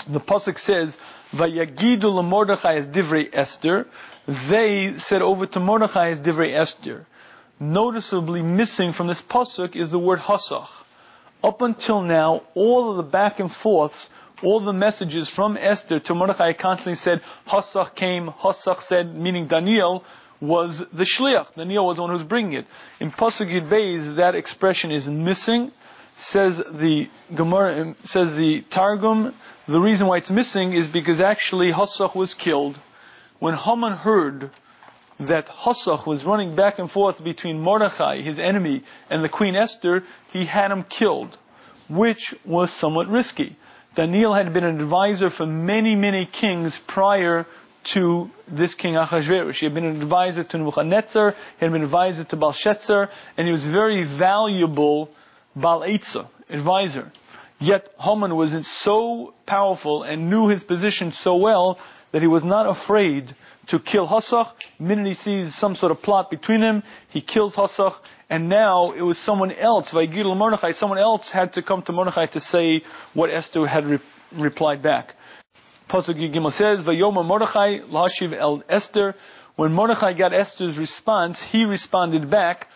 The 0.08 0.20
pasuk 0.20 0.58
says, 0.58 0.96
"Vayagidu 1.32 2.00
leMordechai 2.00 2.78
as 2.78 2.86
divrei 2.86 3.28
Esther." 3.32 3.86
They 4.26 4.96
said 4.96 5.20
over 5.20 5.44
to 5.46 5.60
Mordechai 5.60 6.08
as 6.08 6.20
divrei 6.20 6.54
Esther. 6.54 7.06
Noticeably 7.60 8.42
missing 8.42 8.92
from 8.92 9.06
this 9.06 9.20
pasuk 9.20 9.76
is 9.76 9.90
the 9.90 9.98
word 9.98 10.18
hasach. 10.18 10.68
Up 11.42 11.60
until 11.60 12.00
now, 12.00 12.42
all 12.54 12.90
of 12.90 12.96
the 12.96 13.02
back 13.02 13.38
and 13.38 13.52
forths 13.52 14.08
all 14.42 14.60
the 14.60 14.72
messages 14.72 15.28
from 15.28 15.56
Esther 15.56 16.00
to 16.00 16.14
Mordechai 16.14 16.52
constantly 16.52 16.96
said, 16.96 17.20
Hasach 17.46 17.94
came, 17.94 18.28
Hasach 18.28 18.80
said, 18.80 19.14
meaning 19.14 19.46
Daniel 19.46 20.04
was 20.40 20.78
the 20.78 21.04
shliach. 21.04 21.54
Daniel 21.54 21.86
was 21.86 21.96
the 21.96 22.02
one 22.02 22.10
who 22.10 22.16
was 22.16 22.24
bringing 22.24 22.54
it. 22.54 22.66
In 23.00 23.10
Pasuk 23.10 23.48
Yud 23.48 24.16
that 24.16 24.34
expression 24.34 24.90
is 24.90 25.08
missing. 25.08 25.72
Says 26.16 26.62
the 26.70 27.10
Gemara, 27.34 27.80
um, 27.80 27.96
says 28.04 28.36
the 28.36 28.60
Targum, 28.70 29.34
the 29.66 29.80
reason 29.80 30.06
why 30.06 30.18
it's 30.18 30.30
missing 30.30 30.72
is 30.72 30.86
because 30.86 31.20
actually 31.20 31.72
Hasach 31.72 32.14
was 32.14 32.34
killed. 32.34 32.78
When 33.40 33.54
Haman 33.54 33.94
heard 33.94 34.50
that 35.18 35.48
Hasach 35.48 36.06
was 36.06 36.24
running 36.24 36.54
back 36.54 36.78
and 36.78 36.88
forth 36.88 37.22
between 37.22 37.60
Mordechai, 37.60 38.20
his 38.20 38.38
enemy, 38.38 38.84
and 39.10 39.24
the 39.24 39.28
Queen 39.28 39.56
Esther, 39.56 40.04
he 40.32 40.44
had 40.44 40.70
him 40.70 40.84
killed, 40.84 41.36
which 41.88 42.34
was 42.44 42.70
somewhat 42.72 43.08
risky. 43.08 43.56
Daniel 43.94 44.34
had 44.34 44.52
been 44.52 44.64
an 44.64 44.80
advisor 44.80 45.30
for 45.30 45.46
many, 45.46 45.94
many 45.94 46.26
kings 46.26 46.76
prior 46.78 47.46
to 47.84 48.30
this 48.48 48.74
king 48.74 48.94
Achashverosh. 48.94 49.58
He 49.58 49.66
had 49.66 49.74
been 49.74 49.84
an 49.84 50.02
advisor 50.02 50.42
to 50.42 50.58
Nebuchadnezzar, 50.58 51.30
he 51.30 51.64
had 51.64 51.70
been 51.70 51.82
an 51.82 51.84
advisor 51.84 52.24
to 52.24 52.36
Belshazzar, 52.36 53.10
and 53.36 53.46
he 53.46 53.52
was 53.52 53.66
a 53.66 53.70
very 53.70 54.02
valuable 54.02 55.10
Baal 55.54 55.82
Eitzah, 55.82 56.26
advisor. 56.50 57.12
Yet 57.60 57.88
Haman 58.00 58.34
was 58.34 58.66
so 58.66 59.34
powerful 59.46 60.02
and 60.02 60.28
knew 60.28 60.48
his 60.48 60.64
position 60.64 61.12
so 61.12 61.36
well 61.36 61.78
that 62.10 62.22
he 62.22 62.28
was 62.28 62.44
not 62.44 62.68
afraid 62.68 63.34
to 63.66 63.78
kill 63.78 64.06
Hasach. 64.06 64.52
The 64.78 64.84
minute 64.84 65.06
he 65.06 65.14
sees 65.14 65.54
some 65.54 65.74
sort 65.74 65.92
of 65.92 66.02
plot 66.02 66.30
between 66.30 66.62
him, 66.62 66.82
he 67.08 67.20
kills 67.20 67.54
Hasach, 67.54 67.94
and 68.30 68.48
now 68.48 68.92
it 68.92 69.02
was 69.02 69.18
someone 69.18 69.52
else, 69.52 69.92
Vaigil 69.92 70.36
Mordechai, 70.36 70.72
someone 70.72 70.98
else 70.98 71.30
had 71.30 71.52
to 71.54 71.62
come 71.62 71.82
to 71.82 71.92
Mordechai 71.92 72.26
to 72.26 72.40
say 72.40 72.82
what 73.12 73.30
Esther 73.30 73.66
had 73.66 73.86
re- 73.86 73.98
replied 74.32 74.82
back. 74.82 75.14
Pasuk 75.88 76.16
Gimel 76.32 76.52
says, 76.52 76.82
Vayoma 76.82 77.24
Mordechai 77.24 77.80
Lashiv 77.80 78.36
El 78.36 78.62
Esther. 78.68 79.14
When 79.56 79.72
Mordechai 79.72 80.14
got 80.14 80.32
Esther's 80.32 80.78
response, 80.78 81.40
he 81.40 81.64
responded 81.64 82.28
back, 82.28 82.68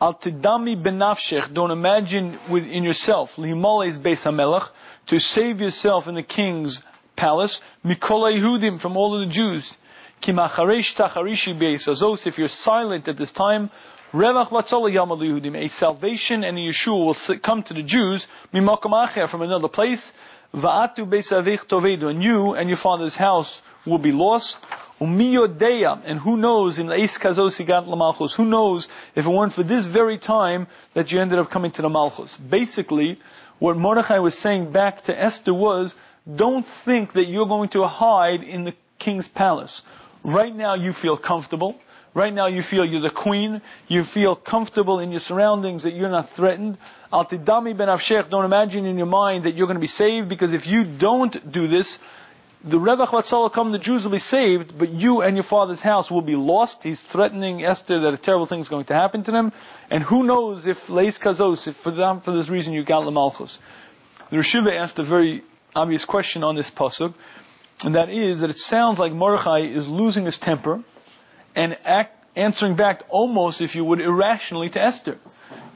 Al 0.00 0.14
tidami 0.14 0.80
benafshech, 0.80 1.52
don't 1.52 1.70
imagine 1.70 2.38
within 2.50 2.84
yourself, 2.84 3.36
lihimalez 3.36 3.98
beis 3.98 4.24
hamelach, 4.24 4.70
to 5.06 5.18
save 5.18 5.60
yourself 5.60 6.06
in 6.06 6.14
the 6.14 6.22
king's 6.22 6.82
palace, 7.16 7.60
mikola 7.84 8.32
Yehudim, 8.32 8.78
from 8.78 8.96
all 8.96 9.14
of 9.14 9.26
the 9.26 9.32
Jews. 9.32 9.76
Kimacharesh 10.22 10.94
tacharishi 10.94 11.58
beis 11.58 11.88
azos, 11.88 12.26
if 12.26 12.38
you're 12.38 12.48
silent 12.48 13.08
at 13.08 13.16
this 13.16 13.32
time, 13.32 13.70
Revach 14.12 14.50
Yehudim, 14.50 15.56
a 15.56 15.68
salvation 15.68 16.44
and 16.44 16.56
a 16.56 16.60
Yeshua 16.60 17.28
will 17.28 17.38
come 17.38 17.62
to 17.64 17.74
the 17.74 17.82
Jews, 17.82 18.28
from 18.50 19.42
another 19.42 19.68
place, 19.68 20.12
Va'atu 20.54 21.08
Beisavich 21.08 21.66
Tovedu, 21.66 22.08
and 22.08 22.22
you 22.22 22.54
and 22.54 22.68
your 22.68 22.78
father's 22.78 23.16
house 23.16 23.60
will 23.84 23.98
be 23.98 24.12
lost. 24.12 24.58
Umiyodeya, 25.00 26.02
and 26.06 26.18
who 26.18 26.38
knows 26.38 26.78
in 26.78 26.90
Eis 26.90 27.18
Kazos 27.18 27.58
Lamalchus, 27.58 28.34
who 28.34 28.46
knows 28.46 28.88
if 29.14 29.26
it 29.26 29.28
weren't 29.28 29.52
for 29.52 29.62
this 29.62 29.84
very 29.84 30.16
time 30.16 30.66
that 30.94 31.12
you 31.12 31.20
ended 31.20 31.38
up 31.38 31.50
coming 31.50 31.70
to 31.72 31.82
the 31.82 31.90
Malchus. 31.90 32.34
Basically, 32.36 33.20
what 33.58 33.76
Mordechai 33.76 34.20
was 34.20 34.38
saying 34.38 34.72
back 34.72 35.02
to 35.04 35.18
Esther 35.18 35.52
was, 35.52 35.94
don't 36.34 36.66
think 36.84 37.12
that 37.12 37.26
you're 37.26 37.46
going 37.46 37.68
to 37.70 37.86
hide 37.86 38.42
in 38.42 38.64
the 38.64 38.74
king's 38.98 39.28
palace. 39.28 39.82
Right 40.24 40.54
now 40.54 40.74
you 40.74 40.92
feel 40.92 41.16
comfortable. 41.16 41.78
Right 42.14 42.32
now 42.32 42.46
you 42.46 42.62
feel 42.62 42.84
you're 42.84 43.02
the 43.02 43.10
queen, 43.10 43.60
you 43.88 44.02
feel 44.02 44.34
comfortable 44.34 45.00
in 45.00 45.10
your 45.10 45.20
surroundings, 45.20 45.82
that 45.82 45.92
you're 45.92 46.08
not 46.08 46.30
threatened. 46.30 46.78
Al-Tidami 47.12 47.76
ben 47.76 47.88
Avshech, 47.88 48.30
don't 48.30 48.46
imagine 48.46 48.86
in 48.86 48.96
your 48.96 49.06
mind 49.06 49.44
that 49.44 49.54
you're 49.54 49.66
going 49.66 49.76
to 49.76 49.82
be 49.82 49.86
saved, 49.86 50.26
because 50.26 50.54
if 50.54 50.66
you 50.66 50.84
don't 50.84 51.52
do 51.52 51.68
this, 51.68 51.98
the 52.64 52.78
Revach 52.78 53.08
Vatzal 53.08 53.52
come, 53.52 53.70
the 53.70 53.78
Jews 53.78 54.04
will 54.04 54.12
be 54.12 54.18
saved, 54.18 54.78
but 54.78 54.88
you 54.88 55.20
and 55.20 55.36
your 55.36 55.44
father's 55.44 55.82
house 55.82 56.10
will 56.10 56.22
be 56.22 56.36
lost. 56.36 56.82
He's 56.82 57.02
threatening 57.02 57.62
Esther 57.62 58.00
that 58.00 58.14
a 58.14 58.16
terrible 58.16 58.46
thing 58.46 58.60
is 58.60 58.68
going 58.70 58.86
to 58.86 58.94
happen 58.94 59.22
to 59.24 59.30
them. 59.30 59.52
And 59.90 60.02
who 60.02 60.24
knows 60.24 60.66
if 60.66 60.88
Leis 60.88 61.18
Kazos, 61.18 61.68
if 61.68 61.76
for, 61.76 61.90
them, 61.90 62.22
for 62.22 62.32
this 62.32 62.48
reason 62.48 62.72
you 62.72 62.82
got 62.82 63.04
Lamalchus. 63.04 63.58
The 64.30 64.36
Rosh 64.36 64.56
Yeshiva 64.56 64.72
asked 64.72 64.98
a 64.98 65.02
very 65.02 65.44
obvious 65.76 66.04
question 66.04 66.42
on 66.42 66.56
this 66.56 66.70
pasuk, 66.70 67.14
and 67.84 67.94
that 67.94 68.08
is 68.08 68.40
that 68.40 68.50
it 68.50 68.58
sounds 68.58 68.98
like 68.98 69.12
Mordechai 69.12 69.60
is 69.60 69.86
losing 69.86 70.24
his 70.24 70.38
temper, 70.38 70.82
and 71.54 71.76
act, 71.84 72.24
answering 72.34 72.76
back 72.76 73.02
almost, 73.08 73.60
if 73.60 73.74
you 73.76 73.84
would, 73.84 74.00
irrationally 74.00 74.70
to 74.70 74.80
Esther. 74.80 75.18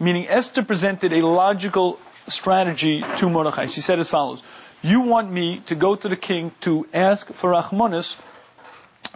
Meaning 0.00 0.26
Esther 0.28 0.62
presented 0.62 1.12
a 1.12 1.26
logical 1.26 1.98
strategy 2.28 3.04
to 3.18 3.28
Mordechai. 3.28 3.66
She 3.66 3.82
said 3.82 3.98
as 3.98 4.08
follows, 4.08 4.42
you 4.82 5.02
want 5.02 5.30
me 5.30 5.60
to 5.66 5.74
go 5.74 5.94
to 5.94 6.08
the 6.08 6.16
king 6.16 6.52
to 6.62 6.86
ask 6.94 7.30
for 7.34 7.52
Rachmanis 7.52 8.16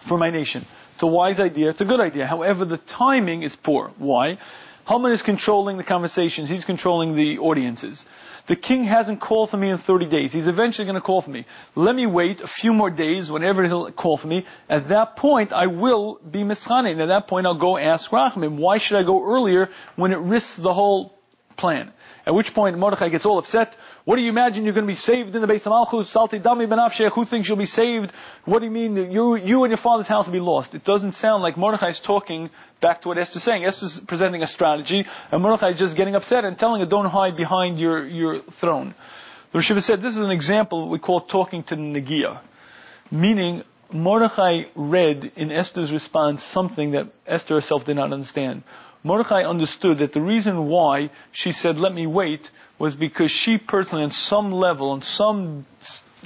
for 0.03 0.19
my 0.19 0.31
nation. 0.31 0.67
It's 0.95 1.03
a 1.03 1.07
wise 1.07 1.41
idea. 1.41 1.71
It's 1.71 1.81
a 1.81 1.87
good 1.87 2.01
idea. 2.01 2.27
However, 2.27 2.65
the 2.67 2.77
timing 2.77 3.43
is 3.43 3.57
poor. 3.57 3.93
Why? 3.97 4.39
Haman 4.87 5.13
is 5.13 5.23
controlling 5.23 5.79
the 5.79 5.85
conversations. 5.85 6.51
He's 6.51 6.67
controlling 6.67 7.17
the 7.17 7.39
audiences. 7.39 8.05
The 8.47 8.57
king 8.57 8.85
hasn't 8.85 9.21
called 9.21 9.51
for 9.51 9.57
me 9.57 9.71
in 9.71 9.79
30 9.79 10.07
days. 10.07 10.33
He's 10.33 10.49
eventually 10.49 10.85
going 10.85 10.97
to 10.97 11.01
call 11.01 11.23
for 11.23 11.31
me. 11.31 11.47
Let 11.75 11.95
me 11.95 12.07
wait 12.07 12.43
a 12.43 12.47
few 12.47 12.75
more 12.75 12.91
days 12.91 13.31
whenever 13.31 13.65
he'll 13.65 13.91
call 13.91 14.19
for 14.19 14.27
me. 14.27 14.45
At 14.69 14.89
that 14.89 15.17
point, 15.17 15.53
I 15.53 15.67
will 15.69 16.19
be 16.19 16.41
mischanin. 16.41 17.01
At 17.01 17.07
that 17.07 17.27
point, 17.27 17.47
I'll 17.47 17.55
go 17.55 17.79
ask 17.79 18.11
Rachmim. 18.11 18.57
Why 18.57 18.77
should 18.77 18.99
I 18.99 19.03
go 19.03 19.25
earlier 19.25 19.71
when 19.97 20.13
it 20.13 20.19
risks 20.19 20.57
the 20.57 20.75
whole 20.75 21.19
plan? 21.57 21.93
At 22.27 22.35
which 22.35 22.55
point 22.55 22.79
Mordechai 22.79 23.11
gets 23.11 23.27
all 23.27 23.39
upset. 23.39 23.77
What 24.05 24.17
do 24.17 24.23
you 24.23 24.31
imagine 24.31 24.65
you're 24.65 24.73
going 24.73 24.87
to 24.87 24.93
be 24.93 24.97
saved 24.97 25.35
in 25.35 25.43
the 25.43 25.47
base 25.47 25.67
of 25.67 25.71
Malchus? 25.71 26.13
Salti 26.13 26.41
dami 26.41 26.67
benafshech. 26.67 27.13
Who 27.13 27.27
thinks 27.27 27.49
you'll 27.49 27.59
be 27.59 27.67
saved? 27.67 28.13
What 28.47 28.61
do 28.61 28.65
you 28.65 28.71
mean 28.71 28.97
you, 29.13 29.37
you 29.37 29.65
and 29.65 29.71
your 29.71 29.77
father's 29.77 30.09
house 30.09 30.25
will 30.25 30.33
be 30.33 30.41
lost? 30.41 30.75
It 30.75 30.85
doesn't 30.85 31.13
sound 31.13 31.43
like 31.43 31.59
Mordechai 31.59 31.89
is 31.89 32.01
talking 32.01 32.49
back 32.81 33.03
to 33.03 33.09
what 33.09 33.19
Esther's 33.19 33.43
saying. 33.43 33.67
Esther's 33.67 34.01
presenting 34.01 34.43
a 34.43 34.47
strategy, 34.47 35.07
and 35.31 35.43
Mordechai 35.43 35.71
is 35.71 35.79
just 35.79 35.97
getting 35.97 36.15
upset 36.15 36.47
and 36.47 36.59
telling 36.59 36.81
her, 36.81 36.87
don't 36.87 37.07
hide 37.07 37.37
behind 37.37 37.79
your, 37.79 38.07
your 38.07 38.41
throne. 38.41 38.95
The 39.53 39.59
Rosh 39.59 39.71
Yeshiva 39.71 39.83
said 39.83 40.01
this 40.01 40.17
is 40.17 40.23
an 40.23 40.31
example 40.31 40.89
we 40.89 40.99
call 40.99 41.21
talking 41.21 41.63
to 41.65 41.77
the 41.77 41.83
Nagia. 41.83 42.41
Meaning, 43.11 43.65
Mordechai 43.93 44.65
read 44.75 45.31
in 45.37 45.53
Esther's 45.53 45.93
response 45.93 46.43
something 46.43 46.93
that 46.93 47.09
Esther 47.27 47.55
herself 47.55 47.85
did 47.85 47.97
not 47.97 48.13
understand. 48.13 48.65
Mordechai 49.05 49.43
understood 49.45 49.99
that 49.99 50.15
the 50.15 50.23
reason 50.23 50.67
why 50.67 51.11
she 51.31 51.53
said, 51.53 51.79
let 51.79 51.95
me 51.95 52.07
wait, 52.07 52.51
was 52.79 52.95
because 52.97 53.31
she 53.31 53.59
personally, 53.59 54.03
on 54.03 54.11
some 54.11 54.51
level, 54.51 54.91
on 54.91 55.03
some 55.03 55.67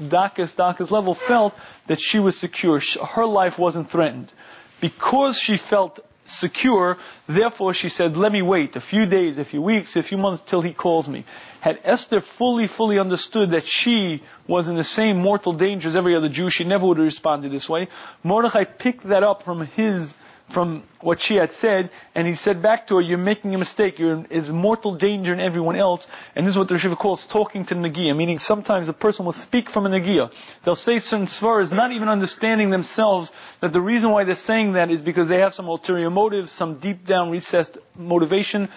darkest, 0.09 0.57
darkest 0.57 0.91
level, 0.91 1.15
felt 1.15 1.55
that 1.89 2.01
she 2.01 2.21
was 2.21 2.39
secure. 2.39 2.81
Her 2.81 3.27
life 3.27 3.59
wasn't 3.59 3.91
threatened. 3.91 4.33
Because 4.81 5.39
she 5.39 5.57
felt 5.57 5.99
secure, 6.27 6.99
therefore 7.27 7.75
she 7.75 7.89
said, 7.89 8.17
let 8.17 8.31
me 8.31 8.43
wait 8.43 8.77
a 8.77 8.81
few 8.81 9.07
days, 9.07 9.39
a 9.39 9.45
few 9.45 9.61
weeks, 9.61 9.97
a 9.97 10.03
few 10.03 10.19
months 10.19 10.43
till 10.47 10.61
he 10.61 10.73
calls 10.73 11.09
me. 11.09 11.25
Had 11.61 11.81
Esther 11.83 12.21
fully, 12.21 12.69
fully 12.69 12.99
understood 12.99 13.51
that 13.51 13.67
she 13.67 14.23
was 14.47 14.69
in 14.69 14.77
the 14.77 14.85
same 14.85 15.17
mortal 15.17 15.53
danger 15.53 15.89
as 15.89 15.97
every 15.97 16.15
other 16.15 16.29
Jew, 16.29 16.51
she 16.51 16.65
never 16.65 16.87
would 16.87 16.99
have 16.99 17.07
responded 17.07 17.51
this 17.51 17.69
way. 17.69 17.89
Mordechai 18.23 18.65
picked 18.65 19.09
that 19.09 19.25
up 19.25 19.43
from 19.43 19.67
his 19.67 20.13
from 20.51 20.83
what 21.01 21.21
she 21.21 21.37
had 21.37 21.53
said, 21.53 21.91
and 22.15 22.27
he 22.27 22.35
said 22.35 22.63
back 22.63 22.87
to 22.87 22.97
her, 22.97 23.01
you're 23.01 23.19
making 23.19 23.55
a 23.55 23.59
mistake, 23.59 23.99
you're 23.99 24.25
in 24.25 24.55
mortal 24.55 24.97
danger 24.97 25.33
in 25.33 25.41
everyone 25.41 25.77
else, 25.77 26.07
and 26.35 26.47
this 26.47 26.53
is 26.53 26.59
what 26.59 26.69
the 26.69 26.75
Rosh 26.75 26.87
Yeshiva 26.87 26.97
calls 26.97 27.27
talking 27.27 27.67
to 27.67 27.75
Nagia, 27.75 28.17
meaning 28.17 28.39
sometimes 28.39 28.89
a 28.89 28.95
person 28.95 29.27
will 29.27 29.35
speak 29.35 29.69
from 29.69 29.85
a 29.87 29.91
Nagia. 29.91 30.33
They'll 30.65 30.75
say 30.75 31.01
certain 31.01 31.27
svaras, 31.27 31.71
not 31.71 31.93
even 31.93 32.09
understanding 32.09 32.71
themselves 32.71 33.31
that 33.61 33.73
the 33.73 33.81
reason 33.81 34.11
why 34.11 34.25
they're 34.25 34.35
saying 34.37 34.73
that 34.73 34.91
is 34.91 35.03
because 35.03 35.29
they 35.29 35.41
have 35.41 35.55
some 35.55 35.69
ulterior 35.69 36.11
motive, 36.11 36.49
some 36.49 36.79
deep 36.79 37.07
down 37.07 37.31
recessed 37.31 37.77
motivation. 37.95 38.71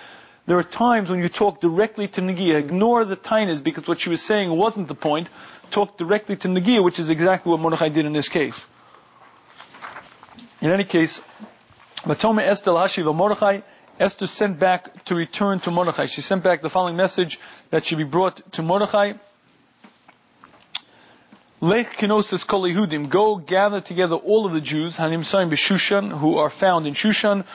There 0.47 0.57
are 0.57 0.63
times 0.63 1.09
when 1.09 1.19
you 1.19 1.29
talk 1.29 1.61
directly 1.61 2.09
to 2.09 2.21
Nagia, 2.21 2.55
ignore 2.55 3.05
the 3.05 3.15
tainas 3.15 3.63
because 3.63 3.87
what 3.87 4.01
she 4.01 4.09
was 4.09 4.21
saying 4.21 4.49
wasn't 4.49 4.89
the 4.89 4.95
point, 4.95 5.29
talk 5.69 5.97
directly 5.97 6.35
to 6.35 6.49
Nagia, 6.49 6.83
which 6.83 6.99
is 6.99 7.09
exactly 7.09 7.49
what 7.49 7.61
Mordechai 7.61 7.89
did 7.89 8.05
in 8.05 8.11
this 8.11 8.27
case. 8.27 8.59
In 10.61 10.69
any 10.69 10.83
case, 10.83 11.21
Matome 12.03 12.41
Esther 12.41 12.71
Hashiva 12.71 13.13
Mordechai, 13.13 13.59
Esther 13.99 14.25
sent 14.25 14.57
back 14.57 15.05
to 15.05 15.13
return 15.13 15.59
to 15.59 15.69
Mordechai. 15.69 16.07
She 16.07 16.21
sent 16.21 16.43
back 16.43 16.63
the 16.63 16.69
following 16.69 16.95
message 16.95 17.39
that 17.69 17.85
should 17.85 17.99
be 17.99 18.03
brought 18.03 18.53
to 18.53 18.63
Mordechai. 18.63 19.13
Lech 21.59 21.95
kenosis 21.95 22.47
kol 22.47 22.63
Yehudim, 22.63 23.07
go 23.07 23.35
gather 23.35 23.81
together 23.81 24.15
all 24.15 24.47
of 24.47 24.53
the 24.53 24.61
Jews, 24.61 24.97
hanim 24.97 25.19
saim 25.19 25.51
b'Shushan, 25.51 26.17
who 26.17 26.39
are 26.39 26.49
found 26.49 26.87
in 26.87 26.95
Shushan, 26.95 27.45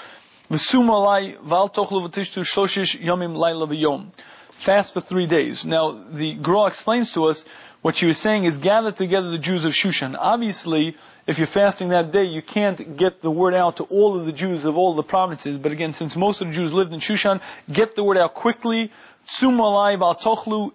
v'sum 0.49 0.87
alai 0.91 1.37
val 1.41 1.69
tochlu 1.69 2.09
v'tishtu 2.09 2.45
shloshish 2.45 3.03
yomim 3.03 3.37
laila 3.37 3.67
v'yom. 3.67 4.13
Fast 4.53 4.95
for 4.95 5.01
three 5.01 5.27
days. 5.27 5.65
Now, 5.65 5.91
the 6.09 6.35
Gra 6.35 6.67
explains 6.67 7.11
to 7.15 7.25
us 7.25 7.45
what 7.83 7.97
she 7.97 8.07
was 8.07 8.17
saying 8.17 8.45
is 8.45 8.59
gather 8.59 8.93
together 8.93 9.29
the 9.31 9.39
Jews 9.39 9.65
of 9.65 9.73
Shushan. 9.73 10.17
Obviously, 10.17 10.97
if 11.27 11.39
you're 11.39 11.49
fasting 11.49 11.89
that 11.89 12.13
day, 12.13 12.25
you 12.25 12.41
can't 12.41 12.97
get 12.97 13.21
the 13.21 13.31
word 13.31 13.55
out 13.55 13.79
to 13.79 13.85
all 13.85 14.19
of 14.19 14.27
the 14.27 14.33
Jews 14.33 14.65
of 14.65 14.77
all 14.77 14.95
the 14.95 15.03
provinces. 15.03 15.59
But 15.59 15.73
again, 15.73 15.93
since 15.93 16.15
most 16.15 16.41
of 16.41 16.49
the 16.49 16.53
Jews 16.53 16.73
lived 16.73 16.93
in 16.93 17.01
Shushan, 17.01 17.41
get 17.71 17.97
the 17.97 18.05
word 18.05 18.17
out 18.17 18.35
quickly. 18.35 18.93
Sumalai 19.27 20.01
al 20.01 20.15
tochlu, 20.15 20.71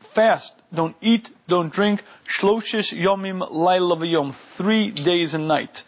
fast. 0.00 0.52
Don't 0.72 0.96
eat, 1.00 1.30
don't 1.46 1.72
drink. 1.72 2.02
Shloshish 2.28 2.92
yomim 2.92 3.46
laila 3.50 3.96
v'yom, 3.96 4.34
three 4.56 4.90
days 4.90 5.34
and 5.34 5.46
night. 5.46 5.84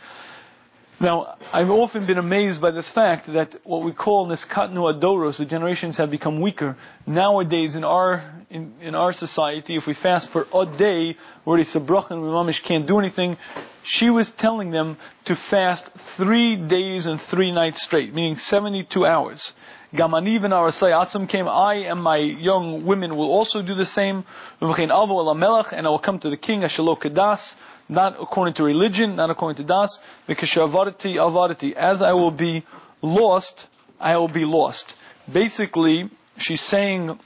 Now, 0.99 1.37
I've 1.53 1.71
often 1.71 2.07
been 2.07 2.17
amazed 2.17 2.59
by 2.59 2.71
this 2.71 2.89
fact 2.89 3.31
that 3.35 3.57
what 3.65 3.83
we 3.83 3.93
call 3.93 4.27
niskatnu 4.29 4.95
adoros, 4.95 5.37
the 5.37 5.45
generations 5.45 5.99
have 5.99 6.11
become 6.11 6.41
weaker. 6.41 6.79
Nowadays, 7.07 7.75
in 7.75 7.85
our 7.85 8.25
in, 8.49 8.73
in 8.81 8.95
our 8.95 9.13
society, 9.13 9.77
if 9.77 9.87
we 9.87 9.93
fast 9.93 10.31
for 10.31 10.47
a 10.55 10.65
day, 10.65 11.19
where 11.45 11.59
it's 11.59 11.75
a 11.75 11.81
brach 11.81 12.11
and 12.11 12.23
mamish 12.23 12.63
can't 12.63 12.87
do 12.87 12.99
anything, 12.99 13.37
she 13.83 14.09
was 14.09 14.31
telling 14.31 14.71
them 14.71 14.97
to 15.27 15.37
fast 15.37 15.85
three 16.17 16.57
days 16.57 17.05
and 17.05 17.21
three 17.21 17.53
nights 17.53 17.83
straight, 17.83 18.15
meaning 18.15 18.39
72 18.39 19.05
hours. 19.05 19.53
Gamaniv 19.93 20.45
and 20.45 20.55
Arasai 20.55 21.29
came, 21.29 21.47
I 21.47 21.75
and 21.75 22.03
my 22.03 22.17
young 22.17 22.87
women 22.87 23.17
will 23.17 23.31
also 23.31 23.61
do 23.61 23.75
the 23.75 23.85
same. 23.85 24.25
And 24.63 24.71
I 24.71 25.91
will 25.91 25.99
come 25.99 26.19
to 26.21 26.31
the 26.31 26.37
king, 26.37 26.63
Ashalok 26.63 27.01
Kadas 27.03 27.55
not 27.89 28.21
according 28.21 28.55
to 28.55 28.65
religion, 28.65 29.17
not 29.17 29.31
according 29.31 29.57
to 29.57 29.65
das, 29.65 29.99
because 30.27 30.49
shavarati 30.49 31.15
avarati, 31.15 31.73
as 31.73 32.03
I 32.03 32.13
will 32.13 32.31
be 32.31 32.65
lost, 33.03 33.67
I 34.01 34.17
will 34.17 34.29
be 34.29 34.45
lost. 34.45 34.97
Basically, 35.31 36.11
she's 36.39 36.61
saying, 36.61 37.19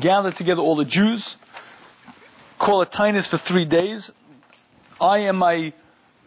gather 0.00 0.32
together 0.32 0.62
all 0.62 0.76
the 0.76 0.84
Jews, 0.84 1.36
call 2.58 2.82
a 2.82 2.86
tinus 2.86 3.26
for 3.26 3.38
three 3.38 3.64
days. 3.64 4.10
I 5.00 5.18
and 5.18 5.38
my 5.38 5.72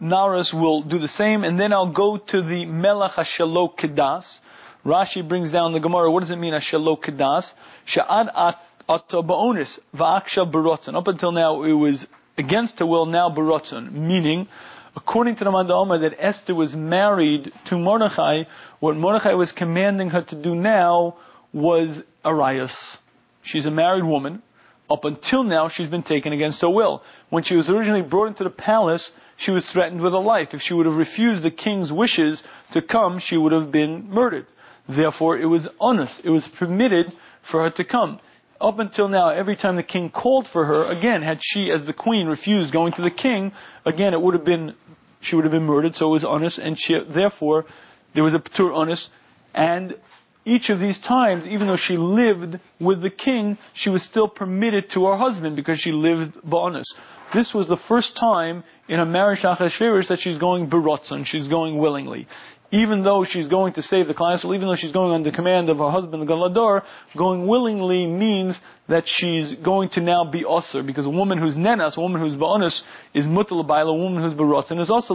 Naras 0.00 0.52
will 0.52 0.82
do 0.82 0.98
the 0.98 1.08
same, 1.08 1.44
and 1.44 1.58
then 1.60 1.72
I'll 1.72 1.92
go 1.92 2.16
to 2.16 2.42
the 2.42 2.66
Melech 2.66 3.12
Hashalok 3.12 3.76
Kedas. 3.76 4.40
Rashi 4.84 5.26
brings 5.26 5.52
down 5.52 5.72
the 5.72 5.80
Gemara. 5.80 6.10
What 6.10 6.20
does 6.20 6.30
it 6.30 6.36
mean, 6.36 6.54
Hashalok 6.54 7.02
Kedas? 7.02 7.54
Sha'ad 7.86 8.32
at 8.34 8.58
ba'onis 8.88 9.78
va'aksha 9.94 10.50
barotzen. 10.50 10.96
Up 10.96 11.06
until 11.06 11.30
now, 11.30 11.62
it 11.62 11.72
was 11.72 12.06
against 12.38 12.78
her 12.78 12.86
will 12.86 13.06
now 13.06 13.28
barotzon, 13.30 13.92
meaning, 13.92 14.48
according 14.96 15.36
to 15.36 15.44
the 15.44 15.50
Manda 15.50 15.98
that 16.00 16.16
Esther 16.18 16.54
was 16.54 16.74
married 16.74 17.52
to 17.66 17.78
Mordechai, 17.78 18.44
what 18.80 18.96
Mordechai 18.96 19.34
was 19.34 19.52
commanding 19.52 20.10
her 20.10 20.22
to 20.22 20.34
do 20.34 20.54
now 20.54 21.16
was 21.52 22.02
Arias. 22.24 22.98
She's 23.42 23.66
a 23.66 23.70
married 23.70 24.04
woman. 24.04 24.42
Up 24.90 25.04
until 25.04 25.42
now, 25.42 25.68
she's 25.68 25.88
been 25.88 26.02
taken 26.02 26.32
against 26.32 26.60
her 26.60 26.68
will. 26.68 27.02
When 27.30 27.44
she 27.44 27.56
was 27.56 27.70
originally 27.70 28.02
brought 28.02 28.28
into 28.28 28.44
the 28.44 28.50
palace, 28.50 29.10
she 29.36 29.50
was 29.50 29.66
threatened 29.66 30.00
with 30.00 30.12
a 30.12 30.18
life. 30.18 30.54
If 30.54 30.62
she 30.62 30.74
would 30.74 30.86
have 30.86 30.96
refused 30.96 31.42
the 31.42 31.50
king's 31.50 31.90
wishes 31.90 32.42
to 32.72 32.82
come, 32.82 33.18
she 33.18 33.36
would 33.36 33.52
have 33.52 33.72
been 33.72 34.10
murdered. 34.10 34.46
Therefore, 34.88 35.38
it 35.38 35.46
was 35.46 35.68
honest. 35.80 36.20
It 36.24 36.30
was 36.30 36.46
permitted 36.46 37.12
for 37.42 37.62
her 37.62 37.70
to 37.70 37.84
come 37.84 38.20
up 38.62 38.78
until 38.78 39.08
now, 39.08 39.28
every 39.30 39.56
time 39.56 39.76
the 39.76 39.82
king 39.82 40.08
called 40.08 40.46
for 40.46 40.64
her, 40.64 40.84
again, 40.84 41.22
had 41.22 41.40
she, 41.42 41.70
as 41.70 41.84
the 41.84 41.92
queen, 41.92 42.28
refused 42.28 42.72
going 42.72 42.92
to 42.92 43.02
the 43.02 43.10
king, 43.10 43.52
again, 43.84 44.14
it 44.14 44.20
would 44.20 44.34
have 44.34 44.44
been, 44.44 44.74
she 45.20 45.34
would 45.34 45.44
have 45.44 45.52
been 45.52 45.64
murdered, 45.64 45.96
so 45.96 46.06
it 46.08 46.12
was 46.12 46.24
honest, 46.24 46.58
and 46.58 46.78
she, 46.78 46.98
therefore, 46.98 47.66
there 48.14 48.22
was 48.22 48.34
a 48.34 48.38
ptur 48.38 48.74
honest, 48.74 49.10
and 49.52 49.96
each 50.44 50.70
of 50.70 50.80
these 50.80 50.98
times, 50.98 51.46
even 51.46 51.66
though 51.66 51.76
she 51.76 51.96
lived 51.96 52.58
with 52.80 53.02
the 53.02 53.10
king, 53.10 53.58
she 53.74 53.90
was 53.90 54.02
still 54.02 54.28
permitted 54.28 54.90
to 54.90 55.06
her 55.06 55.16
husband 55.16 55.56
because 55.56 55.80
she 55.80 55.92
lived 55.92 56.34
ba'onis. 56.42 56.94
This 57.32 57.54
was 57.54 57.66
the 57.68 57.76
first 57.76 58.16
time 58.16 58.64
in 58.88 59.00
a 59.00 59.06
marriage 59.06 59.42
Achashverosh 59.42 60.08
that 60.08 60.20
she's 60.20 60.38
going 60.38 60.68
berotzen, 60.68 61.26
she's 61.26 61.48
going 61.48 61.78
willingly 61.78 62.28
even 62.72 63.02
though 63.02 63.22
she's 63.22 63.48
going 63.48 63.74
to 63.74 63.82
save 63.82 64.08
the 64.08 64.14
clients, 64.14 64.44
even 64.44 64.62
though 64.62 64.74
she's 64.74 64.92
going 64.92 65.12
under 65.12 65.30
command 65.30 65.68
of 65.68 65.78
her 65.78 65.90
husband 65.90 66.26
Galador, 66.26 66.82
going 67.14 67.46
willingly 67.46 68.06
means 68.06 68.60
that 68.88 69.06
she's 69.06 69.52
going 69.52 69.90
to 69.90 70.00
now 70.00 70.24
be 70.24 70.40
usr, 70.40 70.84
because 70.84 71.04
a 71.04 71.10
woman 71.10 71.36
who's 71.36 71.56
nenas, 71.56 71.98
a 71.98 72.00
woman 72.00 72.20
who's 72.20 72.34
ba'onis, 72.34 72.82
is 73.12 73.26
mutal 73.26 73.60
a 73.60 73.94
woman 73.94 74.22
who's 74.22 74.32
barotzen 74.32 74.80
is 74.80 74.90
also. 74.90 75.12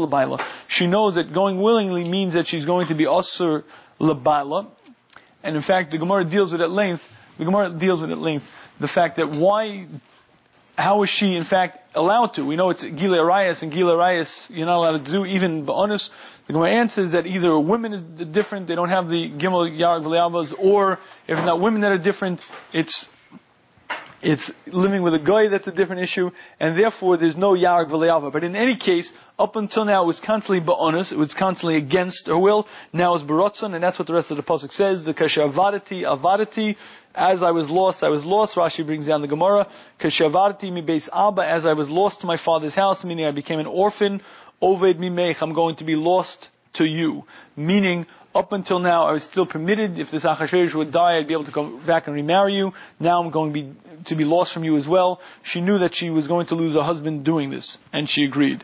She 0.68 0.86
knows 0.86 1.16
that 1.16 1.34
going 1.34 1.60
willingly 1.60 2.08
means 2.08 2.36
that 2.36 2.46
she's 2.46 2.66
going 2.66 2.88
to 2.88 2.96
be 2.96 3.06
usr 3.06 3.64
labaila, 4.00 4.68
and 5.42 5.56
in 5.56 5.62
fact 5.64 5.92
the 5.92 5.98
Gemara 5.98 6.26
deals 6.26 6.52
with 6.52 6.62
at 6.62 6.70
length, 6.70 7.08
the 7.40 7.46
Gemara 7.46 7.72
deals 7.72 8.02
with 8.02 8.12
at 8.12 8.20
length 8.20 8.50
the 8.80 8.88
fact 8.88 9.16
that 9.16 9.32
why 9.32 9.88
how 10.78 11.02
is 11.02 11.10
she 11.10 11.36
in 11.36 11.44
fact 11.44 11.96
allowed 11.96 12.36
to? 12.36 12.46
We 12.46 12.56
know 12.56 12.70
it's 12.70 12.84
Gila 12.84 13.20
Arias 13.20 13.64
and 13.64 13.72
Gila 13.72 13.98
Arias 13.98 14.46
you're 14.50 14.68
not 14.68 14.78
allowed 14.78 15.06
to 15.06 15.12
do 15.12 15.26
even 15.26 15.66
Ba'onis. 15.66 16.12
The 16.48 16.54
Gemara 16.54 16.72
answers 16.72 17.12
that 17.12 17.26
either 17.28 17.60
women 17.60 17.94
is 17.94 18.02
different, 18.02 18.68
they 18.68 18.76
don't 18.76 18.90
have 18.90 19.10
the 19.10 19.30
Gimel 19.30 19.70
V'Leavas, 19.78 20.54
or 20.58 21.00
if 21.28 21.38
not 21.44 21.60
women 21.60 21.82
that 21.82 21.92
are 21.92 21.98
different, 21.98 22.42
it's 22.72 23.10
it's 24.20 24.52
living 24.66 25.04
with 25.04 25.14
a 25.14 25.20
guy 25.20 25.48
that's 25.48 25.68
a 25.68 25.72
different 25.72 26.02
issue, 26.02 26.32
and 26.60 26.78
therefore 26.78 27.18
there's 27.18 27.36
no 27.36 27.52
V'Leava. 27.52 28.32
But 28.32 28.44
in 28.44 28.56
any 28.56 28.76
case, 28.76 29.14
up 29.38 29.56
until 29.56 29.86
now 29.86 30.04
it 30.04 30.08
was 30.08 30.20
constantly 30.20 30.66
Ba'onis, 30.66 31.12
it 31.12 31.18
was 31.18 31.34
constantly 31.34 31.76
against 31.76 32.28
her 32.28 32.38
will, 32.38 32.68
now 32.94 33.14
it's 33.16 33.24
Barotzon, 33.24 33.76
and 33.76 33.84
that's 33.84 34.00
what 34.00 34.08
the 34.08 34.14
rest 34.14 34.32
of 34.32 34.38
the 34.38 34.44
Pasuk 34.44 34.72
says, 34.72 35.06
the 35.06 35.14
Kashavadati, 35.14 36.02
Avadati, 36.02 36.78
as 37.18 37.42
I 37.42 37.50
was 37.50 37.70
lost, 37.70 38.04
I 38.04 38.10
was 38.10 38.24
lost. 38.24 38.56
Rashi 38.56 38.86
brings 38.86 39.08
down 39.08 39.22
the 39.22 39.28
Gemara. 39.28 39.68
Kashavarti 40.00 40.72
mi 40.72 40.84
beis 40.84 41.10
Abba, 41.12 41.44
as 41.44 41.66
I 41.66 41.74
was 41.74 41.90
lost 41.90 42.22
to 42.22 42.28
my 42.28 42.38
father's 42.38 42.76
house, 42.76 43.04
meaning 43.04 43.26
I 43.26 43.32
became 43.32 43.60
an 43.60 43.66
orphan. 43.66 44.22
Oved 44.62 44.98
mimech, 44.98 45.42
I'm 45.42 45.54
going 45.54 45.76
to 45.78 45.84
be 45.84 45.96
lost 45.96 46.50
to 46.74 46.86
you. 46.86 47.26
Meaning, 47.56 48.08
up 48.34 48.54
until 48.54 48.80
now, 48.80 49.08
I 49.08 49.12
was 49.12 49.24
still 49.24 49.46
permitted, 49.46 50.00
if 50.00 50.12
this 50.12 50.24
Achashverosh 50.24 50.74
would 50.76 50.92
die, 50.92 51.18
I'd 51.18 51.28
be 51.28 51.34
able 51.34 51.46
to 51.46 51.52
come 51.52 51.86
back 51.86 52.08
and 52.08 52.16
remarry 52.16 52.56
you. 52.56 52.74
Now 53.00 53.22
I'm 53.22 53.32
going 53.32 53.54
to 53.54 53.62
be, 53.62 53.74
to 54.06 54.16
be 54.16 54.26
lost 54.26 54.54
from 54.54 54.64
you 54.64 54.78
as 54.78 54.88
well. 54.88 55.22
She 55.44 55.62
knew 55.62 55.80
that 55.80 55.96
she 55.96 56.10
was 56.10 56.28
going 56.28 56.48
to 56.48 56.56
lose 56.56 56.76
her 56.76 56.84
husband 56.84 57.24
doing 57.24 57.50
this, 57.50 57.78
and 57.92 58.10
she 58.10 58.26
agreed. 58.26 58.64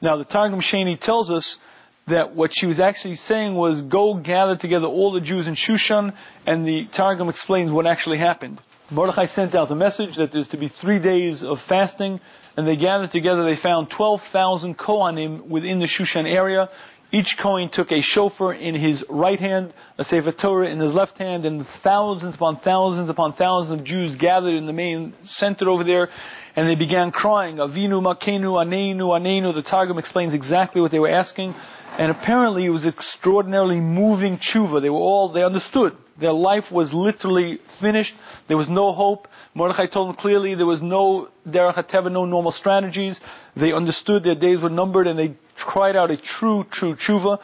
Now 0.00 0.16
the 0.16 0.24
Targum 0.24 0.60
Sheni 0.60 0.98
tells 0.98 1.30
us 1.30 1.58
that 2.06 2.34
what 2.34 2.54
she 2.54 2.66
was 2.66 2.80
actually 2.80 3.16
saying 3.16 3.54
was, 3.54 3.82
go 3.82 4.14
gather 4.14 4.56
together 4.56 4.86
all 4.86 5.12
the 5.12 5.20
Jews 5.20 5.46
in 5.46 5.54
Shushan, 5.54 6.14
and 6.46 6.66
the 6.66 6.86
Targum 6.86 7.28
explains 7.28 7.70
what 7.70 7.86
actually 7.86 8.18
happened. 8.18 8.60
Mordechai 8.90 9.26
sent 9.26 9.54
out 9.54 9.70
a 9.70 9.74
message 9.74 10.16
that 10.16 10.32
there's 10.32 10.48
to 10.48 10.56
be 10.56 10.68
three 10.68 10.98
days 10.98 11.44
of 11.44 11.60
fasting, 11.60 12.20
and 12.56 12.66
they 12.66 12.76
gathered 12.76 13.10
together. 13.10 13.44
They 13.44 13.56
found 13.56 13.90
12,000 13.90 14.76
Kohanim 14.76 15.46
within 15.46 15.78
the 15.78 15.86
Shushan 15.86 16.30
area. 16.30 16.68
Each 17.14 17.36
Kohen 17.36 17.68
took 17.68 17.92
a 17.92 18.00
shofar 18.00 18.54
in 18.54 18.74
his 18.74 19.04
right 19.06 19.38
hand, 19.38 19.74
a 19.98 20.04
Sefer 20.04 20.32
Torah 20.32 20.70
in 20.70 20.80
his 20.80 20.94
left 20.94 21.18
hand, 21.18 21.44
and 21.44 21.66
thousands 21.66 22.36
upon 22.36 22.60
thousands 22.60 23.10
upon 23.10 23.34
thousands 23.34 23.80
of 23.80 23.84
Jews 23.84 24.16
gathered 24.16 24.54
in 24.54 24.64
the 24.64 24.72
main 24.72 25.12
center 25.20 25.68
over 25.68 25.84
there, 25.84 26.08
and 26.56 26.66
they 26.66 26.74
began 26.74 27.10
crying, 27.10 27.56
Avinu 27.56 28.00
Malkeinu 28.00 28.54
Anenu 28.64 29.08
Anenu. 29.10 29.52
The 29.52 29.60
Targum 29.60 29.98
explains 29.98 30.32
exactly 30.32 30.80
what 30.80 30.90
they 30.90 30.98
were 30.98 31.10
asking, 31.10 31.54
and 31.98 32.10
apparently 32.10 32.64
it 32.64 32.70
was 32.70 32.86
extraordinarily 32.86 33.78
moving 33.78 34.38
tshuva. 34.38 34.80
They 34.80 34.88
were 34.88 34.96
all, 34.96 35.28
they 35.28 35.44
understood. 35.44 35.94
Their 36.16 36.32
life 36.32 36.72
was 36.72 36.94
literally 36.94 37.58
finished. 37.78 38.14
There 38.46 38.56
was 38.56 38.70
no 38.70 38.92
hope. 38.92 39.28
Mordechai 39.54 39.86
told 39.86 40.08
them 40.08 40.16
clearly 40.16 40.54
there 40.54 40.66
was 40.66 40.80
no 40.80 41.28
derech 41.46 42.12
no 42.12 42.24
normal 42.24 42.52
strategies. 42.52 43.20
They 43.54 43.72
understood 43.72 44.22
their 44.22 44.34
days 44.34 44.60
were 44.60 44.70
numbered 44.70 45.06
and 45.06 45.18
they 45.18 45.34
cried 45.56 45.96
out 45.96 46.10
a 46.10 46.16
true, 46.16 46.64
true 46.70 46.94
tshuva. 46.94 47.38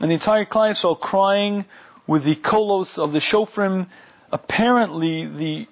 And 0.00 0.10
the 0.10 0.14
entire 0.14 0.44
client 0.44 0.76
saw 0.76 0.94
crying 0.94 1.64
with 2.06 2.24
the 2.24 2.34
kolos 2.34 2.98
of 2.98 3.12
the 3.12 3.18
shofrim. 3.18 3.86
Apparently 4.30 5.26
the 5.26 5.68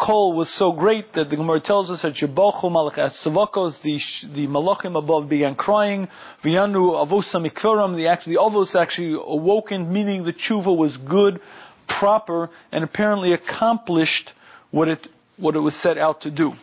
kol 0.00 0.32
was 0.32 0.48
so 0.48 0.72
great 0.72 1.12
that 1.12 1.28
the 1.28 1.36
Gemara 1.36 1.60
tells 1.60 1.90
us 1.90 2.02
that 2.02 2.14
Shebachu 2.14 2.62
Malachat 2.62 3.12
Savakos, 3.22 3.82
the, 3.82 3.98
the 4.32 4.46
malachim 4.46 4.96
above 4.96 5.28
began 5.28 5.54
crying. 5.54 6.08
V'yanu 6.42 7.06
avosa 7.06 7.38
mikvaram, 7.38 7.94
the 7.94 8.08
actually, 8.08 8.34
the 8.34 8.40
avos 8.40 8.80
actually 8.80 9.12
awoken, 9.12 9.92
meaning 9.92 10.24
the 10.24 10.32
tshuva 10.32 10.74
was 10.74 10.96
good, 10.96 11.40
proper, 11.86 12.48
and 12.72 12.82
apparently 12.82 13.34
accomplished 13.34 14.32
what 14.70 14.88
it, 14.88 15.08
what 15.36 15.54
it 15.54 15.60
was 15.60 15.74
set 15.74 15.98
out 15.98 16.22
to 16.22 16.30
do. 16.30 16.54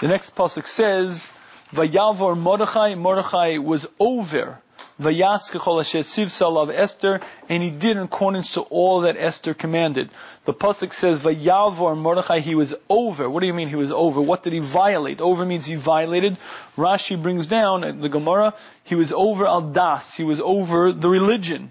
The 0.00 0.08
next 0.08 0.34
pasuk 0.34 0.66
says, 0.66 1.24
Vayavor 1.72 2.36
Mordechai, 2.38 2.94
Mordechai 2.94 3.56
was 3.58 3.86
over. 3.98 4.58
of 5.00 6.70
Esther, 6.70 7.20
and 7.48 7.62
he 7.62 7.70
did 7.70 7.96
in 7.96 8.02
accordance 8.02 8.52
to 8.52 8.60
all 8.60 9.00
that 9.00 9.16
Esther 9.18 9.54
commanded. 9.54 10.10
The 10.44 10.52
pasuk 10.52 10.92
says, 10.92 11.22
"Vayavor 11.22 11.96
Mordechai." 11.96 12.40
He 12.40 12.54
was 12.54 12.74
over. 12.90 13.28
What 13.30 13.40
do 13.40 13.46
you 13.46 13.54
mean 13.54 13.68
he 13.68 13.76
was 13.76 13.90
over? 13.90 14.20
What 14.20 14.42
did 14.42 14.52
he 14.52 14.58
violate? 14.58 15.22
Over 15.22 15.46
means 15.46 15.64
he 15.64 15.74
violated. 15.74 16.36
Rashi 16.76 17.20
brings 17.20 17.46
down 17.46 18.00
the 18.00 18.08
Gemara. 18.10 18.52
He 18.84 18.94
was 18.94 19.10
over 19.10 19.46
al 19.46 19.62
das. 19.62 20.14
He 20.14 20.24
was 20.24 20.40
over 20.40 20.92
the 20.92 21.08
religion. 21.08 21.70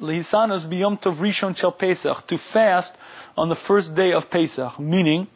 Lehisanos 0.00 0.64
biyom 0.66 0.98
tov 1.00 1.16
rishon 1.16 1.54
shel 1.54 1.72
Pesach 1.72 2.26
to 2.28 2.38
fast 2.38 2.94
on 3.36 3.50
the 3.50 3.56
first 3.56 3.94
day 3.94 4.12
of 4.12 4.30
Pesach, 4.30 4.78
meaning 4.78 5.26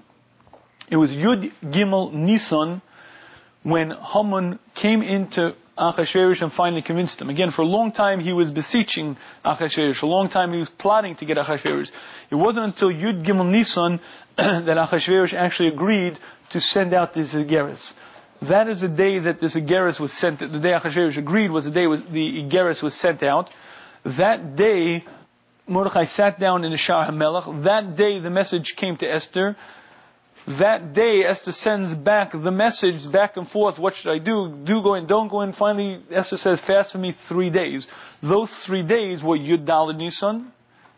it 0.90 0.97
was 0.97 1.14
Yud 1.14 1.52
Gimel 1.62 2.12
Nisan 2.12 2.80
when 3.62 3.90
Haman 3.90 4.59
came 4.74 5.02
into 5.02 5.55
Achashverosh 5.78 6.43
and 6.43 6.52
finally 6.52 6.82
convinced 6.82 7.20
him. 7.20 7.30
Again, 7.30 7.51
for 7.51 7.62
a 7.62 7.66
long 7.66 7.93
time 7.93 8.20
he 8.20 8.32
was 8.32 8.51
beseeching 8.51 9.16
Achashverosh. 9.44 9.97
For 9.97 10.06
a 10.06 10.09
long 10.09 10.28
time 10.28 10.52
he 10.52 10.59
was 10.59 10.68
plotting 10.68 11.14
to 11.16 11.24
get 11.24 11.36
Achashverosh. 11.36 11.90
It 12.30 12.35
wasn't 12.35 12.66
until 12.66 12.90
Yud 12.90 13.24
Gimel 13.24 13.48
Nisan 13.48 14.01
that 14.36 14.64
Achashverosh 14.64 15.32
actually 15.35 15.68
agreed 15.68 16.18
to 16.51 16.60
send 16.60 16.94
out 16.94 17.14
the 17.14 17.20
Igeris. 17.20 17.93
That 18.43 18.68
is 18.68 18.80
the 18.80 18.89
day 18.89 19.18
that 19.20 19.40
this 19.40 19.55
Igeris 19.55 19.98
was 19.98 20.12
sent, 20.12 20.40
the 20.40 20.47
day 20.48 20.70
Achashverosh 20.70 21.16
agreed 21.16 21.51
was 21.51 21.64
the 21.64 21.70
day 21.70 21.86
the 21.86 22.44
Igeris 22.44 22.82
was 22.82 22.94
sent 22.94 23.22
out. 23.22 23.55
That 24.05 24.56
day, 24.56 25.05
Mordechai 25.66 26.05
sat 26.05 26.39
down 26.40 26.64
in 26.64 26.70
the 26.70 26.76
Sha'ar 26.76 27.09
HaMelech. 27.09 27.64
That 27.64 27.97
day 27.97 28.20
the 28.20 28.30
message 28.30 28.74
came 28.76 28.97
to 28.98 29.06
Esther. 29.06 29.56
That 30.56 30.94
day, 30.94 31.26
Esther 31.26 31.52
sends 31.52 31.92
back 31.92 32.32
the 32.32 32.50
message 32.50 33.12
back 33.12 33.36
and 33.36 33.46
forth. 33.46 33.78
What 33.78 33.94
should 33.94 34.10
I 34.10 34.16
do? 34.16 34.48
Do 34.48 34.82
go 34.82 34.94
in, 34.94 35.06
don't 35.06 35.28
go 35.28 35.42
in. 35.42 35.52
Finally, 35.52 36.02
Esther 36.10 36.38
says, 36.38 36.58
fast 36.58 36.92
for 36.92 36.98
me 36.98 37.12
three 37.12 37.50
days. 37.50 37.86
Those 38.22 38.50
three 38.50 38.82
days 38.82 39.22
were 39.22 39.36
Yud 39.36 39.98
Nisan, 39.98 40.50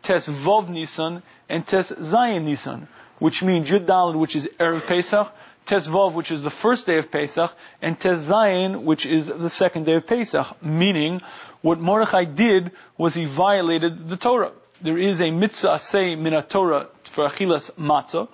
Tes 0.03 0.29
Vov 0.29 0.69
Nisan, 0.69 1.21
and 1.49 1.67
Tes 1.67 1.91
Zayin 1.91 2.45
Nisan, 2.45 2.87
which 3.19 3.43
means 3.43 3.69
Yud 3.69 4.15
which 4.17 4.37
is 4.37 4.47
Erev 4.57 4.87
Pesach, 4.87 5.27
Tes 5.65 5.85
Vov, 5.89 6.13
which 6.13 6.31
is 6.31 6.41
the 6.41 6.49
first 6.49 6.85
day 6.85 6.97
of 6.97 7.11
Pesach, 7.11 7.53
and 7.81 7.99
Tes 7.99 8.19
Zayin, 8.19 8.83
which 8.83 9.05
is 9.05 9.25
the 9.25 9.49
second 9.49 9.85
day 9.85 9.95
of 9.95 10.07
Pesach. 10.07 10.63
Meaning, 10.63 11.19
what 11.61 11.77
Mordechai 11.77 12.23
did 12.23 12.71
was 12.97 13.15
he 13.15 13.25
violated 13.25 14.07
the 14.07 14.15
Torah. 14.15 14.53
There 14.81 14.97
is 14.97 15.19
a 15.19 15.29
mitzvah 15.29 15.79
say 15.79 16.15
min 16.15 16.41
Torah 16.43 16.87
for 17.03 17.27
achilas 17.27 17.69
matzah, 17.71 18.29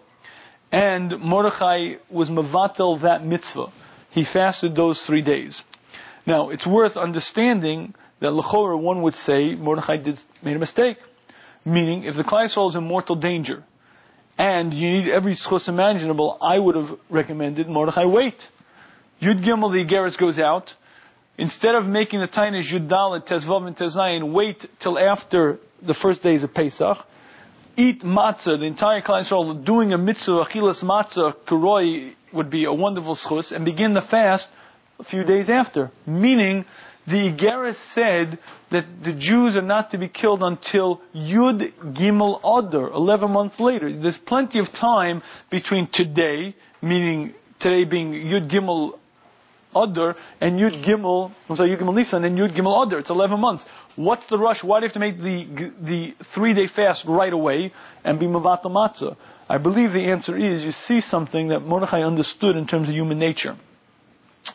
and 0.71 1.19
Mordechai 1.19 1.95
was 2.09 2.29
mavatel 2.29 3.01
that 3.01 3.25
mitzvah. 3.25 3.71
He 4.09 4.23
fasted 4.23 4.75
those 4.75 5.01
three 5.01 5.21
days. 5.21 5.63
Now, 6.25 6.49
it's 6.49 6.67
worth 6.67 6.97
understanding 6.97 7.93
that 8.19 8.31
Lechora, 8.33 8.79
one 8.79 9.01
would 9.03 9.15
say, 9.15 9.55
Mordechai 9.55 9.97
did, 9.97 10.19
made 10.41 10.55
a 10.55 10.59
mistake. 10.59 10.97
Meaning, 11.63 12.03
if 12.03 12.15
the 12.15 12.23
Klal 12.23 12.69
is 12.69 12.75
in 12.75 12.83
mortal 12.83 13.15
danger, 13.15 13.63
and 14.37 14.73
you 14.73 14.91
need 14.91 15.09
every 15.09 15.33
schus 15.33 15.67
imaginable, 15.67 16.37
I 16.41 16.59
would 16.59 16.75
have 16.75 16.97
recommended 17.09 17.67
Mordechai 17.67 18.05
wait. 18.05 18.47
Yud 19.21 19.43
Gimel, 19.43 19.71
the 19.71 19.83
Igeris 19.85 20.17
goes 20.17 20.39
out. 20.39 20.73
Instead 21.37 21.75
of 21.75 21.87
making 21.87 22.19
the 22.19 22.27
Tainish 22.27 22.71
Yud 22.71 22.87
Dalet, 22.87 23.25
Tezvav 23.25 23.67
and 23.67 23.75
Tezayin, 23.75 24.31
wait 24.31 24.65
till 24.79 24.97
after 24.97 25.59
the 25.81 25.93
first 25.93 26.23
days 26.23 26.43
of 26.43 26.53
Pesach 26.53 26.97
eat 27.77 28.01
matzah, 28.01 28.59
the 28.59 28.65
entire 28.65 29.01
Klal 29.01 29.21
Yisrael 29.21 29.63
doing 29.63 29.93
a 29.93 29.97
mitzvah, 29.97 30.43
achilas 30.43 30.83
matzah, 30.83 31.33
kuroi, 31.45 32.13
would 32.33 32.49
be 32.49 32.65
a 32.65 32.73
wonderful 32.73 33.15
schus, 33.15 33.51
and 33.51 33.63
begin 33.63 33.93
the 33.93 34.01
fast 34.01 34.49
a 34.99 35.03
few 35.03 35.23
days 35.23 35.49
after. 35.49 35.91
Meaning, 36.05 36.65
the 37.05 37.31
Igeris 37.31 37.75
said 37.75 38.39
that 38.71 39.03
the 39.03 39.13
Jews 39.13 39.55
are 39.55 39.61
not 39.61 39.91
to 39.91 39.97
be 39.97 40.09
killed 40.09 40.43
until 40.43 41.01
Yud 41.15 41.71
Gimel 41.93 42.39
Adar, 42.43 42.89
11 42.89 43.31
months 43.31 43.59
later. 43.59 43.95
There's 43.95 44.17
plenty 44.17 44.59
of 44.59 44.73
time 44.73 45.21
between 45.49 45.87
today, 45.87 46.55
meaning 46.81 47.33
today 47.59 47.85
being 47.85 48.11
Yud 48.11 48.49
Gimel 48.49 48.99
Adar 49.83 50.15
and 50.41 50.59
Yud 50.59 50.71
mm-hmm. 50.71 50.83
Gimel, 50.83 51.31
I'm 51.49 51.55
sorry, 51.55 51.69
Yud 51.69 51.79
Gimel 51.79 51.95
Nisan 51.95 52.23
and 52.23 52.37
Yud 52.37 52.53
Gimel 52.53 52.85
Adar. 52.85 52.99
It's 52.99 53.09
11 53.09 53.39
months. 53.39 53.65
What's 53.95 54.25
the 54.27 54.37
rush? 54.37 54.63
Why 54.63 54.79
do 54.79 54.83
you 54.83 54.87
have 54.87 54.93
to 54.93 54.99
make 54.99 55.21
the, 55.21 55.71
the 55.81 56.15
three 56.23 56.53
day 56.53 56.67
fast 56.67 57.05
right 57.05 57.33
away 57.33 57.73
and 58.03 58.19
be 58.19 58.27
Mavat 58.27 58.63
Matzah? 58.63 59.15
I 59.49 59.57
believe 59.57 59.93
the 59.93 60.11
answer 60.11 60.37
is 60.37 60.63
you 60.63 60.71
see 60.71 61.01
something 61.01 61.49
that 61.49 61.61
Mordechai 61.61 62.01
understood 62.01 62.55
in 62.55 62.67
terms 62.67 62.89
of 62.89 62.95
human 62.95 63.17
nature. 63.17 63.55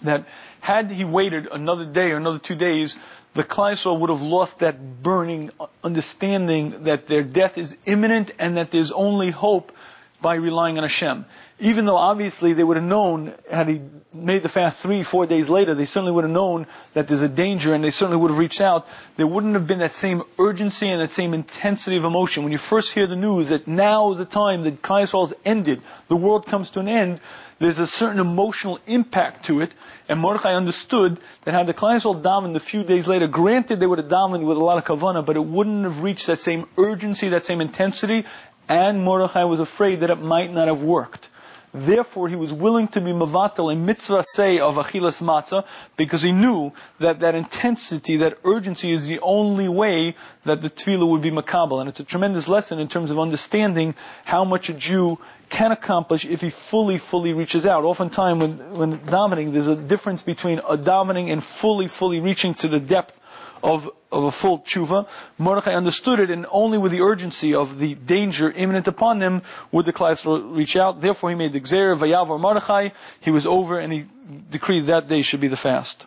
That 0.02 0.26
had 0.60 0.90
he 0.90 1.04
waited 1.04 1.48
another 1.50 1.86
day 1.86 2.12
or 2.12 2.16
another 2.16 2.38
two 2.38 2.54
days, 2.54 2.94
the 3.34 3.44
Kleisel 3.44 3.98
would 4.00 4.10
have 4.10 4.22
lost 4.22 4.58
that 4.58 5.02
burning 5.02 5.50
understanding 5.82 6.84
that 6.84 7.06
their 7.06 7.22
death 7.22 7.58
is 7.58 7.76
imminent 7.86 8.30
and 8.38 8.56
that 8.56 8.70
there's 8.70 8.92
only 8.92 9.30
hope 9.30 9.72
by 10.20 10.34
relying 10.34 10.78
on 10.78 10.84
Hashem 10.84 11.26
even 11.62 11.86
though 11.86 11.96
obviously 11.96 12.54
they 12.54 12.64
would 12.64 12.76
have 12.76 12.84
known, 12.84 13.34
had 13.48 13.68
he 13.68 13.80
made 14.12 14.42
the 14.42 14.48
fast 14.48 14.78
three, 14.78 15.04
four 15.04 15.26
days 15.26 15.48
later, 15.48 15.76
they 15.76 15.84
certainly 15.84 16.10
would 16.10 16.24
have 16.24 16.32
known 16.32 16.66
that 16.94 17.06
there's 17.06 17.22
a 17.22 17.28
danger 17.28 17.72
and 17.72 17.84
they 17.84 17.90
certainly 17.90 18.20
would 18.20 18.32
have 18.32 18.38
reached 18.38 18.60
out, 18.60 18.84
there 19.16 19.28
wouldn't 19.28 19.54
have 19.54 19.68
been 19.68 19.78
that 19.78 19.94
same 19.94 20.24
urgency 20.40 20.88
and 20.88 21.00
that 21.00 21.12
same 21.12 21.32
intensity 21.32 21.96
of 21.96 22.02
emotion. 22.02 22.42
When 22.42 22.50
you 22.50 22.58
first 22.58 22.92
hear 22.92 23.06
the 23.06 23.14
news 23.14 23.50
that 23.50 23.68
now 23.68 24.10
is 24.10 24.18
the 24.18 24.24
time 24.24 24.62
that 24.62 24.82
Kaiser 24.82 25.18
has 25.18 25.34
ended, 25.44 25.82
the 26.08 26.16
world 26.16 26.46
comes 26.46 26.68
to 26.70 26.80
an 26.80 26.88
end, 26.88 27.20
there's 27.60 27.78
a 27.78 27.86
certain 27.86 28.18
emotional 28.18 28.80
impact 28.88 29.44
to 29.44 29.60
it, 29.60 29.72
and 30.08 30.18
Mordechai 30.18 30.54
understood 30.54 31.20
that 31.44 31.54
had 31.54 31.68
the 31.68 31.74
Kleinsol 31.74 32.20
davened 32.24 32.56
a 32.56 32.60
few 32.60 32.82
days 32.82 33.06
later, 33.06 33.28
granted 33.28 33.78
they 33.78 33.86
would 33.86 34.00
have 34.00 34.08
davened 34.08 34.44
with 34.44 34.56
a 34.56 34.64
lot 34.64 34.78
of 34.78 34.84
kavana, 34.84 35.24
but 35.24 35.36
it 35.36 35.44
wouldn't 35.44 35.84
have 35.84 36.02
reached 36.02 36.26
that 36.26 36.40
same 36.40 36.66
urgency, 36.76 37.28
that 37.28 37.44
same 37.44 37.60
intensity, 37.60 38.24
and 38.68 39.04
Mordechai 39.04 39.44
was 39.44 39.60
afraid 39.60 40.00
that 40.00 40.10
it 40.10 40.20
might 40.20 40.52
not 40.52 40.66
have 40.66 40.82
worked. 40.82 41.28
Therefore, 41.74 42.28
he 42.28 42.36
was 42.36 42.52
willing 42.52 42.88
to 42.88 43.00
be 43.00 43.12
mavatal 43.12 43.72
a 43.72 43.76
mitzvah 43.76 44.24
say 44.24 44.58
of 44.58 44.74
achilas 44.74 45.22
matzah 45.22 45.64
because 45.96 46.20
he 46.20 46.30
knew 46.30 46.72
that 47.00 47.20
that 47.20 47.34
intensity, 47.34 48.18
that 48.18 48.38
urgency 48.44 48.92
is 48.92 49.06
the 49.06 49.20
only 49.20 49.68
way 49.68 50.14
that 50.44 50.60
the 50.60 50.68
tefillah 50.68 51.08
would 51.08 51.22
be 51.22 51.30
makabel. 51.30 51.80
And 51.80 51.88
it's 51.88 52.00
a 52.00 52.04
tremendous 52.04 52.46
lesson 52.46 52.78
in 52.78 52.88
terms 52.88 53.10
of 53.10 53.18
understanding 53.18 53.94
how 54.24 54.44
much 54.44 54.68
a 54.68 54.74
Jew 54.74 55.18
can 55.48 55.72
accomplish 55.72 56.26
if 56.26 56.42
he 56.42 56.50
fully, 56.50 56.98
fully 56.98 57.32
reaches 57.32 57.64
out. 57.64 57.84
Oftentimes 57.84 58.42
when, 58.42 58.74
when 58.74 58.98
davening, 58.98 59.52
there's 59.54 59.66
a 59.66 59.76
difference 59.76 60.20
between 60.20 60.58
a 60.58 60.76
davening 60.76 61.32
and 61.32 61.42
fully, 61.42 61.88
fully 61.88 62.20
reaching 62.20 62.52
to 62.54 62.68
the 62.68 62.80
depth 62.80 63.18
of, 63.62 63.88
of 64.10 64.24
a 64.24 64.32
full 64.32 64.60
tshuva. 64.60 65.06
Mordechai 65.38 65.74
understood 65.74 66.20
it, 66.20 66.30
and 66.30 66.46
only 66.50 66.78
with 66.78 66.92
the 66.92 67.00
urgency 67.00 67.54
of 67.54 67.78
the 67.78 67.94
danger 67.94 68.50
imminent 68.50 68.88
upon 68.88 69.18
them 69.18 69.42
would 69.70 69.86
the 69.86 69.92
class 69.92 70.24
reach 70.26 70.76
out. 70.76 71.00
Therefore, 71.00 71.30
he 71.30 71.36
made 71.36 71.52
the 71.52 71.60
Gzer, 71.60 71.96
Vayav 71.96 72.28
Mordechai. 72.40 72.90
He 73.20 73.30
was 73.30 73.46
over, 73.46 73.78
and 73.78 73.92
he 73.92 74.06
decreed 74.50 74.86
that 74.86 75.08
day 75.08 75.22
should 75.22 75.40
be 75.40 75.48
the 75.48 75.56
fast. 75.56 76.04